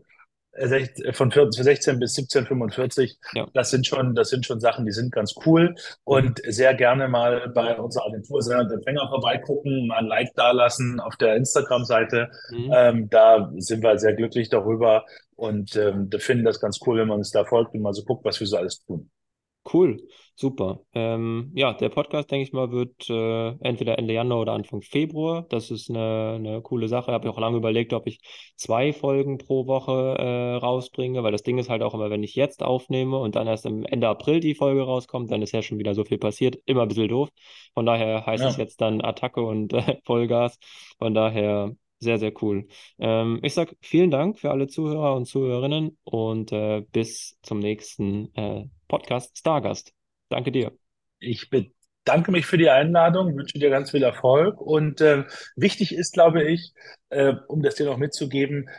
äh, 0.53 0.87
äh, 1.03 1.11
von 1.11 1.31
16 1.31 1.99
bis 1.99 2.17
1745. 2.17 3.17
Ja. 3.33 3.45
Das 3.53 3.71
sind 3.71 3.85
schon, 3.85 4.15
das 4.15 4.29
sind 4.29 4.45
schon 4.45 4.61
Sachen, 4.61 4.85
die 4.85 4.93
sind 4.93 5.11
ganz 5.11 5.35
cool 5.45 5.75
und 6.05 6.41
sehr 6.47 6.73
gerne 6.73 7.09
mal 7.09 7.49
bei 7.49 7.77
unserer 7.77 8.05
Agentur 8.05 8.41
Sender 8.41 8.63
und 8.63 8.71
Empfänger 8.71 9.09
vorbeigucken, 9.09 9.87
mal 9.87 9.97
ein 9.97 10.05
Like 10.05 10.33
dalassen 10.35 11.01
auf 11.01 11.17
der 11.17 11.35
Instagram-Seite. 11.35 12.29
Mhm. 12.51 12.71
Ähm, 12.73 13.09
da 13.09 13.51
sind 13.57 13.83
wir 13.83 13.99
sehr 13.99 14.13
glücklich 14.13 14.47
darüber 14.47 15.03
und 15.43 15.75
ähm, 15.75 16.09
finden 16.19 16.45
das 16.45 16.59
ganz 16.59 16.79
cool, 16.85 16.97
wenn 16.99 17.07
man 17.09 17.17
uns 17.17 17.31
da 17.31 17.43
folgt 17.43 17.73
und 17.73 17.81
mal 17.81 17.93
so 17.93 18.03
guckt, 18.03 18.23
was 18.23 18.39
wir 18.39 18.47
so 18.47 18.57
alles 18.57 18.83
tun. 18.85 19.11
Cool, 19.71 19.97
super. 20.35 20.81
Ähm, 20.93 21.51
ja, 21.53 21.73
der 21.73 21.87
Podcast, 21.89 22.29
denke 22.29 22.43
ich 22.43 22.51
mal, 22.51 22.71
wird 22.71 23.09
äh, 23.09 23.49
entweder 23.65 23.97
Ende 23.97 24.13
Januar 24.13 24.41
oder 24.41 24.53
Anfang 24.53 24.81
Februar. 24.81 25.45
Das 25.49 25.71
ist 25.71 25.89
eine, 25.89 26.33
eine 26.35 26.61
coole 26.61 26.89
Sache. 26.89 27.11
Ich 27.11 27.13
habe 27.13 27.29
auch 27.29 27.39
lange 27.39 27.57
überlegt, 27.57 27.93
ob 27.93 28.05
ich 28.07 28.19
zwei 28.57 28.91
Folgen 28.91 29.37
pro 29.37 29.65
Woche 29.67 30.15
äh, 30.17 30.55
rausbringe, 30.55 31.23
weil 31.23 31.31
das 31.31 31.43
Ding 31.43 31.57
ist 31.57 31.69
halt 31.69 31.81
auch 31.81 31.93
immer, 31.93 32.09
wenn 32.09 32.23
ich 32.23 32.35
jetzt 32.35 32.61
aufnehme 32.61 33.17
und 33.17 33.35
dann 33.35 33.47
erst 33.47 33.65
im 33.65 33.85
Ende 33.85 34.09
April 34.09 34.41
die 34.41 34.55
Folge 34.55 34.81
rauskommt, 34.81 35.31
dann 35.31 35.41
ist 35.41 35.53
ja 35.53 35.61
schon 35.61 35.79
wieder 35.79 35.93
so 35.93 36.03
viel 36.03 36.17
passiert. 36.17 36.57
Immer 36.65 36.83
ein 36.83 36.87
bisschen 36.89 37.07
doof. 37.07 37.29
Von 37.73 37.85
daher 37.85 38.25
heißt 38.25 38.43
ja. 38.43 38.49
es 38.49 38.57
jetzt 38.57 38.81
dann 38.81 39.01
Attacke 39.01 39.41
und 39.41 39.73
äh, 39.73 39.97
Vollgas. 40.03 40.57
Von 40.99 41.13
daher 41.13 41.73
sehr, 42.03 42.19
sehr 42.19 42.33
cool. 42.41 42.67
Ähm, 42.99 43.39
ich 43.41 43.53
sage 43.53 43.75
vielen 43.81 44.11
Dank 44.11 44.39
für 44.39 44.51
alle 44.51 44.67
Zuhörer 44.67 45.15
und 45.15 45.25
Zuhörerinnen 45.25 45.97
und 46.03 46.51
äh, 46.51 46.81
bis 46.91 47.39
zum 47.41 47.59
nächsten 47.59 48.33
äh, 48.35 48.65
Podcast 48.87 49.37
Stargast. 49.37 49.93
Danke 50.29 50.51
dir. 50.51 50.71
Ich 51.19 51.49
bedanke 51.49 52.31
mich 52.31 52.45
für 52.45 52.57
die 52.57 52.69
Einladung, 52.69 53.35
wünsche 53.35 53.57
dir 53.57 53.69
ganz 53.69 53.91
viel 53.91 54.03
Erfolg 54.03 54.59
und 54.61 55.01
äh, 55.01 55.23
wichtig 55.55 55.95
ist, 55.95 56.13
glaube 56.13 56.43
ich, 56.43 56.73
äh, 57.09 57.33
um 57.47 57.61
das 57.61 57.75
dir 57.75 57.85
noch 57.85 57.97
mitzugeben, 57.97 58.69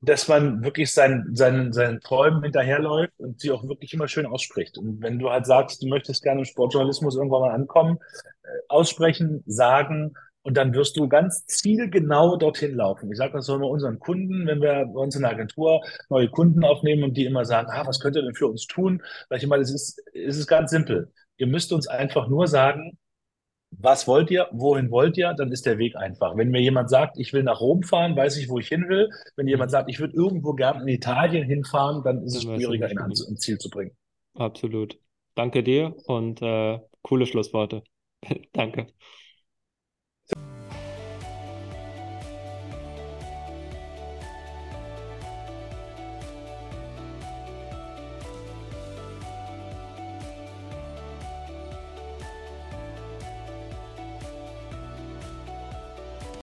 dass 0.00 0.28
man 0.28 0.62
wirklich 0.62 0.92
seinen, 0.92 1.34
seinen, 1.34 1.72
seinen 1.72 2.00
Träumen 2.00 2.42
hinterherläuft 2.42 3.18
und 3.18 3.40
sie 3.40 3.50
auch 3.50 3.66
wirklich 3.66 3.92
immer 3.94 4.06
schön 4.06 4.26
ausspricht. 4.26 4.78
Und 4.78 5.02
wenn 5.02 5.18
du 5.18 5.30
halt 5.30 5.46
sagst, 5.46 5.82
du 5.82 5.88
möchtest 5.88 6.22
gerne 6.22 6.40
im 6.40 6.44
Sportjournalismus 6.44 7.16
irgendwann 7.16 7.40
mal 7.40 7.54
ankommen, 7.54 7.98
äh, 8.42 8.48
aussprechen, 8.68 9.42
sagen, 9.46 10.14
und 10.48 10.56
dann 10.56 10.72
wirst 10.72 10.96
du 10.96 11.08
ganz 11.08 11.44
zielgenau 11.44 12.36
dorthin 12.36 12.74
laufen. 12.74 13.12
Ich 13.12 13.18
sage 13.18 13.34
das 13.34 13.50
immer 13.50 13.68
unseren 13.68 13.98
Kunden, 13.98 14.46
wenn 14.46 14.62
wir 14.62 14.86
bei 14.86 14.98
uns 14.98 15.14
in 15.14 15.20
der 15.20 15.32
Agentur 15.32 15.82
neue 16.08 16.30
Kunden 16.30 16.64
aufnehmen 16.64 17.02
und 17.04 17.18
die 17.18 17.26
immer 17.26 17.44
sagen, 17.44 17.68
ah, 17.70 17.86
was 17.86 18.00
könnt 18.00 18.16
ihr 18.16 18.22
denn 18.22 18.34
für 18.34 18.46
uns 18.46 18.66
tun? 18.66 19.02
Sag 19.28 19.42
ich 19.42 19.46
mal, 19.46 19.60
es 19.60 19.70
ist, 19.70 20.02
es 20.14 20.38
ist 20.38 20.46
ganz 20.46 20.70
simpel. 20.70 21.12
Ihr 21.36 21.48
müsst 21.48 21.70
uns 21.70 21.86
einfach 21.86 22.28
nur 22.28 22.46
sagen, 22.46 22.96
was 23.72 24.08
wollt 24.08 24.30
ihr, 24.30 24.48
wohin 24.52 24.90
wollt 24.90 25.18
ihr, 25.18 25.34
dann 25.34 25.52
ist 25.52 25.66
der 25.66 25.76
Weg 25.76 25.96
einfach. 25.96 26.34
Wenn 26.34 26.48
mir 26.48 26.62
jemand 26.62 26.88
sagt, 26.88 27.18
ich 27.18 27.34
will 27.34 27.42
nach 27.42 27.60
Rom 27.60 27.82
fahren, 27.82 28.16
weiß 28.16 28.38
ich, 28.38 28.48
wo 28.48 28.58
ich 28.58 28.68
hin 28.68 28.88
will. 28.88 29.10
Wenn 29.36 29.48
jemand 29.48 29.70
sagt, 29.70 29.90
ich 29.90 30.00
würde 30.00 30.14
irgendwo 30.14 30.54
gern 30.54 30.80
in 30.80 30.88
Italien 30.88 31.46
hinfahren, 31.46 32.02
dann 32.04 32.22
ist 32.22 32.36
es 32.36 32.44
schwieriger, 32.44 32.90
ihn 32.90 32.98
ans 32.98 33.22
Ziel 33.36 33.58
zu 33.58 33.68
bringen. 33.68 33.94
Absolut. 34.32 34.98
Danke 35.34 35.62
dir 35.62 35.94
und 36.06 36.40
äh, 36.40 36.78
coole 37.02 37.26
Schlussworte. 37.26 37.82
Danke. 38.54 38.86